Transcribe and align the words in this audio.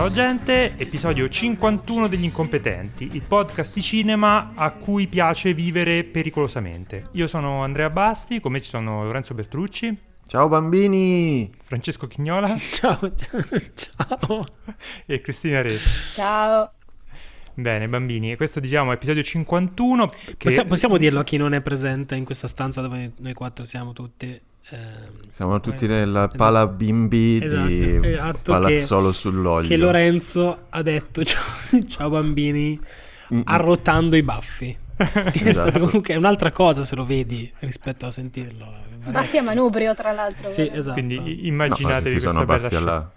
Ciao 0.00 0.10
gente, 0.10 0.78
episodio 0.78 1.28
51 1.28 2.08
degli 2.08 2.24
incompetenti, 2.24 3.10
il 3.12 3.20
podcast 3.20 3.74
di 3.74 3.82
cinema 3.82 4.52
a 4.54 4.70
cui 4.70 5.06
piace 5.06 5.52
vivere 5.52 6.04
pericolosamente. 6.04 7.08
Io 7.12 7.28
sono 7.28 7.62
Andrea 7.62 7.90
Basti, 7.90 8.40
con 8.40 8.52
me 8.52 8.62
ci 8.62 8.70
sono 8.70 9.04
Lorenzo 9.04 9.34
Bertrucci. 9.34 9.94
Ciao 10.26 10.48
bambini! 10.48 11.52
Francesco 11.62 12.06
Chignola. 12.06 12.56
Ciao, 12.72 12.98
ciao. 13.74 14.46
E 15.04 15.20
Cristina 15.20 15.60
Re. 15.60 15.76
Ciao. 16.14 16.72
Bene, 17.52 17.86
bambini, 17.86 18.36
questo 18.36 18.58
diciamo 18.58 18.92
è 18.92 18.94
episodio 18.94 19.22
51. 19.22 20.06
Che... 20.06 20.34
Possiamo, 20.38 20.68
possiamo 20.70 20.96
dirlo 20.96 21.20
a 21.20 21.24
chi 21.24 21.36
non 21.36 21.52
è 21.52 21.60
presente 21.60 22.14
in 22.14 22.24
questa 22.24 22.48
stanza 22.48 22.80
dove 22.80 23.12
noi 23.18 23.34
quattro 23.34 23.66
siamo 23.66 23.92
tutti. 23.92 24.40
Ehm, 24.70 25.18
Siamo 25.32 25.60
tutti 25.60 25.86
nella 25.86 26.28
pala 26.28 26.66
bimbi 26.66 27.38
esatto, 27.42 27.66
di 27.66 28.00
esatto, 28.02 28.52
Palazzolo 28.52 29.08
che, 29.08 29.14
sull'olio. 29.14 29.68
Che 29.68 29.76
Lorenzo 29.76 30.66
ha 30.68 30.82
detto 30.82 31.24
ciao, 31.24 31.42
ciao 31.88 32.10
bambini, 32.10 32.78
Mm-mm. 33.32 33.42
arrotando 33.46 34.16
i 34.16 34.22
baffi. 34.22 34.76
Esatto. 35.32 35.78
comunque 35.80 36.12
è 36.12 36.16
un'altra 36.18 36.52
cosa 36.52 36.84
se 36.84 36.94
lo 36.94 37.04
vedi 37.04 37.50
rispetto 37.60 38.06
a 38.06 38.10
sentirlo. 38.12 38.66
Baffi 39.06 39.38
a 39.38 39.42
manubrio, 39.42 39.94
tra 39.94 40.12
l'altro. 40.12 40.50
Sì, 40.50 40.68
esatto. 40.70 40.92
Quindi 40.92 41.16
No, 41.16 41.24
immaginatevi 41.26 42.20
sono 42.20 42.44
questa 42.44 42.44
bella 42.44 42.60
baffi 42.68 42.74
alla, 42.76 43.10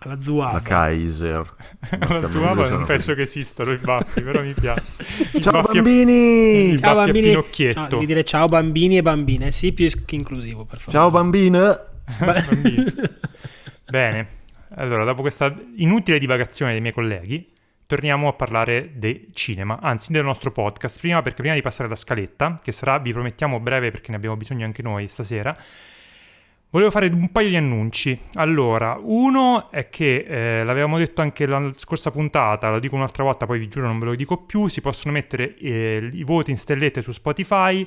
Alla 0.00 0.20
zuava. 0.20 0.60
Kaiser. 0.60 1.54
scena. 1.84 2.20
La 2.20 2.28
sua 2.28 2.54
non 2.54 2.84
penso 2.84 3.14
che 3.14 3.22
esistano 3.22 3.72
i 3.72 3.78
baffi, 3.78 4.20
però 4.22 4.42
mi 4.42 4.54
piace. 4.54 4.84
I 5.34 5.42
Ciao 5.42 5.52
baffi 5.62 5.78
a- 5.78 5.82
bambini! 5.82 6.72
i 6.74 6.78
Ciao 6.78 6.92
a 6.92 7.04
bambini. 7.04 7.28
Pinocchietto. 7.28 7.80
No, 7.80 7.88
devi 7.88 8.06
dire 8.06 8.24
ciao 8.24 8.46
bambini 8.48 8.96
e 8.98 9.02
bambine. 9.02 9.50
Sì, 9.50 9.72
più 9.72 9.88
inclusivo, 10.10 10.64
per 10.64 10.78
favore. 10.78 10.98
Ciao 10.98 11.10
bambine! 11.10 11.80
Bambini. 12.18 12.84
Bene, 13.90 14.28
allora 14.76 15.04
dopo 15.04 15.20
questa 15.22 15.54
inutile 15.76 16.18
divagazione 16.18 16.72
dei 16.72 16.80
miei 16.80 16.92
colleghi, 16.92 17.50
torniamo 17.86 18.28
a 18.28 18.32
parlare 18.34 18.92
del 18.94 19.28
cinema, 19.32 19.80
anzi 19.80 20.12
del 20.12 20.24
nostro 20.24 20.52
podcast. 20.52 21.00
Prima, 21.00 21.22
perché 21.22 21.40
prima 21.40 21.54
di 21.54 21.62
passare 21.62 21.86
alla 21.86 21.96
scaletta, 21.96 22.60
che 22.62 22.70
sarà, 22.72 22.98
vi 22.98 23.12
promettiamo, 23.12 23.58
breve 23.60 23.90
perché 23.90 24.10
ne 24.10 24.16
abbiamo 24.16 24.36
bisogno 24.36 24.64
anche 24.64 24.82
noi 24.82 25.08
stasera, 25.08 25.56
volevo 26.70 26.90
fare 26.90 27.06
un 27.08 27.30
paio 27.32 27.48
di 27.48 27.56
annunci. 27.56 28.18
Allora, 28.34 28.98
uno 29.00 29.70
è 29.70 29.88
che 29.88 30.24
eh, 30.60 30.64
l'avevamo 30.64 30.98
detto 30.98 31.20
anche 31.20 31.46
la 31.46 31.72
scorsa 31.76 32.10
puntata, 32.10 32.70
lo 32.70 32.78
dico 32.78 32.94
un'altra 32.96 33.24
volta, 33.24 33.46
poi 33.46 33.58
vi 33.58 33.68
giuro 33.68 33.86
non 33.86 33.98
ve 33.98 34.06
lo 34.06 34.14
dico 34.14 34.36
più, 34.38 34.68
si 34.68 34.80
possono 34.80 35.12
mettere 35.12 35.56
eh, 35.58 36.10
i 36.12 36.24
voti 36.24 36.50
in 36.50 36.58
stellette 36.58 37.02
su 37.02 37.12
Spotify. 37.12 37.86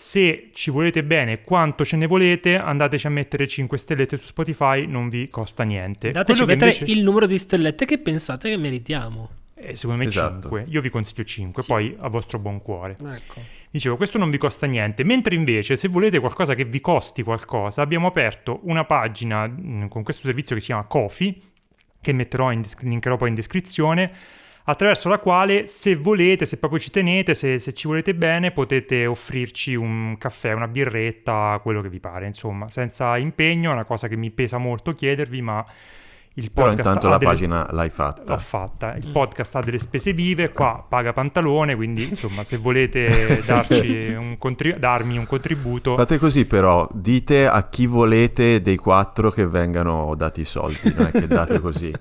Se 0.00 0.50
ci 0.52 0.70
volete 0.70 1.02
bene 1.02 1.42
quanto 1.42 1.84
ce 1.84 1.96
ne 1.96 2.06
volete, 2.06 2.56
andateci 2.56 3.08
a 3.08 3.10
mettere 3.10 3.48
5 3.48 3.76
stellette 3.76 4.16
su 4.18 4.26
Spotify, 4.26 4.86
non 4.86 5.08
vi 5.08 5.28
costa 5.28 5.64
niente. 5.64 6.12
Dateci 6.12 6.38
che 6.40 6.46
mettere 6.46 6.70
invece- 6.72 6.92
il 6.92 7.02
numero 7.02 7.26
di 7.26 7.36
stellette 7.36 7.84
che 7.84 7.98
pensate 7.98 8.48
che 8.48 8.56
meritiamo. 8.56 9.30
eh, 9.60 9.74
secondo 9.74 10.04
me 10.04 10.08
Esatto. 10.08 10.42
5. 10.50 10.66
Io 10.68 10.80
vi 10.80 10.88
consiglio 10.88 11.24
5, 11.24 11.62
Sì. 11.62 11.68
poi 11.68 11.96
a 11.98 12.08
vostro 12.08 12.38
buon 12.38 12.62
cuore. 12.62 12.92
Ecco. 12.92 13.40
Dicevo, 13.70 13.96
questo 13.96 14.16
non 14.16 14.30
vi 14.30 14.38
costa 14.38 14.66
niente, 14.66 15.04
mentre 15.04 15.34
invece 15.34 15.76
se 15.76 15.88
volete 15.88 16.18
qualcosa 16.20 16.54
che 16.54 16.64
vi 16.64 16.80
costi 16.80 17.22
qualcosa, 17.22 17.82
abbiamo 17.82 18.06
aperto 18.06 18.60
una 18.62 18.84
pagina 18.84 19.46
mh, 19.46 19.88
con 19.88 20.02
questo 20.02 20.26
servizio 20.26 20.54
che 20.54 20.60
si 20.60 20.68
chiama 20.68 20.84
Kofi, 20.84 21.40
che 22.00 22.12
metterò 22.12 22.50
in, 22.50 22.62
linkerò 22.80 23.16
poi 23.16 23.28
in 23.28 23.34
descrizione, 23.34 24.10
attraverso 24.64 25.08
la 25.08 25.18
quale 25.18 25.66
se 25.66 25.96
volete, 25.96 26.46
se 26.46 26.58
proprio 26.58 26.80
ci 26.80 26.90
tenete, 26.90 27.34
se, 27.34 27.58
se 27.58 27.72
ci 27.72 27.86
volete 27.86 28.14
bene, 28.14 28.52
potete 28.52 29.06
offrirci 29.06 29.74
un 29.74 30.16
caffè, 30.18 30.52
una 30.52 30.68
birretta, 30.68 31.58
quello 31.62 31.82
che 31.82 31.88
vi 31.88 32.00
pare, 32.00 32.26
insomma, 32.26 32.68
senza 32.68 33.16
impegno, 33.18 33.70
è 33.70 33.72
una 33.74 33.84
cosa 33.84 34.08
che 34.08 34.16
mi 34.16 34.30
pesa 34.30 34.58
molto 34.58 34.94
chiedervi, 34.94 35.42
ma 35.42 35.64
il 36.38 36.52
Però 36.52 36.66
podcast 36.68 36.86
intanto 36.86 37.06
ha 37.06 37.10
la 37.10 37.18
delle- 37.18 37.30
pagina 37.32 37.68
l'hai 37.72 37.90
fatta. 37.90 38.34
L'ho 38.34 38.38
fatta. 38.40 38.94
Il 38.94 39.08
podcast 39.08 39.56
ha 39.56 39.60
delle 39.60 39.78
spese 39.78 40.12
vive, 40.12 40.50
qua 40.52 40.84
paga 40.88 41.12
pantalone, 41.12 41.74
quindi 41.74 42.08
insomma 42.08 42.44
se 42.44 42.56
volete 42.58 43.42
darci 43.46 44.14
un 44.16 44.36
contri- 44.38 44.78
darmi 44.78 45.18
un 45.18 45.26
contributo... 45.26 45.96
Fate 45.96 46.18
così 46.18 46.44
però, 46.44 46.88
dite 46.92 47.46
a 47.48 47.68
chi 47.68 47.86
volete 47.86 48.62
dei 48.62 48.76
quattro 48.76 49.30
che 49.30 49.46
vengano 49.46 50.14
dati 50.16 50.42
i 50.42 50.44
soldi, 50.44 50.92
non 50.96 51.06
è 51.06 51.10
che 51.10 51.26
date 51.26 51.58
così. 51.60 51.92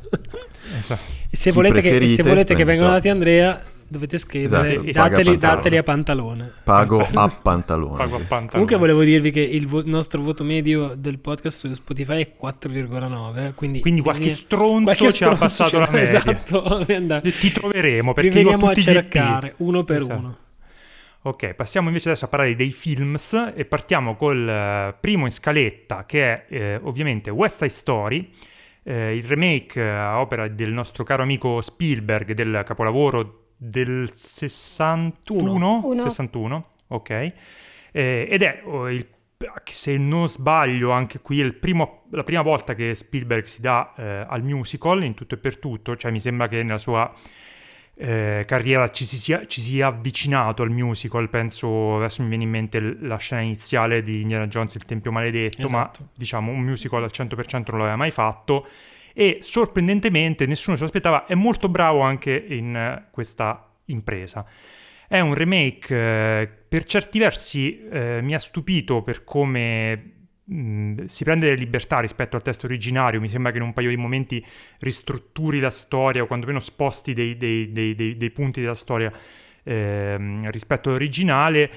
Esatto. 0.78 1.14
Se 1.32 1.52
volete, 1.54 1.80
che, 1.80 2.08
se 2.10 2.24
volete 2.24 2.54
che 2.54 2.66
vengano 2.66 2.92
dati 2.92 3.08
Andrea, 3.08 3.58
dovete 3.88 4.18
scrivere 4.18 4.70
Esatto, 4.86 4.92
dateli, 5.10 5.24
pantalone. 5.32 5.38
dateli 5.56 5.78
a 5.78 5.84
pantalone. 5.84 6.52
Pago 6.64 7.08
a 7.14 7.28
pantalone. 7.30 7.98
Pago 7.98 8.16
a 8.16 8.20
pantalone. 8.20 8.48
Comunque 8.50 8.76
volevo 8.78 9.04
dirvi 9.04 9.32
che 9.32 9.42
il 9.42 9.68
vo- 9.68 9.84
nostro 9.86 10.22
voto 10.22 10.44
medio 10.44 10.94
del 10.98 11.20
podcast 11.20 11.58
su 11.60 11.74
Spotify 11.74 12.22
è 12.22 12.34
4,9, 12.40 13.54
quindi, 13.56 13.80
Quindi 13.80 14.02
qualche 14.02 14.22
bisogna- 14.22 14.40
stronzo 14.42 14.84
qualche 14.84 15.12
ci 15.12 15.24
ha 15.24 15.48
ce 15.50 15.78
la 15.78 15.90
media. 15.92 16.20
Esatto. 16.20 16.86
Ti 17.40 17.52
troveremo 17.52 18.14
perché 18.14 18.30
Vi 18.30 18.36
veniamo 18.36 18.68
a 18.70 18.74
cercare 18.76 19.54
uno 19.58 19.84
per 19.84 19.98
Esatto. 20.02 20.20
uno. 20.20 20.38
Ok, 21.24 21.56
passiamo 21.56 21.88
invece 21.88 22.10
adesso 22.10 22.26
a 22.26 22.28
parlare 22.30 22.56
dei 22.56 22.72
films 22.72 23.52
e 23.56 23.66
partiamo 23.66 24.16
col 24.16 24.48
eh, 24.48 24.96
primo 25.00 25.26
in 25.26 25.32
scaletta 25.32 26.06
che 26.06 26.24
è 26.24 26.46
eh, 26.48 26.80
ovviamente 26.84 27.30
West 27.32 27.58
Side 27.58 27.70
Story, 27.70 28.30
eh, 28.84 29.14
il 29.18 29.24
remake 29.26 29.82
eh, 29.82 29.90
a 29.90 30.22
opera 30.22 30.48
del 30.48 30.72
nostro 30.72 31.04
caro 31.04 31.24
amico 31.24 31.60
Spielberg 31.60 32.32
del 32.32 32.64
capolavoro 32.66 33.47
del 33.58 34.10
61? 34.14 35.82
Uno. 35.84 36.02
61, 36.02 36.64
ok. 36.88 37.10
Eh, 37.10 38.28
ed 38.30 38.44
è 38.44 38.62
oh, 38.64 38.90
il 38.90 39.06
se 39.66 39.98
non 39.98 40.30
sbaglio, 40.30 40.92
anche 40.92 41.20
qui 41.20 41.42
è 41.42 41.44
il 41.44 41.54
primo- 41.54 42.06
la 42.12 42.24
prima 42.24 42.42
volta 42.42 42.74
che 42.74 42.96
Spielberg 42.96 43.46
si 43.46 43.62
dà 43.62 43.94
eh, 43.96 44.26
al 44.28 44.42
musical 44.44 45.04
in 45.04 45.14
tutto 45.14 45.36
e 45.36 45.38
per 45.38 45.58
tutto, 45.60 45.96
cioè 45.96 46.10
mi 46.10 46.20
sembra 46.20 46.48
che 46.48 46.64
nella 46.64 46.80
sua 46.80 47.14
eh, 47.94 48.44
carriera 48.48 48.90
ci 48.90 49.06
si, 49.06 49.18
sia, 49.18 49.46
ci 49.46 49.62
sia 49.62 49.88
avvicinato 49.88 50.64
al 50.64 50.72
musical, 50.72 51.30
penso, 51.30 51.98
adesso 51.98 52.22
mi 52.24 52.30
viene 52.30 52.44
in 52.44 52.50
mente 52.50 52.80
l- 52.80 52.98
la 53.08 53.18
scena 53.18 53.42
iniziale 53.42 54.02
di 54.02 54.22
Indiana 54.22 54.48
Jones, 54.48 54.74
il 54.76 54.86
Tempio 54.86 55.12
Maledetto, 55.12 55.66
Esatto. 55.66 56.00
ma 56.02 56.10
diciamo 56.16 56.52
un 56.52 56.62
musical 56.62 57.04
al 57.04 57.12
100% 57.12 57.70
non 57.70 57.80
l'aveva 57.80 57.96
mai 57.96 58.12
fatto 58.12 58.68
e 59.20 59.40
sorprendentemente 59.42 60.46
nessuno 60.46 60.78
ce 60.78 60.84
l'aspettava, 60.84 61.26
è 61.26 61.34
molto 61.34 61.70
bravo 61.70 62.02
anche 62.02 62.36
in 62.50 62.76
eh, 62.76 63.08
questa 63.10 63.68
impresa. 63.86 64.46
È 65.08 65.20
un 65.20 65.34
remake, 65.34 65.96
eh, 65.96 66.48
per 66.48 66.84
certi 66.84 67.18
versi 67.18 67.82
eh, 67.90 68.20
mi 68.22 68.36
ha 68.36 68.38
stupito 68.38 69.02
per 69.02 69.24
come 69.24 70.28
mh, 70.44 71.06
si 71.06 71.24
prende 71.24 71.48
delle 71.48 71.58
libertà 71.58 72.00
rispetto 72.00 72.36
al 72.36 72.44
testo 72.44 72.68
originario, 72.68 73.20
mi 73.20 73.28
sembra 73.28 73.50
che 73.50 73.58
in 73.58 73.64
un 73.64 73.74
paio 73.74 73.90
di 73.90 73.98
momenti 73.98 74.46
ristrutturi 74.82 75.60
la 75.60 75.72
storia 75.72 76.22
o 76.22 76.28
quantomeno 76.28 76.60
sposti 76.60 77.16
dei, 77.16 77.36
dei- 77.38 77.72
dei- 77.72 77.96
dei- 77.96 78.30
punti 78.30 78.62
della 78.62 78.76
storia 78.76 79.12
ehm, 79.64 80.52
rispetto 80.52 80.90
all'originale 80.90 81.72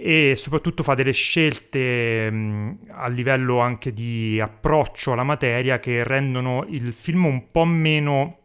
e 0.00 0.34
soprattutto 0.36 0.84
fa 0.84 0.94
delle 0.94 1.10
scelte 1.10 2.30
mh, 2.30 2.78
a 2.90 3.08
livello 3.08 3.58
anche 3.58 3.92
di 3.92 4.38
approccio 4.40 5.12
alla 5.12 5.24
materia 5.24 5.80
che 5.80 6.04
rendono 6.04 6.64
il 6.68 6.92
film 6.92 7.24
un 7.24 7.50
po' 7.50 7.64
meno 7.64 8.38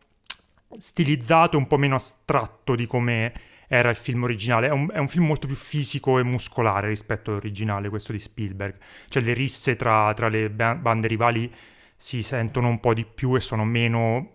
stilizzato, 0.78 1.56
un 1.56 1.68
po' 1.68 1.78
meno 1.78 1.94
astratto 1.94 2.74
di 2.74 2.88
come 2.88 3.32
era 3.68 3.92
il 3.92 3.98
film 3.98 4.24
originale. 4.24 4.68
È 4.68 4.72
un, 4.72 4.90
è 4.92 4.98
un 4.98 5.08
film 5.08 5.26
molto 5.26 5.46
più 5.46 5.56
fisico 5.56 6.18
e 6.18 6.24
muscolare 6.24 6.88
rispetto 6.88 7.30
all'originale, 7.30 7.90
questo 7.90 8.14
di 8.14 8.20
Spielberg. 8.20 8.76
Cioè 9.08 9.22
le 9.22 9.34
risse 9.34 9.76
tra, 9.76 10.12
tra 10.16 10.30
le 10.30 10.50
ba- 10.50 10.76
bande 10.76 11.08
rivali 11.08 11.54
si 11.96 12.24
sentono 12.24 12.68
un 12.68 12.80
po' 12.80 12.96
di 12.96 13.06
più 13.06 13.36
e 13.36 13.40
sono 13.40 13.64
meno 13.64 14.32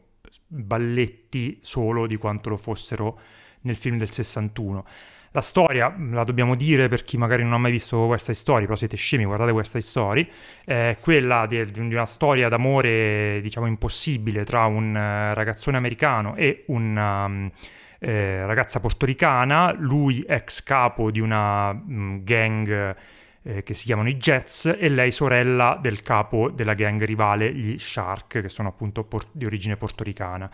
balletti 0.46 1.58
solo 1.62 2.06
di 2.06 2.16
quanto 2.16 2.48
lo 2.48 2.56
fossero 2.56 3.20
nel 3.62 3.74
film 3.74 3.98
del 3.98 4.12
61. 4.12 4.84
La 5.32 5.40
storia, 5.42 5.94
la 6.10 6.24
dobbiamo 6.24 6.54
dire 6.54 6.88
per 6.88 7.02
chi 7.02 7.18
magari 7.18 7.42
non 7.42 7.52
ha 7.52 7.58
mai 7.58 7.70
visto 7.70 8.06
questa 8.06 8.32
storia, 8.32 8.64
però 8.64 8.76
siete 8.76 8.96
scemi, 8.96 9.24
guardate 9.24 9.52
questa 9.52 9.80
storia, 9.80 10.26
è 10.64 10.96
quella 11.00 11.46
de- 11.46 11.66
di 11.66 11.80
una 11.80 12.06
storia 12.06 12.48
d'amore, 12.48 13.40
diciamo, 13.42 13.66
impossibile 13.66 14.44
tra 14.44 14.64
un 14.64 14.96
eh, 14.96 15.34
ragazzone 15.34 15.76
americano 15.76 16.34
e 16.34 16.64
una 16.68 17.24
um, 17.26 17.50
eh, 17.98 18.46
ragazza 18.46 18.80
portoricana, 18.80 19.74
lui 19.76 20.24
ex 20.26 20.62
capo 20.62 21.10
di 21.10 21.20
una 21.20 21.72
mm, 21.74 22.18
gang 22.22 22.96
eh, 23.42 23.62
che 23.62 23.74
si 23.74 23.84
chiamano 23.84 24.08
i 24.08 24.16
Jets 24.16 24.76
e 24.78 24.88
lei 24.88 25.10
sorella 25.10 25.78
del 25.80 26.02
capo 26.02 26.50
della 26.50 26.74
gang 26.74 27.02
rivale, 27.04 27.52
gli 27.52 27.78
Shark, 27.78 28.40
che 28.40 28.48
sono 28.48 28.68
appunto 28.68 29.04
por- 29.04 29.28
di 29.32 29.44
origine 29.44 29.76
portoricana. 29.76 30.50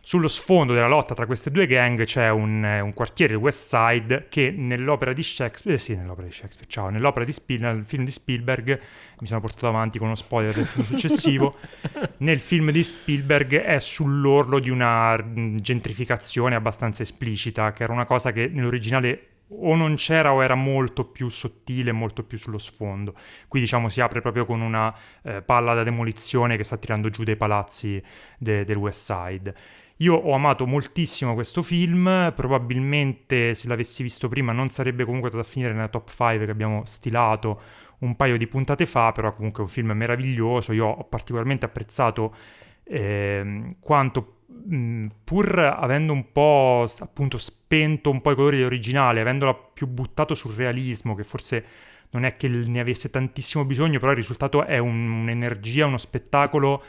Sullo 0.00 0.28
sfondo 0.28 0.72
della 0.72 0.88
lotta 0.88 1.14
tra 1.14 1.26
queste 1.26 1.50
due 1.50 1.66
gang 1.66 2.04
c'è 2.04 2.30
un, 2.30 2.62
un 2.62 2.92
quartiere, 2.94 3.34
West 3.34 3.68
Side, 3.68 4.26
che 4.28 4.50
nell'opera 4.50 5.12
di 5.12 5.22
Shakespeare, 5.22 5.76
eh 5.76 5.80
sì, 5.80 5.94
nell'opera 5.94 6.26
di 6.26 6.32
Shakespeare, 6.32 6.70
ciao, 6.70 6.88
nell'opera 6.88 7.24
di 7.24 7.32
Spielberg, 7.32 7.76
nel 7.76 7.84
film 7.84 8.04
di 8.04 8.10
Spielberg, 8.10 8.80
mi 9.20 9.26
sono 9.26 9.40
portato 9.40 9.68
avanti 9.68 9.98
con 9.98 10.08
uno 10.08 10.16
spoiler 10.16 10.52
del 10.52 10.66
film 10.66 10.86
successivo, 10.86 11.54
nel 12.18 12.40
film 12.40 12.70
di 12.70 12.82
Spielberg 12.82 13.56
è 13.56 13.78
sull'orlo 13.78 14.58
di 14.58 14.70
una 14.70 15.18
gentrificazione 15.56 16.54
abbastanza 16.54 17.02
esplicita, 17.02 17.72
che 17.72 17.82
era 17.82 17.92
una 17.92 18.06
cosa 18.06 18.32
che 18.32 18.48
nell'originale 18.48 19.26
o 19.52 19.74
non 19.74 19.96
c'era 19.96 20.32
o 20.32 20.42
era 20.42 20.54
molto 20.54 21.04
più 21.04 21.28
sottile, 21.28 21.92
molto 21.92 22.22
più 22.22 22.38
sullo 22.38 22.58
sfondo. 22.58 23.14
Qui 23.48 23.60
diciamo 23.60 23.88
si 23.88 24.00
apre 24.00 24.20
proprio 24.20 24.46
con 24.46 24.60
una 24.60 24.94
eh, 25.22 25.42
palla 25.42 25.74
da 25.74 25.82
demolizione 25.82 26.56
che 26.56 26.64
sta 26.64 26.76
tirando 26.76 27.10
giù 27.10 27.24
dei 27.24 27.36
palazzi 27.36 28.02
de- 28.38 28.64
del 28.64 28.76
West 28.76 29.12
Side. 29.12 29.54
Io 30.00 30.14
ho 30.14 30.32
amato 30.32 30.66
moltissimo 30.66 31.34
questo 31.34 31.62
film, 31.62 32.32
probabilmente 32.34 33.52
se 33.52 33.68
l'avessi 33.68 34.02
visto 34.02 34.28
prima 34.28 34.50
non 34.50 34.68
sarebbe 34.68 35.04
comunque 35.04 35.28
andato 35.28 35.46
a 35.46 35.50
finire 35.50 35.74
nella 35.74 35.88
top 35.88 36.08
5 36.08 36.46
che 36.46 36.50
abbiamo 36.50 36.84
stilato 36.86 37.60
un 37.98 38.16
paio 38.16 38.38
di 38.38 38.46
puntate 38.46 38.86
fa, 38.86 39.12
però 39.12 39.30
comunque 39.34 39.62
è 39.62 39.66
un 39.66 39.68
film 39.70 39.90
meraviglioso, 39.90 40.72
io 40.72 40.86
ho 40.86 41.04
particolarmente 41.04 41.66
apprezzato 41.66 42.34
eh, 42.84 43.76
quanto 43.78 44.36
pur 45.22 45.58
avendo 45.58 46.14
un 46.14 46.32
po' 46.32 46.90
appunto 47.00 47.36
spento 47.36 48.10
un 48.10 48.22
po' 48.22 48.30
i 48.30 48.34
colori 48.34 48.56
dell'originale, 48.56 49.20
avendola 49.20 49.54
più 49.54 49.86
buttato 49.86 50.34
sul 50.34 50.54
realismo, 50.54 51.14
che 51.14 51.24
forse 51.24 51.64
non 52.12 52.24
è 52.24 52.36
che 52.36 52.48
ne 52.48 52.80
avesse 52.80 53.10
tantissimo 53.10 53.66
bisogno, 53.66 53.98
però 53.98 54.12
il 54.12 54.16
risultato 54.16 54.64
è 54.64 54.78
un, 54.78 55.10
un'energia, 55.10 55.84
uno 55.84 55.98
spettacolo 55.98 56.82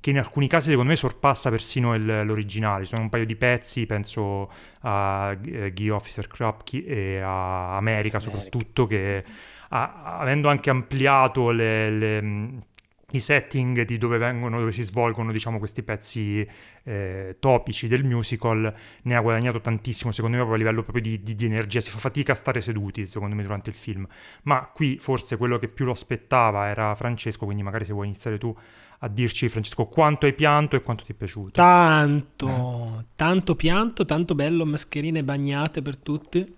che 0.00 0.10
in 0.10 0.18
alcuni 0.18 0.46
casi 0.48 0.70
secondo 0.70 0.90
me 0.90 0.96
sorpassa 0.96 1.50
persino 1.50 1.94
il, 1.94 2.24
l'originale. 2.24 2.84
Ci 2.84 2.90
sono 2.90 3.02
un 3.02 3.08
paio 3.08 3.26
di 3.26 3.36
pezzi, 3.36 3.86
penso 3.86 4.50
a 4.82 5.36
eh, 5.44 5.72
Guy 5.72 5.88
Officer 5.88 6.26
Krupke 6.26 6.84
e 6.84 7.20
a 7.20 7.76
America 7.76 8.20
soprattutto, 8.20 8.86
che 8.86 9.24
a, 9.70 10.18
avendo 10.18 10.48
anche 10.48 10.70
ampliato 10.70 11.50
le, 11.50 11.90
le 11.90 12.66
i 13.12 13.20
setting 13.20 13.86
di 13.86 13.96
dove 13.96 14.18
vengono, 14.18 14.58
dove 14.58 14.70
si 14.70 14.82
svolgono, 14.82 15.32
diciamo, 15.32 15.58
questi 15.58 15.82
pezzi 15.82 16.46
eh, 16.82 17.36
topici 17.38 17.88
del 17.88 18.04
musical, 18.04 18.74
ne 19.02 19.16
ha 19.16 19.20
guadagnato 19.20 19.62
tantissimo, 19.62 20.12
secondo 20.12 20.36
me, 20.36 20.42
proprio 20.42 20.62
a 20.62 20.66
livello 20.68 20.82
proprio 20.82 21.02
di, 21.02 21.22
di, 21.22 21.34
di, 21.34 21.46
energia. 21.46 21.80
Si 21.80 21.88
fa 21.88 21.98
fatica 21.98 22.32
a 22.32 22.34
stare 22.34 22.60
seduti, 22.60 23.06
secondo 23.06 23.34
me, 23.34 23.42
durante 23.42 23.70
il 23.70 23.76
film. 23.76 24.06
Ma 24.42 24.70
qui 24.74 24.98
forse 24.98 25.38
quello 25.38 25.56
che 25.56 25.68
più 25.68 25.86
lo 25.86 25.92
aspettava 25.92 26.66
era 26.66 26.94
Francesco, 26.94 27.46
quindi 27.46 27.62
magari 27.62 27.86
se 27.86 27.94
vuoi 27.94 28.08
iniziare 28.08 28.36
tu 28.36 28.54
a 28.98 29.08
dirci, 29.08 29.48
Francesco, 29.48 29.86
quanto 29.86 30.26
hai 30.26 30.34
pianto 30.34 30.76
e 30.76 30.80
quanto 30.80 31.04
ti 31.04 31.12
è 31.12 31.14
piaciuto. 31.14 31.50
Tanto, 31.50 32.98
eh. 33.00 33.04
tanto 33.14 33.54
pianto, 33.54 34.04
tanto 34.04 34.34
bello, 34.34 34.66
mascherine 34.66 35.22
bagnate 35.22 35.82
per 35.82 35.96
tutti. 35.96 36.54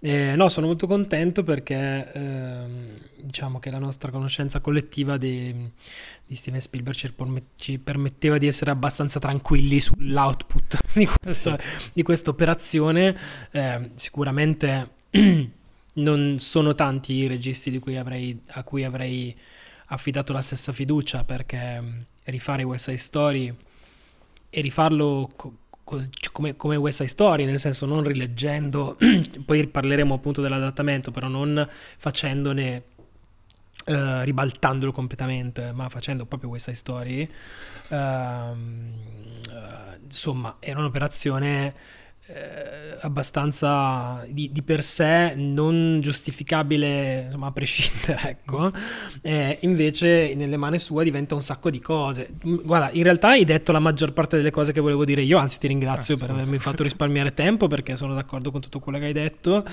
Eh, 0.00 0.36
no, 0.36 0.48
sono 0.48 0.66
molto 0.66 0.86
contento 0.86 1.42
perché 1.42 2.12
ehm, 2.12 2.98
diciamo 3.22 3.58
che 3.58 3.70
la 3.70 3.78
nostra 3.78 4.10
conoscenza 4.10 4.60
collettiva 4.60 5.16
di, 5.16 5.54
di 6.24 6.34
Steven 6.34 6.60
Spielberg 6.60 6.96
ci, 6.96 7.12
ci, 7.56 7.78
permetteva 7.78 8.36
di 8.38 8.46
essere 8.46 8.70
abbastanza 8.70 9.18
tranquilli 9.18 9.80
sull'output 9.80 10.78
di, 10.94 11.06
questa, 11.06 11.58
di 11.92 12.02
questa 12.02 12.30
operazione. 12.30 13.16
Eh, 13.50 13.90
sicuramente 13.94 14.90
non 15.94 16.36
sono 16.38 16.74
tanti 16.74 17.14
i 17.14 17.26
registi 17.26 17.76
cui 17.78 17.96
avrei, 17.96 18.38
a 18.48 18.62
cui 18.62 18.84
avrei 18.84 19.34
affidato 19.86 20.32
la 20.32 20.42
stessa 20.42 20.72
fiducia 20.72 21.24
perché 21.24 22.06
rifare 22.24 22.62
West 22.62 22.86
Side 22.86 22.98
Story 22.98 23.54
e 24.50 24.60
rifarlo... 24.60 25.30
Co- 25.34 25.54
come, 26.32 26.56
come 26.56 26.74
West 26.74 26.98
Side 26.98 27.08
Story, 27.08 27.44
nel 27.44 27.60
senso 27.60 27.86
non 27.86 28.02
rileggendo, 28.02 28.98
poi 29.46 29.68
parleremo 29.68 30.14
appunto 30.14 30.40
dell'adattamento, 30.40 31.12
però 31.12 31.28
non 31.28 31.64
facendone, 31.96 32.82
uh, 33.86 34.22
ribaltandolo 34.22 34.90
completamente, 34.90 35.70
ma 35.70 35.88
facendo 35.88 36.26
proprio 36.26 36.50
West 36.50 36.64
Side 36.64 36.76
Story, 36.76 37.30
uh, 37.90 37.94
uh, 37.94 38.56
insomma, 40.02 40.56
era 40.58 40.80
un'operazione 40.80 41.74
eh, 42.28 42.96
abbastanza 43.02 44.24
di, 44.28 44.50
di, 44.50 44.62
per 44.62 44.82
sé 44.82 45.34
non 45.36 46.00
giustificabile 46.00 47.22
insomma 47.26 47.46
a 47.46 47.52
prescindere 47.52 48.20
ecco. 48.30 48.72
Eh, 49.22 49.58
invece 49.60 50.34
nelle 50.34 50.56
mani 50.56 50.80
sue 50.80 51.04
diventa 51.04 51.36
un 51.36 51.42
sacco 51.42 51.70
di 51.70 51.80
cose. 51.80 52.30
Guarda 52.42 52.90
in 52.92 53.04
realtà 53.04 53.28
hai 53.28 53.44
detto 53.44 53.70
la 53.70 53.78
maggior 53.78 54.12
parte 54.12 54.36
delle 54.36 54.50
cose 54.50 54.72
che 54.72 54.80
volevo 54.80 55.04
dire 55.04 55.22
io 55.22 55.38
anzi 55.38 55.60
ti 55.60 55.68
ringrazio 55.68 56.16
ah, 56.16 56.18
per 56.18 56.30
avermi 56.30 56.58
fatto 56.58 56.82
risparmiare 56.84 57.32
tempo 57.32 57.68
perché 57.68 57.94
sono 57.94 58.14
d'accordo 58.14 58.50
con 58.50 58.60
tutto 58.60 58.80
quello 58.80 58.98
che 58.98 59.04
hai 59.04 59.12
detto. 59.12 59.64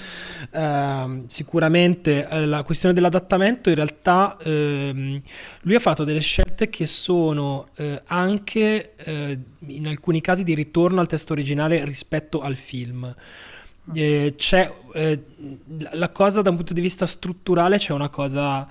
Eh, 0.51 1.23
sicuramente 1.25 2.27
la 2.45 2.61
questione 2.61 2.93
dell'adattamento 2.93 3.69
in 3.69 3.75
realtà 3.75 4.37
ehm, 4.43 5.21
lui 5.61 5.75
ha 5.75 5.79
fatto 5.79 6.03
delle 6.03 6.19
scelte 6.19 6.69
che 6.69 6.85
sono 6.85 7.69
eh, 7.77 8.01
anche 8.05 8.93
eh, 8.95 9.39
in 9.67 9.87
alcuni 9.87 10.21
casi 10.21 10.43
di 10.43 10.53
ritorno 10.53 10.99
al 10.99 11.07
testo 11.07 11.33
originale 11.33 11.83
rispetto 11.85 12.41
al 12.41 12.55
film. 12.55 13.13
Eh, 13.93 14.33
c'è 14.37 14.71
eh, 14.93 15.23
la 15.91 16.09
cosa 16.09 16.41
da 16.41 16.49
un 16.49 16.55
punto 16.55 16.73
di 16.73 16.79
vista 16.79 17.05
strutturale 17.05 17.77
c'è 17.77 17.91
una 17.91 18.07
cosa 18.07 18.65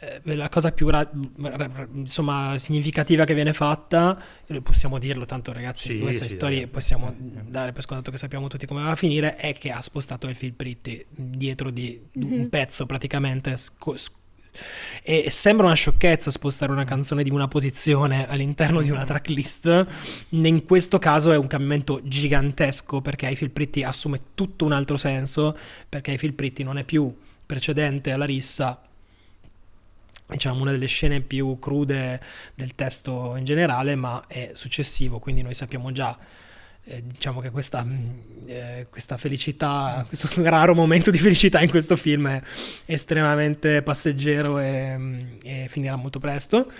eh, 0.00 0.34
la 0.36 0.48
cosa 0.48 0.70
più 0.70 0.88
ra- 0.88 1.08
ra- 1.40 1.88
insomma 1.92 2.56
significativa 2.58 3.24
che 3.24 3.34
viene 3.34 3.52
fatta 3.52 4.20
possiamo 4.62 4.98
dirlo 4.98 5.26
tanto 5.26 5.52
ragazzi 5.52 5.88
sì, 5.88 5.98
queste 5.98 6.28
sì, 6.28 6.36
storie 6.36 6.58
dai, 6.60 6.66
possiamo 6.68 7.14
sì. 7.16 7.50
dare 7.50 7.72
per 7.72 7.82
scontato 7.82 8.12
che 8.12 8.16
sappiamo 8.16 8.46
tutti 8.46 8.64
come 8.64 8.82
va 8.82 8.92
a 8.92 8.96
finire 8.96 9.34
è 9.34 9.52
che 9.54 9.70
ha 9.72 9.82
spostato 9.82 10.28
il 10.28 10.36
film 10.36 10.54
Pretty 10.54 11.04
dietro 11.08 11.70
di 11.70 12.00
mm-hmm. 12.16 12.32
un 12.32 12.48
pezzo 12.48 12.86
praticamente 12.86 13.56
sco- 13.56 13.96
e 15.02 15.30
sembra 15.30 15.66
una 15.66 15.74
sciocchezza 15.74 16.30
spostare 16.30 16.72
una 16.72 16.84
canzone 16.84 17.22
di 17.22 17.30
una 17.30 17.48
posizione 17.48 18.28
all'interno 18.28 18.82
di 18.82 18.90
una 18.90 19.04
tracklist. 19.04 19.86
In 20.30 20.64
questo 20.64 20.98
caso 20.98 21.32
è 21.32 21.36
un 21.36 21.46
cambiamento 21.46 22.00
gigantesco 22.02 23.00
perché 23.00 23.26
Eiffel 23.26 23.50
Pretty 23.50 23.82
assume 23.82 24.20
tutto 24.34 24.64
un 24.64 24.72
altro 24.72 24.96
senso, 24.96 25.56
perché 25.88 26.12
Eiffel 26.12 26.34
Pretty 26.34 26.62
non 26.62 26.78
è 26.78 26.84
più 26.84 27.14
precedente 27.46 28.10
alla 28.10 28.26
rissa, 28.26 28.80
diciamo 30.28 30.60
una 30.60 30.72
delle 30.72 30.86
scene 30.86 31.20
più 31.20 31.58
crude 31.58 32.20
del 32.54 32.74
testo 32.74 33.34
in 33.36 33.44
generale, 33.44 33.94
ma 33.94 34.24
è 34.26 34.50
successivo, 34.52 35.18
quindi 35.18 35.42
noi 35.42 35.54
sappiamo 35.54 35.90
già 35.92 36.16
eh, 36.88 37.02
diciamo 37.04 37.40
che 37.40 37.50
questa, 37.50 37.84
mm, 37.84 38.06
eh, 38.46 38.86
questa, 38.88 39.18
felicità, 39.18 40.04
questo 40.08 40.28
raro 40.42 40.74
momento 40.74 41.10
di 41.10 41.18
felicità 41.18 41.60
in 41.60 41.68
questo 41.68 41.96
film 41.96 42.28
è 42.28 42.42
estremamente 42.86 43.82
passeggero 43.82 44.58
e, 44.58 44.96
mm, 44.96 45.20
e 45.42 45.66
finirà 45.68 45.96
molto 45.96 46.18
presto. 46.18 46.70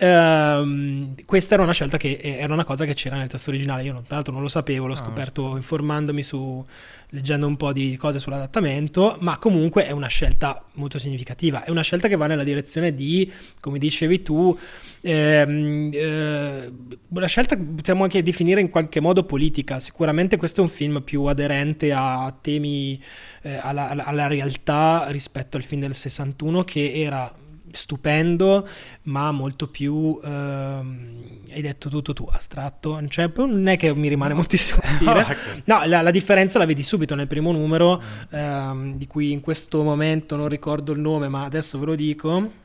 Uh, 0.00 1.14
questa 1.26 1.52
era 1.52 1.62
una 1.62 1.72
scelta 1.72 1.98
che 1.98 2.18
era 2.22 2.54
una 2.54 2.64
cosa 2.64 2.86
che 2.86 2.94
c'era 2.94 3.16
nel 3.16 3.28
testo 3.28 3.50
originale. 3.50 3.82
Io, 3.82 3.92
non, 3.92 4.04
tra 4.04 4.14
l'altro, 4.14 4.32
non 4.32 4.40
lo 4.40 4.48
sapevo, 4.48 4.86
l'ho 4.86 4.94
ah, 4.94 4.96
scoperto 4.96 5.56
informandomi 5.56 6.22
su 6.22 6.64
leggendo 7.10 7.46
un 7.46 7.56
po' 7.56 7.70
di 7.74 7.98
cose 7.98 8.18
sull'adattamento. 8.18 9.18
Ma 9.20 9.36
comunque 9.36 9.86
è 9.86 9.90
una 9.90 10.06
scelta 10.06 10.64
molto 10.74 10.98
significativa. 10.98 11.64
È 11.64 11.70
una 11.70 11.82
scelta 11.82 12.08
che 12.08 12.16
va 12.16 12.26
nella 12.26 12.44
direzione 12.44 12.94
di, 12.94 13.30
come 13.60 13.78
dicevi 13.78 14.22
tu, 14.22 14.58
ehm, 15.02 15.90
eh, 15.92 16.72
una 17.08 17.26
scelta 17.26 17.56
che 17.56 17.62
possiamo 17.62 18.04
anche 18.04 18.22
definire 18.22 18.62
in 18.62 18.70
qualche 18.70 19.00
modo 19.00 19.24
politica. 19.24 19.80
Sicuramente 19.80 20.38
questo 20.38 20.62
è 20.62 20.64
un 20.64 20.70
film 20.70 21.02
più 21.02 21.24
aderente 21.24 21.92
a 21.92 22.34
temi, 22.40 22.98
eh, 23.42 23.58
alla, 23.60 23.90
alla 23.90 24.26
realtà 24.28 25.04
rispetto 25.08 25.58
al 25.58 25.62
film 25.62 25.82
del 25.82 25.94
61, 25.94 26.64
che 26.64 26.92
era 26.94 27.30
stupendo, 27.72 28.66
ma 29.02 29.30
molto 29.32 29.68
più, 29.68 30.18
ehm, 30.22 31.24
hai 31.52 31.62
detto 31.62 31.88
tutto 31.88 32.12
tu, 32.12 32.28
astratto, 32.30 33.00
cioè, 33.08 33.30
non 33.36 33.68
è 33.68 33.76
che 33.76 33.94
mi 33.94 34.08
rimane 34.08 34.34
moltissimo 34.34 34.80
da 34.82 34.96
dire. 34.98 35.36
No, 35.64 35.84
la, 35.86 36.02
la, 36.02 36.10
differenza 36.10 36.58
la 36.58 36.66
vedi 36.66 36.82
subito 36.82 37.14
nel 37.14 37.26
primo 37.26 37.52
numero, 37.52 38.00
ehm, 38.30 38.96
di 38.96 39.06
cui 39.06 39.32
in 39.32 39.40
questo 39.40 39.82
momento 39.82 40.36
non 40.36 40.48
ricordo 40.48 40.92
il 40.92 41.00
nome, 41.00 41.28
ma 41.28 41.44
adesso 41.44 41.78
ve 41.78 41.86
lo 41.86 41.94
dico. 41.94 42.58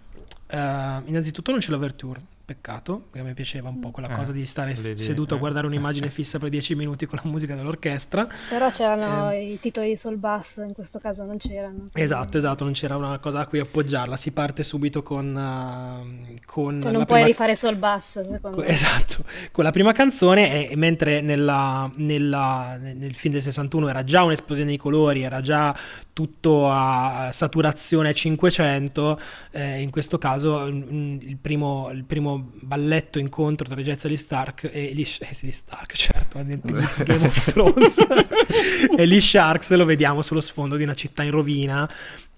Uh, 0.48 1.02
innanzitutto 1.06 1.50
non 1.50 1.60
c'è 1.60 1.72
l'overture 1.72 2.22
Peccato, 2.46 3.08
perché 3.10 3.20
a 3.20 3.24
me 3.24 3.34
piaceva 3.34 3.70
un 3.70 3.80
po' 3.80 3.90
quella 3.90 4.10
eh, 4.10 4.16
cosa 4.16 4.32
di 4.32 4.46
stare 4.46 4.76
f- 4.76 4.94
seduto 4.94 5.34
a 5.34 5.38
guardare 5.40 5.66
un'immagine 5.66 6.10
fissa 6.12 6.38
per 6.38 6.50
dieci 6.50 6.76
minuti 6.76 7.08
con 7.08 7.20
la 7.24 7.28
musica 7.28 7.56
dell'orchestra. 7.56 8.28
Però 8.50 8.70
c'erano 8.70 9.32
eh, 9.32 9.54
i 9.54 9.60
titoli 9.60 9.90
di 9.90 9.98
Soul 9.98 10.18
Bass, 10.18 10.58
in 10.58 10.74
questo 10.74 11.00
caso 11.00 11.24
non 11.24 11.38
c'erano. 11.38 11.88
Esatto, 11.92 12.38
esatto, 12.38 12.64
non 12.64 12.74
c'era 12.74 12.98
una 12.98 13.18
cosa 13.18 13.40
a 13.40 13.48
cui 13.48 13.58
appoggiarla. 13.58 14.16
Si 14.16 14.32
parte 14.32 14.64
subito 14.64 15.02
con. 15.02 15.36
Uh, 15.36 16.36
con 16.46 16.82
cioè 16.84 16.92
non 16.92 17.06
puoi 17.06 17.22
prima... 17.22 17.26
rifare 17.26 17.56
Soul 17.56 17.78
Bass, 17.78 18.22
secondo 18.22 18.58
me. 18.58 18.68
Esatto, 18.68 19.24
con 19.52 19.64
la 19.64 19.72
prima 19.72 19.92
canzone, 19.92 20.70
e, 20.70 20.76
mentre 20.76 21.22
nella, 21.22 21.92
nella, 21.96 22.78
nel 22.80 23.16
film 23.16 23.34
del 23.34 23.42
61 23.42 23.90
era 23.90 24.04
già 24.04 24.22
un'esplosione 24.22 24.70
di 24.70 24.78
colori, 24.78 25.24
era 25.24 25.42
già 25.42 25.76
tutto 26.14 26.70
a 26.70 27.30
saturazione 27.34 28.14
500, 28.14 29.20
eh, 29.52 29.82
in 29.82 29.90
questo 29.90 30.18
caso 30.18 30.66
il 30.66 31.38
primo, 31.42 31.90
il 31.92 32.04
primo 32.04 32.35
balletto 32.38 33.20
incontro 33.20 33.68
tra 33.68 33.82
Jezza 33.82 34.08
Lee 34.08 34.18
Stark 34.18 34.70
e 34.72 34.92
gli, 34.94 35.08
eh, 35.20 35.38
Lee 35.42 35.52
Stark, 35.52 35.94
certo, 35.94 36.44
Game 36.44 37.26
of 37.26 37.52
Thrones. 37.52 37.98
e 38.98 39.06
lì 39.06 39.20
Sharks 39.20 39.74
lo 39.76 39.86
vediamo 39.86 40.22
sullo 40.22 40.42
sfondo 40.42 40.76
di 40.76 40.84
una 40.84 40.96
città 40.96 41.24
in 41.24 41.32
rovina 41.32 41.90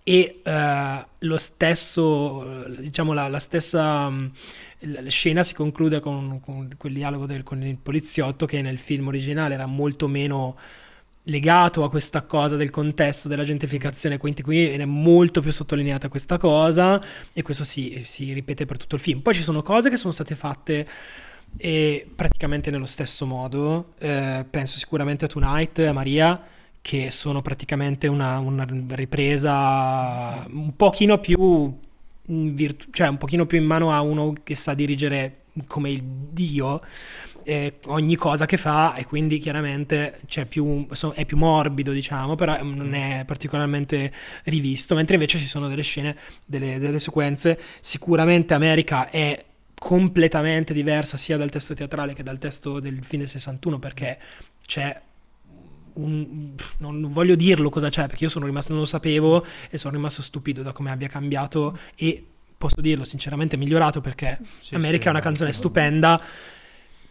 e 0.04 0.42
uh, 0.44 1.06
lo 1.20 1.38
stesso, 1.38 2.66
diciamo 2.78 3.12
la, 3.12 3.28
la 3.28 3.40
stessa 3.40 4.08
um, 4.08 4.32
la 4.80 5.10
scena 5.10 5.44
si 5.44 5.54
conclude 5.54 6.00
con, 6.00 6.40
con 6.40 6.70
quel 6.78 6.94
dialogo 6.94 7.26
del, 7.26 7.44
con 7.44 7.64
il 7.64 7.78
poliziotto 7.78 8.46
che 8.46 8.62
nel 8.62 8.78
film 8.78 9.08
originale 9.08 9.56
era 9.56 9.66
molto 9.66 10.08
meno 10.08 10.56
legato 11.28 11.84
a 11.84 11.90
questa 11.90 12.24
cosa 12.24 12.56
del 12.56 12.70
contesto 12.70 13.28
della 13.28 13.44
gentrificazione, 13.44 14.18
quindi 14.18 14.42
qui 14.42 14.68
viene 14.68 14.86
molto 14.86 15.42
più 15.42 15.52
sottolineata 15.52 16.10
questa 16.10 16.38
cosa 16.38 17.02
e 17.34 17.42
questo 17.42 17.64
si, 17.64 18.02
si 18.06 18.34
ripete 18.34 18.66
per 18.66 18.78
tutto 18.78 18.96
il 18.96 19.02
film. 19.02 19.20
Poi 19.20 19.34
ci 19.34 19.44
sono 19.44 19.62
cose 19.62 19.90
che 19.90 19.98
sono 19.98 20.14
state 20.14 20.36
fatte 20.36 20.88
e 21.58 22.08
praticamente 22.14 22.72
nello 22.72 22.86
stesso 22.86 23.26
modo, 23.26 23.94
eh, 24.00 24.46
penso 24.50 24.78
sicuramente 24.78 25.26
a 25.26 25.28
Tonight 25.28 25.80
e 25.80 25.86
a 25.88 25.94
Maria, 25.94 26.42
che 26.82 27.12
sono 27.12 27.42
praticamente 27.42 28.08
una, 28.08 28.38
una 28.40 28.66
ripresa 28.90 30.46
un 30.50 30.76
pochino 30.76 31.18
più 31.20 31.78
virtu- 32.28 32.88
cioè 32.92 33.08
un 33.08 33.18
pochino 33.18 33.46
più 33.46 33.58
in 33.58 33.66
mano 33.66 33.94
a 33.94 34.02
uno 34.02 34.34
che 34.44 34.56
sa 34.56 34.74
dirigere 34.74 35.44
come 35.68 35.90
il 35.90 36.04
dio 36.04 36.82
eh, 37.48 37.76
ogni 37.86 38.18
cosa 38.18 38.46
che 38.46 38.58
fa 38.58 38.96
e 38.96 39.06
quindi 39.06 39.38
chiaramente 39.38 40.20
più, 40.50 40.86
so, 40.92 41.12
è 41.14 41.26
più 41.26 41.38
morbido 41.38 41.94
diciamo 41.94 42.36
però 42.36 42.62
non 42.62 42.94
è 42.94 43.24
particolarmente 43.26 44.12
rivisto 44.44 44.96
mentre 44.96 45.14
invece 45.14 45.38
ci 45.38 45.48
sono 45.48 45.70
delle 45.70 45.82
scene 45.82 46.18
delle, 46.44 46.78
delle 46.78 47.00
sequenze. 47.00 47.58
Sicuramente 47.80 48.54
America 48.54 49.10
è 49.10 49.46
completamente 49.80 50.74
diversa 50.74 51.16
sia 51.16 51.38
dal 51.38 51.50
testo 51.50 51.74
teatrale 51.74 52.14
che 52.14 52.22
dal 52.22 52.38
testo 52.38 52.82
del 52.82 53.02
fine 53.06 53.28
61 53.28 53.80
perché 53.80 54.20
c'è 54.66 55.02
un, 55.94 56.54
non 56.80 57.08
voglio 57.14 57.36
dirlo 57.36 57.70
cosa 57.70 57.88
c'è 57.88 58.08
perché 58.08 58.26
io 58.26 58.30
sono 58.30 58.46
rimasto, 58.46 58.74
non 58.74 58.82
lo 58.82 58.88
sapevo 58.88 59.46
e 59.70 59.78
sono 59.78 59.96
rimasto 59.96 60.22
stupito 60.22 60.64
da 60.64 60.74
come 60.74 60.92
abbia 60.92 61.08
cambiato 61.08 61.78
e 61.96 62.22
posso 62.58 62.82
dirlo 62.82 63.06
sinceramente 63.06 63.56
migliorato 63.56 64.02
perché 64.02 64.38
sì, 64.60 64.76
America 64.76 65.04
sì, 65.04 65.08
è 65.08 65.12
una 65.12 65.22
canzone 65.22 65.54
stupenda 65.54 66.22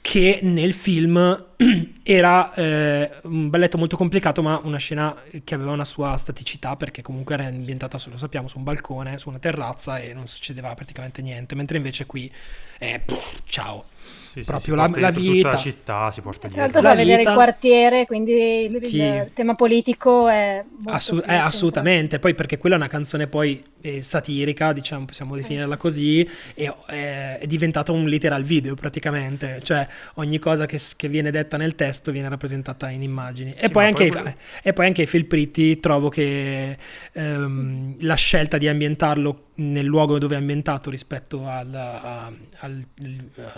che 0.07 0.39
nel 0.43 0.73
film 0.73 1.47
era 2.05 2.55
eh, 2.55 3.11
un 3.25 3.51
balletto 3.51 3.77
molto 3.77 3.97
complicato, 3.97 4.41
ma 4.41 4.61
una 4.63 4.77
scena 4.77 5.13
che 5.43 5.57
aveva 5.57 5.73
una 5.73 5.85
sua 5.85 6.17
staticità, 6.17 6.77
perché 6.77 7.03
comunque 7.03 7.35
era 7.35 7.47
ambientata, 7.47 7.99
lo 8.09 8.17
sappiamo, 8.17 8.47
su 8.47 8.59
un 8.59 8.63
balcone, 8.63 9.19
su 9.19 9.31
una 9.31 9.41
terrazza 9.41 9.99
e 9.99 10.15
non 10.15 10.29
succedeva 10.29 10.73
praticamente 10.77 11.23
niente, 11.23 11.57
mentre 11.57 11.79
invece 11.79 12.07
qui 12.07 12.33
è 12.79 13.01
pff, 13.05 13.41
ciao 13.47 13.85
sì, 14.33 14.43
proprio 14.43 14.75
sì, 14.75 14.81
la, 14.81 15.01
la 15.01 15.11
vita. 15.11 15.33
Tutta 15.33 15.51
la 15.51 15.57
città 15.57 16.11
si 16.13 16.21
porta 16.21 16.47
dietro. 16.47 16.55
Tra 16.55 16.63
l'altro 16.63 16.81
la 16.83 16.89
da 16.89 16.95
vedere 16.95 17.19
vita... 17.19 17.31
il 17.31 17.37
quartiere, 17.37 18.07
quindi 18.07 18.33
il, 18.33 18.85
sì. 18.85 18.97
il 18.99 19.31
tema 19.35 19.55
politico 19.55 20.29
è 20.29 20.63
Assu- 20.85 21.25
è 21.25 21.35
assolutamente, 21.35 22.19
poi 22.19 22.35
perché 22.35 22.59
quella 22.59 22.77
è 22.77 22.79
una 22.79 22.89
canzone 22.89 23.27
poi 23.27 23.61
eh, 23.87 24.03
satirica, 24.03 24.73
diciamo, 24.73 25.05
possiamo 25.05 25.37
definirla 25.37 25.77
così, 25.77 26.29
e 26.55 26.75
è, 26.87 27.39
è 27.41 27.47
diventata 27.47 27.93
un 27.93 28.07
literal 28.07 28.43
video 28.43 28.75
praticamente, 28.75 29.61
cioè 29.63 29.87
ogni 30.15 30.39
cosa 30.39 30.67
che, 30.67 30.81
che 30.97 31.09
viene 31.09 31.31
detta 31.31 31.57
nel 31.57 31.75
testo 31.75 32.11
viene 32.11 32.29
rappresentata 32.29 32.91
in 32.91 33.03
immagini. 33.03 33.55
Sì, 33.57 33.65
e, 33.65 33.71
poi 33.71 33.93
poi 33.93 34.09
quello... 34.11 34.35
e, 34.63 34.73
poi 34.73 34.87
anche 34.87 35.03
i 35.03 35.07
Phil 35.07 35.27
Pretty 35.27 35.79
trovo 35.79 36.09
che 36.09 36.77
ehm, 37.13 37.95
la 38.01 38.15
scelta 38.15 38.59
di 38.59 38.69
ambientarlo 38.69 39.45
nel 39.57 39.87
luogo 39.87 40.19
dove 40.19 40.35
è 40.35 40.39
ambientato 40.39 40.91
rispetto 40.91 41.47
al, 41.47 41.73
a, 41.75 42.33
al, 42.59 42.85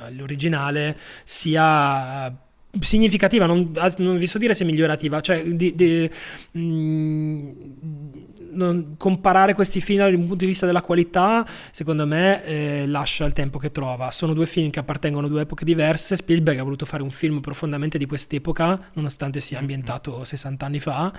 all'originale 0.05 0.97
sia 1.25 2.47
significativa, 2.81 3.47
non, 3.47 3.73
non, 3.97 4.17
vi 4.19 4.27
so 4.27 4.39
dire 4.39 4.55
se 4.55 4.65
migliorativa, 4.65 5.21
cioè 5.21 5.43
di, 5.43 5.75
di, 5.75 6.09
mh, 6.53 6.61
mm, 6.61 7.51
non, 8.51 8.95
comparare 8.97 9.55
questi 9.55 9.81
film 9.81 9.99
dal 10.01 10.13
punto 10.13 10.35
di 10.35 10.47
vista 10.47 10.67
della 10.67 10.83
qualità, 10.83 11.47
secondo 11.71 12.07
me 12.07 12.45
eh, 12.45 12.87
lascia 12.87 13.25
il 13.25 13.33
tempo 13.33 13.59
che 13.59 13.71
trova. 13.71 14.11
Sono 14.11 14.35
due 14.35 14.47
film 14.47 14.71
che 14.71 14.79
appartengono 14.79 15.27
a 15.27 15.29
due 15.29 15.43
epoche 15.43 15.65
diverse. 15.65 16.17
Spielberg 16.17 16.59
ha 16.59 16.63
voluto 16.63 16.87
fare 16.87 17.03
un 17.03 17.11
film 17.11 17.41
profondamente 17.41 17.99
di 17.99 18.07
quest'epoca, 18.07 18.91
nonostante 18.95 19.41
sia 19.41 19.59
ambientato 19.59 20.25
60 20.25 20.67
anni 20.67 20.81
fa, 20.81 21.13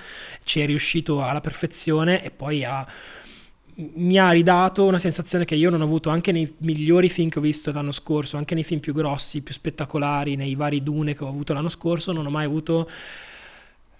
ci 0.43 0.61
è 0.61 0.65
riuscito 0.65 1.23
alla 1.23 1.41
perfezione 1.41 2.23
e 2.23 2.31
poi 2.31 2.63
ha 2.63 2.85
mi 3.79 4.19
ha 4.19 4.29
ridato 4.31 4.85
una 4.85 4.99
sensazione 4.99 5.45
che 5.45 5.55
io 5.55 5.69
non 5.69 5.79
ho 5.79 5.85
avuto 5.85 6.09
anche 6.09 6.33
nei 6.33 6.53
migliori 6.59 7.07
film 7.07 7.29
che 7.29 7.39
ho 7.39 7.41
visto 7.41 7.71
l'anno 7.71 7.93
scorso, 7.93 8.35
anche 8.35 8.53
nei 8.53 8.65
film 8.65 8.81
più 8.81 8.93
grossi, 8.93 9.41
più 9.41 9.53
spettacolari, 9.53 10.35
nei 10.35 10.55
vari 10.55 10.83
Dune 10.83 11.15
che 11.15 11.23
ho 11.23 11.29
avuto 11.29 11.53
l'anno 11.53 11.69
scorso, 11.69 12.11
non 12.11 12.25
ho 12.25 12.29
mai 12.29 12.45
avuto 12.45 12.89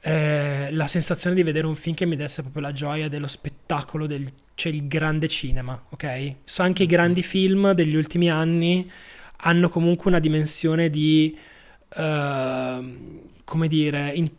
eh, 0.01 0.70
la 0.72 0.88
sensazione 0.88 1.36
di 1.36 1.44
vedere 1.44 1.68
un 1.68 1.75
film 1.75 1.96
che 1.96 2.06
mi 2.06 2.15
desse 2.15 2.41
proprio 2.41 2.62
la 2.62 2.72
gioia 2.72 3.10
dello 3.10 3.27
spettacolo, 3.27 4.08
del, 4.08 4.32
cioè 4.56 4.72
il 4.72 4.88
grande 4.88 5.27
cinema, 5.27 5.82
ok? 5.89 6.36
So 6.44 6.62
anche 6.62 6.84
i 6.84 6.88
grandi 6.88 7.22
film 7.22 7.74
degli 7.74 7.96
ultimi 7.96 8.29
anni 8.29 8.89
hanno 9.41 9.70
comunque 9.70 10.10
una 10.10 10.20
dimensione 10.20 10.89
di, 10.89 11.38
uh, 11.96 12.01
come 13.44 13.68
dire, 13.68 14.12
in, 14.13 14.29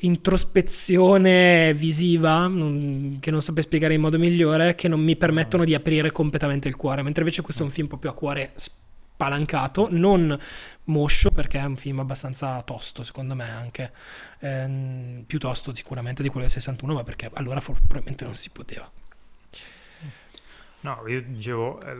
introspezione 0.00 1.74
visiva 1.74 2.46
non, 2.46 3.18
che 3.20 3.30
non 3.30 3.42
saprei 3.42 3.64
spiegare 3.64 3.92
in 3.92 4.00
modo 4.00 4.18
migliore 4.18 4.74
che 4.74 4.88
non 4.88 5.00
mi 5.00 5.16
permettono 5.16 5.64
di 5.64 5.74
aprire 5.74 6.10
completamente 6.12 6.66
il 6.66 6.76
cuore 6.76 7.02
mentre 7.02 7.20
invece 7.20 7.42
questo 7.42 7.62
è 7.62 7.66
un 7.66 7.70
film 7.70 7.86
proprio 7.86 8.12
a 8.12 8.14
cuore 8.14 8.52
spalancato 9.14 9.88
non 9.90 10.36
moscio 10.84 11.30
perché 11.30 11.58
è 11.58 11.64
un 11.64 11.76
film 11.76 12.00
abbastanza 12.00 12.60
tosto 12.62 13.04
secondo 13.04 13.34
me 13.34 13.48
anche 13.48 13.92
ehm, 14.40 15.24
più 15.26 15.38
tosto 15.38 15.74
sicuramente 15.74 16.22
di 16.22 16.28
quello 16.28 16.46
del 16.46 16.54
61 16.54 16.94
ma 16.94 17.04
perché 17.04 17.30
allora 17.34 17.60
probabilmente 17.60 18.24
non 18.24 18.34
si 18.34 18.50
poteva 18.50 18.90
No, 20.80 21.02
io 21.06 21.22
dicevo, 21.22 21.80
eh, 21.80 21.96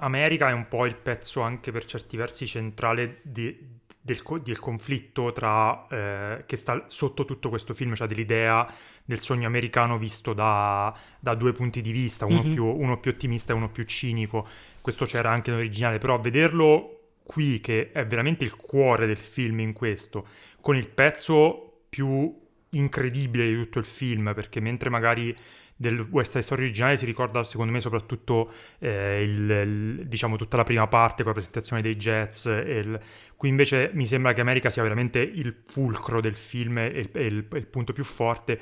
America 0.00 0.48
è 0.48 0.52
un 0.52 0.66
po' 0.66 0.86
il 0.86 0.96
pezzo 0.96 1.40
anche 1.40 1.70
per 1.70 1.84
certi 1.84 2.16
versi 2.16 2.48
centrale 2.48 3.20
di, 3.22 3.56
del, 4.00 4.20
del 4.42 4.58
conflitto 4.58 5.32
tra, 5.32 5.86
eh, 5.88 6.42
che 6.44 6.56
sta 6.56 6.86
sotto 6.88 7.24
tutto 7.24 7.48
questo 7.48 7.74
film, 7.74 7.94
cioè 7.94 8.08
dell'idea 8.08 8.66
del 9.04 9.20
sogno 9.20 9.46
americano 9.46 9.98
visto 9.98 10.32
da, 10.32 10.92
da 11.20 11.34
due 11.34 11.52
punti 11.52 11.80
di 11.80 11.92
vista, 11.92 12.26
uno, 12.26 12.42
mm-hmm. 12.42 12.52
più, 12.52 12.64
uno, 12.64 12.98
più, 12.98 13.12
ottimista 13.12 13.52
e 13.52 13.56
uno 13.56 13.70
più 13.70 13.84
cinico. 13.84 14.46
Questo 14.88 15.04
c'era 15.04 15.30
anche 15.30 15.50
nell'originale, 15.50 15.98
però 15.98 16.18
vederlo 16.18 17.16
qui, 17.22 17.60
che 17.60 17.92
è 17.92 18.06
veramente 18.06 18.44
il 18.44 18.56
cuore 18.56 19.06
del 19.06 19.18
film 19.18 19.60
in 19.60 19.74
questo, 19.74 20.26
con 20.62 20.76
il 20.76 20.88
pezzo 20.88 21.82
più 21.90 22.34
incredibile 22.70 23.48
di 23.48 23.54
tutto 23.54 23.80
il 23.80 23.84
film, 23.84 24.32
perché 24.34 24.60
mentre 24.60 24.88
magari 24.88 25.36
del 25.76 26.00
West 26.10 26.30
Side 26.30 26.42
Story 26.42 26.62
originale 26.62 26.96
si 26.96 27.04
ricorda 27.04 27.44
secondo 27.44 27.70
me 27.70 27.82
soprattutto 27.82 28.50
eh, 28.78 29.22
il, 29.22 29.50
il, 29.50 30.06
diciamo 30.08 30.36
tutta 30.36 30.56
la 30.56 30.64
prima 30.64 30.86
parte 30.86 31.16
con 31.16 31.26
la 31.26 31.38
presentazione 31.38 31.82
dei 31.82 31.94
jazz 31.94 32.46
il... 32.46 32.98
qui 33.36 33.48
invece 33.50 33.90
mi 33.92 34.06
sembra 34.06 34.32
che 34.32 34.40
America 34.40 34.70
sia 34.70 34.82
veramente 34.82 35.20
il 35.20 35.54
fulcro 35.66 36.22
del 36.22 36.34
film 36.34 36.78
e 36.78 36.86
il, 36.86 37.10
il, 37.12 37.46
il 37.52 37.66
punto 37.66 37.92
più 37.92 38.04
forte. 38.04 38.58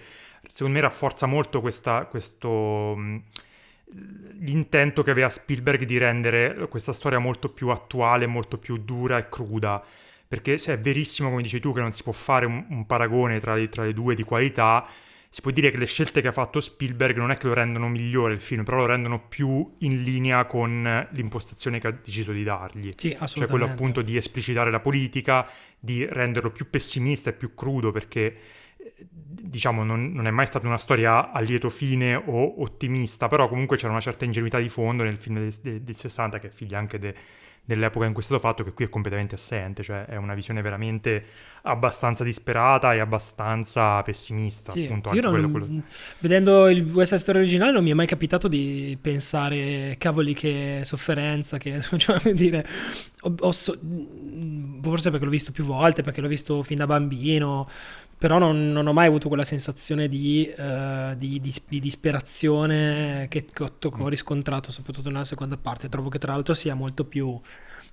Secondo 0.48 0.76
me 0.76 0.82
rafforza 0.82 1.26
molto 1.26 1.60
questa, 1.60 2.06
questo 2.06 3.22
l'intento 4.38 5.02
che 5.02 5.10
aveva 5.10 5.28
Spielberg 5.28 5.84
di 5.84 5.98
rendere 5.98 6.68
questa 6.68 6.92
storia 6.92 7.18
molto 7.18 7.50
più 7.50 7.68
attuale 7.68 8.26
molto 8.26 8.58
più 8.58 8.78
dura 8.78 9.18
e 9.18 9.28
cruda 9.28 9.82
perché 10.28 10.58
se 10.58 10.72
è 10.72 10.78
verissimo 10.78 11.30
come 11.30 11.42
dici 11.42 11.60
tu 11.60 11.72
che 11.72 11.80
non 11.80 11.92
si 11.92 12.02
può 12.02 12.12
fare 12.12 12.46
un, 12.46 12.66
un 12.68 12.86
paragone 12.86 13.38
tra 13.38 13.54
le, 13.54 13.68
tra 13.68 13.84
le 13.84 13.94
due 13.94 14.14
di 14.14 14.24
qualità 14.24 14.86
si 15.36 15.42
può 15.42 15.50
dire 15.50 15.70
che 15.70 15.76
le 15.76 15.84
scelte 15.84 16.22
che 16.22 16.28
ha 16.28 16.32
fatto 16.32 16.60
Spielberg 16.60 17.18
non 17.18 17.30
è 17.30 17.36
che 17.36 17.46
lo 17.46 17.52
rendono 17.52 17.90
migliore 17.90 18.32
il 18.32 18.40
film, 18.40 18.64
però 18.64 18.78
lo 18.78 18.86
rendono 18.86 19.26
più 19.28 19.70
in 19.80 20.02
linea 20.02 20.46
con 20.46 21.08
l'impostazione 21.10 21.78
che 21.78 21.88
ha 21.88 21.90
deciso 21.90 22.32
di 22.32 22.42
dargli. 22.42 22.94
Sì, 22.96 23.08
assolutamente. 23.08 23.38
Cioè 23.38 23.48
quello 23.48 23.66
appunto 23.66 24.00
di 24.00 24.16
esplicitare 24.16 24.70
la 24.70 24.80
politica, 24.80 25.46
di 25.78 26.06
renderlo 26.06 26.50
più 26.50 26.70
pessimista 26.70 27.28
e 27.28 27.32
più 27.34 27.52
crudo, 27.54 27.92
perché 27.92 28.34
diciamo 28.98 29.84
non, 29.84 30.12
non, 30.12 30.26
è 30.26 30.30
mai 30.30 30.46
stata 30.46 30.66
una 30.66 30.78
storia 30.78 31.30
a 31.30 31.40
lieto 31.40 31.70
fine 31.70 32.14
o 32.14 32.62
ottimista, 32.62 33.28
però 33.28 33.48
comunque 33.48 33.76
c'era 33.76 33.90
una 33.90 34.00
certa 34.00 34.24
ingenuità 34.24 34.58
di 34.58 34.68
fondo 34.68 35.02
nel 35.02 35.16
film 35.16 35.38
del, 35.38 35.54
del, 35.60 35.82
del 35.82 35.96
60 35.96 36.38
che 36.38 36.48
è 36.48 36.50
figlia 36.50 36.78
anche 36.78 36.98
de, 36.98 37.14
dell'epoca 37.66 38.06
in 38.06 38.12
cui 38.12 38.22
è 38.22 38.24
stato 38.24 38.40
fatto, 38.40 38.62
che 38.62 38.72
qui 38.72 38.84
è 38.84 38.88
completamente 38.88 39.34
assente, 39.34 39.82
cioè 39.82 40.04
è 40.04 40.16
una 40.16 40.34
visione 40.34 40.62
veramente 40.62 41.24
abbastanza 41.62 42.22
disperata 42.22 42.94
e 42.94 43.00
abbastanza 43.00 44.00
pessimista. 44.02 44.70
Sì, 44.70 44.84
appunto, 44.84 45.12
io 45.12 45.20
non, 45.20 45.32
quello, 45.32 45.50
quello... 45.50 45.82
vedendo 46.20 46.68
il 46.68 46.84
West 46.84 47.08
Side 47.08 47.20
Story 47.20 47.38
originale 47.38 47.72
non 47.72 47.82
mi 47.82 47.90
è 47.90 47.94
mai 47.94 48.06
capitato 48.06 48.46
di 48.46 48.96
pensare 49.00 49.96
cavoli 49.98 50.32
che 50.32 50.82
sofferenza, 50.84 51.58
che 51.58 51.80
cioè, 51.98 52.32
dire, 52.32 52.64
so... 53.50 53.78
forse 54.82 55.10
perché 55.10 55.24
l'ho 55.24 55.30
visto 55.30 55.52
più 55.52 55.64
volte, 55.64 56.02
perché 56.02 56.20
l'ho 56.20 56.28
visto 56.28 56.62
fin 56.62 56.78
da 56.78 56.86
bambino, 56.86 57.68
però 58.18 58.38
non, 58.38 58.72
non, 58.72 58.86
ho 58.86 58.92
mai 58.92 59.06
avuto 59.06 59.28
quella 59.28 59.44
sensazione 59.44 60.08
di, 60.08 60.50
uh, 60.56 61.14
di, 61.16 61.40
di, 61.40 61.54
di 61.68 61.80
disperazione 61.80 63.26
che, 63.28 63.44
che, 63.44 63.62
ho, 63.62 63.72
che, 63.78 63.88
ho, 63.88 64.08
riscontrato 64.08 64.70
soprattutto 64.70 65.10
nella 65.10 65.24
seconda 65.24 65.56
parte. 65.56 65.88
Trovo 65.88 66.08
che 66.08 66.18
tra 66.18 66.32
l'altro 66.32 66.54
sia 66.54 66.74
molto 66.74 67.04
più 67.04 67.38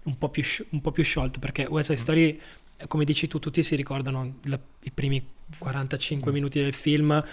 un 0.05 0.17
po' 0.17 0.29
più, 0.29 0.43
un 0.69 0.81
po' 0.81 0.91
più 0.91 1.03
sciolto 1.03 1.39
perché 1.39 1.63
West 1.65 1.89
Side 1.89 1.99
Story 1.99 2.39
come 2.87 3.05
dici 3.05 3.27
tu, 3.27 3.39
tutti 3.39 3.63
si 3.63 3.75
ricordano 3.75 4.35
la- 4.43 4.59
i 4.81 4.91
primi 4.91 5.25
45 5.57 6.31
minuti 6.31 6.59
del 6.59 6.73
film, 6.73 7.23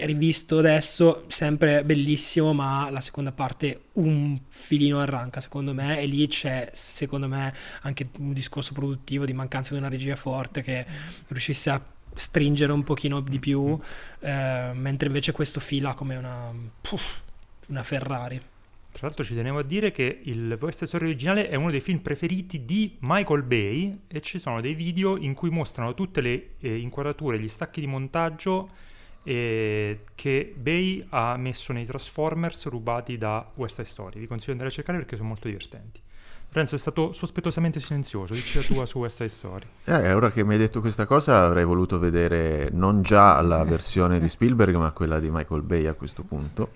rivisto 0.00 0.58
adesso, 0.58 1.24
sempre 1.28 1.84
bellissimo, 1.84 2.52
ma 2.52 2.90
la 2.90 3.00
seconda 3.00 3.30
parte 3.30 3.84
un 3.94 4.38
filino 4.48 5.00
arranca, 5.00 5.40
secondo 5.40 5.72
me, 5.72 6.00
e 6.00 6.06
lì 6.06 6.26
c'è, 6.26 6.70
secondo 6.72 7.28
me, 7.28 7.54
anche 7.82 8.08
un 8.18 8.32
discorso 8.32 8.72
produttivo 8.72 9.24
di 9.24 9.32
mancanza 9.32 9.72
di 9.72 9.78
una 9.78 9.88
regia 9.88 10.16
forte 10.16 10.62
che 10.62 10.84
riuscisse 11.28 11.70
a 11.70 11.84
stringere 12.14 12.72
un 12.72 12.82
pochino 12.82 13.20
di 13.20 13.38
più, 13.38 13.78
eh, 14.20 14.70
mentre 14.74 15.06
invece 15.06 15.32
questo 15.32 15.60
fila 15.60 15.94
come 15.94 16.16
una, 16.16 16.52
puff, 16.80 17.20
una 17.68 17.82
Ferrari. 17.84 18.40
Tra 18.92 19.06
l'altro 19.06 19.24
ci 19.24 19.34
tenevo 19.34 19.58
a 19.58 19.62
dire 19.62 19.90
che 19.90 20.20
il 20.24 20.56
West 20.60 20.84
Story 20.84 21.06
originale 21.06 21.48
è 21.48 21.54
uno 21.54 21.70
dei 21.70 21.80
film 21.80 22.00
preferiti 22.00 22.66
di 22.66 22.98
Michael 23.00 23.42
Bay 23.42 24.00
e 24.06 24.20
ci 24.20 24.38
sono 24.38 24.60
dei 24.60 24.74
video 24.74 25.16
in 25.16 25.32
cui 25.32 25.48
mostrano 25.48 25.94
tutte 25.94 26.20
le 26.20 26.50
eh, 26.60 26.76
inquadrature, 26.76 27.40
gli 27.40 27.48
stacchi 27.48 27.80
di 27.80 27.86
montaggio 27.86 28.68
eh, 29.22 30.00
che 30.14 30.54
Bay 30.54 31.04
ha 31.08 31.38
messo 31.38 31.72
nei 31.72 31.86
Transformers 31.86 32.66
rubati 32.66 33.16
da 33.16 33.50
West 33.54 33.80
Story. 33.80 34.20
Vi 34.20 34.26
consiglio 34.26 34.52
di 34.52 34.60
andare 34.60 34.68
a 34.68 34.72
cercare 34.72 34.98
perché 34.98 35.16
sono 35.16 35.28
molto 35.28 35.48
divertenti. 35.48 36.01
Renzo 36.52 36.74
è 36.74 36.78
stato 36.78 37.12
sospettosamente 37.14 37.80
silenzioso, 37.80 38.34
dici 38.34 38.58
la 38.58 38.64
tua 38.64 38.84
su 38.84 38.98
West 38.98 39.16
Side 39.16 39.28
Story. 39.30 39.66
Eh, 39.84 40.12
ora 40.12 40.30
che 40.30 40.44
mi 40.44 40.52
hai 40.52 40.58
detto 40.58 40.82
questa 40.82 41.06
cosa 41.06 41.44
avrei 41.44 41.64
voluto 41.64 41.98
vedere 41.98 42.68
non 42.70 43.00
già 43.00 43.40
la 43.40 43.64
versione 43.64 44.20
di 44.20 44.28
Spielberg 44.28 44.74
ma 44.76 44.90
quella 44.92 45.18
di 45.18 45.30
Michael 45.30 45.62
Bay 45.62 45.86
a 45.86 45.94
questo 45.94 46.24
punto. 46.24 46.72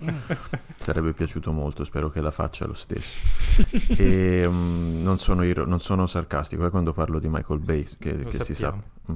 Sarebbe 0.79 1.13
piaciuto 1.13 1.51
molto, 1.51 1.83
spero 1.83 2.09
che 2.09 2.21
la 2.21 2.31
faccia 2.31 2.65
lo 2.65 2.73
stesso. 2.73 3.25
E, 3.97 4.47
mm, 4.47 5.01
non, 5.03 5.19
sono 5.19 5.43
iro- 5.43 5.65
non 5.65 5.79
sono 5.79 6.07
sarcastico 6.07 6.65
eh, 6.65 6.69
quando 6.69 6.93
parlo 6.93 7.19
di 7.19 7.27
Michael 7.29 7.59
Bay, 7.59 7.85
che, 7.99 8.17
che 8.25 8.43
si 8.43 8.55
sa. 8.55 8.73
Mm. 8.73 9.15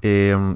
E, 0.00 0.36
mm, 0.36 0.52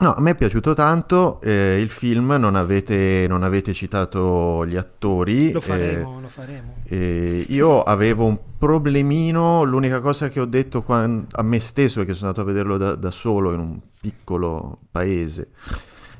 no, 0.00 0.14
a 0.14 0.20
me 0.20 0.30
è 0.32 0.34
piaciuto 0.34 0.74
tanto 0.74 1.40
eh, 1.40 1.78
il 1.80 1.88
film, 1.88 2.32
non 2.38 2.54
avete, 2.56 3.26
non 3.28 3.42
avete 3.42 3.72
citato 3.72 4.66
gli 4.66 4.76
attori. 4.76 5.52
Lo 5.52 5.58
eh, 5.58 5.62
faremo, 5.62 6.20
lo 6.20 6.28
faremo. 6.28 6.76
e 6.84 7.46
io 7.48 7.82
avevo 7.82 8.26
un 8.26 8.38
problemino, 8.58 9.62
l'unica 9.62 10.00
cosa 10.00 10.28
che 10.28 10.40
ho 10.40 10.44
detto 10.46 10.82
quan- 10.82 11.26
a 11.30 11.42
me 11.42 11.60
stesso 11.60 12.00
è 12.00 12.04
che 12.04 12.14
sono 12.14 12.28
andato 12.30 12.46
a 12.48 12.50
vederlo 12.52 12.76
da, 12.76 12.94
da 12.94 13.10
solo 13.10 13.52
in 13.52 13.60
un 13.60 13.78
piccolo 14.00 14.78
paese. 14.90 15.50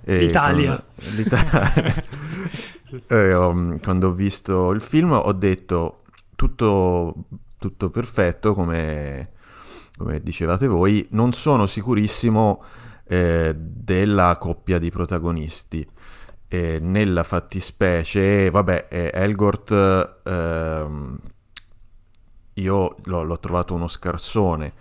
E 0.05 0.19
L'Italia. 0.19 0.83
quando- 0.95 1.17
l'Italia. 1.17 2.05
Um, 3.07 3.79
quando 3.79 4.09
ho 4.09 4.13
visto 4.13 4.73
il 4.73 4.81
film 4.81 5.13
ho 5.13 5.33
detto 5.33 6.03
tutto, 6.35 7.15
tutto 7.57 7.89
perfetto 7.89 8.53
come, 8.53 9.31
come 9.97 10.21
dicevate 10.21 10.67
voi, 10.67 11.07
non 11.11 11.33
sono 11.33 11.67
sicurissimo 11.67 12.61
eh, 13.11 13.53
della 13.57 14.37
coppia 14.39 14.79
di 14.79 14.89
protagonisti. 14.89 15.85
E 16.47 16.79
nella 16.81 17.25
fattispecie, 17.25 18.51
vabbè, 18.51 18.87
eh, 18.89 19.11
Elgort, 19.13 20.21
ehm, 20.25 21.19
io 22.55 22.97
l'ho, 23.05 23.23
l'ho 23.23 23.39
trovato 23.41 23.75
uno 23.75 23.89
scarsone, 23.89 24.73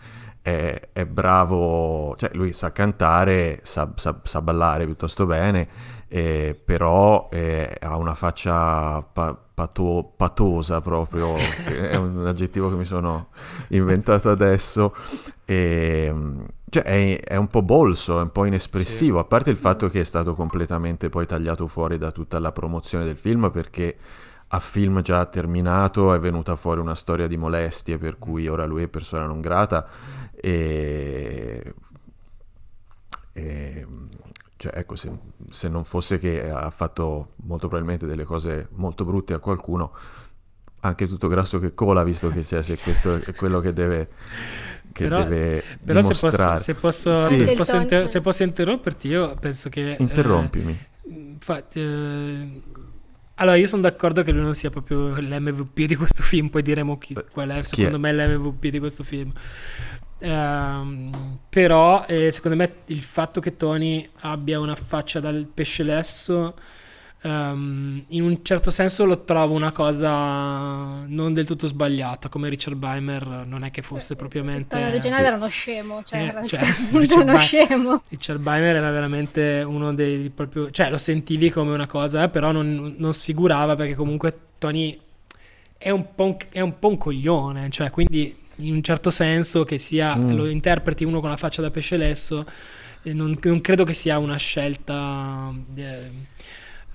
è, 0.41 0.89
è 0.93 1.05
bravo, 1.07 2.15
cioè 2.17 2.29
lui 2.33 2.53
sa 2.53 2.71
cantare, 2.71 3.61
sa, 3.63 3.91
sa- 3.95 4.21
sa 4.23 4.41
ballare 4.41 4.85
piuttosto 4.85 5.25
bene, 5.25 5.67
eh, 6.09 6.59
però 6.63 7.29
eh, 7.31 7.77
ha 7.79 7.95
una 7.95 8.15
faccia 8.15 9.01
pa- 9.01 9.39
pato- 9.53 10.11
patosa 10.17 10.81
proprio, 10.81 11.35
è 11.35 11.95
un 11.95 12.25
aggettivo 12.27 12.69
che 12.69 12.75
mi 12.75 12.85
sono 12.85 13.27
inventato 13.69 14.31
adesso, 14.31 14.93
e, 15.45 16.13
cioè 16.67 16.83
è, 16.83 17.19
è 17.21 17.35
un 17.35 17.47
po' 17.47 17.61
bolso, 17.61 18.19
è 18.19 18.23
un 18.23 18.31
po' 18.31 18.45
inespressivo, 18.45 19.19
a 19.19 19.23
parte 19.23 19.51
il 19.51 19.57
fatto 19.57 19.87
che 19.87 20.01
è 20.01 20.03
stato 20.03 20.33
completamente 20.33 21.09
poi 21.09 21.27
tagliato 21.27 21.67
fuori 21.67 21.99
da 21.99 22.11
tutta 22.11 22.39
la 22.39 22.51
promozione 22.51 23.05
del 23.05 23.17
film 23.17 23.51
perché 23.51 23.95
a 24.51 24.59
film 24.59 25.01
già 25.03 25.23
terminato 25.27 26.11
è 26.11 26.19
venuta 26.19 26.55
fuori 26.55 26.79
una 26.79 26.95
storia 26.95 27.27
di 27.27 27.37
molestie 27.37 27.99
per 27.99 28.17
cui 28.17 28.47
ora 28.47 28.65
lui 28.65 28.81
è 28.81 28.87
persona 28.87 29.25
non 29.27 29.41
grata 29.41 29.87
e, 30.33 31.73
cioè, 34.69 34.79
ecco, 34.79 34.95
se, 34.95 35.11
se 35.49 35.67
non 35.69 35.83
fosse 35.83 36.17
che 36.19 36.49
ha 36.49 36.69
fatto 36.69 37.33
molto 37.47 37.67
probabilmente 37.67 38.05
delle 38.05 38.23
cose 38.23 38.67
molto 38.75 39.05
brutte 39.05 39.33
a 39.33 39.39
qualcuno, 39.39 39.91
anche 40.81 41.07
tutto 41.07 41.27
grasso 41.27 41.59
che 41.59 41.73
cola, 41.73 42.03
visto 42.03 42.29
che 42.29 42.43
cioè, 42.43 42.61
se 42.63 42.77
questo 42.81 43.15
è 43.15 43.33
quello 43.33 43.59
che 43.59 43.73
deve, 43.73 44.07
che 44.93 45.03
Però- 45.07 45.23
deve 45.23 45.63
Però 45.83 46.01
se 46.01 46.07
posso, 46.29 46.57
se, 46.57 46.73
posso, 46.75 47.13
Sì. 47.25 47.45
se 47.45 47.53
posso 47.53 47.75
inter- 47.75 48.07
se 48.07 48.21
posso 48.21 48.43
interromperti, 48.43 49.07
io 49.09 49.35
penso 49.39 49.69
che... 49.69 49.91
eh, 49.91 49.95
Interrompimi. 49.99 50.77
infatti, 51.07 51.79
eh, 51.79 52.61
allora 53.35 53.55
io 53.55 53.67
sono 53.67 53.81
d'accordo 53.81 54.21
che 54.23 54.31
lui 54.31 54.41
non 54.41 54.53
sia 54.53 54.69
proprio 54.69 55.15
l'MVP 55.19 55.85
di 55.85 55.95
questo 55.95 56.23
film, 56.23 56.49
poi 56.49 56.61
diremo 56.61 56.97
chi, 56.97 57.13
Beh, 57.13 57.25
qual 57.31 57.49
è 57.49 57.59
chi 57.61 57.63
secondo 57.75 57.95
è? 57.95 57.99
me 57.99 58.13
l'MVP 58.13 58.67
di 58.67 58.79
questo 58.79 59.03
film. 59.03 59.31
Ehm, 60.21 61.39
però 61.47 62.03
eh, 62.05 62.29
secondo 62.31 62.57
me 62.57 62.73
il 62.87 63.01
fatto 63.01 63.39
che 63.39 63.55
Tony 63.55 64.07
abbia 64.21 64.59
una 64.59 64.75
faccia 64.75 65.19
dal 65.21 65.47
pesce 65.53 65.83
lesso 65.83 66.55
ehm, 67.21 68.03
in 68.09 68.23
un 68.23 68.43
certo 68.43 68.69
senso 68.69 69.05
lo 69.05 69.23
trovo 69.23 69.53
una 69.55 69.71
cosa 69.71 71.05
non 71.05 71.33
del 71.33 71.45
tutto 71.45 71.67
sbagliata 71.67 72.27
come 72.29 72.49
Richard 72.49 72.75
Beimer 72.75 73.45
non 73.47 73.63
è 73.63 73.71
che 73.71 73.81
fosse 73.81 74.15
propriamente 74.17 74.77
Il 74.77 74.87
originale 74.87 75.27
era 75.27 75.35
uno 75.37 75.47
scemo, 75.47 76.03
cioè, 76.03 76.19
Eh, 76.19 76.23
era 76.25 76.45
cioè, 76.45 76.59
Richard 76.91 77.21
uno 77.23 77.33
Ba- 77.33 77.39
scemo. 77.39 78.01
Richard 78.09 78.39
Beimer 78.41 78.75
era 78.75 78.91
veramente 78.91 79.63
uno 79.65 79.93
dei 79.93 80.29
proprio, 80.29 80.69
cioè 80.71 80.89
lo 80.89 80.97
sentivi 80.97 81.49
come 81.49 81.71
una 81.73 81.87
cosa, 81.87 82.23
eh, 82.23 82.29
però 82.29 82.51
non, 82.51 82.95
non 82.97 83.13
sfigurava 83.13 83.75
perché 83.75 83.95
comunque 83.95 84.37
Tony 84.57 84.99
è 85.77 85.89
un, 85.91 86.13
po 86.13 86.23
un, 86.25 86.35
è 86.51 86.59
un 86.59 86.77
po' 86.77 86.89
un 86.89 86.97
coglione, 86.97 87.69
cioè 87.69 87.89
quindi 87.89 88.35
in 88.59 88.73
un 88.75 88.83
certo 88.83 89.11
senso 89.11 89.63
che 89.63 89.77
sia, 89.77 90.15
Mm. 90.15 90.35
lo 90.35 90.47
interpreti 90.47 91.03
uno 91.05 91.19
con 91.19 91.29
la 91.29 91.37
faccia 91.37 91.61
da 91.61 91.71
pesce 91.71 91.97
lesso, 91.97 92.45
non, 93.03 93.37
non 93.41 93.61
credo 93.61 93.83
che 93.85 93.93
sia 93.93 94.17
una 94.17 94.37
scelta, 94.37 95.51
eh, 95.75 96.09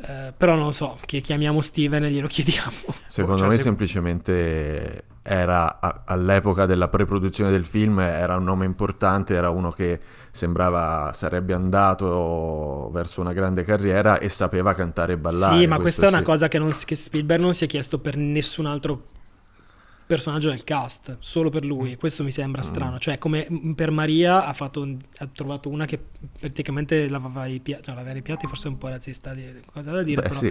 eh, 0.06 0.32
però 0.36 0.54
non 0.56 0.66
lo 0.66 0.72
so, 0.72 0.98
che 1.06 1.20
chiamiamo 1.20 1.60
Steven 1.62 2.04
e 2.04 2.10
glielo 2.10 2.26
chiediamo. 2.28 2.70
Secondo 3.06 3.38
Cioè, 3.38 3.48
me 3.48 3.56
se- 3.56 3.62
semplicemente 3.62 5.04
era 5.26 5.80
a- 5.80 6.02
all'epoca 6.04 6.66
della 6.66 6.88
pre-produzione 6.88 7.50
del 7.50 7.64
film 7.64 7.98
era 8.00 8.36
un 8.36 8.44
nome 8.44 8.66
importante, 8.66 9.34
era 9.34 9.48
uno 9.50 9.70
che 9.70 9.98
sembrava 10.30 11.12
sarebbe 11.14 11.54
andato 11.54 12.90
verso 12.92 13.20
una 13.22 13.32
grande 13.32 13.64
carriera 13.64 14.18
e 14.18 14.28
sapeva 14.28 14.74
cantare 14.74 15.14
e 15.14 15.16
ballare. 15.16 15.58
sì, 15.60 15.66
ma 15.66 15.78
questa 15.78 16.06
è 16.06 16.08
una 16.08 16.18
sì. 16.18 16.24
cosa 16.24 16.48
che, 16.48 16.58
non 16.58 16.72
che 16.84 16.94
Spielberg 16.96 17.40
non 17.40 17.54
si 17.54 17.64
è 17.64 17.66
chiesto 17.68 17.98
per 17.98 18.16
nessun 18.16 18.66
altro 18.66 19.02
personaggio 20.14 20.48
del 20.50 20.64
cast, 20.64 21.16
solo 21.20 21.50
per 21.50 21.64
Mm. 21.64 21.68
lui. 21.68 21.96
Questo 21.96 22.22
mi 22.24 22.30
sembra 22.30 22.62
strano. 22.62 22.98
Cioè, 22.98 23.18
come 23.18 23.46
mm, 23.50 23.72
per 23.72 23.90
Maria 23.90 24.44
ha, 24.46 24.52
fatto 24.52 24.80
un- 24.82 24.96
ha 25.18 25.26
trovato 25.26 25.68
una 25.68 25.86
che 25.86 25.98
praticamente 26.38 27.08
lavava 27.08 27.46
i 27.46 27.60
piatti, 27.60 27.90
no, 27.90 27.96
lavare 27.96 28.18
i 28.18 28.22
piatti 28.22 28.46
forse 28.46 28.68
è 28.68 28.70
un 28.70 28.78
po' 28.78 28.88
razzista 28.88 29.34
cosa 29.72 29.90
da 29.90 30.02
dire, 30.02 30.22
Beh, 30.22 30.28
però 30.28 30.40
sì. 30.40 30.50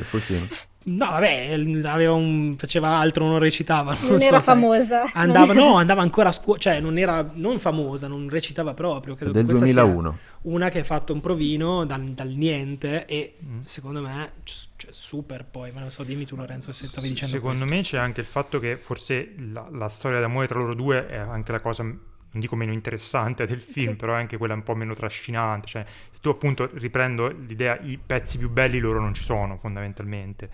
No, 0.86 1.06
vabbè, 1.06 1.60
aveva 1.84 2.13
un, 2.13 2.56
faceva 2.58 2.98
altro, 2.98 3.26
non 3.26 3.39
recitava, 3.39 3.93
non, 4.00 4.10
Non 4.12 4.19
so, 4.19 4.26
era 4.26 4.41
sai. 4.41 4.56
famosa. 4.56 5.04
Andava, 5.13 5.54
no, 5.54 5.76
andava 5.78 6.02
ancora 6.02 6.30
a 6.30 6.32
scuola, 6.32 6.60
cioè 6.60 6.80
non 6.80 6.98
era 6.98 7.30
non 7.34 7.60
famosa, 7.60 8.08
non 8.08 8.28
recitava 8.30 8.74
proprio. 8.74 9.15
Credo 9.15 9.32
Del 9.32 9.41
che 9.46 9.48
questa 9.50 9.65
sia 9.65 9.82
2001. 9.84 10.17
una 10.43 10.69
che 10.69 10.80
ha 10.80 10.84
fatto 10.84 11.13
un 11.13 11.19
provino 11.22 11.86
dal, 11.86 12.02
dal 12.12 12.30
niente 12.30 13.06
e 13.06 13.36
Mm. 13.43 13.62
secondo 13.63 14.02
me 14.02 14.32
cioè, 14.43 14.91
super 14.91 15.46
poi, 15.46 15.72
ma 15.72 15.80
non 15.80 15.89
so, 15.91 16.04
dimmi 16.04 16.26
tu 16.26 16.36
Lorenzo 16.36 16.72
se 16.72 16.86
stavi 16.88 17.08
dicendo 17.10 17.36
Secondo 17.36 17.60
questo. 17.60 17.76
me 17.76 17.82
c'è 17.82 17.98
anche 17.98 18.19
il 18.22 18.26
fatto 18.28 18.60
che 18.60 18.78
forse 18.78 19.34
la, 19.52 19.67
la 19.72 19.88
storia 19.89 20.19
d'amore 20.19 20.48
tra 20.48 20.60
loro 20.60 20.74
due 20.74 21.08
è 21.08 21.15
anche 21.17 21.52
la 21.54 21.60
cosa, 21.62 21.84
non 21.84 22.00
dico 22.32 22.56
meno 22.56 22.72
interessante 22.74 23.46
del 23.46 23.62
film, 23.62 23.91
Sì. 23.91 23.96
però 23.96 24.13
è 24.15 24.17
anche 24.17 24.38
quella 24.38 24.54
un 24.56 24.63
po' 24.63 24.76
meno 24.76 24.93
trascinante. 24.96 25.67
Cioè, 25.67 25.86
se 26.12 26.17
tu 26.19 26.30
appunto 26.30 26.69
riprendo 26.74 27.28
l'idea, 27.30 27.78
i 27.82 27.98
pezzi 28.04 28.38
più 28.38 28.50
belli 28.50 28.80
loro 28.80 29.00
non 29.00 29.13
ci 29.13 29.24
sono 29.24 29.58
fondamentalmente. 29.58 30.50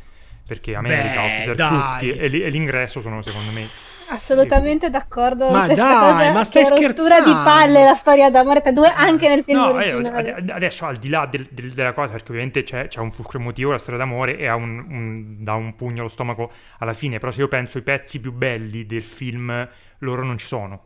Perché 0.50 0.76
America, 0.76 1.22
Beh, 1.22 1.26
Officer. 1.28 1.56
Cookie 1.56 2.18
e, 2.18 2.42
e 2.42 2.50
l'ingresso 2.50 3.02
sono 3.02 3.22
secondo 3.22 3.52
me 3.52 3.68
Assolutamente 4.12 4.90
d'accordo 4.90 5.52
Ma 5.52 5.68
dai, 5.68 5.76
cosa. 5.76 6.32
ma 6.32 6.44
stai 6.44 6.66
scherzando? 6.66 7.30
di 7.30 7.32
palle 7.32 7.84
la 7.84 7.94
storia 7.94 8.32
d'amore 8.32 8.62
tra 8.62 8.72
due 8.72 8.88
anche 8.92 9.30
nel 9.30 9.44
film 9.44 9.60
No, 9.60 9.80
eh, 9.80 9.94
originale. 9.94 10.34
ade- 10.34 10.52
adesso 10.52 10.86
al 10.88 10.98
di 10.98 11.10
là 11.10 11.28
del- 11.28 11.48
del- 11.52 11.74
della 11.74 11.94
cosa, 11.94 12.14
perché 12.14 12.32
ovviamente 12.32 12.64
c'è, 12.64 12.88
c'è 12.88 13.00
un 13.02 13.12
fulcro 13.12 13.38
emotivo, 13.40 13.72
la 13.72 13.78
storia 13.78 14.00
d'amore 14.00 14.38
e 14.38 14.48
ha 14.48 14.56
un, 14.56 14.84
un- 14.90 15.44
dà 15.44 15.54
un 15.54 15.76
pugno 15.76 16.00
allo 16.00 16.10
stomaco 16.10 16.52
alla 16.80 16.94
fine, 16.94 17.20
però 17.20 17.32
se 17.32 17.42
io 17.42 17.48
penso 17.48 17.78
ai 17.78 17.84
pezzi 17.84 18.20
più 18.20 18.34
belli 18.34 18.88
del 18.88 19.04
film, 19.04 19.70
loro 20.00 20.24
non 20.24 20.40
ci 20.40 20.48
sono. 20.48 20.86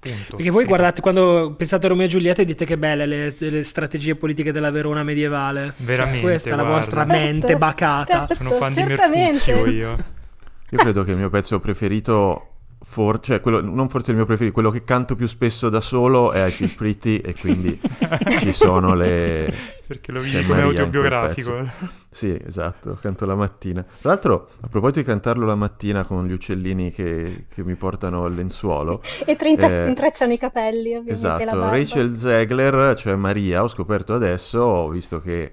Punto. 0.00 0.36
Perché 0.36 0.50
voi 0.50 0.64
guardate, 0.64 1.00
quando 1.00 1.54
pensate 1.56 1.86
a 1.86 1.88
Romeo 1.90 2.06
e 2.06 2.08
Giulietta 2.08 2.42
e 2.42 2.44
dite 2.44 2.64
che 2.64 2.76
belle 2.78 3.06
le, 3.06 3.34
le 3.38 3.62
strategie 3.62 4.14
politiche 4.16 4.52
della 4.52 4.70
Verona 4.70 5.02
medievale. 5.02 5.72
Cioè, 5.76 5.84
Veramente, 5.86 6.20
questa 6.20 6.48
è 6.50 6.52
la 6.52 6.62
guarda. 6.62 6.76
vostra 6.78 7.04
mente 7.04 7.46
Certo, 7.48 7.58
bacata. 7.58 8.18
certo. 8.18 8.34
Sono 8.34 8.50
fan 8.52 8.68
di 8.72 8.74
certamente. 8.76 9.52
Mercuzio 9.52 9.66
io. 9.72 9.96
Io 10.70 10.78
credo 10.78 11.04
che 11.04 11.10
il 11.12 11.16
mio 11.18 11.30
pezzo 11.30 11.60
preferito 11.60 12.53
For- 12.86 13.18
cioè 13.20 13.40
quello, 13.40 13.62
non 13.62 13.88
forse 13.88 14.10
il 14.10 14.16
mio 14.18 14.26
preferito, 14.26 14.52
quello 14.52 14.70
che 14.70 14.82
canto 14.82 15.16
più 15.16 15.26
spesso 15.26 15.70
da 15.70 15.80
solo 15.80 16.32
è 16.32 16.44
I 16.46 16.50
Feel 16.50 16.74
Pretty 16.76 17.16
e 17.16 17.34
quindi 17.34 17.80
ci 18.40 18.52
sono 18.52 18.94
le... 18.94 19.52
Perché 19.86 20.12
lo 20.12 20.20
vedi 20.20 20.44
come 20.46 20.60
autobiografico. 20.62 21.64
Sì, 22.10 22.38
esatto, 22.46 22.96
canto 23.00 23.24
la 23.26 23.34
mattina. 23.34 23.82
Tra 23.82 24.10
l'altro, 24.10 24.50
a 24.60 24.68
proposito 24.68 25.00
di 25.00 25.06
cantarlo 25.06 25.46
la 25.46 25.54
mattina 25.54 26.04
con 26.04 26.26
gli 26.26 26.32
uccellini 26.32 26.92
che, 26.92 27.46
che 27.52 27.64
mi 27.64 27.74
portano 27.74 28.24
al 28.24 28.34
lenzuolo, 28.34 29.02
E 29.24 29.34
trinta- 29.36 29.68
Eh, 29.68 29.88
intrecciano 29.88 30.32
i 30.32 30.38
capelli, 30.38 30.94
ovviamente, 30.94 31.10
la 31.12 31.36
esatto. 31.40 31.70
Rachel 31.70 32.14
Zegler, 32.14 32.94
cioè 32.96 33.14
Maria, 33.16 33.62
ho 33.62 33.68
scoperto 33.68 34.14
adesso, 34.14 34.60
ho 34.60 34.88
visto 34.90 35.20
che 35.20 35.52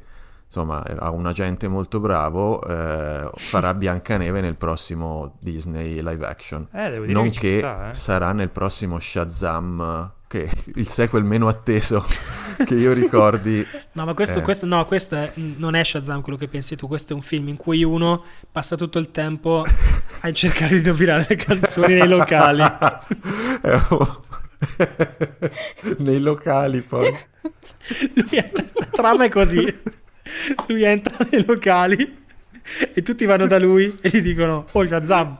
insomma 0.53 0.83
ha 0.99 1.09
un 1.11 1.25
agente 1.27 1.69
molto 1.69 2.01
bravo, 2.01 2.61
eh, 2.67 3.29
farà 3.35 3.73
Biancaneve 3.73 4.41
nel 4.41 4.57
prossimo 4.57 5.37
Disney 5.39 6.01
live 6.03 6.25
action. 6.25 6.67
Eh, 6.73 6.89
Nonché 7.07 7.59
sta, 7.59 7.89
eh. 7.89 7.93
sarà 7.93 8.33
nel 8.33 8.49
prossimo 8.49 8.99
Shazam, 8.99 10.11
che 10.27 10.49
il 10.75 10.87
sequel 10.89 11.23
meno 11.23 11.47
atteso 11.47 12.05
che 12.65 12.73
io 12.75 12.91
ricordi. 12.91 13.65
No, 13.93 14.03
ma 14.03 14.13
questo, 14.13 14.39
Eh. 14.39 14.41
questo- 14.41 14.65
no, 14.65 14.85
questo 14.85 15.15
è- 15.15 15.31
non 15.35 15.73
è 15.75 15.83
Shazam 15.85 16.21
quello 16.21 16.37
che 16.37 16.49
pensi 16.49 16.75
tu. 16.75 16.85
Questo 16.87 17.13
è 17.13 17.15
un 17.15 17.21
film 17.21 17.47
in 17.47 17.55
cui 17.55 17.83
uno 17.85 18.21
passa 18.51 18.75
tutto 18.75 18.99
il 18.99 19.09
tempo 19.11 19.63
a 20.21 20.31
cercare 20.33 20.71
di 20.71 20.77
indovinare 20.77 21.25
le 21.29 21.35
canzoni 21.37 21.93
nei 21.93 22.07
locali. 22.09 22.61
Nei 25.99 26.19
locali 26.19 26.81
poi. 26.81 27.17
La 28.31 28.85
trama 28.91 29.23
è 29.25 29.29
così. 29.29 29.99
Lui 30.67 30.83
entra 30.83 31.17
nei 31.29 31.45
locali 31.45 32.19
e 32.93 33.01
tutti 33.01 33.25
vanno 33.25 33.47
da 33.47 33.59
lui 33.59 33.97
e 34.01 34.09
gli 34.09 34.21
dicono 34.21 34.65
Oh 34.71 34.85
Shazam 34.85 35.37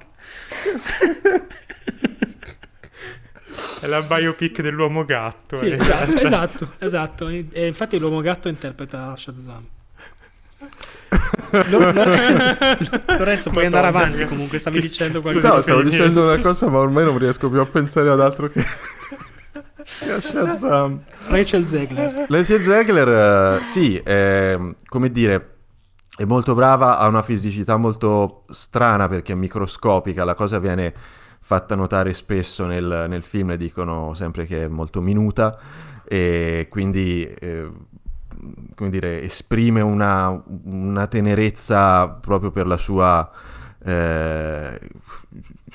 È 3.81 3.87
la 3.87 4.01
biopic 4.01 4.61
dell'uomo 4.61 5.05
gatto. 5.05 5.57
Sì, 5.57 5.69
eh. 5.69 5.73
esatto, 5.75 6.17
esatto, 6.19 6.73
esatto. 6.79 7.27
E 7.27 7.67
infatti 7.67 7.97
l'uomo 7.97 8.21
gatto 8.21 8.47
interpreta 8.47 9.15
Shazam 9.17 9.65
Lo- 11.69 11.91
lo- 11.91 12.03
Lorenzo 13.17 13.49
puoi 13.49 13.65
andare 13.65 13.87
avanti 13.87 14.25
comunque 14.25 14.59
Stavi 14.59 14.79
dicendo 14.79 15.19
qualcosa 15.19 15.47
No, 15.55 15.61
stavo 15.61 15.81
dicendo 15.81 16.23
una 16.23 16.37
cosa, 16.37 16.69
ma 16.69 16.77
ormai 16.77 17.03
non 17.03 17.17
riesco 17.17 17.49
più 17.49 17.59
a 17.59 17.65
pensare 17.65 18.09
ad 18.09 18.21
altro 18.21 18.49
che. 18.49 18.63
Rachel 21.27 21.67
Zegler. 21.67 22.25
Rachel 22.29 22.61
Zegler, 22.63 23.59
eh, 23.61 23.65
sì, 23.65 23.97
è, 23.97 24.57
come 24.85 25.11
dire, 25.11 25.55
è 26.15 26.25
molto 26.25 26.53
brava, 26.53 26.97
ha 26.99 27.07
una 27.07 27.23
fisicità 27.23 27.77
molto 27.77 28.45
strana 28.49 29.07
perché 29.07 29.33
è 29.33 29.35
microscopica, 29.35 30.23
la 30.23 30.35
cosa 30.35 30.59
viene 30.59 30.93
fatta 31.39 31.75
notare 31.75 32.13
spesso 32.13 32.65
nel, 32.65 33.05
nel 33.07 33.23
film, 33.23 33.49
le 33.49 33.57
dicono 33.57 34.13
sempre 34.13 34.45
che 34.45 34.63
è 34.63 34.67
molto 34.67 35.01
minuta 35.01 35.57
e 36.03 36.67
quindi, 36.69 37.25
eh, 37.25 37.69
come 38.75 38.89
dire, 38.89 39.21
esprime 39.23 39.81
una, 39.81 40.41
una 40.63 41.07
tenerezza 41.07 42.07
proprio 42.07 42.51
per 42.51 42.67
la 42.67 42.77
sua... 42.77 43.29
eh, 43.83 44.79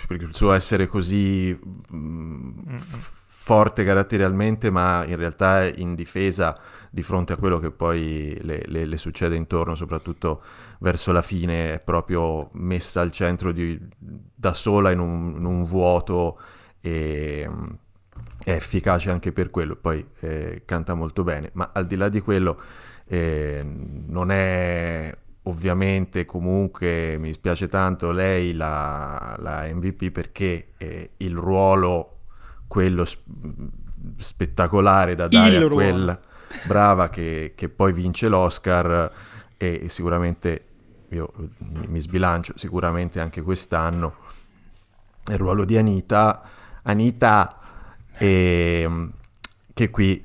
per 0.06 0.20
il 0.20 0.34
suo 0.36 0.52
essere 0.52 0.86
così 0.86 1.58
mm, 1.92 2.76
f- 2.76 3.22
forte 3.46 3.84
caratterialmente, 3.84 4.70
ma 4.70 5.04
in 5.06 5.14
realtà 5.14 5.62
è 5.64 5.72
indifesa 5.76 6.58
di 6.90 7.02
fronte 7.04 7.32
a 7.32 7.36
quello 7.36 7.60
che 7.60 7.70
poi 7.70 8.36
le, 8.42 8.62
le- 8.66 8.84
le 8.86 8.96
succede 8.96 9.36
intorno, 9.36 9.76
soprattutto 9.76 10.42
verso 10.80 11.12
la 11.12 11.22
fine, 11.22 11.74
è 11.74 11.78
proprio 11.78 12.48
messa 12.54 13.00
al 13.02 13.12
centro 13.12 13.52
di- 13.52 13.78
da 13.98 14.52
sola 14.52 14.90
in 14.90 14.98
un, 14.98 15.34
in 15.36 15.44
un 15.44 15.62
vuoto 15.64 16.38
e 16.80 17.48
è 18.42 18.50
efficace 18.50 19.10
anche 19.10 19.32
per 19.32 19.50
quello. 19.50 19.76
Poi 19.76 20.04
eh, 20.20 20.62
canta 20.64 20.94
molto 20.94 21.22
bene, 21.24 21.50
ma 21.54 21.70
al 21.72 21.86
di 21.86 21.94
là 21.96 22.08
di 22.08 22.20
quello 22.20 22.60
eh, 23.06 23.62
non 23.64 24.30
è 24.30 25.16
ovviamente 25.44 26.24
comunque 26.24 27.16
mi 27.20 27.32
spiace 27.32 27.68
tanto 27.68 28.10
lei 28.10 28.52
la, 28.52 29.36
la 29.38 29.64
MVP 29.72 30.10
perché 30.10 30.70
eh, 30.76 31.10
il 31.18 31.36
ruolo 31.36 32.15
quello 32.66 33.04
s- 33.04 33.18
spettacolare 34.18 35.14
da 35.14 35.28
dare 35.28 35.50
Il 35.50 35.56
a 35.56 35.58
ruolo. 35.60 35.74
quella 35.74 36.20
brava 36.66 37.08
che, 37.10 37.52
che 37.56 37.68
poi 37.68 37.92
vince 37.92 38.28
l'Oscar 38.28 39.10
e 39.56 39.86
sicuramente 39.88 40.64
io 41.10 41.32
mi 41.58 42.00
sbilancio 42.00 42.52
sicuramente 42.56 43.20
anche 43.20 43.42
quest'anno 43.42 44.14
il 45.28 45.38
ruolo 45.38 45.64
di 45.64 45.76
Anita 45.76 46.42
Anita 46.82 47.58
ehm, 48.16 49.12
che 49.74 49.90
qui 49.90 50.24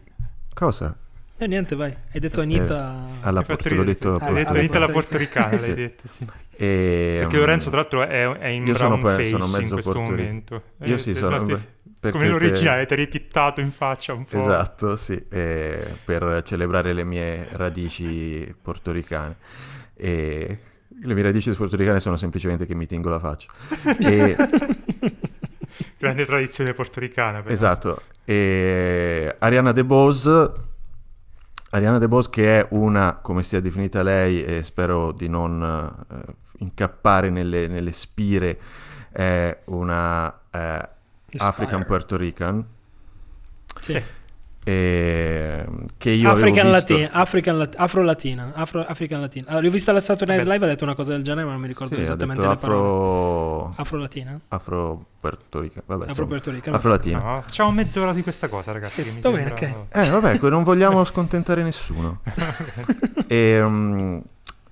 cosa? 0.54 0.95
E 1.38 1.47
niente 1.47 1.75
vai 1.75 1.91
Hai 2.12 2.19
detto 2.19 2.41
Anita 2.41 3.04
alla 3.21 3.39
Hai 3.39 3.45
fatto 3.45 3.63
te 3.63 3.73
l'ho 3.73 3.84
detto 3.84 4.17
Hai 4.17 4.34
detto 4.34 4.49
alla 4.49 4.60
Anita 4.60 4.80
la 4.80 4.89
portoricana. 4.89 5.58
Sì. 5.60 5.65
l'hai 5.67 5.75
detto, 5.75 6.08
sì. 6.08 6.27
E, 6.56 7.17
Perché 7.21 7.38
Lorenzo, 7.38 7.69
tra 7.71 7.80
l'altro, 7.80 8.04
è, 8.06 8.30
è 8.34 8.47
in 8.49 8.67
io 8.67 8.75
sono 8.75 8.97
brown 8.99 9.01
pe- 9.01 9.23
face 9.23 9.30
sono 9.30 9.45
in 9.45 9.51
mezzo 9.51 9.73
questo 9.73 9.99
momento. 10.01 10.62
Io 10.84 10.95
Eh, 10.95 10.99
sì, 10.99 11.13
sono- 11.15 11.41
te- 11.41 11.58
perché- 12.02 12.18
come 12.18 12.30
l'originale, 12.30 12.88
ti 12.88 12.94
hai 12.94 13.00
ripittato 13.00 13.62
in 13.62 13.70
faccia 13.70 14.14
un 14.14 14.26
po'. 14.26 14.38
Esatto, 14.40 14.96
sì, 14.96 15.24
eh, 15.30 15.86
per 16.04 16.42
celebrare 16.44 16.94
le 16.94 17.04
mie 17.04 17.48
radici 17.52 18.54
portoricane. 18.60 19.36
E 19.94 20.58
le 21.04 21.14
mie 21.14 21.22
radici 21.22 21.52
portoricane 21.52 22.00
sono 22.00 22.18
semplicemente 22.18 22.66
che 22.66 22.74
mi 22.74 22.88
tingo 22.88 23.10
la 23.10 23.20
faccia. 23.20 23.48
E- 24.00 24.36
Grande 25.98 26.26
tradizione 26.26 26.74
portoricana. 26.74 27.42
però. 27.44 27.54
esatto. 27.54 28.02
E 28.26 29.36
Ariana 29.38 29.72
DeBose, 29.72 30.52
Ariana 31.70 32.00
DeBose 32.00 32.30
che 32.32 32.60
è 32.62 32.68
una, 32.72 33.20
come 33.22 33.44
sia 33.44 33.60
definita 33.62 34.02
lei, 34.02 34.44
e 34.44 34.64
spero 34.64 35.12
di 35.12 35.30
non 35.30 35.62
eh, 36.12 36.34
incappare 36.60 37.30
nelle, 37.30 37.68
nelle 37.68 37.92
spire, 37.94 38.60
è 39.12 39.56
una 39.66 40.40
eh, 40.50 40.90
African 41.38 41.80
Inspire. 41.80 41.86
Puerto 41.86 42.17
Rican. 42.17 42.65
Sì. 43.80 44.02
e- 44.63 45.65
che 45.98 46.10
io 46.12 46.30
African 46.30 46.67
avevo 46.67 46.76
visto... 46.76 46.94
Latina, 46.94 47.12
African 47.13 47.58
Lat- 47.58 47.76
Afro-Latina, 47.78 48.52
Afro- 48.54 48.86
African 48.86 49.22
Latina. 49.22 49.46
Allora, 49.50 49.63
l'ho 49.65 49.72
vista 49.72 49.91
alla 49.91 50.00
Saturday 50.02 50.36
Night. 50.38 50.50
Live, 50.52 50.65
ha 50.65 50.67
detto 50.67 50.84
una 50.84 50.94
cosa 50.94 51.12
del 51.12 51.24
genere, 51.24 51.46
ma 51.46 51.52
non 51.54 51.62
mi 51.62 51.67
ricordo 51.67 51.96
Sì, 51.96 52.02
ha 52.02 52.04
esattamente 52.04 52.41
parole. 52.44 52.60
afro... 52.60 53.74
Afro-Latina? 53.78 54.39
afro 54.50 55.06
puertoricano 55.20 55.84
vabbè 55.86 56.00
Afro 56.02 56.10
insomma, 56.10 56.28
Puerto 56.28 56.52
Rican. 56.52 56.74
afro-latino 56.74 57.20
No, 57.22 57.41
facciamo 57.44 57.72
mezz'ora 57.72 58.12
di 58.13 58.24
questa 58.24 58.48
cosa, 58.50 58.72
ragazzi. 58.72 59.04
Sì, 59.04 59.20
va 59.20 59.30
bene, 59.32 59.54
sembra- 59.58 59.86
eh 59.91 60.10
vabbè 60.10 60.50
non 60.50 60.63
vogliamo 60.63 61.04
scontentare 61.04 61.62
nessuno 61.63 62.22
e, 63.28 63.62
mm, 63.63 64.17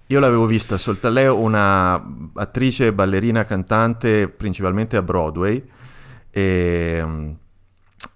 io 0.08 0.20
l'avevo 0.20 0.46
vista 0.48 0.78
soltanto 0.78 1.16
lei 1.16 1.26
è 1.26 1.30
una 1.32 2.04
attrice 2.36 2.92
ballerina 2.94 3.44
cantante 3.46 4.28
principalmente 4.28 4.98
a 4.98 5.02
Broadway 5.04 5.64
e, 6.32 7.02
mm, 7.04 7.32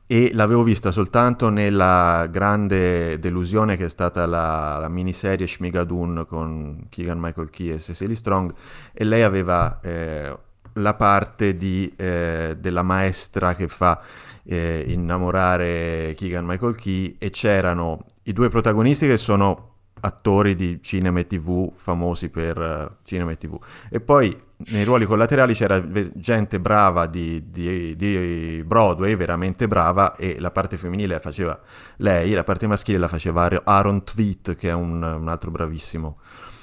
e 0.05 0.31
l'avevo 0.33 0.63
vista 0.63 0.91
soltanto 0.91 1.49
nella 1.49 2.27
grande 2.29 3.17
delusione 3.19 3.77
che 3.77 3.85
è 3.85 3.89
stata 3.89 4.25
la, 4.25 4.77
la 4.79 4.89
miniserie 4.89 5.47
Shmigadun 5.47 6.25
con 6.27 6.85
Keegan 6.89 7.19
Michael 7.19 7.49
Key 7.49 7.69
e 7.69 7.79
Cecily 7.79 8.15
Strong 8.15 8.53
e 8.91 9.03
lei 9.05 9.23
aveva 9.23 9.79
eh, 9.81 10.37
la 10.73 10.93
parte 10.93 11.55
di, 11.55 11.91
eh, 11.95 12.55
della 12.59 12.83
maestra 12.83 13.55
che 13.55 13.67
fa 13.67 14.01
eh, 14.43 14.83
innamorare 14.87 16.13
Keegan 16.17 16.45
Michael 16.45 16.75
Key 16.75 17.15
e 17.17 17.29
c'erano 17.29 18.05
i 18.23 18.33
due 18.33 18.49
protagonisti 18.49 19.07
che 19.07 19.17
sono 19.17 19.71
attori 20.01 20.55
di 20.55 20.79
cinema 20.81 21.19
e 21.19 21.27
tv 21.27 21.71
famosi 21.73 22.29
per 22.29 22.57
eh, 22.57 22.97
cinema 23.03 23.31
e 23.31 23.37
tv. 23.37 23.57
E 23.89 23.99
poi 23.99 24.37
nei 24.67 24.83
ruoli 24.83 25.05
collaterali 25.05 25.53
c'era 25.53 25.81
gente 26.13 26.59
brava 26.59 27.05
di, 27.07 27.49
di- 27.49 27.95
di 27.95 28.63
Broadway, 28.65 29.15
veramente 29.15 29.67
brava 29.67 30.15
e 30.15 30.39
la 30.39 30.51
parte 30.51 30.77
femminile 30.77 31.15
la 31.15 31.19
faceva 31.19 31.59
lei, 31.97 32.31
la 32.31 32.43
parte 32.43 32.67
maschile 32.67 32.97
la 32.97 33.07
faceva 33.07 33.43
Ar- 33.43 33.61
Aaron 33.63 34.03
Tweet 34.03 34.55
che 34.55 34.69
è 34.69 34.73
un, 34.73 35.01
un 35.01 35.27
altro 35.27 35.51
bravissimo 35.51 36.19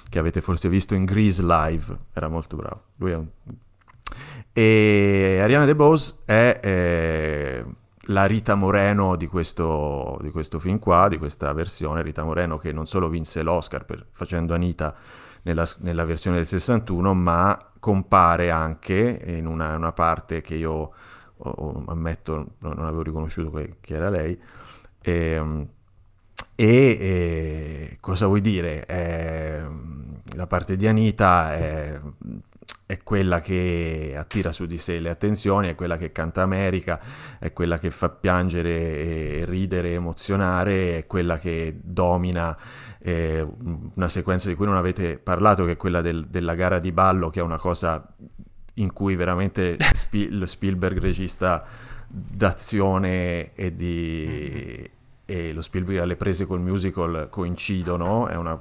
che 0.08 0.18
avete 0.18 0.40
forse 0.40 0.68
visto 0.68 0.94
in 0.94 1.04
Grease 1.04 1.42
Live, 1.42 1.96
era 2.12 2.28
molto 2.28 2.56
bravo 2.56 2.82
lui 2.96 3.10
è 3.10 3.16
un 3.16 3.26
e 4.52 5.38
Ariana 5.40 5.64
DeBose 5.64 6.16
è 6.24 6.58
eh, 6.62 7.64
la 8.06 8.26
Rita 8.26 8.56
Moreno 8.56 9.14
di 9.16 9.26
questo, 9.26 10.18
di 10.22 10.30
questo 10.30 10.58
film 10.58 10.78
qua, 10.78 11.08
di 11.08 11.18
questa 11.18 11.52
versione. 11.52 12.02
Rita 12.02 12.24
Moreno 12.24 12.58
che 12.58 12.72
non 12.72 12.86
solo 12.86 13.08
vinse 13.08 13.42
l'Oscar 13.42 13.84
per, 13.84 14.04
facendo 14.10 14.54
Anita 14.54 14.94
nella, 15.42 15.68
nella 15.78 16.04
versione 16.04 16.36
del 16.36 16.46
61, 16.46 17.14
ma 17.14 17.69
compare 17.80 18.50
anche 18.50 19.22
in 19.26 19.46
una, 19.46 19.76
una 19.76 19.92
parte 19.92 20.40
che 20.42 20.54
io 20.54 20.72
o- 20.72 20.92
o- 21.50 21.84
ammetto 21.88 22.54
non, 22.58 22.78
avevo 22.80 23.02
riconosciuto 23.02 23.50
che, 23.52 23.76
che 23.80 23.94
era 23.94 24.10
lei. 24.10 24.38
Ehm, 25.02 25.68
E, 26.56 26.98
e 27.00 27.96
cosa 28.00 28.26
vuoi 28.26 28.40
dire? 28.42 28.84
Eh, 28.86 29.62
la 30.36 30.46
parte 30.46 30.76
di 30.76 30.86
Anita 30.86 31.54
è, 31.56 32.00
è 32.86 32.98
quella 33.04 33.40
che 33.40 34.14
attira 34.16 34.52
su 34.52 34.66
di 34.66 34.76
sé 34.78 34.98
le 34.98 35.10
attenzioni, 35.10 35.68
è 35.68 35.74
quella 35.74 35.96
che 35.96 36.12
canta 36.12 36.42
America, 36.42 37.00
è 37.38 37.52
quella 37.52 37.78
che 37.78 37.90
fa 37.90 38.10
piangere 38.10 38.70
e 38.70 39.44
ridere, 39.46 39.92
emozionare, 39.92 40.98
è 40.98 41.06
quella 41.06 41.38
che 41.38 41.78
domina 41.82 42.56
eh, 43.02 43.46
una 43.94 44.08
sequenza 44.08 44.48
di 44.48 44.54
cui 44.54 44.66
non 44.66 44.76
avete 44.76 45.18
parlato, 45.18 45.64
che 45.64 45.72
è 45.72 45.76
quella 45.76 46.00
del, 46.00 46.26
della 46.26 46.54
gara 46.54 46.78
di 46.78 46.92
ballo, 46.92 47.30
che 47.30 47.40
è 47.40 47.42
una 47.42 47.58
cosa 47.58 48.14
in 48.74 48.92
cui 48.92 49.16
veramente 49.16 49.76
Sp- 49.92 50.42
Spielberg 50.44 50.98
regista 50.98 51.64
d'azione 52.06 53.54
e 53.54 53.74
di 53.74 54.90
e 55.30 55.52
lo 55.52 55.62
Spielberg 55.62 56.00
alle 56.00 56.16
prese 56.16 56.44
col 56.44 56.58
musical 56.58 57.28
coincidono, 57.30 58.26
è 58.26 58.34
una 58.34 58.60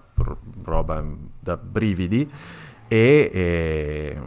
roba 0.61 1.03
da 1.39 1.57
brividi 1.57 2.29
e 2.87 3.31
eh, 3.33 4.21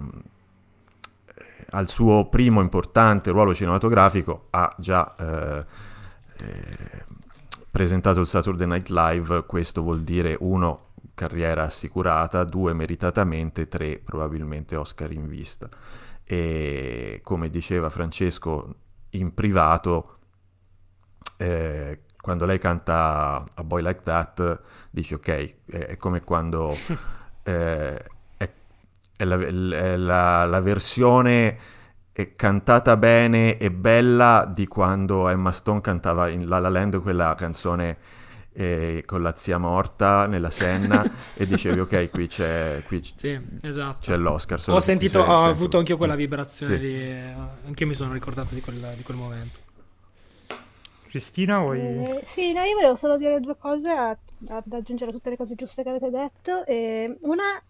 al 1.71 1.89
suo 1.89 2.27
primo 2.29 2.61
importante 2.61 3.31
ruolo 3.31 3.55
cinematografico 3.55 4.49
ha 4.51 4.75
già 4.77 5.15
eh, 5.17 5.65
eh, 6.39 7.05
presentato 7.73 8.21
il 8.21 8.27
Saturday 8.27 8.67
Night 8.67 8.91
Live, 8.91 9.47
questo 9.47 9.81
vuol 9.81 10.03
dire 10.03 10.37
uno 10.41 10.91
carriera 11.15 11.65
assicurata, 11.65 12.45
due 12.45 12.75
meritatamente, 12.75 13.67
tre 13.67 13.99
probabilmente 13.99 14.77
Oscar 14.77 15.11
in 15.11 15.27
vista. 15.27 15.69
E 16.23 17.21
come 17.25 17.49
diceva 17.49 17.89
Francesco 17.89 18.75
in 19.11 19.33
privato, 19.33 20.19
eh, 21.39 22.01
quando 22.21 22.45
lei 22.45 22.59
canta 22.59 23.47
A 23.55 23.65
Boy 23.65 23.83
Like 23.83 24.03
That, 24.03 24.61
dici 24.91 25.15
ok, 25.15 25.55
è, 25.65 25.97
come 25.97 26.23
quando 26.23 26.77
eh, 27.43 28.05
è 28.37 29.25
la, 29.25 29.39
è 29.39 29.97
la, 29.97 30.45
la 30.45 30.61
versione 30.61 31.59
cantata 32.37 32.97
bene 32.97 33.57
e 33.57 33.71
bella 33.71 34.51
di 34.53 34.67
quando 34.67 35.29
Emma 35.29 35.51
Stone 35.51 35.81
cantava 35.81 36.29
in 36.29 36.49
La 36.49 36.59
La 36.59 36.69
Land 36.69 37.01
quella 37.01 37.35
canzone 37.35 37.97
eh, 38.53 39.03
con 39.07 39.23
la 39.23 39.35
zia 39.35 39.57
morta 39.57 40.27
nella 40.27 40.51
Senna 40.51 41.03
e 41.35 41.47
dicevi 41.47 41.81
ok 41.81 42.11
qui 42.11 42.27
c'è, 42.29 42.83
qui 42.87 43.01
c- 43.01 43.15
sì, 43.17 43.41
esatto. 43.63 43.99
c'è 44.03 44.17
l'Oscar 44.17 44.63
ho 44.67 44.81
sentito, 44.81 45.21
ho 45.21 45.45
avuto 45.45 45.79
anche 45.79 45.93
io 45.93 45.97
quella 45.97 46.15
vibrazione 46.15 46.77
sì. 46.77 46.81
di, 46.81 47.11
anche 47.67 47.83
io 47.83 47.89
mi 47.89 47.95
sono 47.95 48.13
ricordato 48.13 48.55
di 48.55 48.61
quel, 48.61 48.93
di 48.95 49.03
quel 49.03 49.17
momento 49.17 49.71
Cristina 51.13 51.59
vuoi... 51.59 51.79
Eh, 51.79 52.23
sì, 52.25 52.55
no, 52.55 52.63
io 52.63 52.75
volevo 52.75 52.97
solo 52.97 53.19
dire 53.19 53.39
due 53.39 53.57
cose 53.59 53.91
ad 53.91 54.73
aggiungere 54.73 55.11
a 55.11 55.13
tutte 55.13 55.29
le 55.29 55.37
cose 55.37 55.55
giuste 55.55 55.83
che 55.83 55.91
avete 55.91 56.09
detto 56.09 56.65
e 56.65 57.19
una 57.21 57.63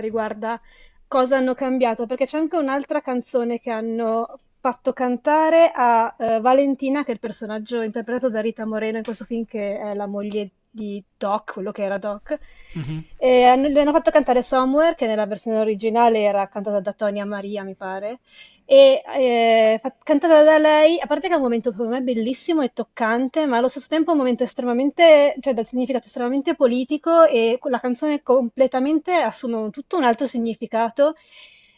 riguarda 0.00 0.60
cosa 1.08 1.36
hanno 1.36 1.54
cambiato, 1.54 2.06
perché 2.06 2.24
c'è 2.24 2.38
anche 2.38 2.56
un'altra 2.56 3.00
canzone 3.00 3.60
che 3.60 3.70
hanno 3.70 4.36
fatto 4.60 4.92
cantare 4.92 5.70
a 5.72 6.14
uh, 6.16 6.40
Valentina, 6.40 7.04
che 7.04 7.10
è 7.10 7.14
il 7.14 7.20
personaggio 7.20 7.82
interpretato 7.82 8.30
da 8.30 8.40
Rita 8.40 8.66
Moreno 8.66 8.96
in 8.96 9.04
questo 9.04 9.24
film, 9.24 9.44
che 9.44 9.78
è 9.78 9.94
la 9.94 10.06
moglie 10.06 10.50
di 10.70 11.02
Doc, 11.16 11.54
quello 11.54 11.72
che 11.72 11.84
era 11.84 11.98
Doc. 11.98 12.38
Mm-hmm. 12.76 12.98
E 13.16 13.44
hanno, 13.44 13.68
le 13.68 13.80
hanno 13.80 13.92
fatto 13.92 14.10
cantare 14.10 14.42
Somewhere, 14.42 14.94
che 14.94 15.06
nella 15.06 15.26
versione 15.26 15.58
originale 15.58 16.20
era 16.20 16.48
cantata 16.48 16.80
da 16.80 16.92
Tonia 16.92 17.24
Maria, 17.24 17.62
mi 17.62 17.74
pare. 17.74 18.18
E 18.68 19.00
eh, 19.06 19.80
cantata 20.02 20.42
da 20.42 20.58
lei, 20.58 20.98
a 21.00 21.06
parte 21.06 21.28
che 21.28 21.34
è 21.34 21.36
un 21.36 21.42
momento 21.42 21.72
per 21.72 21.86
me 21.86 22.00
bellissimo 22.00 22.62
e 22.62 22.72
toccante, 22.72 23.46
ma 23.46 23.58
allo 23.58 23.68
stesso 23.68 23.86
tempo 23.88 24.10
è 24.10 24.12
un 24.12 24.18
momento 24.18 24.42
estremamente, 24.42 25.36
cioè 25.40 25.54
dal 25.54 25.64
significato 25.64 26.06
estremamente 26.06 26.56
politico 26.56 27.24
e 27.24 27.58
la 27.62 27.78
canzone 27.78 28.22
completamente 28.24 29.12
assume 29.14 29.70
tutto 29.70 29.96
un 29.96 30.02
altro 30.04 30.26
significato, 30.26 31.14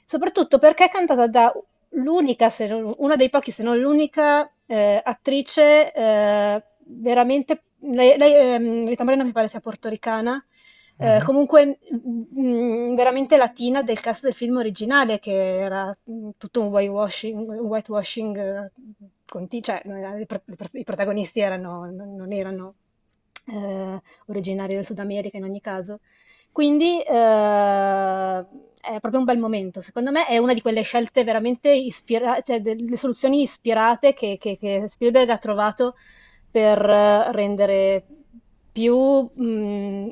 soprattutto 0.06 0.58
perché 0.58 0.84
è 0.86 0.88
cantata 0.88 1.26
da 1.26 1.52
l'unica, 1.90 2.48
se 2.48 2.66
non, 2.66 2.94
una 2.98 3.16
dei 3.16 3.28
pochi, 3.28 3.50
se 3.50 3.62
non 3.62 3.78
l'unica 3.78 4.50
eh, 4.66 5.00
attrice 5.04 5.92
eh, 5.92 6.62
veramente 6.84 7.62
lei, 7.80 8.16
lei 8.16 8.34
ehm, 8.34 8.84
mi 9.24 9.32
pare 9.32 9.48
sia 9.48 9.60
portoricana, 9.60 10.42
eh, 11.00 11.06
mm-hmm. 11.06 11.24
comunque 11.24 11.78
mh, 11.90 12.40
mm, 12.40 12.94
veramente 12.96 13.36
latina 13.36 13.82
del 13.82 14.00
cast 14.00 14.24
del 14.24 14.34
film 14.34 14.56
originale 14.56 15.20
che 15.20 15.32
era 15.32 15.96
mm, 16.10 16.30
tutto 16.36 16.60
un 16.60 16.68
whitewashing, 16.68 17.48
un 17.48 17.66
whitewashing 17.66 18.36
eh, 18.36 18.72
conti- 19.24 19.62
cioè 19.62 19.80
i, 19.84 20.26
i, 20.72 20.84
protagonisti 20.84 21.38
erano, 21.40 21.88
non 21.90 22.32
erano 22.32 22.74
eh, 23.46 24.02
originari 24.26 24.74
del 24.74 24.84
Sud 24.84 24.98
America 24.98 25.36
in 25.36 25.44
ogni 25.44 25.60
caso. 25.60 26.00
Quindi 26.50 27.00
eh, 27.00 27.14
è 28.80 28.98
proprio 29.00 29.20
un 29.20 29.24
bel 29.24 29.38
momento, 29.38 29.80
secondo 29.80 30.10
me 30.10 30.26
è 30.26 30.38
una 30.38 30.54
di 30.54 30.60
quelle 30.62 30.82
scelte 30.82 31.22
veramente 31.22 31.70
ispirate, 31.70 32.42
cioè 32.42 32.60
delle 32.60 32.96
soluzioni 32.96 33.42
ispirate 33.42 34.14
che, 34.14 34.36
che, 34.40 34.58
che 34.58 34.84
Spielberg 34.88 35.28
ha 35.28 35.38
trovato 35.38 35.94
per 36.50 36.78
rendere 36.78 38.04
più 38.72 38.96
mh, 38.96 39.44
mm, 39.44 40.08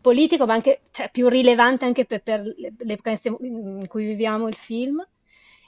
politico, 0.00 0.46
ma 0.46 0.54
anche 0.54 0.80
cioè, 0.90 1.10
più 1.10 1.28
rilevante 1.28 1.84
anche 1.84 2.04
per, 2.04 2.22
per 2.22 2.42
l'epoca 2.78 3.18
in 3.40 3.86
cui 3.88 4.06
viviamo 4.06 4.48
il 4.48 4.54
film. 4.56 5.06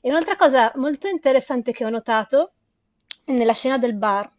E 0.00 0.08
un'altra 0.10 0.36
cosa 0.36 0.72
molto 0.76 1.06
interessante 1.08 1.72
che 1.72 1.84
ho 1.84 1.90
notato 1.90 2.52
nella 3.26 3.52
scena 3.54 3.78
del 3.78 3.94
bar, 3.94 4.30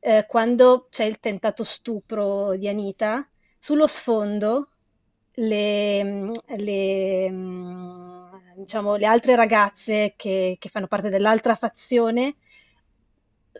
eh, 0.00 0.26
quando 0.28 0.88
c'è 0.90 1.04
il 1.04 1.20
tentato 1.20 1.62
stupro 1.64 2.56
di 2.56 2.68
Anita, 2.68 3.26
sullo 3.58 3.86
sfondo 3.86 4.68
le, 5.34 6.32
le, 6.56 7.30
mm, 7.30 8.24
diciamo, 8.56 8.96
le 8.96 9.06
altre 9.06 9.36
ragazze 9.36 10.14
che, 10.16 10.56
che 10.58 10.68
fanno 10.68 10.86
parte 10.88 11.08
dell'altra 11.08 11.54
fazione 11.54 12.36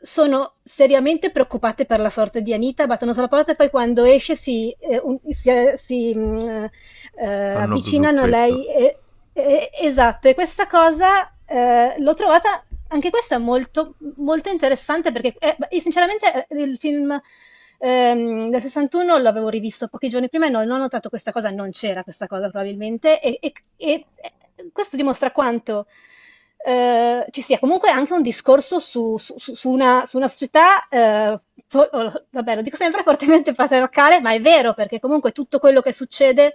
sono 0.02 0.54
seriamente 0.64 1.30
preoccupate 1.30 1.86
per 1.86 2.00
la 2.00 2.10
sorte 2.10 2.42
di 2.42 2.52
Anita, 2.52 2.86
battono 2.86 3.12
sulla 3.12 3.28
porta 3.28 3.52
e 3.52 3.56
poi 3.56 3.70
quando 3.70 4.04
esce 4.04 4.34
si, 4.34 4.74
eh, 4.78 4.98
un, 4.98 5.18
si, 5.30 5.48
eh, 5.48 5.74
si 5.76 6.12
mm, 6.14 6.38
eh, 7.14 7.52
avvicinano 7.54 8.22
a 8.22 8.26
lei. 8.26 8.66
E, 8.66 8.98
e, 9.32 9.70
esatto, 9.80 10.28
e 10.28 10.34
questa 10.34 10.66
cosa 10.66 11.32
eh, 11.46 11.94
l'ho 11.98 12.14
trovata 12.14 12.64
anche 12.88 13.10
questa 13.10 13.38
molto, 13.38 13.94
molto 14.16 14.50
interessante 14.50 15.12
perché 15.12 15.34
eh, 15.38 15.80
sinceramente 15.80 16.46
eh, 16.48 16.62
il 16.62 16.76
film 16.76 17.18
ehm, 17.78 18.50
del 18.50 18.60
61 18.60 19.18
l'avevo 19.18 19.48
rivisto 19.48 19.88
pochi 19.88 20.08
giorni 20.08 20.28
prima 20.28 20.46
e 20.46 20.50
non, 20.50 20.68
ho 20.68 20.78
notato 20.78 21.08
questa 21.08 21.32
cosa, 21.32 21.48
non 21.50 21.70
c'era 21.70 22.02
questa 22.02 22.26
cosa 22.26 22.50
probabilmente 22.50 23.20
e, 23.20 23.38
e 23.76 24.06
questo 24.72 24.96
dimostra 24.96 25.30
quanto 25.30 25.86
eh, 26.64 27.26
ci 27.30 27.42
sia 27.42 27.58
comunque 27.58 27.90
anche 27.90 28.12
un 28.12 28.22
discorso 28.22 28.78
su, 28.78 29.16
su, 29.16 29.34
su, 29.36 29.70
una, 29.70 30.04
su 30.06 30.16
una, 30.16 30.28
società, 30.28 30.86
eh, 30.88 31.36
fo- 31.66 31.88
oh, 31.90 32.26
vabbè, 32.30 32.56
lo 32.56 32.62
dico 32.62 32.76
sempre 32.76 33.02
fortemente 33.04 33.52
patriarcale, 33.52 34.20
ma 34.20 34.32
è 34.32 34.40
vero 34.40 34.74
perché 34.74 35.00
comunque 35.00 35.32
tutto 35.32 35.58
quello 35.58 35.80
che 35.80 35.92
succede 35.92 36.54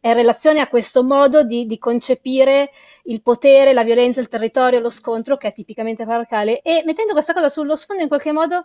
è 0.00 0.08
in 0.08 0.14
relazione 0.14 0.60
a 0.60 0.68
questo 0.68 1.04
modo 1.04 1.44
di, 1.44 1.66
di, 1.66 1.78
concepire 1.78 2.70
il 3.04 3.22
potere, 3.22 3.72
la 3.72 3.84
violenza, 3.84 4.20
il 4.20 4.28
territorio, 4.28 4.80
lo 4.80 4.90
scontro 4.90 5.36
che 5.36 5.48
è 5.48 5.52
tipicamente 5.52 6.04
patriarcale. 6.04 6.60
E 6.62 6.82
mettendo 6.84 7.12
questa 7.12 7.32
cosa 7.32 7.48
sullo 7.48 7.76
sfondo 7.76 8.02
in 8.02 8.08
qualche 8.08 8.32
modo 8.32 8.64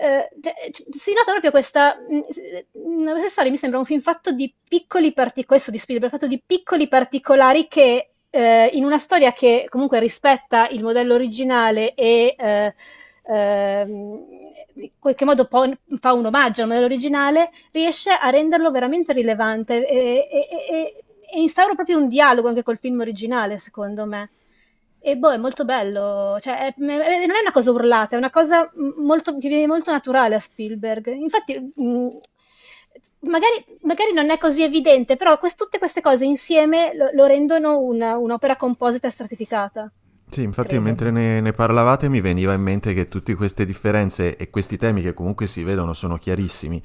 eh, 0.00 0.30
si 0.96 1.12
nota 1.12 1.32
proprio 1.32 1.50
questa, 1.50 1.96
questa 1.96 2.68
mm, 2.78 3.26
storia 3.26 3.50
mi 3.50 3.56
sembra 3.56 3.80
un 3.80 3.84
film 3.84 4.00
fatto 4.00 4.30
di 4.30 4.54
piccoli 4.68 5.12
particolari, 5.12 5.44
questo 5.44 5.70
di 5.72 5.78
Spielberg, 5.78 6.12
fatto 6.12 6.28
di 6.28 6.40
piccoli 6.44 6.86
particolari 6.86 7.66
che 7.66 8.12
eh, 8.30 8.66
in 8.72 8.84
una 8.84 8.98
storia 8.98 9.32
che 9.32 9.66
comunque 9.68 9.98
rispetta 10.00 10.68
il 10.68 10.82
modello 10.82 11.14
originale 11.14 11.94
e 11.94 12.34
eh, 12.38 12.74
eh, 13.24 13.84
in 14.80 14.90
qualche 14.98 15.24
modo 15.24 15.46
po- 15.46 15.72
fa 15.98 16.12
un 16.12 16.26
omaggio 16.26 16.62
al 16.62 16.68
modello 16.68 16.86
originale, 16.86 17.50
riesce 17.72 18.10
a 18.10 18.30
renderlo 18.30 18.70
veramente 18.70 19.12
rilevante 19.12 19.86
e, 19.86 20.28
e, 20.30 20.48
e, 20.70 21.04
e 21.30 21.40
instaura 21.40 21.74
proprio 21.74 21.98
un 21.98 22.08
dialogo 22.08 22.48
anche 22.48 22.62
col 22.62 22.78
film 22.78 23.00
originale, 23.00 23.58
secondo 23.58 24.06
me. 24.06 24.30
E 25.00 25.16
boh, 25.16 25.32
è 25.32 25.36
molto 25.36 25.64
bello, 25.64 26.36
cioè, 26.40 26.66
è, 26.66 26.74
non 26.76 26.90
è 27.00 27.40
una 27.40 27.52
cosa 27.52 27.70
urlata, 27.70 28.14
è 28.16 28.18
una 28.18 28.30
cosa 28.30 28.70
molto, 28.96 29.38
che 29.38 29.48
viene 29.48 29.66
molto 29.66 29.90
naturale 29.92 30.34
a 30.34 30.40
Spielberg. 30.40 31.06
Infatti, 31.14 31.72
mh, 31.74 32.08
magari, 33.20 33.64
magari, 33.82 34.12
non 34.12 34.30
è 34.30 34.38
così 34.38 34.62
evidente, 34.62 35.16
però 35.16 35.38
quest- 35.38 35.56
tutte 35.56 35.78
queste 35.78 36.00
cose 36.00 36.24
insieme 36.24 36.92
lo, 36.94 37.10
lo 37.12 37.26
rendono 37.26 37.78
una, 37.78 38.16
un'opera 38.16 38.56
composita 38.56 39.10
stratificata. 39.10 39.90
Sì, 40.30 40.42
infatti 40.42 40.68
credo. 40.68 40.82
mentre 40.82 41.10
ne, 41.10 41.40
ne, 41.40 41.52
parlavate 41.52 42.08
mi 42.08 42.20
veniva 42.20 42.52
in 42.52 42.60
mente 42.60 42.92
che 42.92 43.08
tutte 43.08 43.34
queste 43.34 43.64
differenze 43.64 44.36
e 44.36 44.50
questi 44.50 44.76
temi 44.76 45.00
che 45.00 45.14
comunque 45.14 45.46
si 45.46 45.62
vedono 45.64 45.94
sono 45.94 46.16
chiarissimi, 46.16 46.82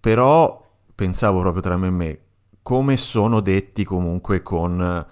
però 0.00 0.60
pensavo 0.94 1.40
proprio 1.40 1.62
tra 1.62 1.76
me 1.76 1.86
e 1.86 1.90
me 1.90 2.18
come 2.62 2.96
sono 2.96 3.40
detti 3.40 3.84
comunque 3.84 4.42
con 4.42 5.06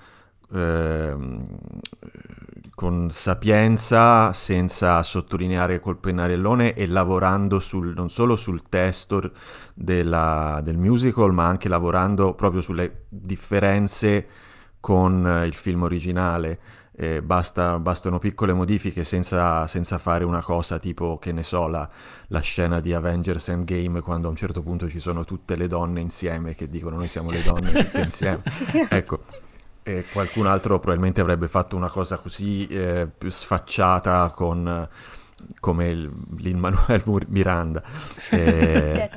Ehm, 0.54 1.46
con 2.82 3.10
sapienza, 3.12 4.32
senza 4.32 5.04
sottolineare 5.04 5.78
col 5.78 5.98
pennarellone 5.98 6.74
e 6.74 6.88
lavorando 6.88 7.60
sul, 7.60 7.92
non 7.94 8.10
solo 8.10 8.34
sul 8.34 8.68
testo 8.68 9.30
della, 9.72 10.60
del 10.64 10.78
musical, 10.78 11.32
ma 11.32 11.46
anche 11.46 11.68
lavorando 11.68 12.34
proprio 12.34 12.60
sulle 12.60 13.04
differenze 13.08 14.26
con 14.80 15.44
il 15.46 15.54
film 15.54 15.84
originale. 15.84 16.58
Eh, 16.90 17.22
basta, 17.22 17.78
bastano 17.78 18.18
piccole 18.18 18.52
modifiche 18.52 19.04
senza, 19.04 19.64
senza, 19.68 19.98
fare 19.98 20.24
una 20.24 20.42
cosa 20.42 20.80
tipo, 20.80 21.18
che 21.18 21.30
ne 21.30 21.44
so, 21.44 21.68
la, 21.68 21.88
la, 22.26 22.40
scena 22.40 22.80
di 22.80 22.92
Avengers 22.92 23.48
Endgame 23.48 24.00
quando 24.00 24.26
a 24.26 24.30
un 24.30 24.36
certo 24.36 24.60
punto 24.60 24.88
ci 24.88 24.98
sono 24.98 25.24
tutte 25.24 25.54
le 25.54 25.68
donne 25.68 26.00
insieme 26.00 26.56
che 26.56 26.68
dicono 26.68 26.96
noi 26.96 27.06
siamo 27.06 27.30
le 27.30 27.44
donne 27.44 27.72
tutte 27.72 28.00
insieme. 28.00 28.42
ecco, 28.90 29.22
e 29.82 30.04
qualcun 30.12 30.46
altro 30.46 30.78
probabilmente 30.78 31.20
avrebbe 31.20 31.48
fatto 31.48 31.76
una 31.76 31.90
cosa 31.90 32.18
così 32.18 32.66
eh, 32.68 33.08
più 33.16 33.30
sfacciata 33.30 34.30
con, 34.34 34.88
come 35.60 35.88
il, 35.88 36.10
l'Immanuel 36.36 37.02
Miranda. 37.28 37.82
Eh, 38.30 39.10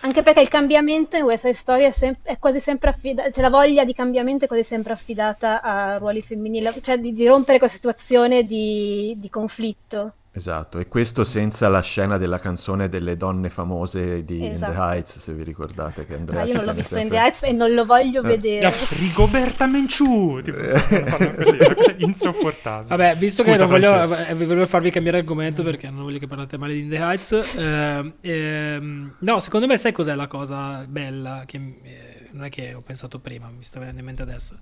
anche 0.00 0.22
perché 0.22 0.40
il 0.40 0.48
cambiamento 0.48 1.16
in 1.16 1.26
Side 1.36 1.52
Story 1.52 1.84
è, 1.84 1.90
sem- 1.90 2.18
è 2.22 2.38
quasi 2.38 2.60
sempre 2.60 2.90
affidata, 2.90 3.30
cioè 3.30 3.42
la 3.42 3.50
voglia 3.50 3.84
di 3.84 3.92
cambiamento 3.92 4.44
è 4.44 4.48
quasi 4.48 4.62
sempre 4.62 4.92
affidata 4.92 5.60
a 5.60 5.96
ruoli 5.96 6.22
femminili, 6.22 6.70
cioè 6.80 6.98
di, 6.98 7.12
di 7.12 7.26
rompere 7.26 7.58
questa 7.58 7.76
situazione 7.76 8.44
di, 8.44 9.14
di 9.16 9.28
conflitto. 9.28 10.12
Esatto, 10.36 10.78
e 10.78 10.86
questo 10.86 11.24
senza 11.24 11.66
la 11.68 11.80
scena 11.80 12.18
della 12.18 12.38
canzone 12.38 12.90
delle 12.90 13.14
donne 13.14 13.48
famose 13.48 14.22
di 14.22 14.46
Esatto. 14.46 14.70
In 14.72 14.76
the 14.76 14.82
Heights, 14.82 15.18
se 15.18 15.32
vi 15.32 15.42
ricordate 15.42 16.04
che 16.04 16.14
Andrea 16.14 16.40
Ma 16.42 16.46
io 16.46 16.54
non 16.56 16.64
l'ho 16.66 16.74
visto 16.74 16.94
in 16.94 17.00
sempre- 17.00 17.16
The 17.16 17.22
Heights 17.24 17.42
e 17.44 17.52
non 17.52 17.72
lo 17.72 17.84
voglio 17.86 18.20
Eh. 18.22 18.26
vedere. 18.26 18.72
Rigoberta 18.98 19.66
Menciù! 19.66 20.40
Tipo, 20.42 20.58
così, 21.36 21.58
insopportabile. 21.98 22.88
Vabbè, 22.96 23.16
visto 23.16 23.42
che 23.42 23.52
Scusa, 23.52 23.62
non 23.64 23.72
voglio, 23.72 24.14
eh, 24.26 24.34
volevo 24.34 24.66
farvi 24.66 24.90
cambiare 24.90 25.18
argomento 25.18 25.62
perché 25.62 25.88
non 25.88 26.02
voglio 26.04 26.18
che 26.18 26.26
parlate 26.26 26.58
male 26.58 26.74
di 26.74 26.80
In 26.80 26.90
The 26.90 26.96
Heights. 26.98 27.32
eh, 27.56 28.12
ehm, 28.20 29.14
no, 29.20 29.40
secondo 29.40 29.66
me 29.66 29.76
sai 29.78 29.92
cos'è 29.92 30.14
la 30.14 30.26
cosa 30.26 30.84
bella 30.86 31.44
che 31.46 31.56
eh, 31.56 32.28
non 32.32 32.44
è 32.44 32.48
che 32.50 32.74
ho 32.74 32.82
pensato 32.82 33.18
prima, 33.20 33.48
mi 33.48 33.62
sta 33.62 33.78
venendo 33.78 34.00
in 34.00 34.04
mente 34.06 34.20
adesso, 34.22 34.58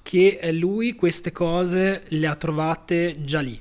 che 0.00 0.38
eh, 0.40 0.52
lui 0.52 0.94
queste 0.94 1.30
cose 1.30 2.04
le 2.08 2.26
ha 2.26 2.34
trovate 2.36 3.22
già 3.22 3.40
lì, 3.40 3.60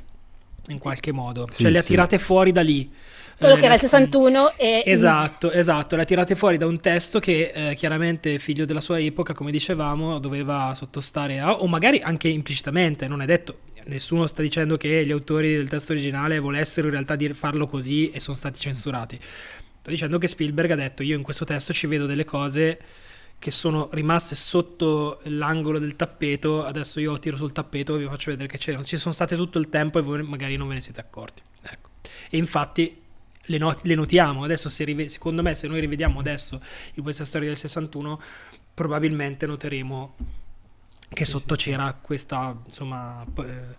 in 0.67 0.77
qualche 0.77 1.11
modo, 1.11 1.47
Sì, 1.49 1.63
cioè 1.63 1.71
le 1.71 1.79
ha 1.79 1.81
sì. 1.81 1.89
tirate 1.89 2.17
fuori 2.17 2.51
da 2.51 2.61
lì. 2.61 2.91
Solo 3.35 3.55
Eh, 3.55 3.57
che 3.57 3.65
era 3.65 3.75
il 3.75 3.79
le- 3.79 3.79
61 3.79 4.55
e... 4.57 4.81
Esatto, 4.85 5.51
esatto, 5.51 5.95
le 5.95 6.01
ha 6.03 6.05
tirate 6.05 6.35
fuori 6.35 6.57
da 6.57 6.65
un 6.65 6.79
testo 6.79 7.19
che 7.19 7.51
eh, 7.53 7.75
chiaramente 7.75 8.39
figlio 8.39 8.65
della 8.65 8.81
sua 8.81 8.99
epoca, 8.99 9.33
come 9.33 9.51
dicevamo, 9.51 10.19
doveva 10.19 10.73
sottostare 10.75 11.39
a, 11.39 11.53
o 11.61 11.67
magari 11.67 11.99
anche 11.99 12.27
implicitamente, 12.27 13.07
non 13.07 13.21
è 13.21 13.25
detto, 13.25 13.59
nessuno 13.85 14.27
sta 14.27 14.41
dicendo 14.41 14.77
che 14.77 15.05
gli 15.05 15.11
autori 15.11 15.55
del 15.55 15.69
testo 15.69 15.91
originale 15.93 16.39
volessero 16.39 16.87
in 16.87 16.93
realtà 16.93 17.15
dir- 17.15 17.33
farlo 17.35 17.67
così 17.67 18.09
e 18.11 18.19
sono 18.19 18.35
stati 18.35 18.59
censurati. 18.59 19.19
Sto 19.21 19.89
dicendo 19.89 20.17
che 20.17 20.27
Spielberg 20.27 20.71
ha 20.71 20.75
detto 20.75 21.03
io 21.03 21.15
in 21.15 21.23
questo 21.23 21.45
testo 21.45 21.71
ci 21.73 21.87
vedo 21.87 22.05
delle 22.05 22.25
cose 22.25 22.79
che 23.39 23.51
sono 23.51 23.89
rimaste 23.93 24.35
sotto 24.35 25.21
l'angolo 25.23 25.79
del 25.79 25.95
tappeto, 25.95 26.65
adesso 26.65 26.99
io 26.99 27.17
tiro 27.19 27.37
sul 27.37 27.53
tappeto 27.53 27.95
e 27.95 27.99
vi 27.99 28.05
faccio 28.05 28.31
vedere 28.31 28.49
che 28.49 28.57
c'erano, 28.57 28.83
ci 28.83 28.97
sono 28.97 29.13
state 29.13 29.35
tutto 29.37 29.57
il 29.59 29.69
tempo 29.69 29.97
e 29.97 30.01
voi 30.01 30.21
magari 30.23 30.57
non 30.57 30.67
ve 30.67 30.73
ne 30.75 30.81
siete 30.81 30.99
accorti. 30.99 31.41
Ecco. 31.61 31.89
E 32.29 32.37
infatti 32.37 33.01
le, 33.43 33.57
not- 33.57 33.83
le 33.83 33.95
notiamo, 33.95 34.43
adesso 34.43 34.67
se 34.69 34.83
rive- 34.83 35.07
secondo 35.07 35.41
me 35.41 35.55
se 35.55 35.67
noi 35.67 35.79
rivediamo 35.79 36.19
adesso 36.19 36.61
in 36.95 37.03
questa 37.03 37.23
storia 37.25 37.47
del 37.47 37.57
61 37.57 38.21
probabilmente 38.73 39.45
noteremo 39.45 40.15
che 41.11 41.25
sotto 41.25 41.55
c'era 41.55 41.97
questa 41.99 42.55
insomma 42.65 43.25
eh, 43.39 43.75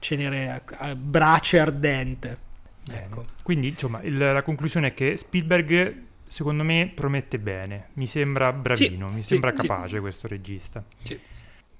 cenere 0.00 0.50
a, 0.50 0.62
a 0.88 0.94
brace 0.96 1.58
ardente. 1.60 2.38
Ecco. 2.86 3.24
Quindi, 3.42 3.68
insomma, 3.68 4.02
il- 4.02 4.18
la 4.18 4.42
conclusione 4.42 4.88
è 4.88 4.94
che 4.94 5.16
Spielberg, 5.16 6.02
secondo 6.26 6.62
me, 6.62 6.90
promette 6.94 7.38
bene. 7.38 7.88
Mi 7.94 8.06
sembra 8.06 8.52
bravino, 8.52 9.08
mi 9.08 9.22
sì, 9.22 9.28
sembra 9.28 9.52
sì. 9.56 9.66
capace 9.66 10.00
questo 10.00 10.28
regista. 10.28 10.84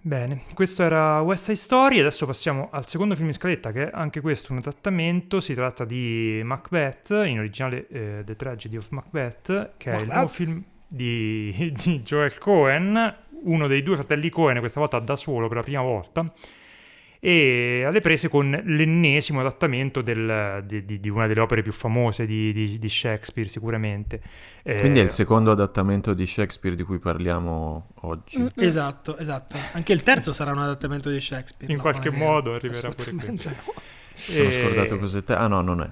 Bene, 0.06 0.42
questo 0.52 0.82
era 0.82 1.20
West 1.22 1.44
Side 1.44 1.56
Story. 1.56 1.98
Adesso 1.98 2.26
passiamo 2.26 2.68
al 2.70 2.86
secondo 2.86 3.14
film 3.14 3.28
in 3.28 3.34
scaletta, 3.34 3.72
che 3.72 3.88
è 3.88 3.90
anche 3.92 4.20
questo 4.20 4.52
un 4.52 4.58
adattamento. 4.58 5.40
Si 5.40 5.54
tratta 5.54 5.86
di 5.86 6.42
Macbeth, 6.44 7.08
in 7.24 7.38
originale 7.38 7.86
eh, 7.88 8.22
The 8.22 8.36
Tragedy 8.36 8.76
of 8.76 8.90
Macbeth, 8.90 9.72
che 9.78 9.90
è 9.90 9.94
il 9.94 10.00
Macbeth. 10.00 10.12
nuovo 10.12 10.28
film 10.28 10.62
di, 10.86 11.72
di 11.74 12.02
Joel 12.02 12.36
Cohen, 12.38 13.16
uno 13.44 13.66
dei 13.66 13.82
due 13.82 13.96
fratelli 13.96 14.28
Cohen, 14.28 14.58
questa 14.58 14.78
volta 14.78 14.98
da 14.98 15.16
solo 15.16 15.48
per 15.48 15.56
la 15.56 15.62
prima 15.62 15.80
volta. 15.82 16.30
E 17.26 17.84
alle 17.86 18.00
prese 18.02 18.28
con 18.28 18.50
l'ennesimo 18.50 19.40
adattamento 19.40 20.02
del- 20.02 20.62
di, 20.66 20.84
di- 20.84 21.00
di 21.00 21.08
una 21.08 21.26
delle 21.26 21.40
opere 21.40 21.62
più 21.62 21.72
famose 21.72 22.26
di, 22.26 22.52
di- 22.52 22.78
di 22.78 22.88
Shakespeare, 22.90 23.48
sicuramente. 23.48 24.20
Eh, 24.62 24.80
Quindi 24.80 25.00
è 25.00 25.02
il 25.04 25.10
secondo 25.10 25.50
adattamento 25.50 26.12
di 26.12 26.26
Shakespeare 26.26 26.76
di 26.76 26.82
cui 26.82 26.98
parliamo 26.98 27.92
oggi. 28.02 28.46
Esatto, 28.56 29.16
esatto. 29.16 29.56
Anche 29.72 29.94
il 29.94 30.02
terzo 30.02 30.32
sarà 30.32 30.50
un 30.52 30.58
adattamento 30.58 31.08
di 31.08 31.18
Shakespeare. 31.18 31.72
In 31.72 31.78
No, 31.78 31.82
qualche 31.82 32.10
non 32.10 32.18
è 32.18 32.22
modo 32.22 32.52
arriverà 32.52 32.90
pure 32.90 33.12
no. 33.12 33.22
Sono 34.12 34.48
eh, 34.48 34.62
scordato 34.62 34.98
cos'è 34.98 35.24
te. 35.24 35.32
Ah 35.32 35.46
no, 35.46 35.62
non 35.62 35.80
è. 35.80 35.90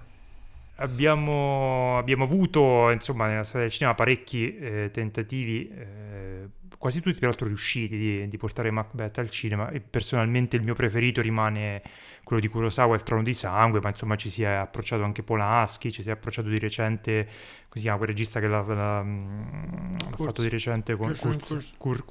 Abbiamo, 0.77 1.97
abbiamo 1.97 2.25
avuto, 2.25 2.90
insomma, 2.90 3.27
nella 3.29 3.45
storia 3.45 3.62
del 3.68 3.75
cinema 3.75 3.95
parecchi 3.95 4.57
eh, 4.59 4.90
tentativi, 4.92 5.68
eh, 5.68 6.49
quasi 6.83 7.01
tutti 7.01 7.16
peraltro 7.16 7.47
riusciti, 7.47 7.97
di, 7.97 8.29
di 8.29 8.37
portare 8.38 8.73
Macbeth 8.73 9.16
al 9.18 9.31
cinema 9.31 9.71
e 9.71 9.79
personalmente 9.79 10.57
il 10.57 10.64
mio 10.64 10.75
preferito 10.75 11.21
rimane 11.21 11.81
quello 12.25 12.42
di 12.42 12.49
Kurosawa, 12.49 12.97
Il 12.97 13.05
Trono 13.05 13.23
di 13.23 13.33
Sangue, 13.33 13.79
ma 13.81 13.90
insomma 13.90 14.16
ci 14.16 14.29
si 14.29 14.42
è 14.42 14.49
approcciato 14.49 15.05
anche 15.05 15.23
Polanski, 15.23 15.92
ci 15.92 16.03
si 16.03 16.09
è 16.09 16.12
approcciato 16.12 16.49
di 16.49 16.59
recente, 16.59 17.23
come 17.25 17.71
si 17.75 17.83
chiama 17.83 17.99
quel 17.99 18.09
regista 18.09 18.40
che 18.40 18.49
l'ha, 18.49 18.62
l'ha- 18.62 19.01
l'ha 19.03 20.16
fatto 20.16 20.42
di 20.42 20.49
recente 20.49 20.97
con 20.97 21.16
Kurz, 21.16 21.21
Kurz, 21.21 21.47
Kurz. 21.47 21.75
Kur- 21.79 22.05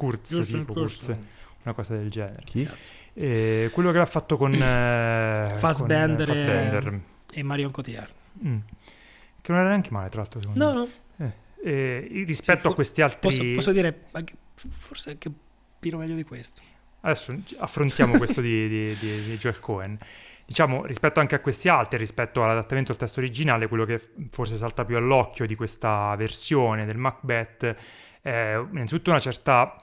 Kurz, 0.66 1.12
una 1.64 1.74
cosa 1.74 1.98
del 1.98 2.10
genere. 2.10 2.42
Chi? 2.46 2.66
Eh, 3.14 3.70
quello 3.74 3.92
che 3.92 3.98
l'ha 3.98 4.06
fatto 4.06 4.38
con, 4.38 4.54
eh, 4.54 5.54
Fassbender 5.58 6.26
con, 6.28 6.36
e- 6.36 6.38
Fassbender. 6.40 7.00
E 7.34 7.44
Marion 7.44 7.72
Cotillard. 7.72 8.12
Mm. 8.46 8.58
Che 9.42 9.52
non 9.52 9.60
era 9.60 9.70
neanche 9.70 9.92
male, 9.92 10.08
tra 10.08 10.22
l'altro, 10.22 10.40
No, 10.54 10.68
me. 10.70 10.74
no. 10.74 10.88
Eh, 11.64 12.10
eh, 12.10 12.24
rispetto 12.26 12.62
Sì, 12.62 12.66
a 12.68 12.70
fo- 12.70 12.76
questi 12.76 13.02
altri... 13.02 13.20
Posso, 13.20 13.44
posso 13.54 13.72
dire, 13.74 14.06
anche- 14.12 14.34
forse 14.54 15.12
anche 15.12 15.32
pino 15.80 15.98
meglio 15.98 16.16
di 16.16 16.24
questo. 16.24 16.62
Adesso 17.02 17.36
affrontiamo 17.58 18.18
questo 18.18 18.42
di, 18.42 18.68
di, 18.68 18.96
di- 18.96 19.24
di 19.24 19.38
Joel 19.38 19.60
Cohen. 19.60 19.98
Diciamo, 20.46 20.86
rispetto 20.86 21.20
anche 21.20 21.36
a 21.36 21.40
questi 21.40 21.70
altri, 21.70 21.98
rispetto 21.98 22.44
all'adattamento 22.44 22.92
al 22.92 22.98
testo 22.98 23.20
originale, 23.20 23.68
quello 23.68 23.86
che 23.86 24.00
forse 24.32 24.58
salta 24.58 24.86
più 24.86 24.98
all'occhio 24.98 25.46
di 25.46 25.56
questa 25.56 26.14
versione 26.18 26.86
del 26.86 26.98
Macbeth 26.98 27.76
è 28.22 28.60
innanzitutto 28.72 29.10
una 29.10 29.20
certa 29.20 29.76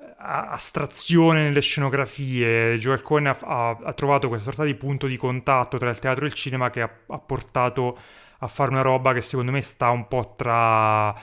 eh, 0.00 0.04
astrazione 0.18 1.42
nelle 1.42 1.60
scenografie. 1.60 2.78
Joel 2.78 3.02
Cohen 3.02 3.26
ha, 3.26 3.36
ha- 3.40 3.78
ha 3.84 3.92
trovato 3.92 4.28
questa 4.28 4.48
sorta 4.48 4.64
di 4.64 4.74
punto 4.74 5.06
di 5.06 5.16
contatto 5.16 5.76
tra 5.76 5.90
il 5.90 5.98
teatro 5.98 6.24
e 6.24 6.28
il 6.28 6.34
cinema 6.34 6.70
che 6.70 6.80
ha, 6.80 6.90
ha 7.06 7.18
portato 7.18 7.96
a 8.38 8.46
fare 8.48 8.70
una 8.70 8.82
roba 8.82 9.12
che 9.12 9.20
secondo 9.20 9.52
me 9.52 9.60
sta 9.60 9.90
un 9.90 10.08
po' 10.08 10.34
tra 10.36 11.14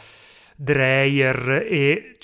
Dreyer 0.56 1.65
e 1.69 2.15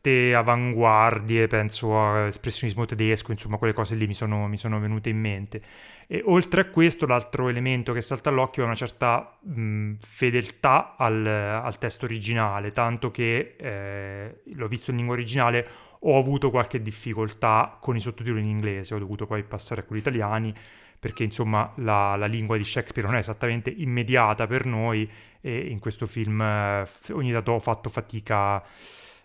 certe 0.00 0.34
avanguardie, 0.34 1.46
penso 1.46 1.98
a 1.98 2.26
espressionismo 2.26 2.86
tedesco, 2.86 3.32
insomma 3.32 3.58
quelle 3.58 3.74
cose 3.74 3.94
lì 3.94 4.06
mi 4.06 4.14
sono, 4.14 4.48
mi 4.48 4.56
sono 4.56 4.80
venute 4.80 5.10
in 5.10 5.18
mente. 5.18 5.62
E 6.06 6.22
oltre 6.24 6.62
a 6.62 6.64
questo, 6.66 7.06
l'altro 7.06 7.48
elemento 7.48 7.92
che 7.92 8.00
salta 8.00 8.30
all'occhio 8.30 8.62
è 8.62 8.66
una 8.66 8.74
certa 8.74 9.38
mh, 9.40 9.94
fedeltà 10.00 10.96
al, 10.96 11.24
al 11.26 11.78
testo 11.78 12.06
originale, 12.06 12.72
tanto 12.72 13.10
che 13.10 13.56
eh, 13.58 14.40
l'ho 14.54 14.68
visto 14.68 14.90
in 14.90 14.96
lingua 14.96 15.14
originale, 15.14 15.68
ho 16.00 16.18
avuto 16.18 16.50
qualche 16.50 16.80
difficoltà 16.80 17.76
con 17.78 17.94
i 17.94 18.00
sottotitoli 18.00 18.40
in 18.40 18.48
inglese, 18.48 18.94
ho 18.94 18.98
dovuto 18.98 19.26
poi 19.26 19.44
passare 19.44 19.82
a 19.82 19.84
quelli 19.84 20.00
italiani, 20.00 20.52
perché 20.98 21.24
insomma 21.24 21.72
la, 21.76 22.16
la 22.16 22.26
lingua 22.26 22.56
di 22.56 22.64
Shakespeare 22.64 23.06
non 23.06 23.16
è 23.16 23.20
esattamente 23.20 23.70
immediata 23.70 24.46
per 24.46 24.66
noi 24.66 25.08
e 25.40 25.58
in 25.68 25.78
questo 25.78 26.04
film 26.04 26.40
eh, 26.42 26.86
ogni 27.12 27.32
tanto 27.32 27.52
ho 27.52 27.58
fatto 27.58 27.88
fatica 27.88 28.62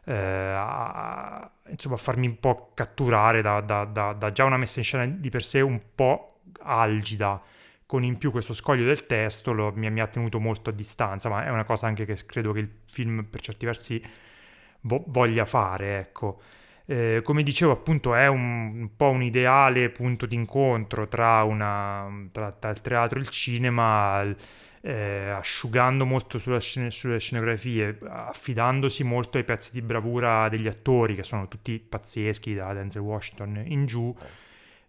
eh, 0.06 0.14
a, 0.14 1.50
insomma, 1.70 1.98
farmi 1.98 2.28
un 2.28 2.40
po' 2.40 2.72
catturare 2.74 3.42
da, 3.42 3.62
da- 3.62 3.86
da- 3.86 4.14
da 4.14 4.32
già 4.32 4.44
una 4.46 4.58
messa 4.58 4.80
in 4.80 4.86
scena 4.86 5.06
di 5.06 5.30
per 5.30 5.44
sé 5.44 5.62
un 5.62 5.80
po' 5.96 6.40
algida. 6.62 7.42
Con 7.88 8.04
in 8.04 8.18
più 8.18 8.32
questo 8.32 8.54
scoglio 8.54 8.84
del 8.86 9.06
testo 9.06 9.52
lo- 9.54 9.72
mi, 9.76 9.90
mi 9.92 10.00
ha 10.02 10.08
tenuto 10.08 10.40
molto 10.40 10.70
a 10.72 10.74
distanza 10.74 11.30
ma 11.30 11.46
è 11.46 11.50
una 11.50 11.64
cosa 11.66 11.86
anche 11.88 12.06
che 12.06 12.16
credo 12.26 12.52
che 12.52 12.60
il 12.60 12.70
film 12.92 13.26
per 13.30 13.42
certi 13.42 13.66
versi 13.68 14.02
vo- 14.82 15.04
voglia 15.08 15.46
fare 15.46 16.00
ecco 16.00 16.42
Eh, 16.88 17.22
come 17.24 17.42
dicevo 17.42 17.72
appunto 17.72 18.14
è 18.14 18.28
un, 18.28 18.80
un 18.82 18.96
po' 18.96 19.10
un 19.10 19.24
ideale 19.24 19.90
punto 19.90 20.28
d'incontro 20.28 21.08
tra, 21.08 21.42
una, 21.44 22.08
tra, 22.32 22.52
tra 22.52 22.70
il 22.70 22.82
teatro 22.82 23.18
e 23.18 23.22
il 23.24 23.30
cinema 23.30 24.22
il- 24.22 24.36
eh, 24.82 25.30
asciugando 25.32 26.06
molto 26.06 26.38
scene- 26.60 26.92
sulle 26.92 27.18
scenografie, 27.20 27.98
affidandosi 28.08 29.04
molto 29.04 29.38
ai 29.38 29.44
pezzi 29.44 29.72
di 29.74 29.82
bravura 29.82 30.48
degli 30.48 30.68
attori, 30.68 31.16
che 31.16 31.24
sono 31.24 31.48
tutti 31.48 31.80
pazzeschi, 31.80 32.54
da 32.54 32.72
Denzel 32.72 33.02
Washington 33.02 33.64
in 33.66 33.88
giù. 33.88 34.16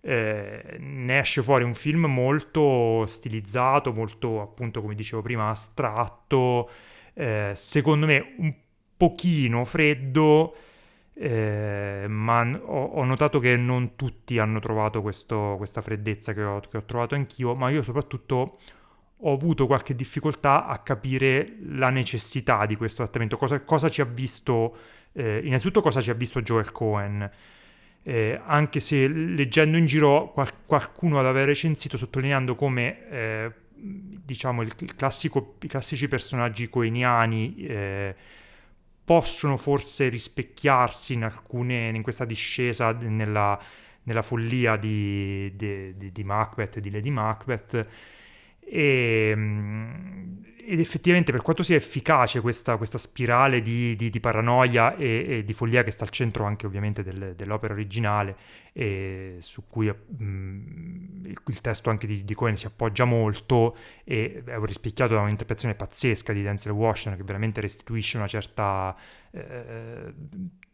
Eh, 0.02 0.76
ne 0.78 1.18
esce 1.18 1.42
fuori 1.42 1.64
un 1.64 1.74
film 1.74 2.04
molto 2.06 3.06
stilizzato, 3.06 3.92
molto 3.94 4.42
appunto, 4.42 4.82
come 4.82 4.94
dicevo 4.94 5.22
prima, 5.22 5.48
astratto, 5.48 6.70
eh, 7.14 7.52
secondo 7.54 8.06
me 8.06 8.34
un 8.38 8.54
pochino 8.96 9.64
freddo, 9.64 10.54
eh, 11.18 12.04
ma 12.08 12.42
ho, 12.64 12.84
ho, 12.84 13.04
notato 13.04 13.38
che 13.38 13.56
non 13.56 13.96
tutti 13.96 14.38
hanno 14.38 14.60
trovato 14.60 15.00
questo, 15.00 15.54
questa 15.56 15.80
freddezza 15.80 16.34
che 16.34 16.42
ho, 16.42 16.60
che 16.60 16.76
ho 16.76 16.84
trovato 16.84 17.14
anch'io, 17.14 17.54
ma 17.54 17.70
io 17.70 17.82
soprattutto 17.82 18.58
ho 19.20 19.32
avuto 19.32 19.66
qualche 19.66 19.94
difficoltà 19.94 20.66
a 20.66 20.78
capire 20.80 21.56
la 21.70 21.88
necessità 21.88 22.66
di 22.66 22.76
questo 22.76 23.02
trattamento, 23.02 23.38
cosa, 23.38 23.60
cosa 23.60 23.88
ci 23.88 24.02
ha 24.02 24.04
visto, 24.04 24.76
eh, 25.12 25.40
innanzitutto 25.42 25.80
cosa 25.80 26.02
ci 26.02 26.10
ha 26.10 26.14
visto 26.14 26.42
Joel 26.42 26.70
Cohen, 26.70 27.30
eh, 28.02 28.40
anche 28.44 28.80
se 28.80 29.08
leggendo 29.08 29.78
in 29.78 29.86
giro 29.86 30.30
qual- 30.32 30.64
qualcuno 30.66 31.18
aveva 31.18 31.46
recensito 31.46 31.96
sottolineando 31.96 32.54
come 32.54 33.08
eh, 33.08 33.52
diciamo 33.74 34.60
il 34.60 34.74
classico, 34.94 35.56
i 35.62 35.66
classici 35.66 36.08
personaggi 36.08 36.68
coeniani 36.68 37.56
eh, 37.56 38.14
possono 39.06 39.56
forse 39.56 40.08
rispecchiarsi 40.08 41.12
in 41.12 41.22
alcune, 41.22 41.90
in 41.90 42.02
questa 42.02 42.24
discesa 42.24 42.90
nella, 42.90 43.56
nella 44.02 44.22
follia 44.22 44.76
di, 44.76 45.54
di, 45.54 45.96
di, 45.96 46.10
di 46.10 46.24
Macbeth, 46.24 46.80
di 46.80 46.90
Lady 46.90 47.10
Macbeth, 47.10 47.86
e, 48.58 49.28
ehm, 49.30 50.44
ed 50.68 50.80
effettivamente 50.80 51.30
per 51.30 51.42
quanto 51.42 51.62
sia 51.62 51.76
efficace 51.76 52.40
questa, 52.40 52.76
questa 52.76 52.98
spirale 52.98 53.62
di, 53.62 53.94
di, 53.94 54.10
di 54.10 54.18
paranoia 54.18 54.96
e, 54.96 55.26
e, 55.28 55.44
di 55.44 55.52
follia 55.52 55.84
che 55.84 55.92
sta 55.92 56.02
al 56.02 56.10
centro 56.10 56.44
anche 56.44 56.66
ovviamente 56.66 57.04
del, 57.04 57.34
dell'opera 57.36 57.74
originale 57.74 58.36
e 58.78 59.38
su 59.40 59.64
cui 59.70 59.88
mh, 59.88 60.22
mm, 60.22 61.24
il, 61.24 61.60
testo 61.62 61.88
anche 61.88 62.06
di, 62.06 62.26
di, 62.26 62.34
Cohen 62.34 62.58
si 62.58 62.66
appoggia 62.66 63.06
molto 63.06 63.74
e 64.04 64.42
è 64.44 64.58
rispecchiato 64.60 65.14
da 65.14 65.20
un'interpretazione 65.20 65.74
pazzesca 65.74 66.34
di 66.34 66.42
Denzel 66.42 66.72
Washington 66.72 67.16
che 67.16 67.24
veramente 67.24 67.62
restituisce 67.62 68.18
una 68.18 68.26
certa 68.26 68.94
eh, 69.30 70.12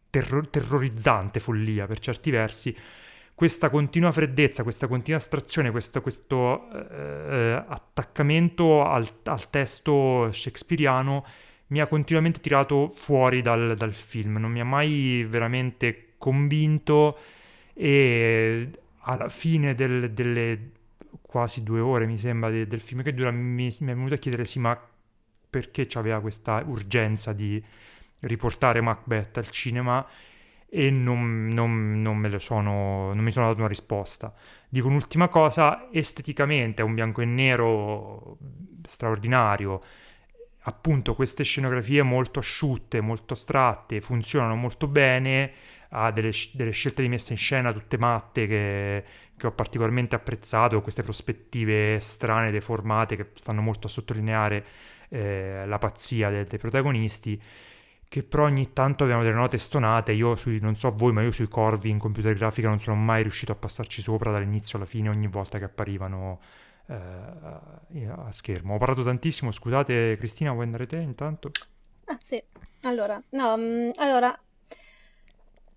terror- 0.09 0.49
terrorizzante 0.49 1.39
follia 1.39 1.85
per 1.85 1.99
certi 1.99 2.29
versi. 2.29 2.75
Questa 3.33 3.69
continua 3.69 4.11
freddezza, 4.11 4.63
questa 4.63 4.87
continua 4.87 5.17
astrazione, 5.21 5.71
questo, 5.71 6.01
questo 6.01 6.69
eh, 6.71 7.63
attaccamento 7.65 8.83
al, 8.83 9.07
al, 9.23 9.49
testo 9.49 10.29
shakespeariano 10.29 11.25
mi 11.67 11.79
ha 11.79 11.87
continuamente 11.87 12.41
tirato 12.41 12.89
fuori 12.89 13.41
dal, 13.41 13.75
dal, 13.77 13.93
film, 13.93 14.35
non 14.35 14.51
mi 14.51 14.59
ha 14.59 14.65
mai 14.65 15.25
veramente 15.25 16.15
convinto 16.17 17.17
e 17.73 18.69
alla 18.99 19.29
fine 19.29 19.75
del, 19.75 20.11
delle 20.11 20.71
quasi 21.21 21.63
due 21.63 21.79
ore 21.79 22.05
mi 22.05 22.17
sembra 22.17 22.49
de, 22.49 22.67
del 22.67 22.79
film 22.79 23.01
che 23.01 23.13
dura 23.13 23.31
mi, 23.31 23.75
mi 23.79 23.91
è 23.91 23.95
venuto 23.95 24.13
a 24.13 24.17
chiedere 24.17 24.45
sì 24.45 24.59
ma 24.59 24.79
perché 25.49 25.85
c'aveva 25.87 26.19
questa 26.19 26.63
urgenza 26.65 27.33
di 27.33 27.63
riportare 28.21 28.81
Macbeth 28.81 29.37
al 29.37 29.49
cinema? 29.49 30.05
E 30.67 30.89
non, 30.89 31.49
non, 31.49 32.01
non, 32.01 32.35
sono, 32.39 33.13
non 33.13 33.23
mi 33.23 33.29
sono 33.31 33.45
dato 33.45 33.59
una 33.59 33.67
risposta. 33.67 34.33
Dico 34.67 34.87
un'ultima 34.87 35.27
cosa, 35.27 35.89
esteticamente 35.91 36.81
è 36.81 36.85
un 36.85 36.95
bianco 36.95 37.21
e 37.21 37.25
nero 37.25 38.39
straordinario, 38.81 39.79
appunto 40.61 41.13
queste 41.13 41.43
scenografie 41.43 42.01
molto 42.01 42.39
asciutte, 42.39 43.01
molto 43.01 43.33
astratte, 43.33 44.01
funzionano 44.01 44.55
molto 44.55 44.87
bene, 44.87 45.51
ha 45.95 46.11
delle, 46.11 46.31
delle 46.53 46.71
scelte 46.71 47.01
di 47.01 47.07
messa 47.07 47.33
in 47.33 47.37
scena 47.37 47.71
tutte 47.71 47.97
matte 47.97 48.47
che, 48.47 49.03
che, 49.37 49.47
ho 49.47 49.51
particolarmente 49.51 50.15
apprezzato, 50.15 50.81
queste 50.81 51.03
prospettive 51.03 51.99
strane, 51.99 52.51
deformate 52.51 53.15
che 53.15 53.29
stanno 53.35 53.61
molto 53.61 53.87
a 53.87 53.89
sottolineare 53.89 54.65
eh, 55.09 55.63
la 55.65 55.77
pazzia 55.77 56.29
dei, 56.29 56.45
dei 56.45 56.57
protagonisti 56.57 57.41
che 58.13 58.21
però 58.21 58.43
ogni 58.43 58.73
tanto 58.73 59.03
avevano 59.03 59.25
delle 59.25 59.35
note 59.35 59.57
stonate. 59.57 60.11
Io 60.11 60.35
sui, 60.35 60.59
non 60.59 60.75
so 60.75 60.91
voi, 60.91 61.11
ma 61.11 61.23
io 61.23 61.31
sui 61.31 61.47
corvi 61.47 61.89
in 61.89 61.97
computer 61.97 62.35
grafica 62.35 62.67
non 62.67 62.79
sono 62.79 62.95
mai 62.95 63.23
riuscito 63.23 63.51
a 63.51 63.55
passarci 63.55 64.03
sopra 64.03 64.31
dall'inizio 64.31 64.77
alla 64.77 64.85
fine 64.85 65.09
ogni 65.09 65.25
volta 65.25 65.57
che 65.57 65.63
apparivano 65.63 66.39
eh, 66.89 68.07
a 68.07 68.31
schermo. 68.31 68.75
Ho 68.75 68.77
parlato 68.77 69.03
tantissimo, 69.03 69.51
scusate 69.51 70.15
Cristina, 70.17 70.51
vuoi 70.51 70.65
andare 70.65 70.85
te 70.85 70.97
intanto? 70.97 71.49
Ah 72.05 72.17
sì, 72.21 72.39
allora, 72.81 73.19
no, 73.29 73.57
mm, 73.57 73.89
allora, 73.95 74.39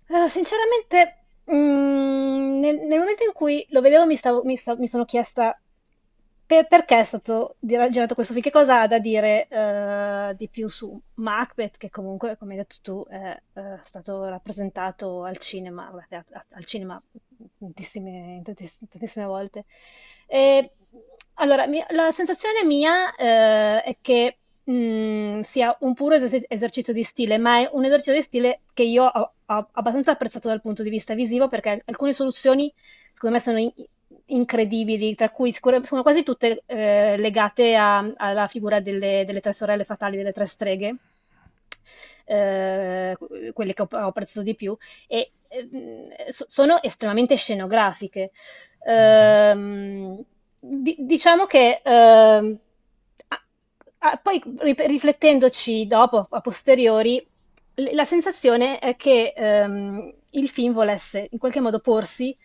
uh, 0.09 0.27
sinceramente, 0.27 1.17
mh, 1.45 1.55
mm, 1.55 2.59
nel, 2.59 2.79
nel, 2.79 2.99
momento 2.99 3.23
in 3.23 3.33
cui 3.33 3.65
lo 3.69 3.81
vedevo 3.81 4.05
mi, 4.05 4.15
stavo, 4.15 4.43
mi, 4.43 4.55
sta, 4.55 4.75
mi 4.75 4.87
sono 4.87 5.05
chiesta 5.05 5.59
per, 6.47 6.65
perché 6.67 6.99
è 6.99 7.03
stato 7.03 7.57
girato 7.59 8.13
questo 8.15 8.31
film? 8.31 8.45
Che 8.45 8.51
cosa 8.51 8.81
ha 8.81 8.87
da 8.87 8.99
dire 8.99 9.47
uh, 9.49 10.33
di 10.33 10.47
più 10.47 10.69
su 10.69 10.97
Macbeth, 11.15 11.75
che 11.77 11.89
comunque, 11.89 12.37
come 12.37 12.53
hai 12.53 12.59
detto 12.59 12.75
tu, 12.81 13.05
è 13.05 13.37
uh, 13.53 13.77
stato 13.83 14.23
rappresentato 14.29 15.23
al 15.23 15.37
cinema, 15.39 15.91
al 16.51 16.63
cinema 16.63 17.01
tantissime, 17.59 18.41
tantissime, 18.45 18.87
tantissime 18.89 19.25
volte. 19.25 19.65
E, 20.25 20.71
allora, 21.33 21.67
mi, 21.67 21.83
la 21.89 22.11
sensazione 22.11 22.63
mia 22.63 23.09
uh, 23.09 23.83
è 23.83 23.97
che 23.99 24.37
mh, 24.67 24.71
mm, 24.71 25.39
sia 25.41 25.75
un 25.81 25.93
puro 25.93 26.15
es- 26.15 26.45
esercizio 26.47 26.93
di 26.93 27.03
stile, 27.03 27.37
ma 27.37 27.61
è 27.61 27.69
un 27.71 27.85
esercizio 27.85 28.13
di 28.13 28.21
stile 28.21 28.59
che 28.73 28.83
io 28.83 29.05
ho, 29.05 29.33
ho 29.45 29.67
abbastanza 29.71 30.11
apprezzato 30.11 30.47
dal 30.47 30.61
punto 30.61 30.83
di 30.83 30.89
vista 30.89 31.13
visivo, 31.13 31.47
perché 31.47 31.81
alcune 31.85 32.13
soluzioni, 32.13 32.71
secondo 33.13 33.35
me, 33.35 33.41
sono 33.41 33.59
in- 33.59 33.73
incredibili, 34.27 35.15
tra 35.15 35.29
cui 35.29 35.51
sono 35.53 36.01
quasi 36.01 36.23
tutte 36.23 36.63
eh, 36.65 37.17
legate 37.17 37.75
a, 37.75 37.97
alla 38.17 38.47
figura 38.47 38.79
delle, 38.79 39.23
delle, 39.25 39.41
tre 39.41 39.53
sorelle 39.53 39.83
fatali, 39.85 40.17
delle 40.17 40.33
tre 40.33 40.45
streghe, 40.45 40.95
eh, 42.25 43.17
quelle 43.53 43.73
che 43.73 43.81
ho, 43.81 43.87
ho, 43.89 44.07
apprezzato 44.07 44.41
di 44.43 44.55
più, 44.55 44.75
e 45.07 45.31
eh, 45.47 46.25
sono 46.29 46.81
estremamente 46.81 47.35
scenografiche. 47.35 48.31
Ehm, 48.85 50.23
di, 50.59 50.95
diciamo 50.99 51.45
che 51.45 51.81
ehm, 53.99 54.19
poi 54.21 54.41
riflettendoci 54.87 55.87
dopo, 55.87 56.25
a 56.29 56.41
posteriori, 56.41 57.25
la 57.93 58.05
sensazione 58.05 58.79
è 58.79 58.95
che 58.95 59.33
ehm, 59.35 60.13
il 60.31 60.49
film 60.49 60.73
volesse 60.73 61.27
in 61.31 61.37
qualche 61.37 61.59
modo 61.59 61.79
porsi 61.79 62.35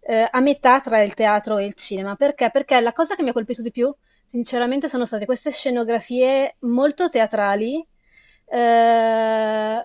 eh, 0.00 0.26
a 0.30 0.40
metà 0.40 0.80
tra 0.80 1.02
il 1.02 1.14
teatro 1.14 1.58
e 1.58 1.66
il 1.66 1.74
cinema. 1.74 2.16
Perché? 2.16 2.50
Perché 2.50 2.80
la 2.80 2.92
cosa 2.92 3.14
che 3.14 3.22
mi 3.22 3.30
ha 3.30 3.32
colpito 3.32 3.62
di 3.62 3.70
più, 3.70 3.94
sinceramente, 4.26 4.88
sono 4.88 5.04
state 5.04 5.26
queste 5.26 5.50
scenografie 5.50 6.56
molto 6.60 7.08
teatrali, 7.10 7.84
eh, 8.46 9.84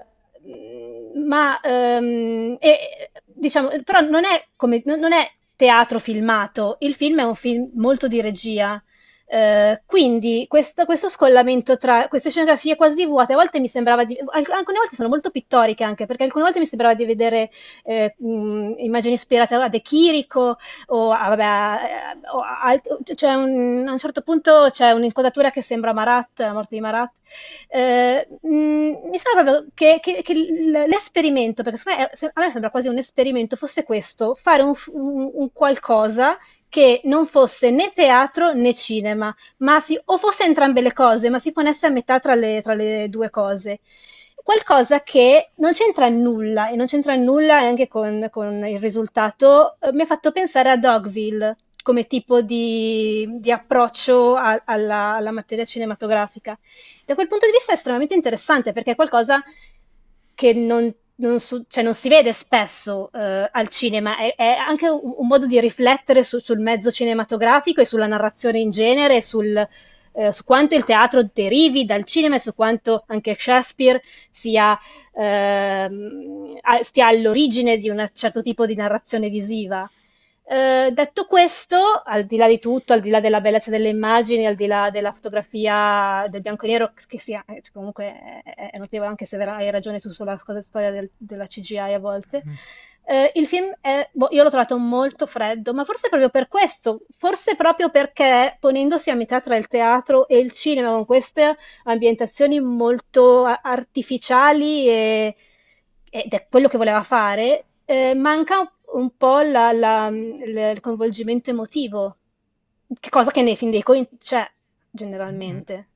ma 1.25 1.59
ehm, 1.61 2.57
e, 2.59 3.11
diciamo, 3.25 3.69
però 3.83 4.01
non 4.01 4.25
è, 4.25 4.45
come, 4.55 4.81
non 4.85 5.13
è 5.13 5.29
teatro 5.55 5.99
filmato, 5.99 6.77
il 6.79 6.93
film 6.93 7.19
è 7.19 7.23
un 7.23 7.35
film 7.35 7.71
molto 7.75 8.07
di 8.07 8.21
regia. 8.21 8.81
Uh, 9.27 9.79
quindi 9.87 10.45
questo, 10.47 10.85
questo, 10.85 11.09
scollamento 11.09 11.77
tra 11.77 12.07
queste 12.07 12.29
scenografie 12.29 12.75
quasi 12.75 13.07
vuote, 13.07 13.33
a 13.33 13.35
volte 13.35 13.59
mi 13.59 13.67
sembrava 13.67 14.05
di, 14.05 14.15
alcune 14.19 14.77
volte 14.77 14.95
sono 14.95 15.09
molto 15.09 15.31
pittoriche 15.31 15.83
anche, 15.83 16.05
perché 16.05 16.23
alcune 16.23 16.43
volte 16.43 16.59
mi 16.59 16.67
sembrava 16.67 16.93
di 16.93 17.05
vedere 17.05 17.49
eh, 17.83 18.13
mh, 18.15 18.75
immagini 18.77 19.15
ispirate 19.15 19.55
a 19.55 19.67
De 19.67 19.81
Chirico 19.81 20.57
o 20.87 21.11
a, 21.11 21.29
vabbè, 21.29 22.17
o 22.31 22.39
a, 22.39 22.79
cioè 23.15 23.33
un, 23.33 23.85
a 23.87 23.91
un 23.93 23.97
certo 23.97 24.21
punto 24.21 24.67
c'è 24.69 24.91
un'inquadratura 24.91 25.49
che 25.49 25.63
sembra 25.63 25.91
Marat, 25.91 26.39
la 26.39 26.53
morte 26.53 26.75
di 26.75 26.81
Marat. 26.81 27.11
Eh, 27.67 28.27
mh, 28.41 28.49
mi 28.49 29.17
sembra 29.17 29.43
proprio 29.43 29.65
che, 29.73 29.99
che, 30.01 30.21
che 30.21 30.33
l'esperimento, 30.87 31.63
perché 31.63 31.81
me, 31.85 32.03
a 32.03 32.39
me 32.39 32.51
sembra 32.51 32.69
quasi 32.69 32.89
un 32.89 32.99
esperimento, 32.99 33.55
fosse 33.55 33.83
questo, 33.83 34.35
fare 34.35 34.61
un, 34.61 34.73
un, 34.91 35.31
un 35.33 35.51
qualcosa 35.51 36.37
che 36.75 36.99
non 37.05 37.25
fosse 37.25 37.71
né 37.71 37.93
teatro 37.93 38.51
né 38.51 38.73
cinema, 38.73 39.33
ma 39.59 39.79
si, 39.79 39.97
o 40.03 40.17
fosse 40.17 40.43
entrambe 40.43 40.81
le 40.81 40.91
cose, 40.91 41.29
ma 41.29 41.39
si 41.39 41.53
ponesse 41.53 41.85
a 41.85 41.89
metà 41.89 42.19
tra 42.19 42.35
le, 42.35 42.61
tra 42.61 42.73
le 42.73 43.07
due 43.07 43.29
cose. 43.29 43.79
Qualcosa 44.35 45.01
che 45.01 45.51
non 45.55 45.71
c'entra 45.71 46.09
nulla 46.09 46.67
e 46.67 46.75
non 46.75 46.85
c'entra 46.85 47.15
nulla 47.15 47.59
anche 47.59 47.87
con, 47.87 48.27
con 48.29 48.65
il 48.65 48.77
risultato, 48.79 49.77
eh, 49.79 49.93
mi 49.93 50.01
ha 50.01 50.05
fatto 50.05 50.33
pensare 50.33 50.69
a 50.69 50.75
Dogville 50.75 51.55
come 51.81 52.07
tipo 52.07 52.41
di, 52.41 53.25
di 53.39 53.51
approccio 53.53 54.35
a, 54.35 54.61
alla, 54.65 55.15
alla 55.15 55.31
materia 55.31 55.63
cinematografica. 55.63 56.59
Da 57.05 57.15
quel 57.15 57.29
punto 57.29 57.45
di 57.45 57.53
vista 57.53 57.71
è 57.71 57.75
estremamente 57.75 58.15
interessante 58.15 58.73
perché 58.73 58.91
è 58.91 58.95
qualcosa 58.95 59.41
che 60.33 60.53
non 60.53 60.93
non, 61.17 61.39
su, 61.39 61.63
cioè 61.67 61.83
non, 61.83 61.93
si 61.93 62.09
vede 62.09 62.33
spesso 62.33 63.09
uh, 63.13 63.47
al 63.51 63.69
cinema, 63.69 64.17
è, 64.17 64.35
è 64.35 64.55
anche 64.55 64.89
un, 64.89 65.13
un, 65.17 65.27
modo 65.27 65.45
di 65.45 65.59
riflettere 65.59 66.23
su, 66.23 66.39
sul 66.39 66.59
mezzo 66.59 66.91
cinematografico 66.91 67.81
e 67.81 67.85
sulla 67.85 68.07
narrazione 68.07 68.59
in 68.59 68.69
genere, 68.69 69.21
sul, 69.21 69.67
uh, 70.11 70.29
su 70.31 70.43
quanto 70.43 70.75
il 70.75 70.83
teatro 70.83 71.23
derivi 71.31 71.85
dal 71.85 72.03
cinema 72.03 72.35
e 72.35 72.39
su 72.39 72.53
quanto 72.53 73.03
anche 73.07 73.35
Shakespeare 73.37 74.01
sia, 74.29 74.77
uh, 75.11 76.57
stia 76.81 77.07
all'origine 77.07 77.77
di 77.77 77.89
un 77.89 78.05
certo 78.13 78.41
tipo 78.41 78.65
di 78.65 78.75
narrazione 78.75 79.29
visiva. 79.29 79.89
Eh, 80.47 80.91
detto 80.93 81.25
questo, 81.25 81.77
al 82.03 82.25
di 82.25 82.37
là 82.37 82.47
di 82.47 82.59
tutto, 82.59 82.93
al 82.93 82.99
di 82.99 83.09
là 83.09 83.19
della 83.19 83.41
bellezza 83.41 83.71
delle 83.71 83.89
immagini, 83.89 84.45
al 84.45 84.53
di 84.53 84.67
là 84.67 84.91
della 84.91 85.11
fotografia 85.11 86.27
del 86.29 86.41
bianco 86.41 86.65
e 86.65 86.69
nero, 86.69 86.93
che 87.07 87.19
sia, 87.19 87.43
eh, 87.47 87.61
cioè, 87.61 87.73
comunque 87.73 88.43
è, 88.43 88.69
è, 88.71 88.77
notevole, 88.77 89.09
anche 89.09 89.25
se 89.25 89.37
hai 89.37 89.71
ragione 89.71 89.99
tu 89.99 90.09
sulla 90.11 90.37
storia 90.37 90.91
del, 90.91 91.09
della 91.17 91.47
CGI 91.47 91.93
a 91.93 91.99
volte. 91.99 92.43
Mm. 92.45 92.53
Eh, 93.07 93.31
il 93.35 93.47
film 93.47 93.73
è, 93.81 94.07
boh, 94.11 94.27
io 94.31 94.43
l'ho 94.43 94.49
trovato 94.49 94.77
molto 94.77 95.25
freddo, 95.25 95.73
ma 95.73 95.83
forse 95.83 96.09
proprio 96.09 96.29
per 96.29 96.47
questo, 96.47 97.01
forse 97.17 97.55
proprio 97.55 97.89
perché 97.89 98.57
ponendosi 98.59 99.09
a 99.09 99.15
metà 99.15 99.41
tra 99.41 99.55
il 99.55 99.67
teatro 99.67 100.27
e 100.27 100.37
il 100.37 100.51
cinema 100.51 100.89
con 100.91 101.05
queste 101.05 101.55
ambientazioni 101.83 102.59
molto 102.59 103.45
artificiali 103.45 104.87
e, 104.87 105.35
ed 106.09 106.33
è 106.33 106.47
quello 106.49 106.67
che 106.67 106.77
voleva 106.77 107.03
fare, 107.03 107.65
eh, 107.85 108.13
manca 108.15 108.59
un 108.59 108.69
un 108.95 109.15
po' 109.15 109.41
la, 109.41 109.71
la, 109.71 110.07
il 110.07 110.79
coinvolgimento 110.81 111.49
emotivo, 111.49 112.17
che 112.99 113.09
cosa 113.09 113.31
che 113.31 113.41
nei 113.41 113.55
film 113.55 113.71
dei 113.71 113.83
coin 113.83 114.07
c'è 114.17 114.49
generalmente. 114.89 115.77
Mm. 115.77 115.93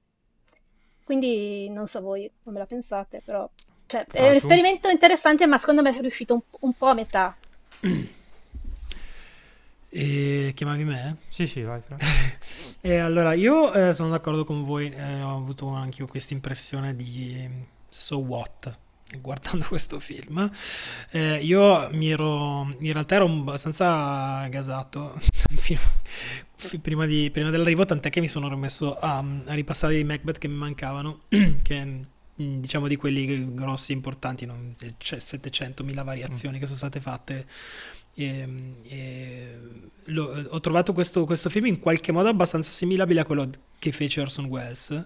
Quindi 1.04 1.70
non 1.70 1.88
so 1.88 2.02
voi 2.02 2.30
come 2.44 2.60
la 2.60 2.66
pensate, 2.66 3.22
però 3.24 3.50
cioè, 3.88 4.06
è 4.06 4.30
un 4.30 4.36
esperimento 4.36 4.90
interessante, 4.90 5.48
ma 5.48 5.58
secondo 5.58 5.82
me 5.82 5.90
è 5.90 6.00
riuscito 6.00 6.36
un, 6.36 6.42
un 6.60 6.74
po' 6.74 6.88
a 6.88 6.94
metà. 6.94 7.36
E 9.92 10.52
chiamavi 10.54 10.84
me? 10.84 11.18
Sì, 11.30 11.48
sì, 11.48 11.64
vai. 11.64 11.82
e 12.82 12.98
allora, 12.98 13.34
io 13.34 13.74
eh, 13.74 13.96
sono 13.96 14.10
d'accordo 14.10 14.44
con 14.44 14.64
voi, 14.64 14.92
eh, 14.92 15.22
ho 15.24 15.36
avuto 15.36 15.70
anche 15.70 16.02
io 16.02 16.08
questa 16.08 16.36
impressione 16.36 16.96
di 16.96 17.50
so 17.90 18.20
what 18.20 18.78
guardando 19.18 19.66
questo 19.68 20.00
film. 20.00 20.50
Eh, 21.12 21.44
io 21.44 21.90
mi 21.92 22.12
ero, 22.12 22.76
in 22.80 22.94
realtà 22.94 23.16
ero 23.16 23.26
abbastanza 23.26 24.48
gasato 24.48 25.20
prima, 26.82 27.06
di, 27.06 27.30
prima, 27.32 27.50
dell'arrivo, 27.50 27.86
tant'è 27.86 28.10
che 28.10 28.20
mi 28.20 28.28
sono 28.28 28.50
rimesso 28.50 28.98
a, 28.98 29.18
a 29.18 29.54
ripassare 29.54 29.98
i 29.98 30.04
Macbeth 30.04 30.38
che 30.38 30.48
mi 30.48 30.56
mancavano, 30.56 31.22
che 31.62 31.84
mm, 31.86 32.60
diciamo 32.60 32.88
di 32.88 32.96
quelli 32.96 33.54
grossi 33.54 33.92
importanti, 33.94 34.46
non, 34.46 34.76
c'è 34.98 35.18
700.000 35.18 36.04
variazioni 36.04 36.58
mm. 36.58 36.60
che 36.60 36.66
sono 36.66 36.78
state 36.78 37.00
fatte. 37.00 37.48
E, 38.16 38.76
e 38.84 39.60
lo, 40.06 40.48
ho 40.50 40.60
trovato 40.60 40.94
questo, 40.94 41.26
questo 41.26 41.50
film 41.50 41.68
in 41.68 41.80
qualche 41.80 42.12
modo 42.12 42.28
abbastanza 42.28 42.70
assimilabile 42.72 43.22
a 43.22 43.26
quello 43.26 43.50
che 43.78 43.92
fece 43.92 44.20
Orson 44.20 44.46
Welles 44.46 45.06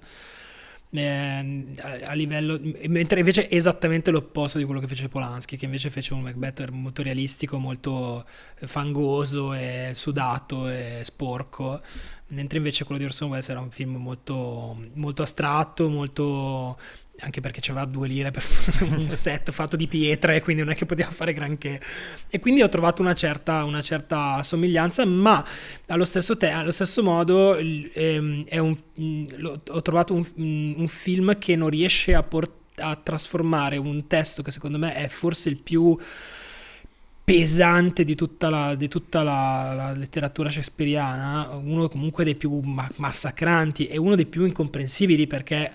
eh, 0.94 1.66
a, 2.06 2.14
livello 2.14 2.60
mentre 2.88 3.20
invece 3.20 3.48
è 3.48 3.56
esattamente 3.56 4.12
l'opposto 4.12 4.60
di 4.60 4.64
quello 4.64 4.80
che 4.80 4.88
fece 4.88 5.10
Polanski 5.10 5.58
che 5.58 5.66
invece 5.66 5.90
fece 5.90 6.14
un 6.14 6.22
Macbeth 6.22 6.70
molto 6.70 7.02
realistico 7.02 7.58
molto 7.58 8.26
fangoso 8.66 9.54
e 9.54 9.92
sudato 9.94 10.70
e 10.70 11.00
sporco 11.04 11.82
mentre 12.28 12.58
invece 12.58 12.84
quello 12.84 13.00
di 13.00 13.08
Orson 13.08 13.30
Welles 13.30 13.50
era 13.50 13.60
un 13.60 13.72
film 13.72 13.96
molto, 13.96 14.80
molto 14.94 15.24
astratto 15.24 15.90
molto 15.90 16.78
anche 17.20 17.42
perché 17.42 17.60
c'aveva 17.62 17.86
due 17.86 18.08
lire 18.08 18.32
per 18.32 18.44
un 18.82 19.10
set 19.12 19.52
fatto 19.52 19.76
di 19.76 19.88
pietra 19.88 20.34
e 20.34 20.42
quindi 20.42 20.64
non 20.64 20.72
è 20.72 20.76
che 20.76 20.86
poteva 20.86 21.12
fare 21.12 21.34
granché. 21.34 21.82
E 22.28 22.40
quindi 22.40 22.62
ho 22.62 22.70
trovato 22.70 23.02
una 23.02 23.14
certa, 23.14 23.64
una 23.64 23.82
certa 23.82 24.42
somiglianza 24.44 25.06
ma 25.06 25.46
allo 25.88 26.06
stesso, 26.06 26.36
te- 26.38 26.50
allo 26.50 26.72
stesso 26.72 27.04
modo 27.04 27.56
ehm, 27.56 28.46
un, 28.50 28.78
mm, 29.00 29.26
ho 29.70 29.82
trovato 29.82 30.14
un, 30.14 30.26
mm, 30.40 30.74
un, 30.78 30.88
film 30.88 31.38
che 31.38 31.56
non 31.56 31.70
riesce 31.70 32.16
a, 32.16 32.24
port- 32.24 32.80
a 32.80 32.96
trasformare 32.96 33.78
un 33.78 34.08
testo 34.08 34.42
che 34.42 34.52
secondo 34.52 34.78
me 34.78 34.94
è 34.96 35.08
forse 35.08 35.50
il 35.50 35.58
più 35.58 35.98
pesante 37.24 38.04
di 38.04 38.16
tutta, 38.16 38.50
la, 38.50 38.76
di 38.76 38.90
tutta 38.90 39.24
la, 39.24 39.74
la, 39.74 39.92
letteratura 39.94 40.50
shakespeariana, 40.50 41.52
uno 41.52 41.88
comunque 41.88 42.26
dei 42.26 42.36
più 42.36 42.60
ma- 42.60 42.92
massacranti 42.98 43.88
e 43.88 43.98
uno 43.98 44.16
dei 44.16 44.26
più 44.26 44.46
incomprensibili 44.46 45.26
perché 45.26 45.72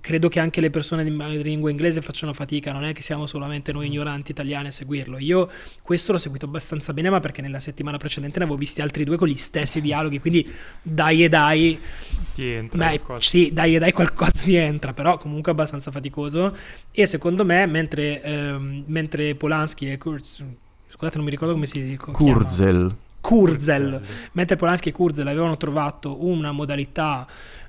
credo 0.00 0.28
che 0.28 0.40
anche 0.40 0.60
le 0.60 0.70
persone 0.70 1.04
di 1.04 1.42
lingua 1.42 1.70
inglese 1.70 2.02
facciano 2.02 2.32
fatica, 2.32 2.72
non 2.72 2.84
è 2.84 2.92
che 2.92 3.02
siamo 3.02 3.26
solamente 3.26 3.72
noi 3.72 3.86
ignoranti 3.86 4.30
italiani 4.30 4.68
a 4.68 4.70
seguirlo. 4.70 5.18
Io 5.18 5.48
questo 5.82 6.12
l'ho 6.12 6.18
seguito 6.18 6.46
abbastanza 6.46 6.92
bene, 6.92 7.10
ma 7.10 7.20
perché 7.20 7.42
nella 7.42 7.60
settimana 7.60 7.96
precedente 7.98 8.38
ne 8.38 8.44
avevo 8.44 8.58
visti 8.58 8.80
altri 8.80 9.04
due 9.04 9.16
con 9.16 9.28
gli 9.28 9.36
stessi 9.36 9.80
dialoghi, 9.80 10.20
quindi 10.20 10.50
dai 10.82 11.24
e 11.24 11.28
dai. 11.28 11.78
Ti 12.34 12.44
entra 12.44 12.90
beh, 12.90 13.00
Sì, 13.18 13.50
dai 13.52 13.76
e 13.76 13.78
dai 13.78 13.92
qualcosa 13.92 14.32
ti 14.32 14.54
entra, 14.54 14.92
però 14.92 15.18
comunque 15.18 15.52
abbastanza 15.52 15.90
faticoso. 15.90 16.56
E 16.90 17.06
secondo 17.06 17.44
me, 17.44 17.66
mentre, 17.66 18.22
ehm, 18.22 18.84
mentre 18.86 19.34
Polanski 19.34 19.90
e 19.90 19.98
Kurz, 19.98 20.42
scusate 20.88 21.16
non 21.16 21.24
mi 21.24 21.30
ricordo 21.30 21.54
come 21.54 21.66
si 21.66 21.82
dice. 21.82 21.96
Kurzel. 21.96 22.96
Kurzel, 23.22 24.00
mentre 24.32 24.56
Polanski 24.56 24.88
e 24.88 24.92
Kurzel 24.92 25.28
avevano 25.28 25.56
trovato 25.56 26.26
una 26.26 26.50
modalità 26.50 27.24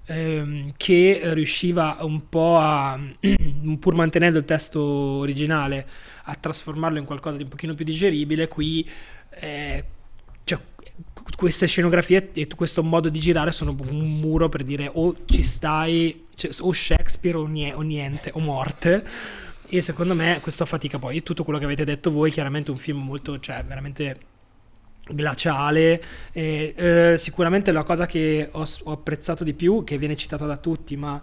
ehm, 0.06 0.74
che 0.78 1.22
riusciva 1.34 1.98
un 2.02 2.30
po' 2.30 2.58
a, 2.58 3.00
pur 3.80 3.94
mantenendo 3.96 4.38
il 4.38 4.46
testo 4.46 4.82
originale, 4.82 5.88
a 6.26 6.36
trasformarlo 6.36 7.00
in 7.00 7.06
qualcosa 7.06 7.38
di 7.38 7.44
un 7.44 7.50
pochino 7.50 7.74
più 7.74 7.86
digeribile, 7.86 8.48
qui 8.48 8.88
eh, 9.40 9.84
cioè, 10.44 10.60
queste 11.36 11.68
scenografie 11.68 12.32
e 12.34 12.48
questo 12.56 12.84
modo 12.84 13.10
di 13.10 13.20
girare 13.20 13.52
sono 13.52 13.76
un 13.90 14.20
muro 14.20 14.50
per 14.50 14.64
dire 14.64 14.90
o 14.94 15.16
ci 15.26 15.42
stai, 15.42 16.28
cioè, 16.36 16.52
o 16.60 16.72
Shakespeare 16.72 17.38
o, 17.38 17.46
nie- 17.46 17.74
o 17.74 17.82
niente, 17.82 18.32
o 18.34 18.40
morte. 18.40 19.06
E 19.68 19.82
secondo 19.82 20.14
me 20.14 20.40
questo 20.42 20.66
fatica 20.66 21.00
poi. 21.00 21.24
Tutto 21.24 21.44
quello 21.44 21.58
che 21.58 21.66
avete 21.66 21.84
detto 21.84 22.12
voi, 22.12 22.30
chiaramente 22.30 22.70
un 22.70 22.78
film 22.78 23.04
molto, 23.04 23.40
cioè 23.40 23.64
veramente 23.64 24.18
glaciale. 25.10 26.02
E, 26.32 26.74
eh, 26.76 27.16
sicuramente 27.18 27.72
la 27.72 27.84
cosa 27.84 28.06
che 28.06 28.50
ho, 28.52 28.66
ho, 28.84 28.92
apprezzato 28.92 29.44
di 29.44 29.54
più, 29.54 29.84
che 29.84 29.98
viene 29.98 30.16
citata 30.16 30.46
da 30.46 30.58
tutti, 30.58 30.96
ma 30.96 31.22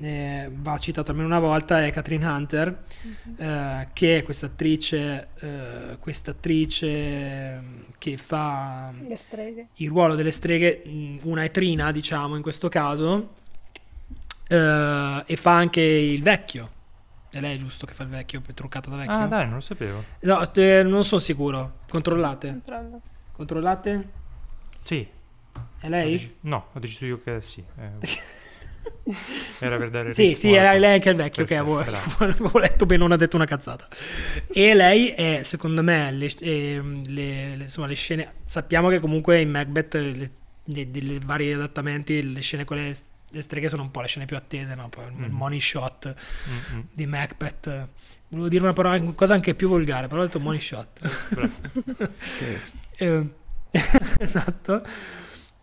eh, 0.00 0.50
va 0.52 0.78
citata 0.78 1.10
almeno 1.10 1.28
una 1.28 1.38
volta, 1.38 1.84
è 1.84 1.90
Catherine 1.90 2.26
Hunter, 2.26 2.82
mm-hmm. 3.06 3.50
eh, 3.50 3.88
che 3.92 4.18
è 4.18 4.22
questa 4.22 4.46
attrice, 4.46 5.28
eh, 5.40 5.96
questa 5.98 6.32
attrice 6.32 7.84
che 7.98 8.16
fa 8.16 8.92
il 9.74 9.88
ruolo 9.88 10.14
delle 10.14 10.32
streghe, 10.32 10.82
mm, 10.86 11.18
una 11.22 11.44
etrina, 11.44 11.92
diciamo, 11.92 12.36
in 12.36 12.42
questo 12.42 12.68
caso, 12.68 13.34
eh, 14.48 15.22
e 15.26 15.36
fa 15.36 15.56
anche 15.56 15.80
il 15.80 16.22
vecchio. 16.22 16.74
È 17.30 17.40
lei 17.40 17.58
giusto 17.58 17.86
che 17.86 17.94
fa 17.94 18.04
il 18.04 18.08
vecchio, 18.08 18.40
truccata 18.54 18.88
da 18.88 18.96
vecchio? 18.96 19.14
Ah 19.14 19.26
dai, 19.26 19.44
non 19.44 19.56
lo 19.56 19.60
sapevo. 19.60 20.04
No, 20.20 20.54
eh, 20.54 20.82
non 20.82 21.04
sono 21.04 21.20
sicuro. 21.20 21.78
Controllate. 21.88 22.48
Controllo. 22.48 23.00
Controllate? 23.32 24.08
Sì. 24.78 25.06
È 25.78 25.88
lei? 25.88 26.36
No, 26.40 26.68
ho 26.72 26.78
deciso 26.78 27.04
io 27.06 27.20
che 27.22 27.40
sì. 27.40 27.62
Eh. 27.78 28.44
Era 29.58 29.76
per 29.76 29.90
dare 29.90 30.14
Sì, 30.14 30.34
sì, 30.34 30.52
era 30.52 30.72
lei 30.74 31.00
che 31.00 31.08
è 31.08 31.12
il 31.12 31.18
vecchio 31.18 31.44
Perfetto, 31.44 31.82
che 31.84 32.24
avevo, 32.24 32.58
letto 32.58 32.86
bene, 32.86 33.02
non 33.02 33.12
ha 33.12 33.16
detto 33.16 33.36
una 33.36 33.44
cazzata. 33.44 33.88
E 34.46 34.74
lei 34.74 35.08
è, 35.08 35.42
secondo 35.42 35.82
me, 35.82 36.10
le, 36.12 36.30
eh, 36.40 36.80
le, 36.82 37.56
le, 37.56 37.62
insomma, 37.64 37.86
le 37.86 37.94
scene... 37.94 38.34
Sappiamo 38.44 38.88
che 38.88 39.00
comunque 39.00 39.40
in 39.40 39.50
Macbeth, 39.50 39.94
le, 39.94 40.30
le, 40.64 41.18
vari 41.24 41.52
adattamenti, 41.52 42.32
le 42.32 42.40
scene 42.40 42.64
con 42.64 42.76
le 43.30 43.42
streghe 43.42 43.68
sono 43.68 43.82
un 43.82 43.90
po' 43.90 44.00
le 44.00 44.06
scene 44.06 44.24
più 44.24 44.36
attese, 44.36 44.74
no? 44.74 44.88
Poi 44.88 45.04
il 45.06 45.30
mm. 45.30 45.34
money 45.34 45.60
shot 45.60 46.14
mm-hmm. 46.48 46.80
di 46.92 47.06
Macbeth. 47.06 47.88
Volevo 48.28 48.48
dire 48.48 48.62
una, 48.62 48.72
parola, 48.72 48.96
una 48.96 49.12
cosa 49.12 49.34
anche 49.34 49.54
più 49.54 49.68
volgare, 49.68 50.08
però 50.08 50.22
ho 50.22 50.24
detto 50.24 50.40
money 50.40 50.60
shot. 50.60 51.00
eh, 52.96 53.28
esatto 54.18 54.82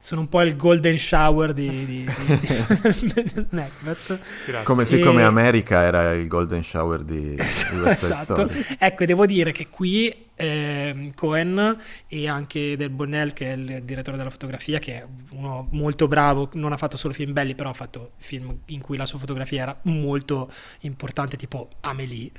sono 0.03 0.19
un 0.19 0.27
po' 0.27 0.41
il 0.41 0.57
golden 0.57 0.97
shower 0.97 1.53
di, 1.53 1.85
di, 1.85 2.03
di 2.03 3.45
Macbeth. 3.51 4.19
Come, 4.63 4.85
siccome 4.85 5.21
e... 5.21 5.23
America 5.23 5.81
era 5.81 6.11
il 6.11 6.27
golden 6.27 6.61
shower 6.61 7.03
di, 7.03 7.29
di 7.29 7.35
questa 7.37 8.07
esatto. 8.07 8.47
storia. 8.49 8.77
Ecco, 8.79 9.05
devo 9.05 9.25
dire 9.25 9.53
che 9.53 9.69
qui 9.69 10.13
eh, 10.43 11.11
Cohen 11.15 11.77
e 12.07 12.27
anche 12.27 12.75
Del 12.75 12.89
Bonnell, 12.89 13.31
che 13.31 13.51
è 13.51 13.55
il 13.55 13.83
direttore 13.83 14.17
della 14.17 14.29
fotografia, 14.29 14.79
che 14.79 14.93
è 14.95 15.05
uno 15.31 15.67
molto 15.71 16.07
bravo, 16.07 16.49
non 16.53 16.73
ha 16.73 16.77
fatto 16.77 16.97
solo 16.97 17.13
film 17.13 17.31
belli, 17.31 17.55
però 17.55 17.69
ha 17.69 17.73
fatto 17.73 18.11
film 18.17 18.59
in 18.67 18.81
cui 18.81 18.97
la 18.97 19.05
sua 19.05 19.19
fotografia 19.19 19.61
era 19.61 19.79
molto 19.83 20.51
importante, 20.81 21.37
tipo 21.37 21.69
Amelie, 21.81 22.31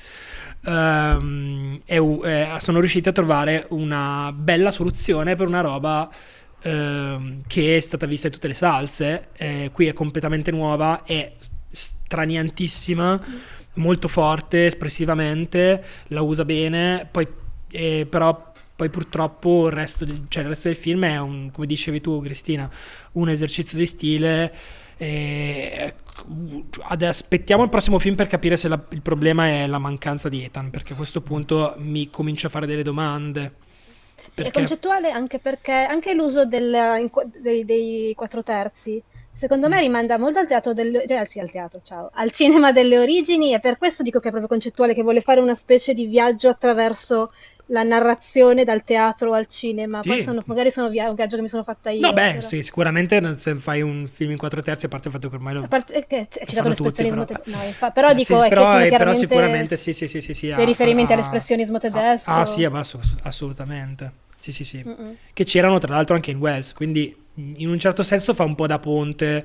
ehm, 0.64 1.80
e, 1.84 1.96
eh, 1.96 2.48
sono 2.58 2.78
riusciti 2.80 3.08
a 3.08 3.12
trovare 3.12 3.66
una 3.70 4.32
bella 4.34 4.70
soluzione 4.70 5.34
per 5.34 5.46
una 5.46 5.60
roba 5.62 6.10
ehm, 6.60 7.42
che 7.46 7.76
è 7.76 7.80
stata 7.80 8.04
vista 8.06 8.26
in 8.26 8.32
tutte 8.34 8.48
le 8.48 8.54
salse, 8.54 9.28
eh, 9.34 9.70
qui 9.72 9.86
è 9.86 9.94
completamente 9.94 10.50
nuova, 10.50 11.04
è 11.04 11.32
straniantissima, 11.70 13.22
molto 13.74 14.08
forte 14.08 14.66
espressivamente, 14.66 15.82
la 16.08 16.20
usa 16.20 16.44
bene, 16.44 17.08
poi 17.10 17.26
eh, 17.74 18.06
però 18.08 18.52
poi 18.76 18.88
purtroppo 18.88 19.66
il 19.66 19.72
resto, 19.72 20.04
di, 20.04 20.24
cioè 20.28 20.42
il 20.42 20.50
resto, 20.50 20.68
del 20.68 20.76
film 20.76 21.04
è 21.04 21.18
un, 21.18 21.50
come 21.52 21.66
dicevi 21.66 22.00
tu 22.00 22.20
Cristina, 22.20 22.68
un 23.12 23.28
esercizio 23.28 23.76
di 23.76 23.86
stile. 23.86 24.54
E 24.96 25.94
aspettiamo 27.00 27.64
il 27.64 27.68
prossimo 27.68 27.98
film 27.98 28.14
per 28.14 28.28
capire 28.28 28.56
se 28.56 28.68
la, 28.68 28.80
il 28.90 29.02
problema 29.02 29.48
è 29.48 29.66
la 29.66 29.78
mancanza 29.78 30.28
di 30.28 30.44
Ethan, 30.44 30.70
perché 30.70 30.92
a 30.92 30.96
questo 30.96 31.20
punto 31.20 31.74
mi 31.78 32.10
comincio 32.10 32.46
a 32.46 32.50
fare 32.50 32.66
delle 32.66 32.82
domande. 32.82 33.52
Perché... 34.32 34.50
È 34.50 34.52
concettuale 34.52 35.10
anche 35.10 35.38
perché 35.38 35.72
anche 35.72 36.14
l'uso 36.14 36.46
del, 36.46 37.10
dei, 37.40 37.64
dei 37.64 38.14
quattro 38.14 38.42
terzi 38.42 39.02
secondo 39.36 39.68
me 39.68 39.80
rimanda 39.80 40.16
molto 40.16 40.38
al 40.38 40.46
teatro, 40.46 40.72
del, 40.72 41.04
cioè, 41.06 41.24
sì, 41.26 41.40
al, 41.40 41.50
teatro 41.50 41.80
ciao, 41.82 42.10
al 42.14 42.30
cinema 42.30 42.72
delle 42.72 42.98
origini 42.98 43.52
e 43.52 43.60
per 43.60 43.78
questo 43.78 44.02
dico 44.02 44.20
che 44.20 44.28
è 44.28 44.30
proprio 44.30 44.48
concettuale, 44.48 44.94
che 44.94 45.02
vuole 45.02 45.20
fare 45.20 45.40
una 45.40 45.54
specie 45.54 45.92
di 45.92 46.06
viaggio 46.06 46.48
attraverso 46.48 47.32
la 47.66 47.82
narrazione 47.82 48.64
dal 48.64 48.84
teatro 48.84 49.32
al 49.32 49.46
cinema. 49.46 50.02
Sì. 50.02 50.08
Poi 50.08 50.22
sono, 50.22 50.42
magari 50.46 50.70
sono 50.70 50.88
via, 50.88 51.08
un 51.08 51.14
viaggio 51.14 51.36
che 51.36 51.42
mi 51.42 51.48
sono 51.48 51.62
fatta 51.62 51.90
io. 51.90 52.00
No, 52.00 52.12
beh, 52.12 52.28
però. 52.28 52.40
sì, 52.40 52.62
sicuramente 52.62 53.38
se 53.38 53.54
fai 53.56 53.80
un 53.80 54.06
film 54.06 54.32
in 54.32 54.36
quattro 54.36 54.60
terzi, 54.62 54.86
a 54.86 54.88
parte 54.88 55.08
il 55.08 55.14
fatto 55.14 55.28
che 55.28 55.36
ormai 55.36 55.54
lo. 55.54 55.64
A 55.64 55.68
parte 55.68 56.04
che 56.06 56.26
c'è 56.28 56.44
citato 56.44 56.68
l'espressionismo 56.68 57.24
tedesco. 57.24 57.50
No, 57.56 57.64
infa... 57.64 57.90
però 57.90 58.12
dico 58.12 58.36
sì, 58.36 58.44
è 58.44 58.48
però, 58.48 58.78
che 58.78 58.96
però 58.96 59.14
sicuramente 59.14 59.76
sì, 59.76 59.92
sì, 59.92 60.08
sì, 60.08 60.20
sì, 60.20 60.34
sì 60.34 60.52
dei 60.54 60.64
riferimenti 60.64 61.12
a, 61.12 61.16
all'espressionismo 61.16 61.78
tedesco. 61.78 62.30
Ah, 62.30 62.44
sì, 62.44 62.64
assolutamente. 63.22 64.22
Sì, 64.38 64.52
sì, 64.52 64.64
sì. 64.64 64.82
Mm-mm. 64.86 65.16
Che 65.32 65.44
c'erano 65.44 65.78
tra 65.78 65.94
l'altro 65.94 66.14
anche 66.14 66.30
in 66.30 66.38
Wells, 66.38 66.74
quindi 66.74 67.16
in 67.36 67.68
un 67.68 67.78
certo 67.78 68.02
senso 68.02 68.34
fa 68.34 68.44
un 68.44 68.54
po' 68.54 68.66
da 68.66 68.78
ponte 68.78 69.44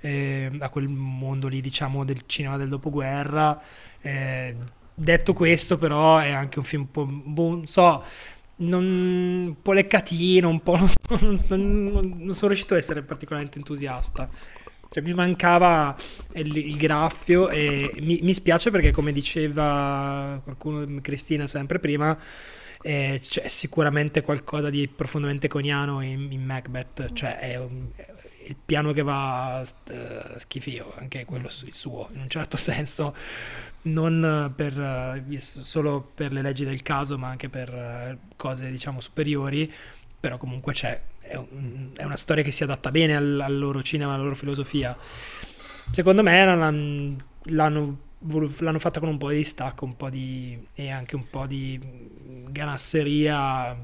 eh, 0.00 0.50
a 0.60 0.68
quel 0.68 0.86
mondo 0.86 1.48
lì, 1.48 1.60
diciamo, 1.60 2.04
del 2.04 2.22
cinema 2.26 2.56
del 2.56 2.68
dopoguerra. 2.68 3.60
Eh, 4.00 4.54
detto 4.96 5.32
questo, 5.34 5.76
però, 5.78 6.18
è 6.18 6.30
anche 6.30 6.58
un 6.58 6.64
film 6.64 6.82
un 6.82 6.90
po', 6.90 7.04
boh, 7.06 7.50
non 7.50 7.66
so, 7.66 8.02
non, 8.56 8.84
un 8.84 9.62
po' 9.62 9.72
leccatino, 9.72 10.48
un 10.48 10.62
po'... 10.62 10.76
Non, 10.76 11.44
non, 11.48 12.14
non, 12.18 12.34
sono 12.34 12.48
riuscito 12.48 12.74
a 12.74 12.78
essere 12.78 13.02
particolarmente 13.02 13.58
entusiasta. 13.58 14.28
Cioè, 14.88 15.02
mi 15.02 15.12
mancava 15.12 15.96
il, 16.34 16.56
il 16.56 16.76
graffio 16.76 17.48
e 17.48 17.92
mi, 18.00 18.20
mi, 18.22 18.32
spiace 18.32 18.70
perché, 18.70 18.92
come 18.92 19.12
diceva 19.12 20.40
qualcuno, 20.42 21.00
Cristina, 21.02 21.46
sempre 21.46 21.78
prima, 21.78 22.16
eh, 22.80 23.18
c'è 23.20 23.48
sicuramente 23.48 24.22
qualcosa 24.22 24.70
di 24.70 24.88
profondamente 24.88 25.48
coniano 25.48 26.00
in, 26.00 26.32
in 26.32 26.44
Macbeth. 26.44 27.12
Cioè, 27.12 27.38
è, 27.38 27.58
un, 27.58 27.88
è 27.94 28.14
il 28.46 28.56
piano 28.64 28.92
che 28.92 29.02
va 29.02 29.60
uh, 29.62 30.38
schifio, 30.38 30.94
anche 30.96 31.24
quello 31.24 31.48
il 31.64 31.74
suo, 31.74 32.08
in 32.14 32.20
un 32.20 32.28
certo 32.28 32.56
senso 32.56 33.14
non 33.86 34.52
per, 34.54 34.78
uh, 34.78 35.36
solo 35.38 36.10
per 36.14 36.32
le 36.32 36.42
leggi 36.42 36.64
del 36.64 36.82
caso, 36.82 37.18
ma 37.18 37.28
anche 37.28 37.48
per 37.48 37.72
uh, 37.72 38.34
cose 38.36 38.70
diciamo 38.70 39.00
superiori, 39.00 39.72
però 40.18 40.36
comunque 40.38 40.72
c'è, 40.72 41.00
è, 41.20 41.36
un, 41.36 41.90
è, 41.94 42.04
una 42.04 42.16
storia 42.16 42.42
che 42.42 42.50
si 42.50 42.62
adatta 42.62 42.90
bene 42.90 43.16
al, 43.16 43.40
al, 43.40 43.58
loro 43.58 43.82
cinema, 43.82 44.14
alla 44.14 44.22
loro 44.22 44.34
filosofia. 44.34 44.96
Secondo 45.90 46.22
me 46.22 46.44
l'hanno, 46.44 47.16
l'hanno, 47.42 47.98
l'hanno, 48.58 48.78
fatta 48.78 49.00
con 49.00 49.08
un 49.08 49.18
po' 49.18 49.30
di 49.30 49.36
distacco, 49.36 49.84
un 49.84 49.96
po' 49.96 50.10
di, 50.10 50.66
e 50.74 50.90
anche 50.90 51.16
un 51.16 51.28
po' 51.28 51.46
di 51.46 51.80
ganasseria 52.48 53.76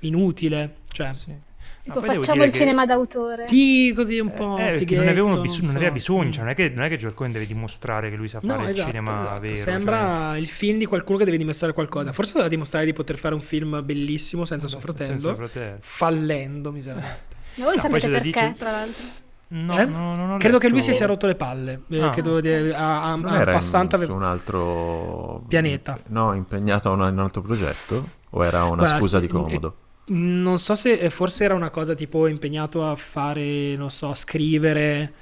inutile, 0.00 0.76
cioè... 0.88 1.14
Sì 1.14 1.46
Tipo, 1.88 2.00
facciamo 2.00 2.44
il 2.44 2.50
che... 2.50 2.58
cinema 2.58 2.84
d'autore. 2.84 3.48
Sì, 3.48 3.92
così 3.96 4.18
un 4.18 4.32
po' 4.32 4.58
eh, 4.58 4.76
fighetto, 4.76 5.00
non, 5.00 5.08
avevano 5.08 5.40
bis- 5.40 5.58
non, 5.60 5.70
so. 5.70 5.76
aveva 5.76 5.90
bisogno, 5.90 6.30
cioè, 6.30 6.42
non, 6.42 6.52
è 6.52 6.54
che, 6.54 6.68
non 6.68 6.84
è 6.84 6.88
che 6.88 6.98
Joel 6.98 7.14
Cohen 7.14 7.32
deve 7.32 7.46
dimostrare 7.46 8.10
che 8.10 8.16
lui 8.16 8.28
sa 8.28 8.40
fare 8.40 8.62
no, 8.62 8.68
esatto, 8.68 8.80
il 8.80 8.84
cinema 8.86 9.18
esatto. 9.18 9.40
vero. 9.40 9.56
Sembra 9.56 10.28
cioè... 10.30 10.38
il 10.38 10.48
film 10.48 10.78
di 10.78 10.84
qualcuno 10.84 11.16
che 11.16 11.24
deve 11.24 11.38
dimostrare 11.38 11.72
qualcosa. 11.72 12.12
Forse 12.12 12.32
doveva 12.32 12.50
dimostrare 12.50 12.84
di 12.84 12.92
poter 12.92 13.16
fare 13.16 13.34
un 13.34 13.40
film 13.40 13.82
bellissimo 13.82 14.44
senza 14.44 14.68
suo 14.68 14.80
fratello, 14.80 15.18
senza 15.18 15.34
fratello. 15.34 15.76
fallendo 15.80 16.72
miseramente. 16.72 17.36
Ma 17.54 17.64
voi 17.64 17.76
no, 17.76 17.82
sapete 17.82 18.08
perché, 18.08 18.22
dice... 18.22 18.54
tra 18.56 18.70
l'altro? 18.70 19.04
No, 19.50 19.78
eh? 19.78 19.84
no, 19.86 20.14
no, 20.14 20.36
credo 20.36 20.58
che 20.58 20.68
lui 20.68 20.82
si 20.82 20.92
sia 20.92 21.06
rotto 21.06 21.26
le 21.26 21.34
palle. 21.34 21.84
Eh, 21.88 22.02
ah, 22.02 22.10
credo 22.10 22.38
di, 22.38 22.52
a, 22.52 23.04
a, 23.04 23.12
a 23.12 23.44
Passante 23.44 23.96
in, 23.96 24.04
su 24.04 24.12
un 24.12 24.22
altro 24.22 25.42
pianeta. 25.48 25.98
No, 26.08 26.34
impegnato 26.34 26.92
in 26.92 27.00
un 27.00 27.18
altro 27.18 27.40
progetto? 27.40 28.16
O 28.30 28.44
era 28.44 28.64
una 28.64 28.82
Guarda, 28.82 28.98
scusa 28.98 29.18
sì, 29.18 29.26
di 29.26 29.32
comodo? 29.32 29.76
Non 30.08 30.58
so 30.58 30.74
se 30.74 30.92
eh, 30.92 31.10
forse 31.10 31.44
era 31.44 31.54
una 31.54 31.70
cosa 31.70 31.94
tipo 31.94 32.26
impegnato 32.26 32.88
a 32.88 32.96
fare, 32.96 33.76
non 33.76 33.90
so, 33.90 34.10
a 34.10 34.14
scrivere 34.14 35.12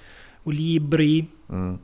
libri. 0.44 1.28
Mm. 1.52 1.74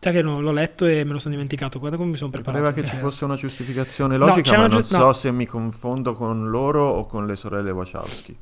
Sai 0.00 0.12
che 0.12 0.22
no, 0.22 0.40
l'ho 0.40 0.52
letto 0.52 0.86
e 0.86 1.04
me 1.04 1.12
lo 1.12 1.18
sono 1.18 1.34
dimenticato. 1.34 1.78
Guarda 1.78 1.96
come 1.96 2.10
mi 2.10 2.16
sono 2.16 2.30
preparato. 2.30 2.62
Pareva 2.62 2.82
che 2.82 2.88
ci 2.88 2.96
fosse 2.96 3.24
una 3.24 3.36
giustificazione 3.36 4.16
logica, 4.16 4.52
no, 4.52 4.62
ma 4.62 4.68
non 4.68 4.78
giu- 4.78 4.86
so 4.86 4.98
no. 4.98 5.12
se 5.12 5.30
mi 5.32 5.46
confondo 5.46 6.14
con 6.14 6.50
loro 6.50 6.88
o 6.88 7.06
con 7.06 7.26
le 7.26 7.36
sorelle 7.36 7.70
Wachowski. 7.70 8.36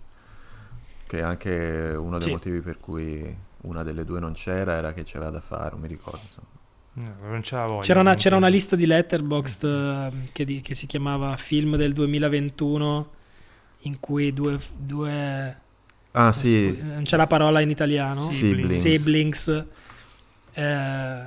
Che 1.07 1.19
è 1.19 1.23
anche 1.23 1.95
uno 1.97 2.19
dei 2.19 2.27
sì. 2.27 2.33
motivi 2.33 2.61
per 2.61 2.79
cui 2.79 3.35
una 3.63 3.83
delle 3.83 4.05
due 4.05 4.21
non 4.21 4.33
c'era 4.33 4.75
era 4.75 4.93
che 4.93 5.05
c'era 5.05 5.31
da 5.31 5.41
fare, 5.41 5.71
non 5.71 5.81
mi 5.81 5.89
ricordo. 5.89 6.55
No, 6.95 7.15
voglia, 7.21 7.41
c'era, 7.81 8.01
una, 8.01 8.15
c'era, 8.15 8.37
una, 8.37 8.49
lista 8.49 8.75
di 8.75 8.87
Letterboxd 8.87 10.33
che, 10.33 10.45
di, 10.47 10.63
che 10.63 10.75
si 10.75 10.87
chiamava 10.87 11.37
Film 11.37 11.77
del 11.77 11.93
2021 11.93 13.11
in 13.87 14.01
cui 14.01 14.33
due... 14.33 14.59
due 14.77 15.61
ah 16.13 16.33
sì. 16.33 16.79
non 16.83 17.03
c'è 17.03 17.17
la 17.17 17.27
parola 17.27 17.61
in 17.61 17.71
italiano? 17.71 18.29
Siblings. 18.31 18.81
Siblings 18.81 19.67
eh, 20.53 21.25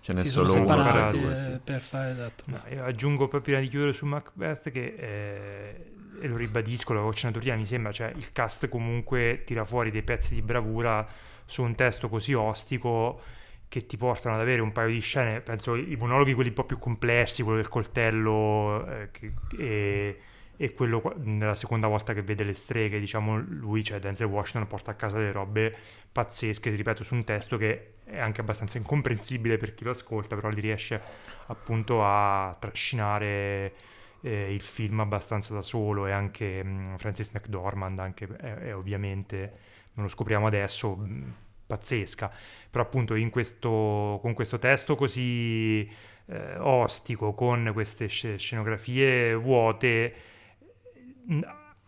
Ce 0.00 0.12
n'è 0.12 0.24
solo 0.24 0.52
uno 0.54 0.64
per, 0.64 1.10
due, 1.12 1.36
sì. 1.36 1.58
per 1.62 1.80
fare 1.80 2.10
esatto. 2.10 2.44
No, 2.46 2.60
aggiungo 2.84 3.28
poi 3.28 3.40
prima 3.40 3.60
di 3.60 3.68
chiudere 3.68 3.92
su 3.92 4.06
Macbeth 4.06 4.70
che... 4.70 4.94
Eh, 4.98 5.86
e 6.20 6.28
lo 6.28 6.36
ribadisco, 6.36 6.92
l'avevo 6.92 7.10
accennato 7.10 7.40
prima, 7.40 7.56
mi 7.56 7.66
sembra, 7.66 7.90
cioè 7.90 8.12
il 8.14 8.30
cast 8.30 8.68
comunque 8.68 9.42
tira 9.44 9.64
fuori 9.64 9.90
dei 9.90 10.04
pezzi 10.04 10.34
di 10.34 10.42
bravura 10.42 11.04
su 11.44 11.62
un 11.62 11.74
testo 11.74 12.08
così 12.08 12.32
ostico 12.32 13.20
che 13.68 13.86
ti 13.86 13.96
portano 13.96 14.36
ad 14.36 14.40
avere 14.40 14.62
un 14.62 14.70
paio 14.70 14.92
di 14.92 15.00
scene, 15.00 15.40
penso 15.40 15.74
i 15.74 15.96
monologhi 15.96 16.34
quelli 16.34 16.50
un 16.50 16.54
po' 16.54 16.64
più 16.64 16.78
complessi, 16.78 17.42
quello 17.42 17.58
del 17.58 17.68
coltello 17.68 18.86
eh, 18.86 19.08
che, 19.10 19.32
e 19.58 20.18
e 20.62 20.74
quello 20.74 21.02
nella 21.16 21.56
seconda 21.56 21.88
volta 21.88 22.12
che 22.12 22.22
vede 22.22 22.44
le 22.44 22.54
streghe, 22.54 23.00
diciamo, 23.00 23.36
lui, 23.36 23.82
cioè 23.82 23.98
Denzel 23.98 24.28
Washington, 24.28 24.68
porta 24.68 24.92
a 24.92 24.94
casa 24.94 25.18
delle 25.18 25.32
robe 25.32 25.76
pazzesche, 26.12 26.70
ti 26.70 26.76
ripeto, 26.76 27.02
su 27.02 27.16
un 27.16 27.24
testo 27.24 27.56
che 27.56 27.94
è 28.04 28.20
anche 28.20 28.42
abbastanza 28.42 28.78
incomprensibile 28.78 29.56
per 29.56 29.74
chi 29.74 29.82
lo 29.82 29.90
ascolta, 29.90 30.36
però 30.36 30.50
li 30.50 30.60
riesce 30.60 31.02
appunto 31.46 32.04
a 32.04 32.56
trascinare 32.60 33.74
eh, 34.20 34.54
il 34.54 34.60
film 34.60 35.00
abbastanza 35.00 35.52
da 35.52 35.62
solo. 35.62 36.06
E 36.06 36.12
anche 36.12 36.62
mh, 36.62 36.68
mm, 36.68 36.94
Francis 36.94 37.30
McDormand, 37.32 37.98
anche 37.98 38.28
è, 38.36 38.54
è, 38.54 38.76
ovviamente, 38.76 39.58
non 39.94 40.04
lo 40.04 40.10
scopriamo 40.12 40.46
adesso, 40.46 40.94
mh, 40.94 41.04
mm, 41.12 41.30
pazzesca, 41.66 42.30
però 42.70 42.84
appunto 42.84 43.16
questo, 43.30 44.20
con 44.22 44.32
questo 44.32 44.60
testo 44.60 44.94
così 44.94 45.90
eh, 46.26 46.56
ostico, 46.58 47.34
con 47.34 47.68
queste 47.72 48.06
scenografie 48.06 49.34
vuote, 49.34 50.30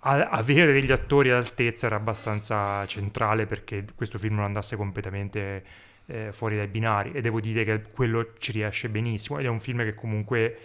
avere 0.00 0.72
degli 0.72 0.92
attori 0.92 1.30
all'altezza 1.30 1.86
era 1.86 1.96
abbastanza 1.96 2.84
centrale 2.86 3.46
perché 3.46 3.84
questo 3.94 4.18
film 4.18 4.36
non 4.36 4.44
andasse 4.44 4.76
completamente 4.76 5.64
eh, 6.06 6.32
fuori 6.32 6.56
dai 6.56 6.68
binari 6.68 7.12
e 7.12 7.20
devo 7.20 7.40
dire 7.40 7.64
che 7.64 7.82
quello 7.92 8.34
ci 8.38 8.52
riesce 8.52 8.88
benissimo 8.88 9.38
ed 9.38 9.46
è 9.46 9.48
un 9.48 9.60
film 9.60 9.78
che 9.78 9.94
comunque 9.94 10.58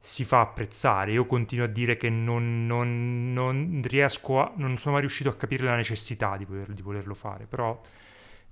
si 0.00 0.24
fa 0.24 0.40
apprezzare. 0.40 1.12
Io 1.12 1.26
continuo 1.26 1.66
a 1.66 1.68
dire 1.68 1.96
che 1.96 2.08
non, 2.08 2.66
non, 2.66 3.32
non 3.32 3.82
riesco 3.84 4.40
a, 4.40 4.52
non 4.56 4.78
sono 4.78 4.94
mai 4.94 5.02
riuscito 5.02 5.28
a 5.28 5.36
capire 5.36 5.64
la 5.64 5.76
necessità 5.76 6.36
di, 6.36 6.46
poter, 6.46 6.72
di 6.72 6.82
volerlo 6.82 7.14
fare, 7.14 7.46
però 7.46 7.80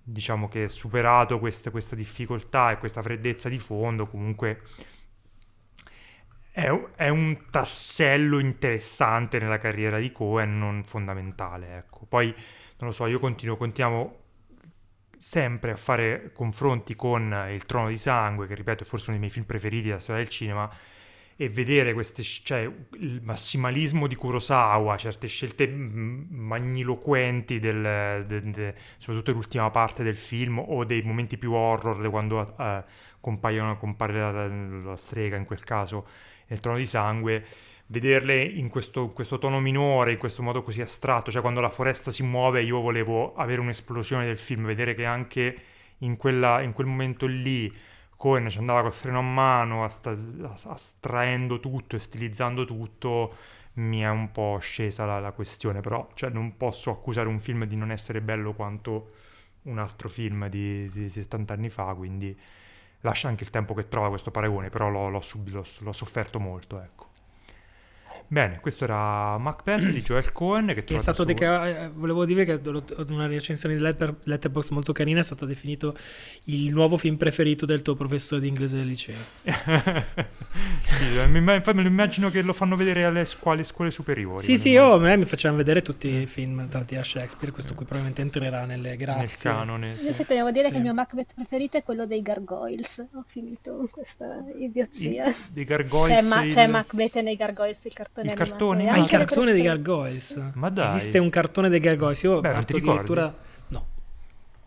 diciamo 0.02 0.48
che 0.48 0.68
superato 0.68 1.38
questa, 1.40 1.70
questa 1.70 1.96
difficoltà 1.96 2.70
e 2.70 2.78
questa 2.78 3.02
freddezza 3.02 3.48
di 3.48 3.58
fondo, 3.58 4.06
comunque 4.06 4.60
è, 6.56 6.70
è, 6.94 7.08
un 7.10 7.50
tassello 7.50 8.38
interessante 8.38 9.38
nella 9.38 9.58
carriera 9.58 9.98
di 9.98 10.10
Cohen, 10.10 10.58
non 10.58 10.84
fondamentale. 10.84 11.76
Ecco. 11.76 12.06
Poi, 12.08 12.34
non 12.78 12.88
lo 12.88 12.92
so, 12.92 13.04
io 13.06 13.18
continuo, 13.18 13.58
continuiamo 13.58 14.16
sempre 15.18 15.72
a 15.72 15.76
fare 15.76 16.32
confronti 16.32 16.96
con 16.96 17.48
Il 17.50 17.66
Trono 17.66 17.88
di 17.88 17.98
Sangue, 17.98 18.46
che 18.46 18.54
ripeto 18.54 18.84
è 18.84 18.86
forse 18.86 19.10
uno 19.10 19.18
dei 19.18 19.20
miei 19.20 19.30
film 19.30 19.44
preferiti 19.44 19.88
della 19.88 19.98
storia 19.98 20.22
del 20.22 20.30
cinema, 20.30 20.70
e 21.36 21.50
vedere 21.50 21.92
queste, 21.92 22.22
cioè, 22.22 22.60
il 22.60 23.20
massimalismo 23.22 24.06
di 24.06 24.14
Kurosawa, 24.14 24.96
certe 24.96 25.26
scelte 25.26 25.68
magniloquenti, 25.68 27.58
del, 27.58 28.24
de, 28.26 28.40
de, 28.50 28.74
soprattutto 28.96 29.32
l'ultima 29.32 29.68
parte 29.68 30.02
del 30.02 30.16
film, 30.16 30.58
o 30.58 30.84
dei 30.86 31.02
momenti 31.02 31.36
più 31.36 31.52
horror, 31.52 32.08
quando 32.08 32.54
uh, 32.56 32.82
compare 33.20 34.18
la, 34.18 34.46
la 34.48 34.96
strega 34.96 35.36
in 35.36 35.44
quel 35.44 35.62
caso 35.62 36.06
nel 36.46 36.60
Trono 36.60 36.78
di 36.78 36.86
Sangue, 36.86 37.44
vederle 37.86 38.42
in 38.42 38.68
questo, 38.68 39.08
questo, 39.08 39.38
tono 39.38 39.60
minore, 39.60 40.12
in 40.12 40.18
questo 40.18 40.42
modo 40.42 40.62
così 40.62 40.80
astratto, 40.80 41.30
cioè 41.30 41.40
quando 41.40 41.60
la 41.60 41.70
foresta 41.70 42.10
si 42.10 42.22
muove 42.22 42.62
io 42.62 42.80
volevo 42.80 43.34
avere 43.34 43.60
un'esplosione 43.60 44.26
del 44.26 44.38
film, 44.38 44.64
vedere 44.64 44.94
che 44.94 45.04
anche 45.04 45.56
in, 45.98 46.16
quella, 46.16 46.62
in 46.62 46.72
quel 46.72 46.86
momento 46.86 47.26
lì 47.26 47.72
Cohen 48.16 48.48
ci 48.48 48.58
andava 48.58 48.82
col 48.82 48.92
freno 48.92 49.18
a 49.18 49.22
mano, 49.22 49.84
astraendo 49.84 51.60
tutto 51.60 51.96
e 51.96 51.98
stilizzando 51.98 52.64
tutto, 52.64 53.34
mi 53.74 54.00
è 54.00 54.08
un 54.08 54.30
po' 54.30 54.58
scesa 54.58 55.04
la, 55.04 55.20
la 55.20 55.32
questione, 55.32 55.80
però 55.80 56.08
cioè, 56.14 56.30
non 56.30 56.56
posso 56.56 56.90
accusare 56.90 57.28
un 57.28 57.40
film 57.40 57.64
di 57.64 57.76
non 57.76 57.90
essere 57.90 58.22
bello 58.22 58.54
quanto 58.54 59.12
un 59.62 59.78
altro 59.78 60.08
film 60.08 60.48
di, 60.48 60.88
di 60.88 61.10
70 61.10 61.52
anni 61.52 61.68
fa, 61.68 61.92
quindi 61.94 62.36
lascia 63.00 63.28
anche 63.28 63.44
il 63.44 63.50
tempo 63.50 63.74
che 63.74 63.88
trova 63.88 64.08
questo 64.08 64.30
paragone, 64.30 64.68
però 64.70 64.88
l'ho, 64.88 65.08
l'ho, 65.08 65.22
l'ho, 65.44 65.64
l'ho 65.78 65.92
sofferto 65.92 66.38
molto, 66.40 66.80
ecco. 66.80 67.05
Bene, 68.28 68.58
questo 68.60 68.84
era 68.84 69.38
Macbeth 69.38 69.82
di 69.90 70.02
Joel 70.02 70.32
Cohen 70.32 70.66
che, 70.74 70.82
Che 70.84 70.96
è 70.96 70.98
stato 70.98 71.22
su- 71.22 71.28
de- 71.28 71.34
che, 71.34 71.84
eh, 71.84 71.88
volevo 71.94 72.24
dire 72.24 72.44
che 72.44 72.60
ho 72.64 72.82
una 73.08 73.26
recensione 73.26 73.74
di 73.76 73.80
Letter- 73.80 74.14
Letterboxd 74.24 74.72
molto 74.72 74.92
carina 74.92 75.20
è 75.20 75.22
stato 75.22 75.46
definito 75.46 75.96
il 76.44 76.70
nuovo 76.72 76.96
film 76.96 77.16
preferito 77.16 77.66
del 77.66 77.82
tuo 77.82 77.94
professore 77.94 78.40
di 78.40 78.48
inglese 78.48 78.76
del 78.76 78.86
liceo. 78.86 79.16
Sì, 80.86 81.18
eh, 81.18 81.26
mi- 81.26 81.38
infatti 81.38 81.74
me 81.76 81.82
lo 81.82 81.88
immagino 81.88 82.30
che 82.30 82.42
lo 82.42 82.52
fanno 82.52 82.76
vedere 82.76 83.04
alle 83.04 83.24
scuole, 83.24 83.62
scuole 83.64 83.90
superiori. 83.90 84.42
Sì, 84.42 84.56
sì, 84.56 84.70
io, 84.70 84.92
a 84.94 84.98
me 84.98 85.16
mi 85.16 85.24
facevano 85.24 85.58
vedere 85.58 85.82
tutti 85.82 86.08
i 86.08 86.26
film 86.26 86.68
tratti 86.68 86.94
da 86.94 87.02
Shakespeare, 87.04 87.52
questo 87.52 87.74
qui 87.74 87.84
probabilmente 87.84 88.22
entrerà 88.22 88.64
nelle 88.64 88.96
grazie. 88.96 89.20
nel 89.20 89.36
canone. 89.36 89.94
sì. 89.96 90.00
Invece 90.02 90.24
tenevo 90.24 90.48
a 90.48 90.50
dire 90.52 90.64
Sì. 90.66 90.70
che 90.70 90.76
il 90.76 90.82
mio 90.82 90.94
Macbeth 90.94 91.34
preferito 91.34 91.76
è 91.76 91.82
quello 91.82 92.06
dei 92.06 92.22
Gargoyles. 92.22 93.04
Ho 93.14 93.24
finito 93.26 93.76
con 93.76 93.90
questa 93.90 94.44
idiozia. 94.58 95.26
I- 95.28 95.34
dei 95.52 95.64
gargoyles. 95.64 96.18
C'è, 96.20 96.26
Ma- 96.26 96.42
il- 96.44 96.52
c'è 96.52 96.66
Macbeth 96.66 97.16
nei 97.16 97.36
Gargoyles, 97.36 97.84
il 97.84 97.92
cartone 97.92 98.14
Il 98.22 98.32
cartone? 98.34 98.88
Ah, 98.88 98.94
Ah, 98.94 98.98
il 98.98 99.06
cartone 99.06 99.52
dei 99.52 99.62
Gargoyles. 99.62 100.50
Ma 100.54 100.68
dai. 100.70 100.86
Esiste 100.88 101.18
un 101.18 101.30
cartone 101.30 101.68
dei 101.68 101.80
Gargoyles. 101.80 102.22
Io 102.22 102.40
Beh, 102.40 102.50
parto 102.50 102.76
addirittura. 102.76 103.34
No. 103.68 103.86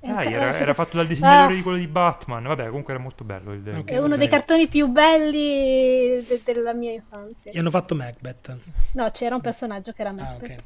Dai, 0.02 0.28
Eh, 0.28 0.32
era, 0.34 0.58
era 0.58 0.74
fatto 0.74 0.96
dal 0.98 1.08
disegnatore 1.08 1.54
Ah. 1.54 1.56
di 1.56 1.62
quello 1.62 1.78
di 1.78 1.88
Batman. 1.88 2.44
Vabbè, 2.44 2.68
comunque 2.68 2.94
era 2.94 3.02
molto 3.02 3.24
bello. 3.24 3.54
Il, 3.54 3.68
Ok. 3.80 3.90
È 3.90 3.98
uno 4.00 4.16
dei 4.18 4.28
cartoni 4.30 4.68
più 4.68 4.88
belli 4.88 6.24
de- 6.26 6.42
della 6.46 6.74
mia 6.74 6.92
infanzia. 6.92 7.52
E 7.52 7.60
hanno 7.60 7.70
fatto 7.72 7.96
Macbeth. 7.96 8.58
No, 8.94 9.10
c'era 9.12 9.36
un 9.36 9.42
personaggio 9.42 9.92
che 9.92 10.02
era 10.02 10.12
Ah, 10.12 10.14
Macbeth. 10.14 10.52
ok. 10.52 10.64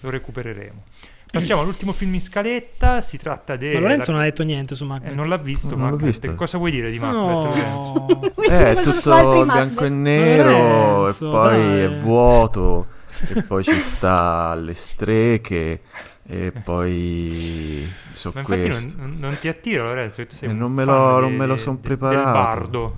Lo 0.00 0.10
recupereremo. 0.10 0.82
Passiamo 1.30 1.60
all'ultimo 1.60 1.92
film 1.92 2.14
in 2.14 2.20
scaletta. 2.20 3.00
Si 3.02 3.16
tratta 3.18 3.56
di. 3.56 3.70
Ma 3.72 3.80
Lorenzo 3.80 4.10
la- 4.10 4.16
non 4.18 4.26
ha 4.26 4.28
detto 4.30 4.42
niente 4.44 4.74
su 4.74 4.84
eh, 4.84 4.86
Macbeth. 4.86 5.12
non 5.12 5.28
l'ha 5.28 5.36
visto. 5.36 5.68
Non 5.68 5.78
l'ho 5.78 5.84
Macbeth. 5.96 6.04
visto. 6.06 6.34
Cosa 6.34 6.58
vuoi 6.58 6.70
dire 6.70 6.90
di 6.90 6.98
Macbeth? 6.98 7.56
No. 7.62 8.06
Eh, 8.48 8.70
è 8.70 8.82
tutto 8.82 9.44
bianco 9.44 9.84
e 9.84 9.88
nero 9.90 10.50
Lorenzo, 10.50 11.28
e 11.28 11.30
poi 11.30 11.56
dai. 11.58 11.80
è 11.82 11.98
vuoto 12.00 12.86
e 13.34 13.42
poi 13.42 13.62
ci 13.64 13.78
sta 13.80 14.54
le 14.54 14.72
streche 14.74 15.80
e 16.26 16.52
poi 16.64 17.86
so 18.12 18.30
Ma 18.34 18.40
infatti 18.40 18.60
questo. 18.62 18.96
non, 18.98 19.16
non 19.18 19.36
ti 19.38 19.48
attira 19.48 19.84
Lorenzo, 19.84 20.16
che 20.22 20.26
tu 20.28 20.36
sei 20.36 20.48
Eh, 20.48 20.52
un 20.52 20.58
non 20.58 20.72
me 20.72 20.84
lo- 20.84 21.20
non 21.20 21.34
me 21.34 21.44
lo 21.46 21.54
de- 21.56 21.60
son 21.60 21.74
de- 21.74 21.80
preparato. 21.82 22.22
Del 22.24 22.32
bardo. 22.32 22.96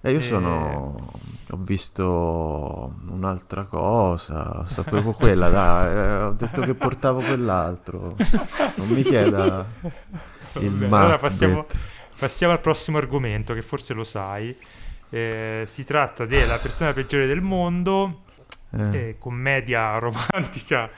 E 0.00 0.10
io 0.12 0.18
Eh. 0.18 0.22
sono... 0.22 1.12
ho 1.50 1.56
visto 1.56 2.94
un'altra 3.08 3.64
cosa, 3.64 4.64
sapevo 4.66 5.12
quella, 5.12 5.48
dai, 5.48 5.94
eh, 5.96 6.22
ho 6.22 6.32
detto 6.32 6.60
che 6.62 6.74
portavo 6.74 7.20
quell'altro. 7.20 8.16
Non 8.76 8.88
mi 8.88 9.02
chieda 9.02 9.66
il 10.60 10.70
Vabbè, 10.70 10.96
allora 10.96 11.18
passiamo, 11.18 11.66
passiamo 12.18 12.52
al 12.52 12.60
prossimo 12.60 12.98
argomento, 12.98 13.54
che 13.54 13.62
forse 13.62 13.94
lo 13.94 14.04
sai. 14.04 14.56
Eh, 15.10 15.64
si 15.66 15.84
tratta 15.84 16.24
della 16.24 16.58
persona 16.58 16.92
peggiore 16.92 17.26
del 17.26 17.40
mondo, 17.40 18.22
Eh. 18.72 19.08
eh, 19.08 19.16
commedia 19.18 19.98
romantica 19.98 20.88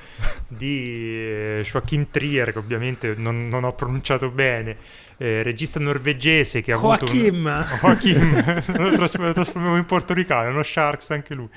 di 0.46 1.18
eh, 1.18 1.62
Joachim 1.64 2.08
Trier, 2.10 2.52
che 2.52 2.58
ovviamente 2.58 3.14
non, 3.16 3.48
non 3.48 3.64
ho 3.64 3.72
pronunciato 3.72 4.28
bene, 4.30 4.76
eh, 5.22 5.42
regista 5.42 5.78
norvegese 5.78 6.62
che 6.62 6.72
ha 6.72 6.76
avuto... 6.76 7.04
un- 7.04 7.10
Joachim. 7.12 7.66
Joachim, 7.80 8.62
lo 8.90 8.92
tras- 8.96 9.16
lo 9.16 9.32
trasformiamo 9.32 9.76
in 9.76 9.84
portoricano, 9.86 10.48
uno 10.50 10.62
Sharks 10.62 11.10
anche 11.10 11.34
lui. 11.34 11.48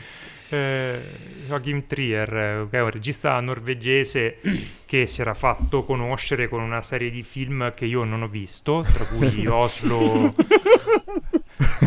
Eh, 0.49 0.99
Joachim 1.47 1.88
Trier, 1.88 2.34
eh, 2.36 2.68
che 2.70 2.78
è 2.78 2.82
un 2.82 2.91
regista 2.91 3.39
norvegese 3.39 4.39
che 4.86 5.07
si 5.07 5.22
era 5.22 5.34
fatto 5.34 5.84
conoscere 5.84 6.47
con 6.47 6.61
una 6.61 6.84
serie 6.84 7.09
di 7.09 7.24
film 7.24 7.74
che 7.74 7.86
io 7.86 8.03
non 8.03 8.22
ho 8.22 8.28
visto, 8.28 8.86
tra 8.93 9.05
cui 9.05 9.45
Oslo, 9.49 10.36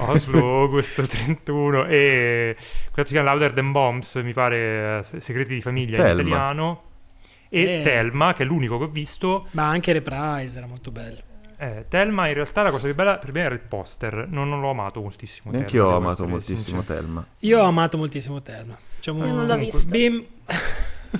Oslo 0.00 0.44
August 0.62 0.94
31 1.06 1.86
e 1.86 2.56
quella 2.90 3.06
si 3.06 3.14
chiama 3.14 3.30
Louder 3.30 3.52
Than 3.52 3.70
Bombs, 3.72 4.16
mi 4.16 4.32
pare, 4.32 5.04
eh, 5.12 5.20
Segreti 5.20 5.54
di 5.54 5.60
famiglia 5.60 5.96
in 5.98 6.02
Thelma. 6.02 6.20
italiano, 6.22 6.82
e 7.48 7.78
Eh. 7.78 7.80
Thelma, 7.82 8.34
che 8.34 8.42
è 8.42 8.46
l'unico 8.46 8.76
che 8.78 8.84
ho 8.84 8.88
visto. 8.88 9.46
Ma 9.52 9.68
anche 9.68 9.92
Reprise 9.92 10.58
era 10.58 10.66
molto 10.66 10.90
bello. 10.90 11.20
Eh, 11.60 11.86
Thelma 11.88 12.28
in 12.28 12.34
realtà 12.34 12.62
la 12.62 12.70
cosa 12.70 12.84
più 12.84 12.94
bella 12.94 13.18
per 13.18 13.32
me 13.32 13.40
era 13.40 13.52
il 13.54 13.60
poster, 13.60 14.26
non, 14.28 14.48
non 14.48 14.60
l'ho 14.60 14.70
amato 14.70 15.00
moltissimo. 15.00 15.50
Neanche 15.50 15.74
io 15.76 15.86
ho 15.86 15.96
amato 15.96 16.26
moltissimo 16.26 16.80
sincero. 16.82 17.00
Telma. 17.00 17.26
Io 17.40 17.60
ho 17.60 17.64
amato 17.64 17.96
moltissimo 17.98 18.40
Thelma. 18.42 18.78
Diciamo, 18.96 19.26
Io 19.26 19.32
non 19.32 19.46
l'ho 19.46 19.54
Comunque, 19.54 19.78
visto. 19.78 19.90
Bim. 19.90 20.24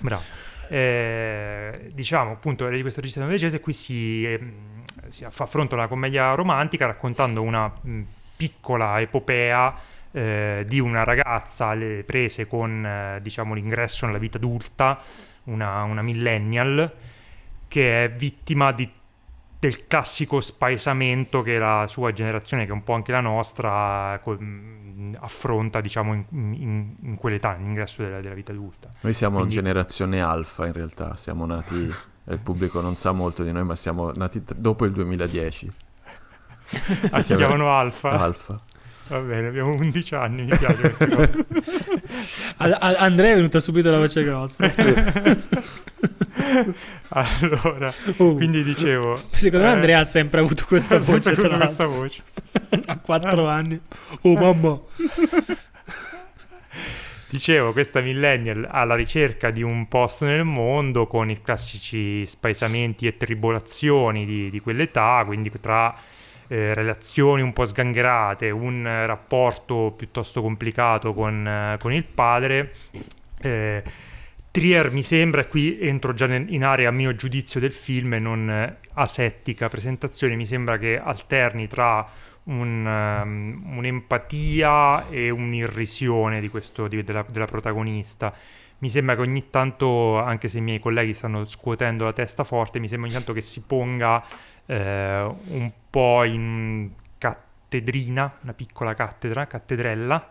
Bravo. 0.01 0.23
Eh, 0.69 1.91
diciamo 1.95 2.33
appunto 2.33 2.69
di 2.69 2.81
questo 2.83 3.01
regista 3.01 3.21
norvegese 3.23 3.59
qui 3.59 3.73
si, 3.73 4.25
ehm, 4.25 4.53
si 5.09 5.25
fa 5.29 5.47
fronte 5.47 5.75
a 5.75 5.79
una 5.79 5.89
commedia 5.89 6.35
romantica 6.35 6.87
raccontando 6.87 7.43
una 7.43 7.67
mh, 7.81 8.03
piccola 8.37 9.01
epopea 9.01 9.75
eh, 10.13 10.65
di 10.69 10.79
una 10.79 11.05
ragazza 11.05 11.67
alle 11.69 12.05
prese 12.05 12.47
con 12.47 12.85
eh, 12.85 13.19
diciamo 13.23 13.55
l'ingresso 13.55 14.05
nella 14.07 14.19
vita 14.19 14.37
adulta 14.37 15.01
una, 15.45 15.83
una 15.85 16.03
millennial 16.03 16.93
che 17.67 18.05
è 18.05 18.11
vittima 18.13 18.71
di- 18.73 18.91
del 19.61 19.87
classico 19.89 20.41
spaesamento 20.41 21.43
che 21.43 21.59
la 21.59 21.87
sua 21.89 22.13
generazione, 22.13 22.65
che 22.65 22.71
è 22.71 22.75
un 22.75 22.85
po' 22.85 22.93
anche 22.93 23.11
la 23.13 23.21
nostra, 23.21 24.21
mh, 24.25 25.17
affronta 25.21 25.81
diciamo 25.81 26.15
in, 26.15 26.25
in- 26.31 26.95
in 27.03 27.17
quell'età, 27.17 27.57
all'ingresso 27.57 28.03
della, 28.03 28.21
della 28.21 28.35
vita 28.35 28.53
adulta. 28.53 28.89
Noi 29.01 29.13
siamo 29.15 29.39
Quindi- 29.39 29.55
generazione 29.57 30.21
alfa 30.21 30.67
in 30.67 30.73
realtà, 30.73 31.17
siamo 31.17 31.45
nati, 31.47 31.75
il 32.31 32.39
pubblico 32.39 32.81
non 32.81 32.95
sa 32.95 33.13
molto 33.13 33.43
di 33.43 33.51
noi, 33.51 33.65
ma 33.65 33.75
siamo 33.75 34.13
nati 34.15 34.45
t- 34.45 34.55
dopo 34.55 34.85
il 34.85 34.93
2010. 34.93 35.73
Ah, 37.11 37.23
si 37.23 37.35
chiamano 37.35 37.71
Alfa? 37.71 38.11
Alfa. 38.11 38.61
Va 39.09 39.21
bene, 39.21 39.49
abbiamo 39.49 39.73
11 39.73 40.15
anni, 40.17 40.43
mi 40.45 40.55
piace. 40.55 40.95
A- 42.59 42.65
a- 42.79 42.97
Andrea 42.99 43.33
è 43.33 43.35
venuta 43.37 43.59
subito 43.59 43.91
la 43.91 43.97
voce 43.97 44.23
grossa. 44.23 44.71
allora, 47.11 47.93
Uh. 48.17 48.35
quindi 48.35 48.63
dicevo... 48.63 49.17
Secondo 49.31 49.67
me 49.67 49.73
eh, 49.73 49.75
Andrea 49.75 50.01
ha 50.01 50.05
sempre 50.05 50.41
avuto 50.41 50.65
questa 50.67 50.99
voce. 50.99 51.31
avuto 51.31 51.57
questa 51.57 51.87
voce. 51.87 52.23
a 52.87 52.99
4 52.99 53.49
anni. 53.49 53.81
Oh 54.23 54.35
mamma. 54.35 54.81
Dicevo, 57.31 57.73
questa 57.73 58.01
millennial 58.01 58.67
alla 58.71 58.95
ricerca 58.95 59.51
di 59.51 59.63
un 59.63 59.87
posto 59.87 60.25
nel 60.25 60.45
mondo 60.45 61.07
con 61.07 61.29
i 61.29 61.43
classici 61.43 62.25
spaesamenti 62.25 63.07
e 63.07 63.19
tribolazioni 63.19 64.25
di, 64.25 64.49
di 64.49 64.61
quell'età, 64.61 65.23
quindi 65.27 65.53
tra 65.61 65.95
eh, 66.47 66.73
relazioni 66.73 67.43
un 67.43 67.53
po' 67.53 67.67
sgangherate, 67.67 68.49
un 68.49 68.87
eh, 68.87 69.05
rapporto 69.05 69.93
piuttosto 69.95 70.41
complicato 70.41 71.13
con, 71.13 71.47
eh, 71.47 71.77
con 71.79 71.93
il 71.93 72.05
padre. 72.05 72.73
Trier 74.51 74.91
mi 74.93 75.03
sembra, 75.03 75.45
qui 75.45 75.79
entro 75.79 76.15
già 76.15 76.25
in 76.27 76.65
area 76.65 76.89
a 76.89 76.93
mio 76.93 77.15
giudizio 77.15 77.61
del 77.61 77.73
film 77.73 78.15
e 78.15 78.19
non 78.19 78.51
eh, 78.51 78.79
asettica 78.95 79.69
presentazione, 79.69 80.37
mi 80.37 80.47
sembra 80.47 80.79
che 80.79 80.99
alterni 80.99 81.67
tra 81.67 82.09
un, 82.45 82.87
um, 82.87 83.77
un'empatia 83.77 85.07
e 85.09 85.31
un'irrisione 85.31 86.41
di 86.41 86.49
questo, 86.49 86.89
di- 86.89 87.03
della, 87.03 87.25
della 87.29 87.45
protagonista. 87.45 88.35
Mi 88.79 88.89
sembra 88.89 89.17
che 89.17 89.21
ogni 89.21 89.51
tanto, 89.51 90.19
anche 90.19 90.49
se 90.49 90.59
i 90.59 90.63
miei 90.63 90.79
colleghi 90.79 91.13
stanno 91.13 91.45
scuotendo 91.45 92.05
la 92.05 92.13
testa 92.13 92.45
forte, 92.45 92.79
mi 92.79 92.89
sembra 92.89 93.07
ogni 93.09 93.17
tanto 93.17 93.33
che 93.33 93.43
si 93.43 93.61
ponga 93.61 94.25
eh, 94.67 95.37
un 95.49 95.73
po' 95.91 96.25
in 96.25 96.91
cattedrina, 97.19 98.39
una 98.43 98.55
piccola 98.55 98.95
cattedra, 98.95 99.47
cattedrella, 99.47 100.29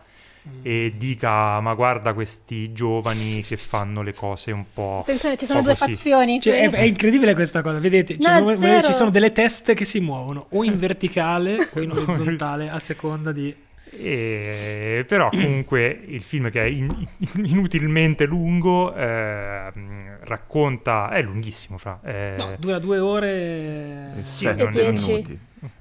e 0.62 0.92
dica 0.96 1.60
ma 1.60 1.74
guarda 1.74 2.12
questi 2.12 2.72
giovani 2.72 3.42
che 3.42 3.56
fanno 3.56 4.02
le 4.02 4.12
cose 4.12 4.50
un 4.52 4.64
po'... 4.72 5.00
Attenzione, 5.00 5.36
ci 5.36 5.46
sono 5.46 5.62
due 5.62 5.76
così. 5.76 5.94
fazioni. 5.94 6.40
Cioè, 6.40 6.68
è, 6.68 6.70
è 6.70 6.82
incredibile 6.82 7.34
questa 7.34 7.62
cosa, 7.62 7.78
vedete? 7.78 8.18
Cioè, 8.18 8.40
No, 8.40 8.56
zero. 8.56 8.86
ci 8.86 8.92
sono 8.92 9.10
delle 9.10 9.32
teste 9.32 9.74
che 9.74 9.84
si 9.84 10.00
muovono 10.00 10.46
o 10.50 10.64
in 10.64 10.76
verticale 10.78 11.68
o 11.72 11.80
in 11.80 11.90
orizzontale 11.92 12.68
a 12.70 12.78
seconda 12.80 13.32
di... 13.32 13.54
E- 13.90 15.04
però 15.08 15.30
comunque 15.32 16.00
il 16.06 16.22
film 16.22 16.50
che 16.50 16.60
è 16.62 16.66
in- 16.66 17.06
inutilmente 17.44 18.26
lungo 18.26 18.94
eh, 18.94 19.70
racconta 20.20 21.08
è 21.10 21.22
lunghissimo 21.22 21.78
fra 21.78 21.98
eh, 22.04 22.34
No, 22.36 22.54
dura 22.58 22.78
due 22.78 22.98
ore... 22.98 24.12
E 24.16 24.20
sì, 24.20 24.44
Sette 24.44 24.68
minuti. 24.70 25.38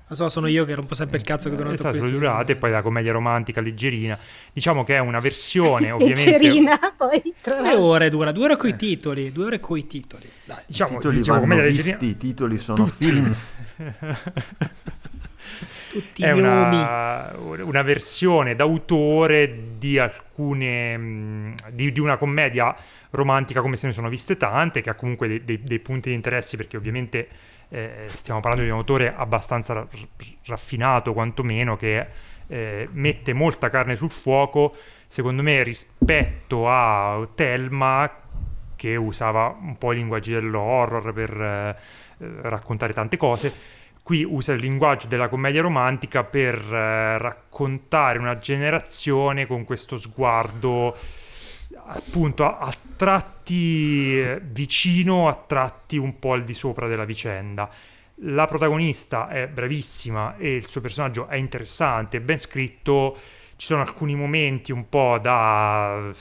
Lo 0.10 0.16
so, 0.16 0.30
sono 0.30 0.47
io 0.47 0.64
che 0.64 0.74
rompo 0.74 0.95
sempre 0.95 1.18
il 1.18 1.24
cazzo 1.24 1.49
che 1.49 1.55
durante 1.55 1.76
esatto, 1.76 1.97
quei 1.97 2.03
le 2.03 2.08
film. 2.10 2.20
durate 2.22 2.53
e 2.53 2.55
poi 2.55 2.72
la 2.72 2.82
commedia 2.82 3.12
romantica 3.12 3.60
leggerina 3.60 4.18
diciamo 4.53 4.84
che 4.86 4.95
è 4.95 4.99
una 4.99 5.20
versione 5.20 5.91
ovviamente 5.91 6.32
Leggerina, 6.32 6.80
poi 6.95 7.34
tra 7.41 7.55
Due 7.58 7.76
ore 7.76 8.10
dura, 8.10 8.32
due 8.32 8.45
ore 8.45 8.55
coi 8.55 8.76
titoli, 8.78 9.32
due 9.34 9.45
ore 9.45 9.60
coi 9.60 9.86
titoli. 9.86 10.32
Dai. 10.45 10.60
I 10.60 10.64
diciamo, 10.68 10.95
titoli 10.97 11.18
diciamo 11.18 11.39
vanno 11.41 11.55
commedia 11.55 11.70
visti, 11.70 11.89
leggerina 11.91 12.12
i 12.12 12.18
titoli 12.18 12.58
sono 12.58 12.86
films. 12.88 13.68
Tutti 15.89 16.22
è 16.22 16.32
i 16.32 16.39
nomi. 16.41 16.76
una, 16.76 17.34
una 17.64 17.82
versione 17.82 18.55
d'autore 18.55 19.78
di 19.78 19.97
alcune 19.97 21.53
di, 21.72 21.91
di 21.91 21.99
una 21.99 22.18
commedia 22.18 22.76
romantica 23.12 23.62
come 23.62 23.78
se 23.78 23.88
ne 23.88 23.93
sono 23.93 24.10
viste 24.10 24.36
tante 24.38 24.82
che 24.82 24.89
ha 24.89 24.95
comunque 24.95 25.28
dei, 25.28 25.43
dei- 25.45 25.62
dei 25.64 25.80
punti 25.80 26.10
di 26.10 26.16
interesse 26.16 26.58
perché 26.58 26.76
ovviamente 26.78 27.28
eh, 27.70 28.05
stiamo 28.07 28.39
parlando 28.39 28.65
di 28.65 28.72
un 28.72 28.78
autore 28.78 29.13
abbastanza 29.15 29.74
ra- 29.74 29.88
raffinato 30.45 31.13
quantomeno 31.13 31.76
che 31.76 32.05
eh, 32.47 32.88
mette 32.91 33.34
molta 33.34 33.70
carne 33.70 33.95
sul 33.95 34.09
fuoco 34.09 34.76
secondo 35.07 35.41
me 35.41 35.63
rispetto 35.63 36.70
a 36.70 37.28
Thelma 37.34 38.09
che 38.76 38.95
usava 38.95 39.57
un 39.59 39.78
po' 39.78 39.91
i 39.91 39.95
linguaggi 39.95 40.32
dell'horror 40.32 41.11
per 41.11 41.41
eh, 41.41 41.76
raccontare 42.18 42.93
tante 42.93 43.18
cose, 43.18 43.53
qui 44.03 44.24
usa 44.24 44.53
il 44.53 44.61
linguaggio 44.61 45.07
della 45.07 45.28
commedia 45.28 45.61
romantica 45.61 46.24
per 46.24 46.55
eh, 46.55 47.18
raccontare 47.18 48.20
una 48.20 48.38
generazione 48.38 49.45
con 49.45 49.65
questo 49.65 49.97
sguardo 49.97 50.95
appunto 51.88 52.44
a, 52.44 52.74
tratti 52.96 54.20
eh, 54.20 54.42
vicino, 54.42 55.28
a 55.28 55.36
tratti 55.36 55.98
un 55.98 56.20
po' 56.20 56.34
al 56.34 56.44
di 56.44 56.54
sopra 56.54 56.88
della 56.88 57.06
vicenda. 57.06 57.70
La 58.22 58.46
protagonista 58.46 59.28
è 59.28 59.48
bravissima 59.48 60.38
e 60.38 60.56
il 60.56 60.68
suo 60.68 60.82
personaggio 60.82 61.28
è 61.28 61.36
interessante, 61.36 62.18
è 62.18 62.22
ben 62.22 62.40
scritto, 62.40 63.16
ci 63.56 63.68
sono 63.68 63.82
alcuni 63.82 64.16
momenti 64.16 64.72
un 64.72 64.90
po' 64.90 65.20
da 65.20 66.12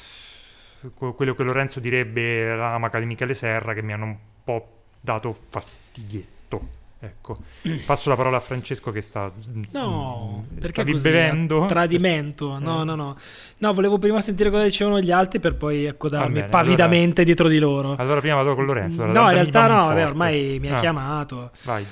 quello 0.94 1.34
che 1.34 1.42
Lorenzo 1.42 1.80
direbbe 1.80 2.54
l'amaca 2.54 2.98
di 2.98 3.06
Michele 3.06 3.34
Serra 3.34 3.72
che 3.72 3.82
mi 3.82 3.92
hanno 3.92 4.04
un 4.04 4.16
po' 4.44 4.82
dato 5.00 5.32
fastidietto. 5.32 6.84
Ecco, 6.98 7.38
passo 7.84 8.08
la 8.08 8.16
parola 8.16 8.38
a 8.38 8.40
Francesco 8.40 8.90
che 8.90 9.02
sta 9.02 9.30
No, 9.74 10.44
mm, 10.50 10.58
perché 10.58 10.82
così, 10.82 11.02
bevendo? 11.02 11.64
eh? 11.64 11.66
Tradimento. 11.68 12.58
No, 12.58 12.80
Eh. 12.80 12.84
no, 12.84 12.94
no. 12.94 13.16
No, 13.58 13.74
volevo 13.74 13.98
prima 13.98 14.20
sentire 14.22 14.50
cosa 14.50 14.64
dicevano 14.64 14.98
gli 15.00 15.10
altri 15.10 15.38
per 15.38 15.56
poi 15.56 15.86
accodarmi 15.86 16.32
bene, 16.34 16.48
pavidamente 16.48 17.22
dietro 17.22 17.48
di 17.48 17.58
loro. 17.58 17.96
Allora 17.98 18.20
prima 18.20 18.36
vado 18.36 18.54
con 18.54 18.64
Lorenzo. 18.64 19.02
allora, 19.04 19.20
no, 19.20 19.26
in 19.28 19.34
realtà 19.34 19.66
no, 19.68 19.86
vabbè, 19.88 20.06
ormai 20.06 20.58
mi 20.58 20.70
ha 20.70 20.76
Ah, 20.76 20.80
chiamato. 20.80 21.50
Vai. 21.64 21.84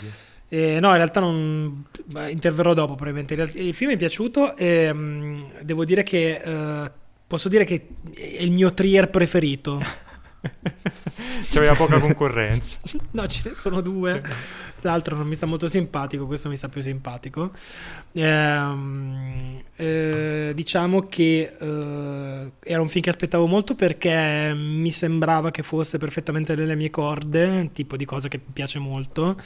Eh, 0.49 0.79
no, 0.81 0.89
in 0.91 0.97
realtà 0.97 1.21
non 1.21 1.85
interverrò 2.29 2.73
dopo 2.75 2.95
probabilmente. 2.95 3.35
Il 3.59 3.75
film 3.75 3.91
mi 3.91 3.97
è 3.97 3.99
piaciuto 3.99 4.57
e 4.57 4.91
mm, 4.93 5.37
devo 5.63 5.85
dire 5.85 6.03
che 6.03 6.41
eh, 6.43 6.91
posso 7.27 7.49
dire 7.51 7.65
che 7.65 7.89
è 8.15 8.41
il 8.43 8.53
mio 8.53 8.73
Trier 8.73 9.11
preferito. 9.11 9.81
C'aveva 11.51 11.75
poca 11.75 11.99
concorrenza. 11.99 12.79
No, 13.13 13.27
ce 13.27 13.49
ne 13.51 13.55
sono 13.55 13.81
due. 13.81 14.23
L'altro 14.81 15.17
non 15.17 15.27
mi 15.27 15.35
sta 15.35 15.47
molto 15.47 15.69
simpatico, 15.69 16.27
questo 16.27 16.49
mi 16.49 16.57
sta 16.57 16.69
più 16.69 16.83
simpatico. 16.83 17.53
Ehm, 18.13 19.63
eh, 19.77 20.53
diciamo 20.55 21.03
che 21.03 21.57
eh, 21.59 22.53
era 22.61 22.81
un 22.81 22.89
film 22.89 23.03
che 23.03 23.11
aspettavo 23.11 23.47
molto 23.47 23.75
perché 23.75 24.53
mi 24.55 24.91
sembrava 24.91 25.51
che 25.51 25.63
fosse 25.63 25.97
perfettamente 25.99 26.55
nelle 26.55 26.75
mie 26.75 26.91
corde, 26.91 27.71
tipo 27.73 27.97
di 27.97 28.05
cosa 28.05 28.29
che 28.29 28.39
mi 28.45 28.53
piace 28.53 28.79
molto. 28.79 29.37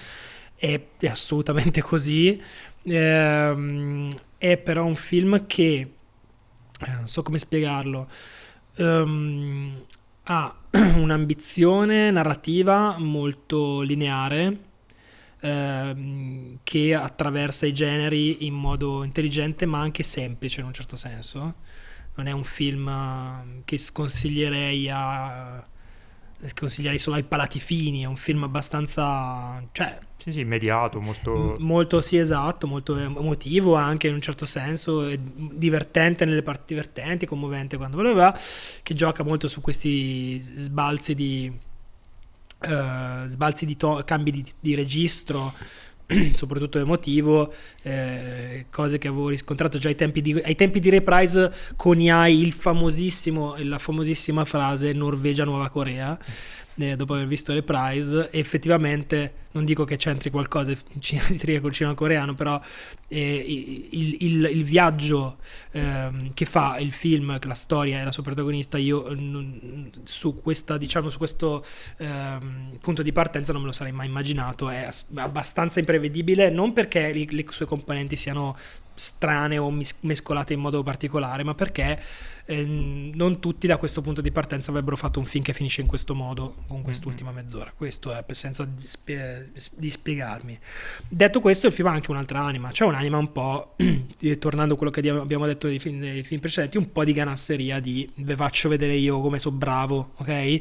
E 0.57 0.89
è 0.99 1.07
assolutamente 1.07 1.83
così. 1.83 2.41
Ehm, 2.83 4.09
è 4.39 4.57
però 4.57 4.85
un 4.85 4.97
film 4.97 5.47
che 5.47 5.93
eh, 6.81 6.91
non 6.91 7.07
so 7.07 7.23
come 7.23 7.39
spiegarlo. 7.39 8.09
ehm, 8.77 9.85
ha 10.31 10.55
un'ambizione 10.97 12.11
narrativa 12.11 12.99
molto 12.99 13.81
lineare 13.81 14.59
ehm, 15.41 16.59
che 16.63 16.95
attraversa 16.95 17.65
i 17.65 17.73
generi 17.73 18.47
in 18.47 18.53
modo 18.55 19.05
intelligente 19.05 19.65
ma 19.65 19.81
anche 19.81 20.03
semplice 20.03 20.61
in 20.61 20.67
un 20.67 20.73
certo 20.75 20.97
senso. 20.97 21.55
Non 22.17 22.27
è 22.27 22.33
un 22.33 22.45
film 22.45 22.89
eh, 22.89 23.63
che 23.65 23.79
sconsiglierei 23.79 24.91
a 24.91 25.67
sconsiglierei 26.47 26.99
solo 26.99 27.17
ai 27.17 27.25
palati 27.25 27.59
fini, 27.59 28.03
è 28.03 28.07
un 28.07 28.17
film 28.17 28.45
abbastanza 28.45 29.63
cioè 29.73 29.99
Sì, 30.17 30.33
sì, 30.33 30.41
immediato, 30.41 31.01
molto... 31.01 31.57
Molto 31.59 32.01
sì 32.01 32.17
esatto 32.17 32.67
molto 32.67 32.97
emotivo 32.97 33.75
anche 33.75 34.09
in 34.09 34.15
un 34.15 34.21
certo 34.21 34.47
senso 34.47 35.09
divertente 35.17 36.25
nelle 36.25 36.43
parti 36.43 36.75
divertenti 36.75 37.27
commovente 37.27 37.77
quando 37.77 37.97
voleva 37.97 38.37
che 38.83 38.95
gioca 38.95 39.23
molto 39.23 39.49
su 39.49 39.61
questi 39.61 40.41
sbalzi 40.41 41.15
di 41.15 41.53
eh, 42.61 43.25
sbalzi 43.27 43.67
di 43.67 43.77
to- 43.77 44.03
cambi 44.05 44.31
di, 44.31 44.45
di 44.59 44.75
registro 44.75 45.53
soprattutto 46.33 46.79
emotivo 46.79 47.53
eh, 47.83 48.67
cose 48.71 48.97
che 48.97 49.09
avevo 49.09 49.29
riscontrato 49.29 49.79
già 49.79 49.89
ai 49.89 49.95
tempi 49.95 50.23
di, 50.23 50.33
ai 50.33 50.55
tempi 50.55 50.81
di 50.81 50.89
Reprise 50.89 51.53
il 52.29 52.53
famosissimo 52.53 53.57
la 53.59 53.79
famosissima 53.79 54.45
frase 54.47 54.93
Norvegia 54.93 55.45
Nuova 55.45 55.69
Corea 55.69 56.19
eh, 56.79 56.97
dopo 56.97 57.15
aver 57.15 57.27
visto 57.27 57.53
Reprise 57.53 58.31
e 58.31 58.39
effettivamente 58.39 59.33
non 59.53 59.65
dico 59.65 59.85
che 59.85 59.97
c'entri 59.97 60.31
qualcosa 60.31 60.71
di 60.73 61.37
Trier 61.39 61.61
col 61.63 61.73
cinema 61.73 61.95
coreano 61.95 62.35
però 62.35 62.61
eh, 63.09 63.35
il, 63.91 64.17
il- 64.21 64.45
il 64.53 64.65
viaggio 64.65 65.39
ehm, 65.73 66.33
che 66.35 66.45
fa 66.45 66.79
il 66.79 66.93
film 66.93 67.39
la 67.43 67.55
storia 67.55 68.01
e 68.01 68.05
la 68.05 68.13
sua 68.13 68.23
protagonista 68.23 68.79
io 68.79 69.09
eh, 69.09 69.15
non- 69.15 69.91
su 70.05 70.41
questa 70.41 70.77
diciamo 70.77 71.09
su 71.11 71.19
questo 71.19 71.65
ehm, 71.97 72.79
punto 72.81 73.03
di 73.03 73.13
partenza 73.13 73.53
non 73.53 73.63
me 73.63 73.69
lo 73.69 73.73
sarei 73.73 73.93
mai 73.93 74.07
immaginato. 74.07 74.69
È 74.69 74.89
abbastanza 75.17 75.79
imprevedibile 75.81 76.51
non 76.51 76.73
perché 76.73 77.13
le, 77.13 77.27
le 77.31 77.45
sue 77.49 77.67
componenti 77.67 78.17
siano 78.17 78.57
strane 78.99 79.57
o 79.59 79.71
mis- 79.71 79.97
mescolate 80.01 80.53
in 80.53 80.61
modo 80.61 80.83
particolare 80.83 81.43
ma 81.43 81.55
perché 81.55 82.01
ehm, 82.45 83.13
non 83.15 83.39
tutti 83.41 83.67
da 83.67 83.77
questo 83.77 84.01
punto 84.01 84.21
di 84.21 84.31
partenza 84.31 84.71
avrebbero 84.71 84.97
fatto 84.97 85.19
un 85.19 85.25
film 85.25 85.45
che 85.45 85.53
finisce 85.53 85.81
in 85.81 85.87
questo 85.87 86.15
modo 86.15 86.57
con 86.67 86.83
quest'ultima 86.83 87.31
mezz'ora. 87.33 87.73
Questo 87.75 88.13
è 88.13 88.25
senza 88.33 88.65
di 88.65 88.87
spie- 88.87 89.53
di 89.75 89.91
spiegarmi 89.91 90.59
detto 91.09 91.41
questo 91.41 91.67
il 91.67 91.73
film 91.73 91.89
ha 91.89 91.93
anche 91.93 92.11
un'altra 92.11 92.41
anima 92.41 92.71
c'è 92.71 92.85
un'anima 92.85 93.17
un 93.17 93.33
po' 93.33 93.77
tornando 94.39 94.75
a 94.75 94.77
quello 94.77 94.93
che 94.93 95.01
abbiamo- 95.01 95.21
abbiamo 95.23 95.47
detto 95.47 95.67
nei 95.67 95.79
film, 95.79 95.99
nei 95.99 96.23
film 96.23 96.41
precedenti 96.41 96.77
un 96.77 96.93
po' 96.93 97.05
di 97.05 97.13
ganasseria 97.13 97.81
di 97.81 98.09
ve 98.17 98.37
faccio 98.37 98.69
vedere 98.69 98.95
io 98.95 99.21
come 99.21 99.39
sono 99.39 99.57
bravo 99.57 100.13
ok? 100.17 100.61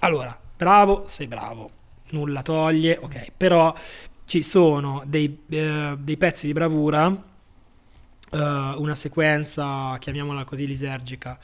Allora 0.00 0.38
bravo 0.56 1.04
sei 1.06 1.26
bravo. 1.26 1.70
Nulla 2.10 2.42
toglie 2.42 2.98
ok? 3.00 3.32
Però 3.36 3.72
ci 4.24 4.42
sono 4.42 5.02
dei, 5.06 5.42
eh, 5.48 5.96
dei 5.98 6.16
pezzi 6.16 6.46
di 6.46 6.52
bravura 6.52 7.28
eh, 8.30 8.36
una 8.76 8.94
sequenza 8.94 9.96
chiamiamola 9.98 10.44
così 10.44 10.66
lisergica 10.66 11.38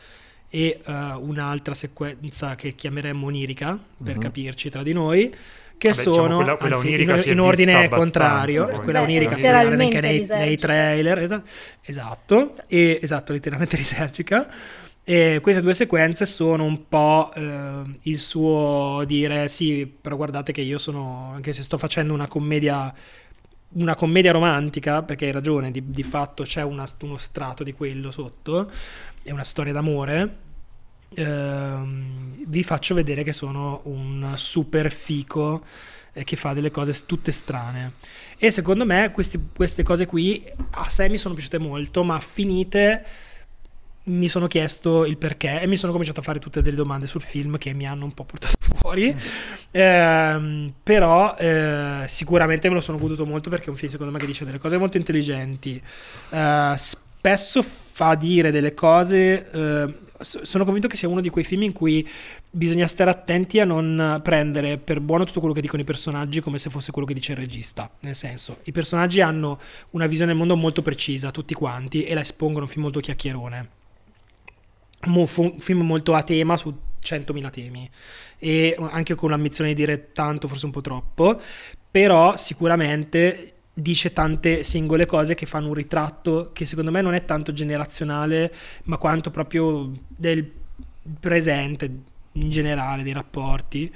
e 0.49 0.81
eh, 0.85 0.93
un'altra 0.93 1.75
sequenza 1.75 2.55
che 2.55 2.75
chiameremmo 2.75 3.27
onirica 3.27 3.79
per 4.03 4.15
Mhm. 4.15 4.21
capirci 4.21 4.71
tra 4.71 4.83
di 4.83 4.93
noi 4.93 5.35
che 5.79 5.93
Vabbè, 5.93 6.05
diciamo, 6.05 6.15
sono 6.29 6.37
quella- 6.37 6.57
quella 6.57 6.77
anzi, 6.77 6.89
in, 7.03 7.23
in 7.27 7.41
ordine 7.41 7.89
contrario 7.91 8.69
poi. 8.69 8.81
quella 8.81 9.01
Beh, 9.01 9.05
onirica 9.05 9.37
si 9.39 9.51
vede 9.51 9.75
anche 9.75 10.01
nei, 10.01 10.27
nei 10.33 10.57
trailer 10.57 11.19
esa- 11.19 11.43
esatto 11.83 12.57
e, 12.67 12.99
esatto 13.03 13.33
letteralmente 13.33 13.77
lisergica 13.77 14.49
e 15.09 15.39
queste 15.41 15.63
due 15.63 15.75
sequenze 15.75 16.27
sono 16.27 16.65
un 16.65 16.89
po' 16.89 17.31
eh, 17.35 17.83
il 18.03 18.19
suo 18.21 19.05
dire 19.07 19.49
sì, 19.49 19.87
però 19.87 20.17
guardate 20.17 20.51
che 20.53 20.63
io 20.63 20.79
sono, 20.79 21.31
anche 21.35 21.53
se 21.53 21.63
sto 21.63 21.79
facendo 21.79 22.13
una 22.13 22.27
commedia, 22.27 22.93
una 23.77 23.95
commedia 23.95 24.33
romantica, 24.33 25.03
perché 25.03 25.27
hai 25.27 25.33
ragione, 25.33 25.71
di, 25.71 25.83
di 25.91 26.03
fatto 26.03 26.43
c'è 26.45 26.63
una- 26.63 26.87
uno 27.03 27.17
strato 27.19 27.63
di 27.65 27.73
quello 27.73 28.11
sotto, 28.11 28.71
è 29.23 29.31
una 29.31 29.45
storia 29.45 29.73
d'amore. 29.73 30.45
ehm, 31.15 32.45
vi 32.47 32.63
faccio 32.65 32.95
vedere 32.95 33.23
che 33.23 33.33
sono 33.33 33.81
un 33.85 34.33
super 34.37 34.93
fico 34.93 35.65
eh, 36.13 36.25
che 36.25 36.37
fa 36.37 36.53
delle 36.53 36.71
cose 36.71 36.93
tutte 37.07 37.31
strane. 37.33 37.93
E 38.39 38.51
secondo 38.51 38.85
me 38.85 39.11
questi- 39.13 39.41
queste 39.55 39.83
cose 39.85 40.07
qui 40.07 40.45
a 40.73 40.91
sé 40.91 41.09
mi 41.09 41.17
sono 41.19 41.35
piaciute 41.35 41.59
molto, 41.59 42.03
ma 42.05 42.19
finite 42.21 43.05
mi 44.07 44.29
sono 44.29 44.47
chiesto 44.47 45.05
il 45.05 45.17
perché 45.17 45.61
e 45.61 45.67
mi 45.67 45.77
sono 45.77 45.93
cominciato 45.93 46.21
a 46.21 46.23
fare 46.23 46.39
tutte 46.39 46.63
delle 46.63 46.77
domande 46.77 47.07
sul 47.07 47.23
film 47.23 47.59
che 47.59 47.73
mi 47.73 47.87
hanno 47.87 48.05
un 48.05 48.13
po' 48.13 48.25
portato 48.25 48.55
fuori. 48.61 49.15
Ehm, 49.71 50.73
però 50.83 51.35
eh, 51.37 52.05
sicuramente 52.07 52.69
me 52.69 52.75
lo 52.75 52.81
sono 52.81 52.99
goduto 52.99 53.27
molto 53.27 53.51
perché 53.51 53.67
è 53.67 53.71
un 53.71 53.77
film 53.77 53.91
secondo 53.91 54.13
me 54.13 54.19
che 54.19 54.27
dice 54.27 54.45
delle 54.45 54.59
cose 54.59 54.79
molto 54.79 54.97
intelligenti. 54.97 55.81
Eh, 56.31 56.75
spesso 56.77 57.63
fa 57.63 58.15
dire 58.15 58.51
delle 58.51 58.75
cose. 58.75 59.51
eh, 59.51 59.95
so- 60.21 60.45
sono 60.45 60.65
convinto 60.65 60.89
che 60.89 60.97
sia 60.97 61.09
uno 61.09 61.21
di 61.21 61.29
quei 61.29 61.45
film 61.45 61.63
in 61.63 61.73
cui 61.73 62.07
bisogna 62.49 62.87
stare 62.87 63.11
attenti 63.11 63.61
a 63.61 63.65
non 63.65 64.21
prendere 64.23 64.79
per 64.79 65.01
buono 65.01 65.25
tutto 65.25 65.41
quello 65.41 65.55
che 65.55 65.61
dicono 65.61 65.83
i 65.83 65.85
personaggi 65.85 66.41
come 66.41 66.59
se 66.59 66.71
fosse 66.71 66.93
quello 66.93 67.07
che 67.07 67.15
dice 67.15 67.33
il 67.33 67.39
regista. 67.39 67.91
Nel 68.01 68.15
senso, 68.15 68.59
i 68.65 68.73
personaggi 68.73 69.21
hanno 69.21 69.59
una 69.91 70.07
visione 70.07 70.31
del 70.31 70.39
mondo 70.39 70.57
molto 70.57 70.81
precisa, 70.83 71.31
tutti 71.31 71.55
quanti, 71.55 72.05
e 72.05 72.15
la 72.15 72.21
espongono 72.21 72.65
un 72.65 72.71
film 72.71 72.85
molto 72.85 73.01
chiacchierone. 73.01 73.69
Un 75.05 75.27
film 75.27 75.83
molto 75.83 76.15
a 76.15 76.23
tema 76.23 76.57
su 76.57 76.75
100.000 77.03 77.51
temi 77.51 77.89
e 78.39 78.77
anche 78.79 79.15
con 79.15 79.31
l'ambizione 79.31 79.71
di 79.71 79.77
dire 79.77 80.13
tanto, 80.13 80.49
forse 80.49 80.67
un 80.67 80.73
po' 80.73 80.81
troppo, 80.81 81.41
però 81.91 82.37
sicuramente 82.37 83.53
dice 83.73 84.13
tante 84.13 84.63
singole 84.63 85.07
cose 85.07 85.35
che 85.35 85.47
fanno 85.47 85.69
un 85.69 85.75
ritratto 85.75 86.51
che 86.53 86.65
secondo 86.65 86.91
me 86.91 87.03
non 87.03 87.15
è 87.15 87.25
tanto 87.25 87.53
generazionale, 87.53 88.53
ma 88.85 88.97
quanto 88.97 89.31
proprio 89.31 89.93
del 90.09 90.51
presente 91.21 91.91
in 92.33 92.51
generale, 92.51 93.03
dei 93.03 93.13
rapporti. 93.13 93.93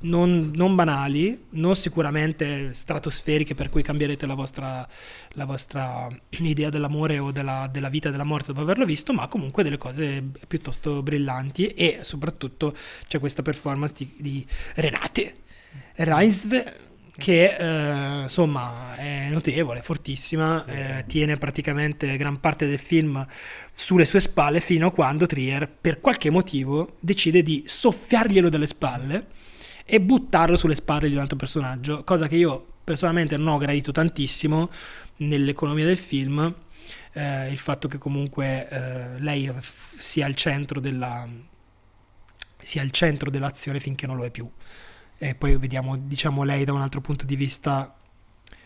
Non, 0.00 0.52
non, 0.54 0.74
banali, 0.74 1.46
non 1.50 1.74
sicuramente 1.74 2.72
stratosferiche 2.72 3.54
per 3.54 3.68
cui 3.70 3.82
cambierete 3.82 4.26
la 4.26 4.34
vostra, 4.34 4.86
la 5.30 5.44
vostra 5.44 6.08
idea 6.38 6.70
dell'amore 6.70 7.18
o 7.18 7.30
della, 7.30 7.68
della, 7.70 7.88
vita 7.88 8.08
e 8.08 8.10
della 8.10 8.24
morte 8.24 8.48
dopo 8.48 8.60
averlo 8.60 8.84
visto, 8.84 9.12
ma 9.12 9.28
comunque 9.28 9.62
delle 9.62 9.78
cose 9.78 10.22
piuttosto 10.46 11.02
brillanti 11.02 11.66
e 11.68 11.98
soprattutto 12.02 12.74
c'è 13.06 13.18
questa 13.18 13.42
performance 13.42 13.94
di, 13.96 14.14
di 14.18 14.46
Renate 14.74 15.46
Reisve 15.94 16.86
che 17.18 17.56
eh, 17.56 18.22
insomma 18.22 18.94
è 18.94 19.26
notevole, 19.28 19.82
fortissima, 19.82 20.64
eh, 20.66 21.04
tiene 21.08 21.36
praticamente 21.36 22.16
gran 22.16 22.38
parte 22.38 22.68
del 22.68 22.78
film 22.78 23.26
sulle 23.72 24.04
sue 24.04 24.20
spalle 24.20 24.60
fino 24.60 24.86
a 24.86 24.92
quando 24.92 25.26
Trier 25.26 25.68
per 25.68 26.00
qualche 26.00 26.30
motivo 26.30 26.96
decide 27.00 27.42
di 27.42 27.64
soffiarglielo 27.66 28.48
dalle 28.48 28.68
spalle 28.68 29.26
e 29.90 30.02
buttarlo 30.02 30.54
sulle 30.54 30.74
spalle 30.74 31.08
di 31.08 31.14
un 31.14 31.20
altro 31.20 31.38
personaggio, 31.38 32.04
cosa 32.04 32.26
che 32.26 32.36
io 32.36 32.74
personalmente 32.84 33.38
non 33.38 33.48
ho 33.48 33.56
gradito 33.56 33.90
tantissimo 33.90 34.68
nell'economia 35.16 35.86
del 35.86 35.96
film, 35.96 36.54
eh, 37.14 37.48
il 37.48 37.56
fatto 37.56 37.88
che 37.88 37.96
comunque 37.96 38.68
eh, 38.68 39.18
lei 39.18 39.50
sia 39.96 40.26
al 40.26 40.34
centro 40.34 40.78
della 40.78 41.26
sia 42.60 42.82
al 42.82 42.90
centro 42.90 43.30
dell'azione 43.30 43.80
finché 43.80 44.06
non 44.06 44.16
lo 44.16 44.24
è 44.26 44.30
più. 44.30 44.46
E 45.16 45.34
poi 45.34 45.56
vediamo 45.56 45.96
diciamo 45.96 46.42
lei 46.42 46.66
da 46.66 46.74
un 46.74 46.82
altro 46.82 47.00
punto 47.00 47.24
di 47.24 47.34
vista 47.34 47.96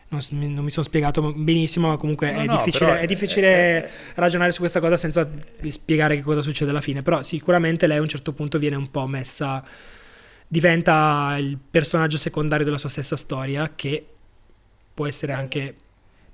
non, 0.09 0.21
non 0.31 0.65
mi 0.65 0.71
sono 0.71 0.85
spiegato 0.85 1.33
benissimo 1.35 1.87
ma 1.87 1.97
comunque 1.99 2.33
no, 2.33 2.41
è, 2.41 2.47
no, 2.47 2.57
difficile, 2.57 2.99
è, 2.99 3.07
difficile 3.07 3.47
è, 3.47 3.91
ragionare 4.15 4.51
su 4.51 4.59
questa 4.59 4.81
cosa 4.81 4.97
senza 4.97 5.31
spiegare 5.69 6.17
che 6.17 6.23
cosa 6.23 6.43
succede 6.43 6.71
alla 6.71 6.81
fine. 6.81 7.03
Però 7.03 7.23
sicuramente 7.23 7.87
lei 7.87 7.99
a 7.99 8.01
un 8.01 8.09
certo 8.09 8.33
punto 8.33 8.59
viene 8.59 8.75
un 8.75 8.91
po' 8.91 9.07
messa 9.07 9.65
diventa 10.53 11.35
il 11.39 11.57
personaggio 11.57 12.19
secondario 12.19 12.67
della 12.67 12.77
sua 12.77 12.91
stessa 12.91 13.17
storia 13.17 13.73
che 13.75 14.07
può 14.93 15.07
essere 15.07 15.33
anche 15.33 15.75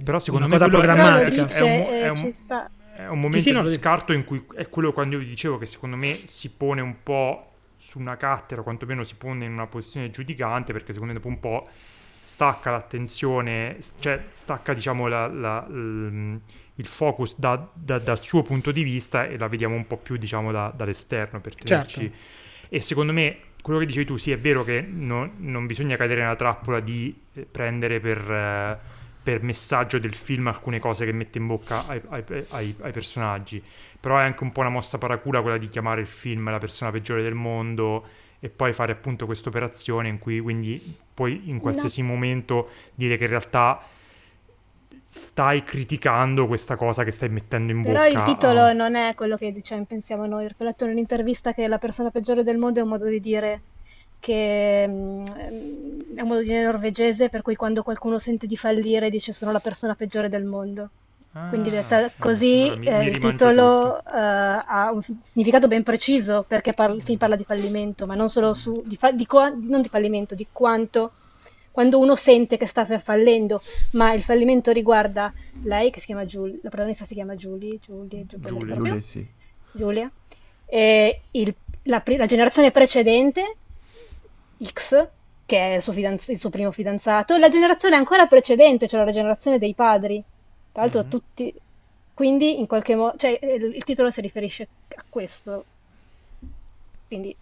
però 0.03 0.19
secondo 0.19 0.47
una 0.47 0.55
me 0.55 0.61
cosa 0.61 0.77
programmatica 0.77 1.45
dice, 1.45 1.59
è, 1.59 1.63
un, 1.63 1.87
è, 1.87 2.09
un, 2.09 2.35
è 2.97 3.07
un 3.07 3.21
momento 3.21 3.39
sì, 3.39 3.55
sì, 3.55 3.61
di 3.61 3.71
scarto 3.71 4.13
in 4.13 4.25
cui 4.25 4.45
è 4.57 4.69
quello 4.69 4.93
quando 4.93 5.21
io 5.21 5.25
dicevo 5.25 5.57
che 5.57 5.67
secondo 5.67 5.95
me 5.95 6.19
si 6.25 6.51
pone 6.51 6.81
un 6.81 6.97
po' 7.05 7.53
su 7.77 8.01
una 8.01 8.17
cattedra, 8.17 8.65
quantomeno 8.65 9.05
si 9.05 9.15
pone 9.15 9.45
in 9.45 9.53
una 9.53 9.69
posizione 9.69 10.11
giudicante, 10.11 10.73
perché 10.73 10.93
secondo 10.93 11.13
me 11.13 11.19
dopo 11.21 11.29
un 11.29 11.39
po' 11.39 11.69
stacca 12.19 12.73
l'attenzione, 12.73 13.79
cioè 14.01 14.25
stacca 14.31 14.75
diciamo 14.75 15.07
la, 15.07 15.29
la, 15.29 15.65
il 15.69 16.87
focus 16.87 17.39
da, 17.39 17.71
da, 17.73 18.01
dal 18.01 18.21
suo 18.21 18.43
punto 18.43 18.73
di 18.73 18.83
vista 18.83 19.27
e 19.27 19.39
la 19.39 19.47
vediamo 19.47 19.77
un 19.77 19.87
po' 19.87 19.97
più 19.97 20.17
diciamo 20.17 20.51
da, 20.51 20.73
dall'esterno 20.75 21.41
per 21.41 21.55
tenerci. 21.55 22.01
Certo. 22.01 22.17
E 22.69 22.81
secondo 22.81 23.13
me 23.13 23.48
quello 23.63 23.79
che 23.79 23.87
dicevi 23.87 24.07
tu, 24.07 24.17
sì 24.17 24.31
è 24.31 24.39
vero 24.39 24.65
che 24.65 24.81
no, 24.81 25.33
non 25.37 25.67
bisogna 25.67 25.97
cadere 25.97 26.23
nella 26.23 26.37
trappola 26.37 26.81
di 26.81 27.15
eh, 27.35 27.47
prendere 27.51 28.01
per... 28.01 28.31
Eh, 28.31 28.97
per 29.29 29.43
messaggio 29.43 29.99
del 29.99 30.15
film 30.15 30.47
alcune 30.47 30.79
cose 30.79 31.05
che 31.05 31.13
mette 31.13 31.37
in 31.37 31.47
bocca 31.47 31.87
ai, 31.87 32.01
ai, 32.09 32.25
ai, 32.49 32.75
ai, 32.81 32.93
personaggi. 32.93 33.63
Però 34.01 34.17
è 34.17 34.23
anche 34.23 34.43
un 34.43 34.53
po' 34.53 34.61
una 34.61 34.71
mossa 34.71 34.97
paracula 34.97 35.43
quella 35.43 35.59
di 35.59 35.69
chiamare 35.69 36.01
il 36.01 36.07
film 36.07 36.51
la 36.51 36.57
persona 36.57 36.91
peggiore 36.91 37.21
del 37.21 37.35
mondo 37.35 38.07
e 38.41 38.49
poi 38.49 38.73
fare 38.73 38.93
appunto 38.93 39.27
questa 39.27 39.51
operazione 39.51 40.09
in 40.09 40.19
cui 40.19 40.41
quindi 40.41 40.97
puoi 41.13 41.51
in 41.51 41.59
qualsiasi 41.59 42.01
no. 42.01 42.09
momento 42.09 42.71
dire 42.95 43.19
che 43.19 43.25
in 43.25 43.31
realtà 43.31 43.83
stai 45.11 45.65
criticando 45.65 46.47
questa 46.47 46.77
cosa 46.77 47.03
che 47.03 47.13
stai 47.13 47.31
mettendo 47.31 47.73
in 47.73 47.81
bocca. 47.81 47.93
Però 47.95 48.07
il 48.07 48.23
titolo 48.25 48.61
a... 48.61 48.73
non 48.73 48.95
è 48.95 49.15
quello 49.15 49.39
che 49.39 49.51
diciamo, 49.53 49.85
pensiamo 49.85 50.27
noi, 50.27 50.45
ho 50.45 50.65
letto 50.65 50.85
in 50.85 50.91
un'intervista 50.91 51.55
che 51.55 51.67
la 51.67 51.79
persona 51.79 52.11
peggiore 52.11 52.43
del 52.43 52.59
mondo 52.59 52.81
è 52.81 52.83
un 52.83 52.91
modo 52.91 53.07
di 53.07 53.19
dire 53.19 53.61
che 54.21 54.87
mm, 54.87 55.27
è 56.15 56.21
un 56.21 56.29
modo 56.29 56.41
di 56.41 56.49
dire 56.49 56.63
norvegese 56.63 57.31
per 57.31 57.41
cui 57.41 57.57
quando 57.57 57.83
qualcuno 57.83 58.19
sente 58.19 58.47
di 58.47 58.59
fallire 58.59 59.09
dice 59.09 59.33
sono 59.33 59.51
la 59.51 59.61
persona 59.61 59.95
peggiore 59.95 60.29
del 60.29 60.45
mondo. 60.45 60.91
Ah, 61.33 61.49
Quindi 61.49 61.71
detta 61.71 62.11
così 62.19 62.65
allora 62.65 62.77
mi, 62.77 62.87
eh, 62.87 62.99
mi 62.99 63.07
il 63.07 63.19
titolo 63.19 63.95
uh, 63.95 64.01
ha 64.05 64.91
un 64.93 65.01
significato 65.01 65.69
ben 65.69 65.85
preciso 65.85 66.45
perché 66.47 66.75
par- 66.75 66.95
il 66.95 67.03
film 67.03 67.17
parla 67.17 67.37
di 67.37 67.45
fallimento, 67.45 68.05
ma 68.05 68.15
non 68.15 68.29
solo 68.29 68.53
su, 68.53 68.83
di, 68.85 68.97
fa- 68.97 69.13
di 69.13 69.25
qua- 69.25 69.55
non 69.59 69.81
di 69.81 69.89
fallimento, 69.89 70.35
di 70.35 70.47
quanto 70.53 71.13
quando 71.79 72.01
uno 72.01 72.17
sente 72.17 72.57
che 72.57 72.67
sta 72.67 72.85
fallendo, 72.99 73.63
ma 73.93 74.13
il 74.13 74.25
fallimento 74.25 74.73
riguarda 74.73 75.33
lei 75.63 75.93
che 75.93 76.01
si 76.01 76.07
chiama 76.07 76.25
Giulia, 76.25 76.59
la 76.61 76.71
protagonista 76.71 77.05
si 77.05 77.15
chiama 77.15 77.37
Julie, 77.37 77.79
Julie, 77.79 78.27
Giulia, 78.27 78.75
Giulia, 78.75 79.01
sì. 79.01 79.25
Giulia, 79.71 80.11
e 80.67 81.21
il, 81.31 81.55
la, 81.85 82.03
la 82.05 82.27
generazione 82.27 82.73
precedente 82.73 83.55
X, 84.61 85.07
che 85.47 85.57
è 85.57 85.77
il 85.77 85.83
suo, 85.83 85.93
fidanz- 85.93 86.31
il 86.31 86.41
suo, 86.41 86.51
primo 86.51 86.73
fidanzato, 86.73 87.37
e 87.37 87.39
la 87.39 87.49
generazione 87.49 87.95
ancora 87.95 88.27
precedente, 88.27 88.89
cioè 88.89 89.05
la 89.05 89.13
generazione 89.13 89.61
dei 89.61 89.75
padri. 89.75 90.21
Tra 90.73 90.83
l'altro 90.83 91.03
mm-hmm. 91.03 91.11
tutti... 91.11 91.55
Quindi 92.13 92.59
in 92.59 92.67
qualche 92.67 92.97
modo... 92.97 93.17
Cioè 93.17 93.39
il, 93.41 93.77
il 93.77 93.85
titolo 93.85 94.11
si 94.11 94.21
riferisce 94.21 94.67
a 94.97 95.05
questo. 95.09 95.65
Quindi 97.07 97.37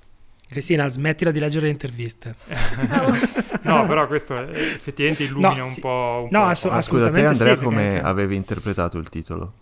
Cristina, 0.49 0.88
smettila 0.88 1.30
di 1.32 1.40
leggere 1.40 1.66
le 1.66 1.72
interviste. 1.72 2.36
no, 3.62 3.86
però 3.86 4.07
questo 4.07 4.38
effettivamente 4.49 5.24
illumina 5.24 5.57
no, 5.57 5.64
un 5.64 5.70
sì. 5.70 5.80
po'. 5.80 6.20
Un 6.22 6.28
no, 6.30 6.44
po 6.44 6.47
ass- 6.47 6.64
assolutamente. 6.66 7.28
Scusa, 7.28 7.44
te 7.44 7.51
Andrea, 7.51 7.57
sì, 7.57 7.64
come 7.64 7.88
perché... 7.88 8.07
avevi 8.07 8.36
interpretato 8.36 8.99
il 8.99 9.09
titolo? 9.09 9.53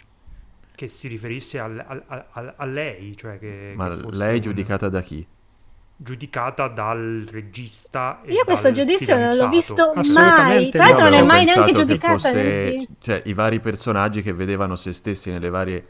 Che 0.74 0.89
si 0.89 1.09
riferisse 1.09 1.59
al, 1.59 1.82
al, 1.87 2.26
al, 2.32 2.55
a 2.57 2.64
lei, 2.66 3.16
cioè 3.16 3.39
che, 3.39 3.72
Ma 3.74 3.89
che 3.89 4.03
lei 4.11 4.41
giudicata 4.41 4.89
da 4.89 5.01
chi? 5.01 5.26
giudicata 5.97 6.68
dal 6.68 7.26
regista. 7.30 8.20
Io 8.26 8.45
questo 8.45 8.70
giudizio 8.72 8.99
fidanzato. 8.99 9.43
non 9.43 9.51
l'ho 9.51 9.57
visto 9.57 9.93
mai. 10.12 10.68
Tra 10.70 10.89
l'altro, 10.89 11.05
non 11.05 11.12
è 11.12 11.22
mai 11.22 11.45
neanche 11.45 11.72
giudicata. 11.72 12.18
Fosse, 12.18 12.87
cioè, 12.99 13.22
i 13.24 13.32
vari 13.32 13.61
personaggi 13.61 14.20
che 14.20 14.32
vedevano 14.32 14.76
se 14.76 14.93
stessi 14.93 15.30
nelle 15.30 15.51
varie 15.51 15.87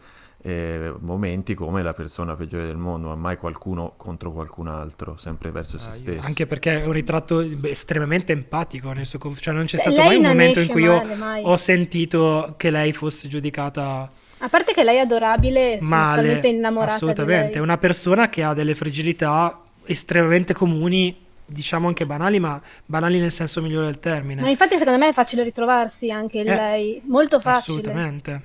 eh, 0.46 0.92
momenti 0.98 1.54
come 1.54 1.82
la 1.82 1.94
persona 1.94 2.36
peggiore 2.36 2.66
del 2.66 2.76
mondo, 2.76 3.08
ma 3.08 3.14
mai 3.14 3.38
qualcuno 3.38 3.94
contro 3.96 4.30
qualcun 4.30 4.68
altro, 4.68 5.16
sempre 5.16 5.50
verso 5.50 5.76
ah, 5.76 5.78
se 5.78 5.92
stesso. 5.92 6.26
Anche 6.26 6.46
perché 6.46 6.82
è 6.82 6.84
un 6.84 6.92
ritratto 6.92 7.40
estremamente 7.62 8.32
empatico 8.32 8.92
nel 8.92 9.06
suo 9.06 9.18
cioè 9.36 9.54
non 9.54 9.64
c'è 9.64 9.78
stato 9.78 9.96
lei 9.96 10.06
mai 10.06 10.16
un 10.18 10.22
momento 10.24 10.60
in 10.60 10.68
cui 10.68 10.84
male, 10.84 11.08
io 11.08 11.16
mai. 11.16 11.42
ho 11.46 11.56
sentito 11.56 12.54
che 12.58 12.70
lei 12.70 12.92
fosse 12.92 13.26
giudicata 13.26 14.10
a 14.36 14.48
parte 14.50 14.74
che 14.74 14.84
lei 14.84 14.96
è 14.96 15.00
adorabile, 15.00 15.78
male, 15.80 16.40
innamorata 16.46 16.92
assolutamente, 16.92 17.56
è 17.56 17.60
una 17.60 17.78
persona 17.78 18.28
che 18.28 18.42
ha 18.42 18.52
delle 18.52 18.74
fragilità 18.74 19.62
estremamente 19.86 20.52
comuni, 20.52 21.16
diciamo 21.46 21.88
anche 21.88 22.04
banali, 22.04 22.38
ma 22.38 22.60
banali 22.84 23.18
nel 23.18 23.32
senso 23.32 23.62
migliore 23.62 23.86
del 23.86 24.00
termine. 24.00 24.42
Ma 24.42 24.50
infatti 24.50 24.76
secondo 24.76 24.98
me 24.98 25.08
è 25.08 25.12
facile 25.12 25.42
ritrovarsi 25.42 26.10
anche 26.10 26.40
in 26.40 26.50
eh, 26.50 26.54
lei, 26.54 27.00
molto 27.06 27.40
facile. 27.40 27.78
Assolutamente. 27.78 28.42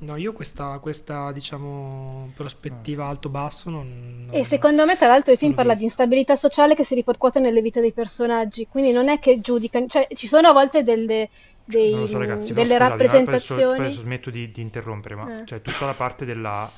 No, 0.00 0.16
io 0.16 0.32
questa, 0.32 0.78
questa 0.78 1.30
diciamo, 1.30 2.30
prospettiva 2.34 3.06
alto-basso 3.06 3.68
non, 3.68 4.26
non... 4.26 4.34
E 4.34 4.44
secondo 4.44 4.86
me, 4.86 4.96
tra 4.96 5.08
l'altro, 5.08 5.32
il 5.32 5.38
film 5.38 5.52
parla 5.52 5.74
di 5.74 5.84
instabilità 5.84 6.36
sociale 6.36 6.74
che 6.74 6.84
si 6.84 6.94
ripercuote 6.94 7.38
nelle 7.38 7.60
vite 7.60 7.80
dei 7.80 7.92
personaggi, 7.92 8.66
quindi 8.66 8.92
non 8.92 9.08
è 9.08 9.18
che 9.18 9.40
giudicano... 9.40 9.86
Cioè, 9.86 10.08
ci 10.14 10.26
sono 10.26 10.48
a 10.48 10.52
volte 10.52 10.82
delle, 10.82 11.28
dei, 11.64 12.06
so, 12.06 12.16
ragazzi, 12.16 12.54
delle 12.54 12.68
scusate, 12.68 12.88
rappresentazioni... 12.88 13.62
Adesso, 13.62 13.80
adesso 13.80 14.00
smetto 14.00 14.30
di, 14.30 14.50
di 14.50 14.62
interrompere, 14.62 15.14
ma 15.14 15.40
eh. 15.40 15.44
cioè, 15.44 15.60
tutta 15.60 15.84
la 15.84 15.94
parte 15.94 16.24
della 16.24 16.70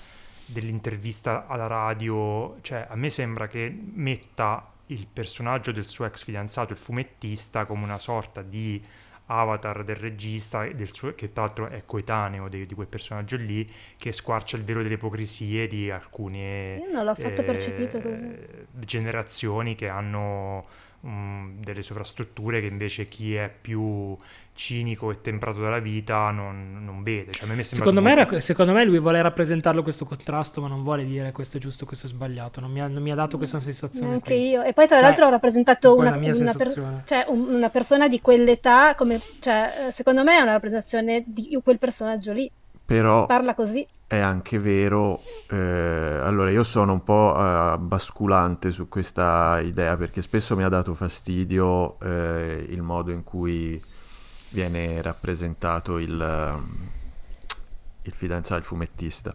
dell'intervista 0.44 1.46
alla 1.46 1.66
radio, 1.66 2.56
cioè 2.60 2.86
a 2.88 2.96
me 2.96 3.10
sembra 3.10 3.46
che 3.46 3.74
metta 3.94 4.70
il 4.86 5.06
personaggio 5.10 5.72
del 5.72 5.86
suo 5.86 6.04
ex 6.04 6.24
fidanzato, 6.24 6.72
il 6.72 6.78
fumettista, 6.78 7.64
come 7.64 7.84
una 7.84 7.98
sorta 7.98 8.42
di 8.42 8.82
avatar 9.40 9.84
del 9.84 9.96
regista, 9.96 10.66
del 10.66 10.92
suo, 10.92 11.14
che 11.14 11.32
tra 11.32 11.44
l'altro 11.44 11.68
è 11.68 11.82
coetaneo 11.84 12.48
di, 12.48 12.66
di, 12.66 12.74
quel 12.74 12.86
personaggio 12.86 13.36
lì, 13.36 13.68
che 13.96 14.12
squarcia 14.12 14.56
il 14.56 14.64
velo 14.64 14.82
delle 14.82 14.94
ipocrisie 14.94 15.66
di 15.66 15.90
alcune 15.90 16.78
eh, 18.02 18.66
generazioni 18.84 19.74
che 19.74 19.88
hanno 19.88 20.64
um, 21.00 21.54
delle 21.60 21.82
sovrastrutture 21.82 22.60
che 22.60 22.66
invece 22.66 23.08
chi 23.08 23.34
è 23.34 23.52
più 23.60 24.16
cinico 24.54 25.10
e 25.10 25.20
temprato 25.20 25.60
dalla 25.60 25.78
vita 25.78 26.30
non, 26.30 26.84
non 26.84 27.02
vede. 27.02 27.32
Cioè, 27.32 27.48
me 27.48 27.62
secondo, 27.62 28.02
me 28.02 28.12
era, 28.12 28.40
secondo, 28.40 28.72
me 28.72 28.84
lui 28.84 28.98
vuole 28.98 29.20
rappresentarlo 29.22 29.82
questo 29.82 30.04
contrasto, 30.04 30.60
ma 30.60 30.68
non 30.68 30.82
vuole 30.82 31.04
dire 31.04 31.32
questo 31.32 31.56
è 31.56 31.60
giusto, 31.60 31.86
questo 31.86 32.06
è 32.06 32.08
sbagliato. 32.08 32.60
Non 32.60 32.70
mi 32.70 32.80
ha, 32.80 32.86
non 32.86 33.02
mi 33.02 33.10
ha 33.10 33.14
dato 33.14 33.36
questa 33.36 33.60
sensazione. 33.60 34.14
Anche 34.14 34.34
qui. 34.34 34.48
io. 34.48 34.62
E 34.62 34.72
poi, 34.72 34.86
tra 34.86 34.96
cioè, 34.96 35.06
l'altro, 35.06 35.26
ho 35.26 35.30
rappresentato 35.30 35.96
una, 35.96 36.16
una, 36.16 36.52
per, 36.52 37.02
cioè, 37.04 37.24
una, 37.28 37.70
persona 37.70 38.08
di 38.08 38.20
quell'età. 38.20 38.94
Come, 38.94 39.20
cioè, 39.40 39.90
secondo 39.92 40.22
me 40.22 40.38
è 40.38 40.40
una 40.40 40.52
rappresentazione 40.52 41.24
di 41.26 41.58
quel 41.62 41.78
personaggio 41.78 42.32
lì. 42.32 42.50
Però 42.84 43.26
parla 43.26 43.54
così. 43.54 43.86
È 44.06 44.18
anche 44.18 44.58
vero, 44.58 45.22
eh, 45.50 45.56
allora 45.56 46.50
io 46.50 46.64
sono 46.64 46.92
un 46.92 47.02
po' 47.02 47.34
uh, 47.34 47.78
basculante 47.78 48.70
su 48.70 48.86
questa 48.86 49.58
idea 49.64 49.96
perché 49.96 50.20
spesso 50.20 50.54
mi 50.54 50.64
ha 50.64 50.68
dato 50.68 50.92
fastidio 50.92 51.98
eh, 52.00 52.66
il 52.68 52.82
modo 52.82 53.10
in 53.10 53.24
cui 53.24 53.82
viene 54.52 55.00
rappresentato 55.02 55.98
il, 55.98 56.10
um, 56.10 56.88
il 58.02 58.12
fidanzato, 58.14 58.60
il 58.60 58.66
fumettista. 58.66 59.34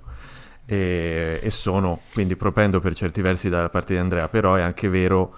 E, 0.65 1.39
e, 1.41 1.49
sono 1.49 2.01
quindi 2.11 2.36
propendo 2.36 2.80
per 2.80 2.93
certi 2.93 3.22
versi 3.22 3.49
dalla 3.49 3.70
parte 3.70 3.93
di 3.93 3.99
Andrea, 3.99 4.28
però 4.28 4.55
è 4.55 4.61
anche 4.61 4.89
vero 4.89 5.36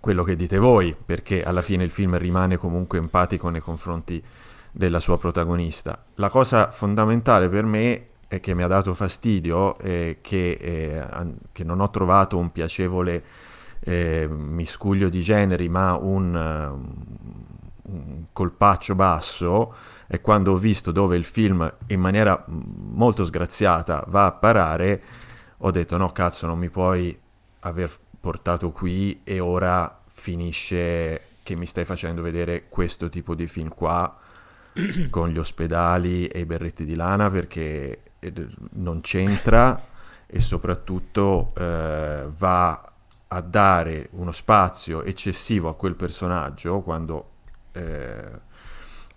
quello 0.00 0.22
che 0.22 0.36
dite 0.36 0.58
voi, 0.58 0.94
perché 0.94 1.42
alla 1.42 1.62
fine 1.62 1.84
il 1.84 1.90
film 1.90 2.16
rimane 2.16 2.56
comunque 2.56 2.98
empatico 2.98 3.48
nei 3.48 3.60
confronti 3.60 4.22
della 4.70 5.00
sua 5.00 5.18
protagonista. 5.18 6.04
La 6.14 6.28
cosa 6.28 6.70
fondamentale 6.70 7.48
per 7.48 7.64
me 7.64 8.06
è 8.28 8.40
che 8.40 8.54
mi 8.54 8.62
ha 8.62 8.66
dato 8.66 8.94
fastidio 8.94 9.78
è 9.78 10.18
che, 10.20 10.50
eh, 10.60 11.06
che 11.52 11.64
non 11.64 11.80
ho 11.80 11.90
trovato 11.90 12.38
un 12.38 12.50
piacevole 12.52 13.24
eh, 13.80 14.26
miscuglio 14.28 15.08
di 15.08 15.22
generi, 15.22 15.68
ma 15.68 15.94
un, 15.94 16.34
un 16.34 17.55
colpaccio 18.32 18.94
basso, 18.94 19.74
è 20.06 20.20
quando 20.20 20.52
ho 20.52 20.56
visto 20.56 20.92
dove 20.92 21.16
il 21.16 21.24
film 21.24 21.72
in 21.88 22.00
maniera 22.00 22.44
molto 22.46 23.24
sgraziata 23.24 24.04
va 24.08 24.26
a 24.26 24.32
parare, 24.32 25.02
ho 25.58 25.70
detto 25.70 25.96
no 25.96 26.12
cazzo 26.12 26.46
non 26.46 26.58
mi 26.58 26.70
puoi 26.70 27.18
aver 27.60 27.90
portato 28.20 28.70
qui 28.70 29.20
e 29.24 29.40
ora 29.40 30.00
finisce 30.08 31.22
che 31.42 31.54
mi 31.54 31.66
stai 31.66 31.84
facendo 31.84 32.22
vedere 32.22 32.68
questo 32.68 33.08
tipo 33.08 33.34
di 33.34 33.46
film 33.46 33.68
qua 33.68 34.16
con 35.10 35.28
gli 35.28 35.38
ospedali 35.38 36.26
e 36.26 36.40
i 36.40 36.46
berretti 36.46 36.84
di 36.84 36.94
lana 36.94 37.30
perché 37.30 38.02
eh, 38.18 38.32
non 38.72 39.00
c'entra 39.00 39.94
e 40.26 40.40
soprattutto 40.40 41.52
eh, 41.56 42.26
va 42.28 42.92
a 43.28 43.40
dare 43.40 44.08
uno 44.12 44.32
spazio 44.32 45.02
eccessivo 45.02 45.68
a 45.68 45.74
quel 45.74 45.94
personaggio 45.94 46.80
quando... 46.80 47.30
Eh, 47.76 48.30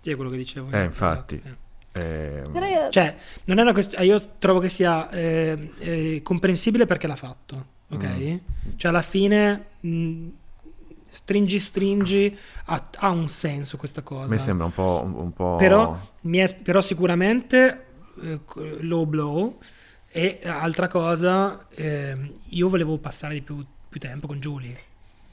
sì, 0.00 0.10
è 0.10 0.14
quello 0.16 0.30
che 0.30 0.36
dicevo. 0.36 0.70
Eh, 0.70 0.84
infatti. 0.84 1.42
Eh. 1.44 1.68
Io... 1.92 2.90
Cioè, 2.90 3.16
non 3.44 3.58
è 3.58 3.62
una 3.62 3.72
questione... 3.72 4.04
Io 4.04 4.20
trovo 4.38 4.60
che 4.60 4.68
sia 4.68 5.08
eh, 5.10 5.72
eh, 5.78 6.20
comprensibile 6.22 6.86
perché 6.86 7.06
l'ha 7.06 7.16
fatto, 7.16 7.66
ok? 7.90 8.04
Mm. 8.04 8.36
Cioè, 8.76 8.90
alla 8.90 9.02
fine... 9.02 9.66
Mh, 9.80 10.28
stringi 11.12 11.58
stringi 11.58 12.38
ha, 12.66 12.88
ha, 12.98 13.10
un 13.10 13.26
senso 13.26 13.76
questa 13.76 14.00
cosa 14.02 14.30
mi 14.30 14.38
sembra 14.38 14.66
un 14.66 14.72
po', 14.72 15.02
un 15.04 15.32
po'... 15.32 15.56
Però, 15.56 15.98
è, 16.22 16.54
però 16.54 16.80
sicuramente 16.80 17.86
eh, 18.22 18.40
low 18.82 19.06
blow 19.06 19.58
e 20.08 20.38
altra 20.44 20.86
cosa 20.86 21.66
eh, 21.70 22.32
io 22.50 22.68
volevo 22.68 22.98
passare 22.98 23.34
di 23.34 23.42
più, 23.42 23.64
più 23.88 23.98
tempo 23.98 24.28
con 24.28 24.38
Julie 24.38 24.78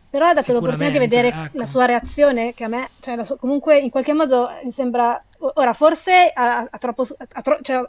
però 0.09 0.27
ha 0.27 0.33
dato 0.33 0.53
l'opportunità 0.53 0.91
di 0.91 0.99
vedere 0.99 1.27
ecco. 1.29 1.57
la 1.57 1.65
sua 1.65 1.85
reazione 1.85 2.53
che 2.53 2.63
a 2.63 2.67
me 2.67 2.89
cioè 2.99 3.21
sua, 3.23 3.37
comunque 3.37 3.77
in 3.77 3.89
qualche 3.89 4.13
modo 4.13 4.49
mi 4.63 4.71
sembra 4.71 5.21
ora 5.39 5.73
forse 5.73 6.31
ha, 6.33 6.67
ha 6.69 6.77
troppo 6.77 7.05
ha 7.17 7.41
tro, 7.41 7.59
cioè, 7.61 7.87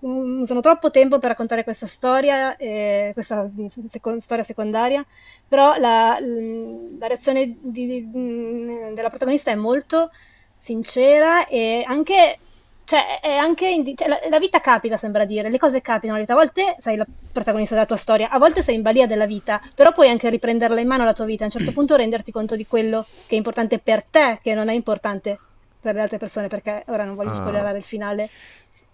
usano 0.00 0.60
troppo 0.60 0.90
tempo 0.90 1.18
per 1.18 1.30
raccontare 1.30 1.64
questa 1.64 1.86
storia 1.86 2.56
eh, 2.56 3.10
questa 3.14 3.48
seco, 3.88 4.20
storia 4.20 4.44
secondaria 4.44 5.04
però 5.46 5.76
la, 5.78 6.18
la 6.20 7.06
reazione 7.06 7.56
di, 7.60 7.86
di, 7.86 8.10
della 8.10 9.08
protagonista 9.08 9.50
è 9.50 9.54
molto 9.54 10.10
sincera 10.58 11.46
e 11.46 11.84
anche 11.86 12.38
cioè, 12.86 13.18
è 13.18 13.34
anche 13.34 13.68
indi- 13.68 13.96
cioè, 13.96 14.06
la, 14.06 14.20
la, 14.30 14.38
vita 14.38 14.60
capita, 14.60 14.96
sembra 14.96 15.24
dire, 15.24 15.50
le 15.50 15.58
cose 15.58 15.82
capitano 15.82 16.12
la 16.12 16.20
vita. 16.20 16.34
A 16.34 16.36
volte 16.36 16.76
sei 16.78 16.94
la 16.94 17.04
protagonista 17.32 17.74
della 17.74 17.86
tua 17.86 17.96
storia, 17.96 18.30
a 18.30 18.38
volte 18.38 18.62
sei 18.62 18.76
in 18.76 18.82
balia 18.82 19.08
della 19.08 19.26
vita, 19.26 19.60
però 19.74 19.92
puoi 19.92 20.08
anche 20.08 20.30
riprenderla 20.30 20.80
in 20.80 20.86
mano 20.86 21.04
la 21.04 21.12
tua 21.12 21.24
vita. 21.24 21.42
A 21.42 21.46
un 21.46 21.52
certo 21.52 21.72
punto 21.74 21.96
renderti 21.96 22.30
conto 22.30 22.54
di 22.54 22.64
quello 22.64 23.04
che 23.26 23.34
è 23.34 23.36
importante 23.36 23.80
per 23.80 24.04
te, 24.08 24.38
che 24.40 24.54
non 24.54 24.68
è 24.68 24.72
importante 24.72 25.36
per 25.80 25.96
le 25.96 26.00
altre 26.00 26.18
persone, 26.18 26.46
perché 26.46 26.84
ora 26.86 27.04
non 27.04 27.16
voglio 27.16 27.30
ah. 27.30 27.34
spoilerare 27.34 27.78
il 27.78 27.84
finale. 27.84 28.30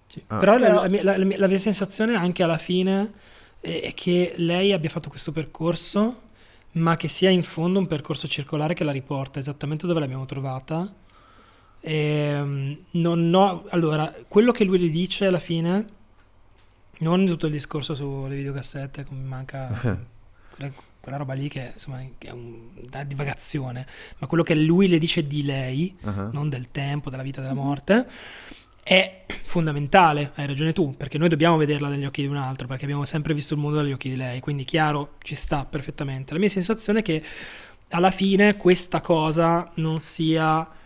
Sì. 0.07 0.25
Ah. 0.29 0.39
Però, 0.39 0.57
però... 0.57 0.81
La, 0.81 0.89
mia, 0.89 1.05
la, 1.05 1.19
la, 1.19 1.47
mia, 1.47 1.59
sensazione 1.59 2.15
anche 2.15 2.43
alla 2.43 2.57
fine 2.57 3.13
è 3.61 3.93
che 3.93 4.33
lei 4.37 4.73
abbia 4.73 4.89
fatto 4.89 5.11
questo 5.11 5.33
percorso, 5.33 6.23
ma 6.73 6.97
che 6.97 7.09
sia 7.09 7.29
in 7.29 7.43
fondo 7.43 7.79
un 7.79 7.87
percorso 7.87 8.27
circolare 8.27 8.73
che 8.73 8.85
la 8.85 8.93
riporta 8.93 9.39
esattamente 9.39 9.87
dove 9.87 10.01
l'abbiamo 10.01 10.25
trovata 10.25 10.91
e, 11.85 12.79
non 12.93 13.35
ho, 13.35 13.65
allora, 13.71 14.15
quello 14.29 14.53
che 14.53 14.63
lui 14.63 14.79
le 14.79 14.89
dice 14.89 15.27
alla 15.27 15.41
fine, 15.41 15.85
non 16.99 17.27
tutto 17.27 17.47
il 17.47 17.53
discorso 17.53 17.95
sulle 17.95 18.37
videocassette, 18.37 19.05
come 19.05 19.23
manca 19.25 19.67
quella, 20.55 20.73
quella, 21.01 21.17
roba 21.17 21.35
lì 21.35 21.49
che 21.49 21.73
insomma 21.73 22.01
è 22.19 22.31
una 22.31 23.03
divagazione, 23.05 23.85
ma 24.19 24.29
quello 24.29 24.45
che 24.45 24.55
lui 24.55 24.87
le 24.87 24.99
dice 24.99 25.27
di 25.27 25.43
lei, 25.43 25.93
uh-huh. 26.01 26.29
non 26.31 26.49
del 26.49 26.71
tempo, 26.71 27.11
della 27.11 27.25
vita, 27.25 27.41
della 27.41 27.53
morte, 27.53 28.07
è 28.85 29.25
fondamentale, 29.27 30.31
hai 30.37 30.47
ragione 30.47 30.73
tu, 30.73 30.95
perché 30.97 31.19
noi 31.19 31.29
dobbiamo 31.29 31.57
vederla 31.57 31.89
dagli 31.89 32.05
occhi 32.05 32.23
di 32.23 32.29
un 32.29 32.37
altro, 32.37 32.69
perché 32.69 32.85
abbiamo 32.85 33.05
sempre 33.07 33.35
visto 33.35 33.55
il 33.55 33.61
mondo 33.61 33.79
dagli 33.79 33.93
occhi 33.93 34.09
di 34.09 34.17
lei, 34.17 34.39
quindi 34.39 34.63
chiaro, 34.63 35.15
ci 35.23 35.35
sta 35.35 35.65
perfettamente. 35.65 36.33
La 36.33 36.39
mia 36.39 36.49
sensazione 36.49 37.01
è 37.01 37.03
che 37.03 37.25
alla 37.89 38.13
fine 38.13 38.57
questa 38.57 39.01
cosa 39.01 39.69
non 39.75 39.99
sia 39.99 40.81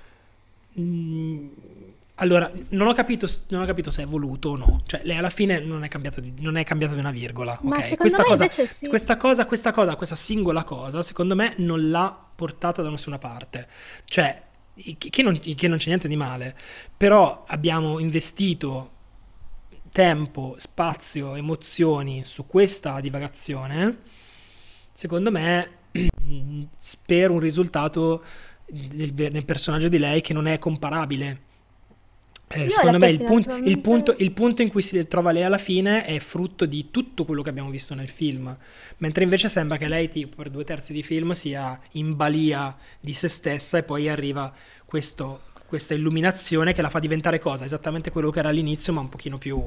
Mm, 0.78 1.48
allora, 2.16 2.50
non 2.70 2.88
ho, 2.88 2.94
capito, 2.94 3.26
non 3.48 3.62
ho, 3.62 3.66
capito, 3.66 3.90
se 3.90 4.02
è 4.02 4.06
voluto 4.06 4.50
o 4.50 4.56
no. 4.56 4.82
Cioè, 4.86 5.00
lei 5.04 5.18
alla 5.18 5.30
fine 5.30 5.60
non 5.60 5.84
è 5.84 5.88
cambiata 5.88 6.20
di, 6.20 6.32
non 6.38 6.56
è 6.56 6.64
cambiata 6.64 6.94
di 6.94 7.00
una 7.00 7.10
virgola. 7.10 7.58
Ma 7.62 7.76
okay? 7.76 7.96
questa, 7.96 8.22
cosa, 8.22 8.48
sì. 8.48 8.68
questa 8.88 9.16
cosa, 9.16 9.44
questa 9.44 9.70
cosa, 9.70 9.96
questa 9.96 10.14
singola 10.14 10.64
cosa, 10.64 11.02
secondo 11.02 11.34
me 11.34 11.54
non 11.58 11.90
l'ha 11.90 12.18
portata 12.34 12.80
da 12.80 12.88
nessuna 12.88 13.18
parte. 13.18 13.68
Cioè, 14.04 14.42
che 14.98 15.22
non, 15.22 15.38
che 15.38 15.68
non 15.68 15.76
c'è 15.76 15.88
niente 15.88 16.08
di 16.08 16.16
male. 16.16 16.56
Però 16.96 17.44
abbiamo 17.46 17.98
investito 17.98 18.92
tempo, 19.90 20.54
spazio, 20.58 21.34
emozioni 21.34 22.22
su 22.24 22.46
questa 22.46 23.00
divagazione. 23.00 23.98
Secondo 24.92 25.30
me, 25.30 25.70
per 27.04 27.30
un 27.30 27.40
risultato 27.40 28.24
nel, 28.70 29.12
nel 29.14 29.44
personaggio 29.44 29.88
di 29.88 29.98
lei 29.98 30.20
che 30.20 30.32
non 30.32 30.46
è 30.46 30.58
comparabile. 30.58 31.44
Eh, 32.48 32.70
secondo 32.70 32.98
me 32.98 33.08
il 33.08 33.24
punto, 33.24 33.56
il, 33.56 33.80
punto, 33.80 34.14
il 34.18 34.30
punto, 34.30 34.62
in 34.62 34.70
cui 34.70 34.80
si 34.80 35.08
trova 35.08 35.32
lei 35.32 35.42
alla 35.42 35.58
fine 35.58 36.04
è 36.04 36.20
frutto 36.20 36.64
di 36.64 36.92
tutto 36.92 37.24
quello 37.24 37.42
che 37.42 37.48
abbiamo 37.48 37.70
visto 37.70 37.92
nel 37.96 38.08
film, 38.08 38.56
mentre 38.98 39.24
invece 39.24 39.48
sembra 39.48 39.76
che 39.76 39.88
lei 39.88 40.08
tipo, 40.08 40.36
per 40.36 40.50
due 40.50 40.62
terzi 40.62 40.92
di 40.92 41.02
film 41.02 41.32
sia 41.32 41.78
in 41.92 42.14
balia 42.14 42.76
di 43.00 43.12
se 43.14 43.26
stessa 43.28 43.78
e 43.78 43.82
poi 43.82 44.08
arriva 44.08 44.52
questo, 44.84 45.46
questa 45.66 45.94
illuminazione 45.94 46.72
che 46.72 46.82
la 46.82 46.90
fa 46.90 47.00
diventare 47.00 47.40
cosa? 47.40 47.64
Esattamente 47.64 48.12
quello 48.12 48.30
che 48.30 48.38
era 48.38 48.50
all'inizio 48.50 48.92
ma 48.92 49.00
un 49.00 49.08
pochino 49.08 49.38
più 49.38 49.60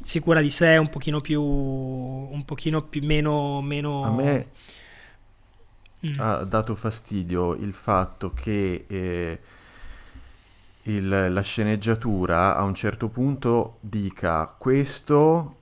sicura 0.00 0.40
di 0.40 0.50
sé, 0.50 0.78
un 0.78 0.88
pochino 0.88 1.20
più, 1.20 1.42
un 1.42 2.42
pochino 2.46 2.82
più 2.84 3.04
meno... 3.04 3.60
meno... 3.60 4.02
A 4.02 4.10
me 4.10 4.46
mm. 6.06 6.12
ha 6.18 6.44
dato 6.44 6.74
fastidio 6.74 7.54
il 7.54 7.72
fatto 7.72 8.32
che 8.32 8.84
eh, 8.86 9.40
il, 10.82 11.32
la 11.32 11.42
sceneggiatura 11.42 12.56
a 12.56 12.62
un 12.62 12.74
certo 12.74 13.08
punto 13.08 13.78
dica 13.80 14.46
questo 14.58 15.56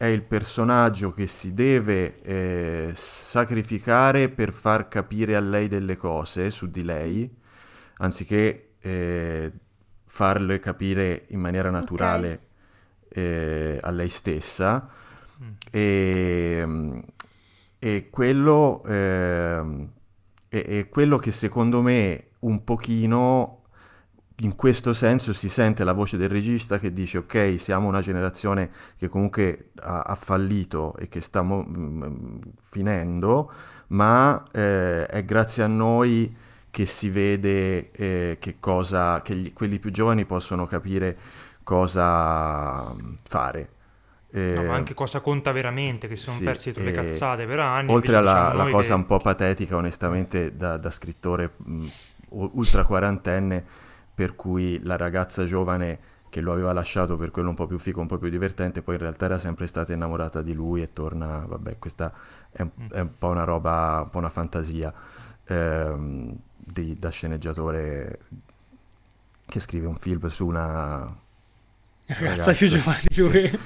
è 0.00 0.06
il 0.06 0.22
personaggio 0.22 1.12
che 1.12 1.26
si 1.26 1.52
deve 1.52 2.22
eh, 2.22 2.92
sacrificare 2.94 4.30
per 4.30 4.50
far 4.50 4.88
capire 4.88 5.36
a 5.36 5.40
lei 5.40 5.68
delle 5.68 5.98
cose 5.98 6.50
su 6.50 6.70
di 6.70 6.82
lei, 6.82 7.30
anziché 7.98 8.76
eh, 8.80 9.52
farle 10.06 10.58
capire 10.58 11.26
in 11.28 11.40
maniera 11.40 11.68
naturale 11.68 12.40
okay. 13.10 13.22
eh, 13.22 13.78
a 13.82 13.90
lei 13.90 14.08
stessa. 14.08 14.88
Mm. 15.42 15.50
E, 15.70 17.02
e 17.82 18.08
quello 18.10 18.84
eh, 18.84 19.88
è, 20.48 20.64
è, 20.64 20.88
quello 20.90 21.16
che 21.16 21.32
secondo 21.32 21.80
me 21.80 22.26
un 22.40 22.62
pochino 22.62 23.62
in 24.42 24.54
questo 24.54 24.92
senso 24.92 25.32
si 25.32 25.48
sente 25.48 25.82
la 25.82 25.94
voce 25.94 26.18
del 26.18 26.28
regista 26.28 26.78
che 26.78 26.92
dice 26.92 27.18
ok 27.18 27.54
siamo 27.58 27.88
una 27.88 28.02
generazione 28.02 28.70
che 28.98 29.08
comunque 29.08 29.70
ha, 29.76 30.02
ha 30.02 30.14
fallito 30.14 30.94
e 30.98 31.08
che 31.08 31.22
sta 31.22 31.40
mo- 31.40 31.66
mm, 31.66 32.40
finendo 32.60 33.50
ma 33.88 34.44
eh, 34.52 35.06
è 35.06 35.24
grazie 35.24 35.62
a 35.62 35.66
noi 35.66 36.36
che 36.70 36.84
si 36.84 37.08
vede 37.08 37.90
eh, 37.92 38.36
che 38.38 38.56
cosa 38.60 39.22
che 39.22 39.34
gli, 39.34 39.52
quelli 39.54 39.78
più 39.78 39.90
giovani 39.90 40.26
possono 40.26 40.66
capire 40.66 41.16
cosa 41.62 42.94
fare 43.22 43.78
eh, 44.32 44.54
no, 44.56 44.64
ma 44.64 44.74
anche 44.74 44.94
cosa 44.94 45.20
conta 45.20 45.52
veramente, 45.52 46.06
che 46.06 46.16
si 46.16 46.24
sono 46.24 46.38
sì, 46.38 46.44
persi 46.44 46.72
tutte 46.72 46.84
le 46.84 46.92
cazzate 46.92 47.46
per 47.46 47.58
anni. 47.58 47.92
Oltre 47.92 48.16
alla 48.16 48.50
diciamo 48.52 48.70
cosa 48.70 48.88
che... 48.88 48.94
un 48.94 49.06
po' 49.06 49.18
patetica, 49.18 49.76
onestamente, 49.76 50.56
da, 50.56 50.76
da 50.76 50.90
scrittore 50.90 51.52
mh, 51.56 51.86
ultra 52.28 52.84
quarantenne, 52.84 53.64
per 54.14 54.36
cui 54.36 54.80
la 54.82 54.96
ragazza 54.96 55.44
giovane 55.46 56.08
che 56.28 56.40
lo 56.40 56.52
aveva 56.52 56.72
lasciato 56.72 57.16
per 57.16 57.32
quello 57.32 57.48
un 57.48 57.56
po' 57.56 57.66
più 57.66 57.78
fico, 57.78 58.00
un 58.00 58.06
po' 58.06 58.18
più 58.18 58.28
divertente, 58.28 58.82
poi 58.82 58.94
in 58.94 59.00
realtà 59.00 59.24
era 59.24 59.38
sempre 59.38 59.66
stata 59.66 59.92
innamorata 59.92 60.42
di 60.42 60.54
lui 60.54 60.80
e 60.80 60.92
torna, 60.92 61.44
vabbè, 61.46 61.78
questa 61.78 62.12
è, 62.50 62.62
mm. 62.62 62.88
è 62.90 63.00
un 63.00 63.18
po' 63.18 63.28
una 63.28 63.44
roba, 63.44 64.02
un 64.04 64.10
po' 64.10 64.18
una 64.18 64.30
fantasia 64.30 64.94
ehm, 65.44 66.36
di, 66.56 66.96
da 66.98 67.08
sceneggiatore 67.10 68.20
che 69.44 69.58
scrive 69.58 69.88
un 69.88 69.96
film 69.96 70.28
su 70.28 70.46
una 70.46 71.12
ragazza 72.18 72.52
più 72.52 72.68
giovane 72.68 73.02
di 73.08 73.20
lui. 73.20 73.58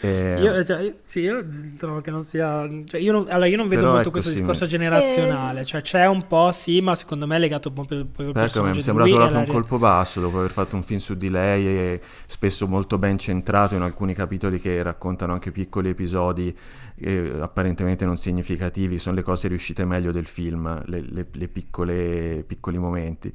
Eh, 0.00 0.40
io, 0.40 0.64
cioè, 0.64 0.80
io, 0.82 0.94
sì, 1.04 1.20
io 1.20 1.44
trovo 1.76 2.00
che 2.00 2.10
non 2.10 2.24
sia... 2.24 2.68
Cioè, 2.84 3.00
io, 3.00 3.12
non, 3.12 3.26
allora, 3.28 3.46
io 3.46 3.56
non 3.56 3.68
vedo 3.68 3.86
molto 3.86 4.00
ecco, 4.00 4.10
questo 4.10 4.30
sì, 4.30 4.36
discorso 4.36 4.66
generazionale, 4.66 5.60
eh... 5.60 5.64
cioè 5.64 5.80
c'è 5.80 6.06
un 6.06 6.26
po', 6.26 6.50
sì, 6.52 6.80
ma 6.80 6.94
secondo 6.94 7.26
me 7.26 7.36
è 7.36 7.38
legato 7.38 7.68
un 7.68 7.74
po' 7.74 7.84
per, 7.84 8.06
ecco, 8.34 8.62
mi 8.62 8.76
è 8.76 8.80
sembrato 8.80 9.14
proprio 9.14 9.38
un 9.38 9.46
colpo 9.46 9.78
basso 9.78 10.20
dopo 10.20 10.38
aver 10.38 10.50
fatto 10.50 10.76
un 10.76 10.82
film 10.82 11.00
su 11.00 11.14
di 11.14 11.30
lei 11.30 11.66
e 11.66 12.00
spesso 12.26 12.66
molto 12.66 12.98
ben 12.98 13.18
centrato 13.18 13.74
in 13.74 13.82
alcuni 13.82 14.14
capitoli 14.14 14.60
che 14.60 14.82
raccontano 14.82 15.32
anche 15.32 15.50
piccoli 15.50 15.90
episodi 15.90 16.56
eh, 16.98 17.32
apparentemente 17.40 18.04
non 18.04 18.16
significativi, 18.16 18.98
sono 18.98 19.16
le 19.16 19.22
cose 19.22 19.48
riuscite 19.48 19.84
meglio 19.84 20.12
del 20.12 20.26
film, 20.26 20.82
le, 20.86 21.04
le, 21.08 21.26
le 21.30 21.48
piccole, 21.48 22.44
piccoli 22.46 22.78
momenti. 22.78 23.32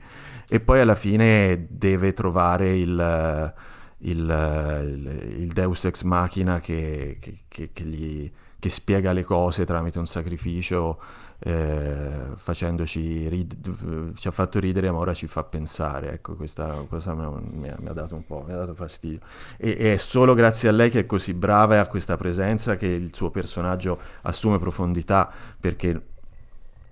E 0.48 0.60
poi 0.60 0.80
alla 0.80 0.96
fine 0.96 1.68
deve 1.70 2.14
trovare 2.14 2.76
il 2.76 3.54
il, 4.02 5.36
il, 5.38 5.52
Deus 5.52 5.86
ex 5.86 6.04
machina 6.04 6.60
che, 6.60 7.18
che, 7.20 7.70
che, 7.74 7.84
gli, 7.84 8.32
che 8.60 8.70
spiega 8.70 9.12
le 9.12 9.24
cose 9.24 9.66
tramite 9.66 10.00
un 10.00 10.08
sacrificio 10.08 11.00
eh, 11.44 12.34
facendoci 12.36 13.28
rid- 13.28 14.14
ci 14.14 14.28
ha 14.28 14.32
fatto 14.32 14.60
ridere 14.60 14.92
ma 14.92 15.00
ora 15.00 15.14
ci 15.14 15.28
fa 15.28 15.44
pensare. 15.44 16.14
Ecco 16.14 16.36
questa 16.36 16.86
cosa 16.88 17.14
mi 17.16 17.68
ha, 17.70 17.76
mi 17.80 17.90
ha 17.90 17.94
dato 17.94 18.16
un 18.16 18.26
po' 18.26 18.44
mi 18.46 18.54
ha 18.54 18.58
dato 18.58 18.76
fastidio. 18.76 19.20
E, 19.58 19.76
e, 19.80 19.94
è 19.94 19.98
solo 19.98 20.34
grazie 20.34 20.70
a 20.70 20.72
lei 20.72 20.90
che 20.90 21.00
è 21.00 21.06
così 21.06 21.34
brava 21.34 21.76
e 21.76 21.78
a 21.80 21.88
questa 21.88 22.18
presenza 22.18 22.76
che 22.78 22.88
il 22.88 23.14
suo 23.16 23.32
personaggio 23.32 24.00
assume 24.22 24.60
profondità 24.60 25.32
perché 25.60 26.10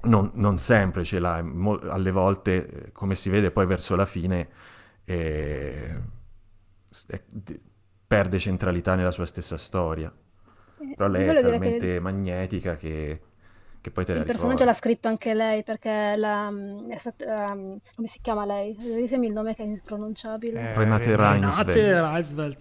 non, 0.02 0.31
non 0.34 0.57
sempre 0.57 1.03
ce 1.03 1.19
l'ha. 1.19 1.41
Mo- 1.44 1.80
alle 1.90 2.11
volte 2.11 2.90
come 2.94 3.15
si 3.15 3.30
vede 3.30 3.52
poi 3.52 3.65
verso 3.68 3.95
la 3.95 4.06
fine 4.06 4.48
eh, 5.06 5.95
perde 8.07 8.40
centralità 8.40 8.95
nella 8.95 9.11
sua 9.11 9.26
stessa 9.26 9.57
storia. 9.57 10.11
Eh, 10.80 10.94
Però 10.95 11.07
lei 11.07 11.28
è 11.28 11.41
talmente 11.41 11.78
che... 11.78 11.99
magnetica 11.99 12.76
che, 12.76 13.22
che, 13.82 13.91
poi 13.91 14.06
te 14.06 14.14
la 14.14 14.20
Il 14.20 14.26
personaggio 14.26 14.64
l'ha 14.64 14.74
scritto 14.74 15.07
anche 15.07 15.34
lei 15.34 15.64
perché 15.64 16.16
la, 16.18 16.52
è 16.90 16.98
stata, 16.98 17.52
um, 17.52 17.78
come 17.95 18.07
si 18.07 18.20
chiama 18.22 18.45
lei? 18.45 18.76
Ditemi 18.76 19.28
il 19.28 19.34
nome 19.34 19.56
che 19.56 19.64
è 19.64 19.66
impronunciabile. 19.66 20.60
Eh, 20.60 20.74
Renate 20.76 21.16
Reinsveld. 21.16 22.57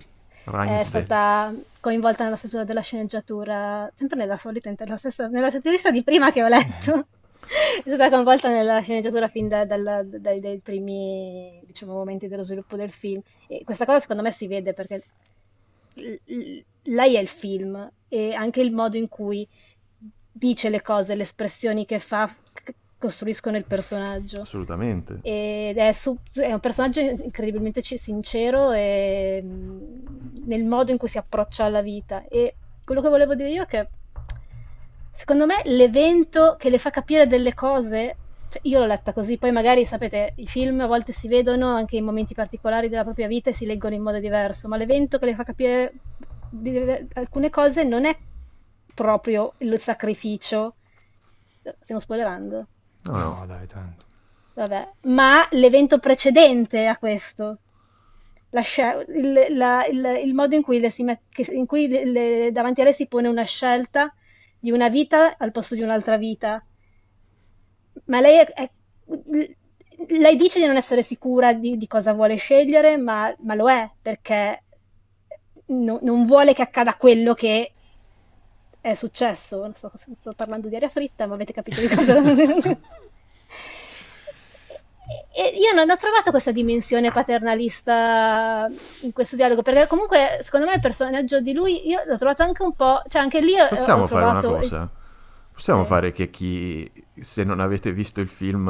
È 0.49 0.83
stata 0.83 1.53
coinvolta 1.81 2.25
nella 2.25 2.37
stesura 2.37 2.65
della 2.65 2.81
sceneggiatura, 2.81 3.91
sempre 3.95 4.19
nella 4.19 4.39
solita, 4.39 4.73
nella 4.77 4.97
stessa, 4.97 5.29
nella 5.29 5.51
stessa 5.51 5.91
di 5.91 6.03
prima 6.03 6.33
che 6.33 6.43
ho 6.43 6.49
letto. 6.49 7.07
è 7.85 7.89
stata 7.89 8.11
coinvolta 8.11 8.49
nella 8.49 8.81
sceneggiatura 8.81 9.29
fin 9.29 9.49
da, 9.49 9.65
dal, 9.65 10.07
dai, 10.07 10.41
dai, 10.41 10.59
primi 10.59 11.61
diciamo, 11.65 11.93
momenti 11.93 12.29
dello 12.29 12.43
sviluppo 12.43 12.77
del 12.77 12.91
film. 12.91 13.21
E 13.47 13.63
questa 13.65 13.85
cosa 13.85 14.01
secondo 14.01 14.23
me 14.23 14.33
si 14.33 14.47
vede 14.47 14.75
perché 14.75 15.03
lei 16.83 17.17
è 17.17 17.21
il 17.21 17.29
film 17.29 17.91
e 18.09 18.33
anche 18.33 18.61
il 18.61 18.73
modo 18.73 18.97
in 18.97 19.09
cui 19.09 19.47
dice 20.31 20.69
le 20.69 20.83
cose, 20.83 21.15
le 21.15 21.23
espressioni 21.23 21.85
che 21.85 21.99
fa 21.99 22.33
costruiscono 22.99 23.57
il 23.57 23.65
personaggio. 23.65 24.43
Assolutamente. 24.43 25.21
Ed 25.23 25.77
è, 25.77 25.93
su, 25.93 26.17
è 26.35 26.53
un 26.53 26.61
personaggio 26.61 27.01
incredibilmente 27.01 27.81
sincero 27.83 28.73
e, 28.73 29.43
nel 29.43 30.65
modo 30.65 30.91
in 30.91 30.99
cui 30.99 31.09
si 31.09 31.19
approccia 31.19 31.65
alla 31.65 31.83
vita. 31.83 32.25
E 32.29 32.55
quello 32.85 33.01
che 33.01 33.09
volevo 33.09 33.35
dire 33.35 33.51
io 33.51 33.63
è 33.63 33.67
che 33.67 33.89
secondo 35.19 35.47
me 35.47 35.63
l'evento 35.65 36.55
che 36.57 36.71
le 36.71 36.79
fa 36.79 36.91
capire 36.91 37.27
delle 37.27 37.53
cose, 37.53 38.17
cioè 38.49 38.61
io 38.63 38.79
l'ho 38.79 38.87
letta 38.87 39.13
così, 39.13 39.37
poi 39.37 39.51
magari 39.51 39.85
sapete, 39.85 40.35
i 40.37 40.47
film 40.47 40.81
a 40.81 40.87
volte 40.87 41.11
si 41.11 41.27
vedono 41.27 41.75
anche 41.75 41.97
in 41.97 42.05
momenti 42.05 42.35
particolari 42.35 42.89
della 42.89 43.03
propria 43.03 43.27
vita 43.27 43.51
e 43.51 43.53
si 43.53 43.67
leggono 43.67 43.97
in 43.97 44.03
modo 44.03 44.21
diverso, 44.21 44.69
ma 44.69 44.77
l'evento 44.77 45.19
che 45.19 45.27
le 45.27 45.35
fa 45.35 45.43
capire 45.43 45.93
alcune 47.15 47.51
cose 47.51 47.83
non 47.83 48.05
è 48.05 48.17
proprio 48.95 49.55
il 49.59 49.77
sacrificio. 49.81 50.77
Stiamo 51.81 52.01
spoilerando? 52.01 52.67
No, 53.03 53.17
no, 53.17 53.45
dai, 53.45 53.67
tanto. 53.67 54.05
Vabbè, 54.55 54.89
ma 55.03 55.49
l'evento 55.51 55.99
precedente 55.99 56.87
a 56.87 56.97
questo. 56.97 57.59
La, 58.51 58.63
il, 59.09 59.47
la, 59.57 59.85
il, 59.85 60.21
il, 60.25 60.33
modo 60.33 60.55
in 60.55 60.63
cui, 60.63 60.79
le 60.79 60.91
si 60.91 61.03
met, 61.03 61.19
in 61.51 61.67
cui 61.67 61.89
le, 61.89 62.53
davanti 62.53 62.83
a 62.83 62.85
lei 62.85 62.93
si 62.93 63.09
pone 63.09 63.27
una 63.27 63.43
scelta 63.43 64.13
di 64.59 64.71
una 64.71 64.89
vita 64.89 65.37
al 65.37 65.53
posto 65.53 65.75
di 65.75 65.83
un'altra 65.83 66.17
vita. 66.17 66.63
Ma 68.05 68.21
lei, 68.21 68.39
è, 68.39 68.47
è, 68.53 68.71
lei 70.09 70.37
dice 70.37 70.61
di 70.61 70.67
non 70.67 70.77
essere 70.77 71.03
sicura 71.03 71.53
di, 71.53 71.77
di 71.77 71.87
cosa 71.87 72.13
vuole 72.13 72.37
scegliere, 72.37 72.97
ma, 72.97 73.35
ma, 73.41 73.55
lo 73.55 73.71
è 73.71 73.91
perché 74.01 74.63
no, 75.67 75.99
non 76.03 76.27
vuole 76.27 76.55
che 76.55 76.63
accada 76.63 76.95
quello 76.97 77.35
che 77.35 77.73
è 78.81 78.95
successo. 78.95 79.61
Non 79.61 79.75
sto, 79.75 79.93
sto 79.97 80.33
parlando 80.35 80.69
di 80.69 80.77
aria 80.77 80.89
fritta, 80.89 81.27
ma 81.27 81.35
avete 81.35 81.53
capito 81.53 81.81
di 81.81 81.89
cosa. 81.89 82.15
E 85.33 85.57
io 85.57 85.73
non 85.75 85.89
ho 85.89 85.97
trovato 85.97 86.31
questa 86.31 86.53
dimensione 86.53 87.11
paternalista 87.11 88.69
in 89.01 89.13
questo 89.13 89.37
dialogo, 89.37 89.63
perché 89.63 89.87
comunque 89.87 90.41
secondo 90.43 90.67
me 90.67 90.75
il 90.75 90.81
personaggio 90.81 91.41
di 91.41 91.55
lui 91.55 91.89
io 91.89 92.03
l'ho 92.07 92.19
trovato 92.19 92.43
anche 92.43 92.63
un 92.63 92.75
po', 92.75 93.03
cioè 93.09 93.23
anche 93.23 93.41
lì 93.41 93.55
Possiamo 93.71 94.07
fare 94.07 94.27
una 94.27 94.41
cosa? 94.41 94.89
Possiamo 95.51 95.83
eh. 95.83 95.87
fare 95.87 96.13
che 96.13 96.29
chi, 96.29 96.91
se 97.21 97.43
non 97.43 97.61
avete 97.61 97.93
visto 97.93 98.21
il 98.21 98.29
film, 98.29 98.69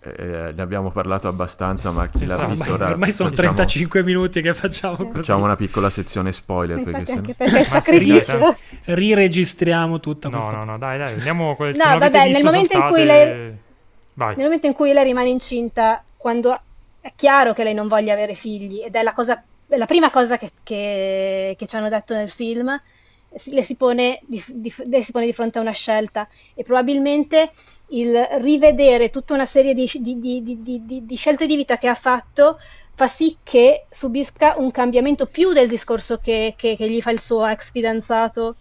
eh, 0.00 0.52
ne 0.54 0.62
abbiamo 0.62 0.90
parlato 0.90 1.26
abbastanza, 1.26 1.90
ma 1.90 2.06
chi 2.08 2.24
esatto, 2.24 2.42
l'ha 2.42 2.48
visto 2.48 2.72
ora... 2.72 2.90
Ormai 2.90 3.10
sono 3.10 3.30
diciamo, 3.30 3.54
35 3.54 4.02
minuti 4.02 4.42
che 4.42 4.52
facciamo 4.52 4.96
così. 4.96 5.10
Facciamo 5.10 5.44
una 5.44 5.56
piccola 5.56 5.88
sezione 5.88 6.32
spoiler, 6.32 6.82
perché 6.82 7.06
se 7.06 7.14
no... 7.14 7.34
perché 7.36 7.64
sacrificio. 7.64 8.56
Riregistriamo 8.84 10.00
tutta 10.00 10.28
no, 10.28 10.36
questa... 10.36 10.56
No, 10.56 10.64
no, 10.64 10.78
dai, 10.78 10.98
dai, 10.98 11.14
andiamo 11.14 11.56
con 11.56 11.68
il 11.68 11.76
No, 11.76 11.98
vabbè, 11.98 12.30
nel 12.30 12.44
momento 12.44 12.74
saltate... 12.74 12.76
in 12.76 12.92
cui 12.92 13.04
lei 13.04 13.58
Vai. 14.18 14.34
Nel 14.34 14.46
momento 14.46 14.66
in 14.66 14.72
cui 14.72 14.92
lei 14.92 15.04
rimane 15.04 15.28
incinta, 15.28 16.02
quando 16.16 16.60
è 17.00 17.12
chiaro 17.14 17.52
che 17.52 17.62
lei 17.62 17.72
non 17.72 17.86
voglia 17.86 18.14
avere 18.14 18.34
figli, 18.34 18.82
ed 18.82 18.96
è 18.96 19.02
la, 19.04 19.12
cosa, 19.12 19.40
la 19.66 19.86
prima 19.86 20.10
cosa 20.10 20.36
che, 20.36 20.50
che, 20.64 21.54
che, 21.56 21.66
ci 21.68 21.76
hanno 21.76 21.88
detto 21.88 22.14
nel 22.14 22.28
film, 22.28 22.68
le 22.68 23.62
si, 23.62 23.76
pone 23.76 24.18
di, 24.26 24.42
di, 24.48 24.74
le 24.86 25.02
si 25.02 25.12
pone 25.12 25.24
di 25.24 25.32
fronte 25.32 25.58
a 25.58 25.60
una 25.60 25.70
scelta 25.70 26.26
e 26.54 26.64
probabilmente 26.64 27.52
il 27.90 28.20
rivedere 28.40 29.10
tutta 29.10 29.34
una 29.34 29.46
serie 29.46 29.72
di, 29.72 29.88
di, 29.94 31.14
scelte 31.14 31.46
di 31.46 31.54
vita 31.54 31.78
che 31.78 31.86
ha 31.86 31.94
fatto 31.94 32.58
fa 32.94 33.06
sì 33.06 33.36
che 33.44 33.86
subisca 33.88 34.54
un 34.56 34.72
cambiamento 34.72 35.26
più 35.26 35.52
del 35.52 35.68
discorso 35.68 36.18
che, 36.18 36.54
che, 36.56 36.74
che 36.74 36.90
gli 36.90 37.00
fa 37.00 37.12
il 37.12 37.20
suo 37.20 37.46
ex 37.46 37.70
fidanzato 37.70 38.56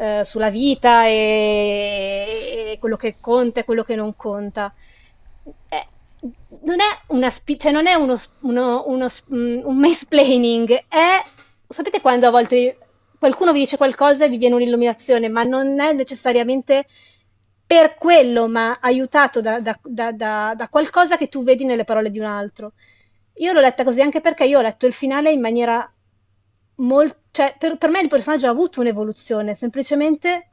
eh, 0.00 0.24
sulla 0.24 0.48
vita 0.48 1.06
e, 1.06 2.72
e, 2.72 2.78
quello 2.80 2.96
che 2.96 3.16
conta 3.20 3.60
e 3.60 3.64
quello 3.64 3.82
che 3.82 3.94
non 3.94 4.16
conta 4.16 4.72
eh, 5.68 5.86
non 6.62 6.80
è, 6.80 7.00
una 7.08 7.28
spi- 7.28 7.58
cioè 7.58 7.70
non 7.70 7.86
è 7.86 7.94
uno, 7.94 8.16
uno, 8.40 8.84
uno, 8.86 9.06
mm, 9.34 9.60
un 9.62 9.76
mansplaining, 9.76 10.84
è, 10.88 11.22
sapete 11.68 12.00
quando 12.00 12.26
a 12.26 12.30
volte 12.30 12.78
qualcuno 13.18 13.52
vi 13.52 13.60
dice 13.60 13.76
qualcosa 13.76 14.24
e 14.24 14.28
vi 14.30 14.38
viene 14.38 14.54
un'illuminazione, 14.54 15.28
ma 15.28 15.42
non 15.42 15.78
è 15.80 15.92
necessariamente 15.92 16.86
per 17.66 17.94
quello, 17.96 18.48
ma 18.48 18.78
aiutato 18.80 19.40
da, 19.42 19.60
da, 19.60 19.78
da, 19.82 20.54
da, 20.56 20.68
qualcosa 20.70 21.16
che 21.16 21.28
tu 21.28 21.44
vedi 21.44 21.64
nelle 21.64 21.84
parole 21.84 22.10
di 22.10 22.18
un 22.18 22.26
altro. 22.26 22.72
Io 23.34 23.52
l'ho 23.52 23.60
letta 23.60 23.84
così 23.84 24.00
anche 24.00 24.20
perché 24.20 24.44
io 24.44 24.58
ho 24.58 24.62
letto 24.62 24.86
il 24.86 24.92
finale 24.92 25.30
in 25.30 25.40
maniera 25.40 25.90
molto... 26.80 27.18
Cioè, 27.30 27.54
per, 27.58 27.78
per 27.78 27.90
me 27.90 28.00
il 28.00 28.08
personaggio 28.08 28.46
ha 28.46 28.50
avuto 28.50 28.80
un'evoluzione, 28.80 29.54
semplicemente 29.54 30.50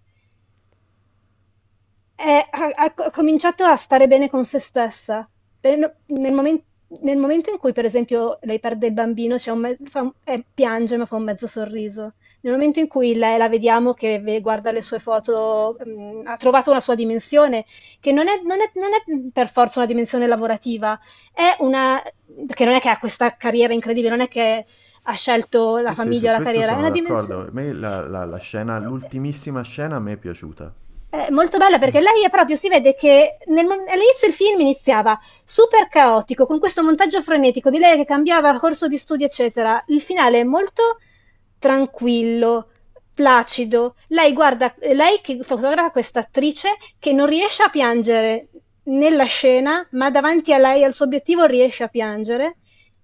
è, 2.17 2.47
ha, 2.49 2.71
ha, 2.75 3.11
cominciato 3.11 3.63
a 3.63 3.75
stare 3.75 4.07
bene 4.07 4.29
con 4.29 4.43
se 4.43 4.59
stessa. 4.59 5.27
Per, 5.59 5.97
nel, 6.07 6.33
moment, 6.33 6.63
nel, 7.01 7.17
momento 7.17 7.51
in 7.51 7.57
cui, 7.57 7.73
per 7.73 7.85
esempio, 7.85 8.39
lei 8.41 8.59
perde 8.59 8.87
il 8.87 8.93
bambino, 8.93 9.35
un, 9.47 9.77
fa, 9.85 10.11
eh, 10.23 10.43
piange 10.53 10.97
ma 10.97 11.05
fa 11.05 11.15
un 11.15 11.23
mezzo 11.23 11.45
sorriso. 11.47 12.13
Nel 12.41 12.53
momento 12.53 12.79
in 12.79 12.87
cui 12.87 13.15
lei 13.15 13.37
la 13.37 13.49
vediamo 13.49 13.93
che 13.93 14.39
guarda 14.41 14.71
le 14.71 14.81
sue 14.81 14.99
foto, 14.99 15.77
mh, 15.83 15.89
mm, 15.89 16.27
ha 16.27 16.37
trovato 16.37 16.71
una 16.71 16.79
sua 16.79 16.95
dimensione, 16.95 17.65
che 17.99 18.11
non 18.11 18.27
è, 18.27 18.41
non, 18.43 18.61
è, 18.61 18.71
non 18.75 18.93
è, 18.93 19.29
per 19.31 19.49
forza 19.49 19.79
una 19.79 19.87
dimensione 19.87 20.27
lavorativa, 20.27 20.99
è 21.33 21.55
una... 21.59 22.01
perché 22.47 22.65
non 22.65 22.75
è 22.75 22.79
che 22.79 22.89
ha 22.89 22.99
questa 22.99 23.35
carriera 23.35 23.73
incredibile, 23.73 24.09
non 24.09 24.21
è 24.21 24.27
che 24.27 24.65
ha 25.09 25.13
scelto 25.13 25.77
la 25.77 25.91
sì, 25.91 25.95
famiglia 25.95 26.33
o 26.33 26.37
sì, 26.37 26.43
la 26.43 26.43
carriera, 26.43 26.71
è 26.73 26.75
una 26.75 26.89
dimensione... 26.89 27.47
A 27.47 27.51
me 27.51 27.73
la, 27.73 28.07
la, 28.07 28.25
la 28.25 28.37
scena, 28.37 28.77
l'ultimissima 28.77 29.63
scena 29.63 29.95
a 29.95 29.99
me 29.99 30.13
è 30.13 30.17
piaciuta 30.17 30.73
è 31.09 31.29
molto 31.29 31.57
bella 31.57 31.79
perché 31.79 32.01
lei 32.01 32.23
è 32.25 32.29
proprio, 32.29 32.57
si 32.57 32.67
vede 32.67 32.93
che 32.93 33.37
nel, 33.45 33.65
all'inizio 33.65 34.27
il 34.27 34.33
film 34.33 34.59
iniziava 34.59 35.17
super 35.45 35.87
caotico, 35.87 36.45
con 36.45 36.59
questo 36.59 36.83
montaggio 36.83 37.21
frenetico 37.21 37.69
di 37.69 37.79
lei 37.79 37.97
che 37.97 38.05
cambiava 38.05 38.59
corso 38.59 38.87
di 38.87 38.97
studio, 38.97 39.25
eccetera. 39.25 39.81
Il 39.87 40.01
finale 40.01 40.41
è 40.41 40.43
molto 40.43 40.97
tranquillo, 41.57 42.69
placido. 43.13 43.95
Lei 44.07 44.33
guarda, 44.33 44.75
lei 44.79 45.21
che 45.21 45.39
fotografa 45.43 45.91
questa 45.91 46.19
attrice 46.19 46.69
che 46.99 47.13
non 47.13 47.25
riesce 47.25 47.63
a 47.63 47.69
piangere 47.69 48.49
nella 48.83 49.25
scena, 49.25 49.87
ma 49.91 50.11
davanti 50.11 50.53
a 50.53 50.57
lei, 50.57 50.83
al 50.83 50.93
suo 50.93 51.05
obiettivo, 51.05 51.45
riesce 51.45 51.83
a 51.83 51.87
piangere. 51.87 52.57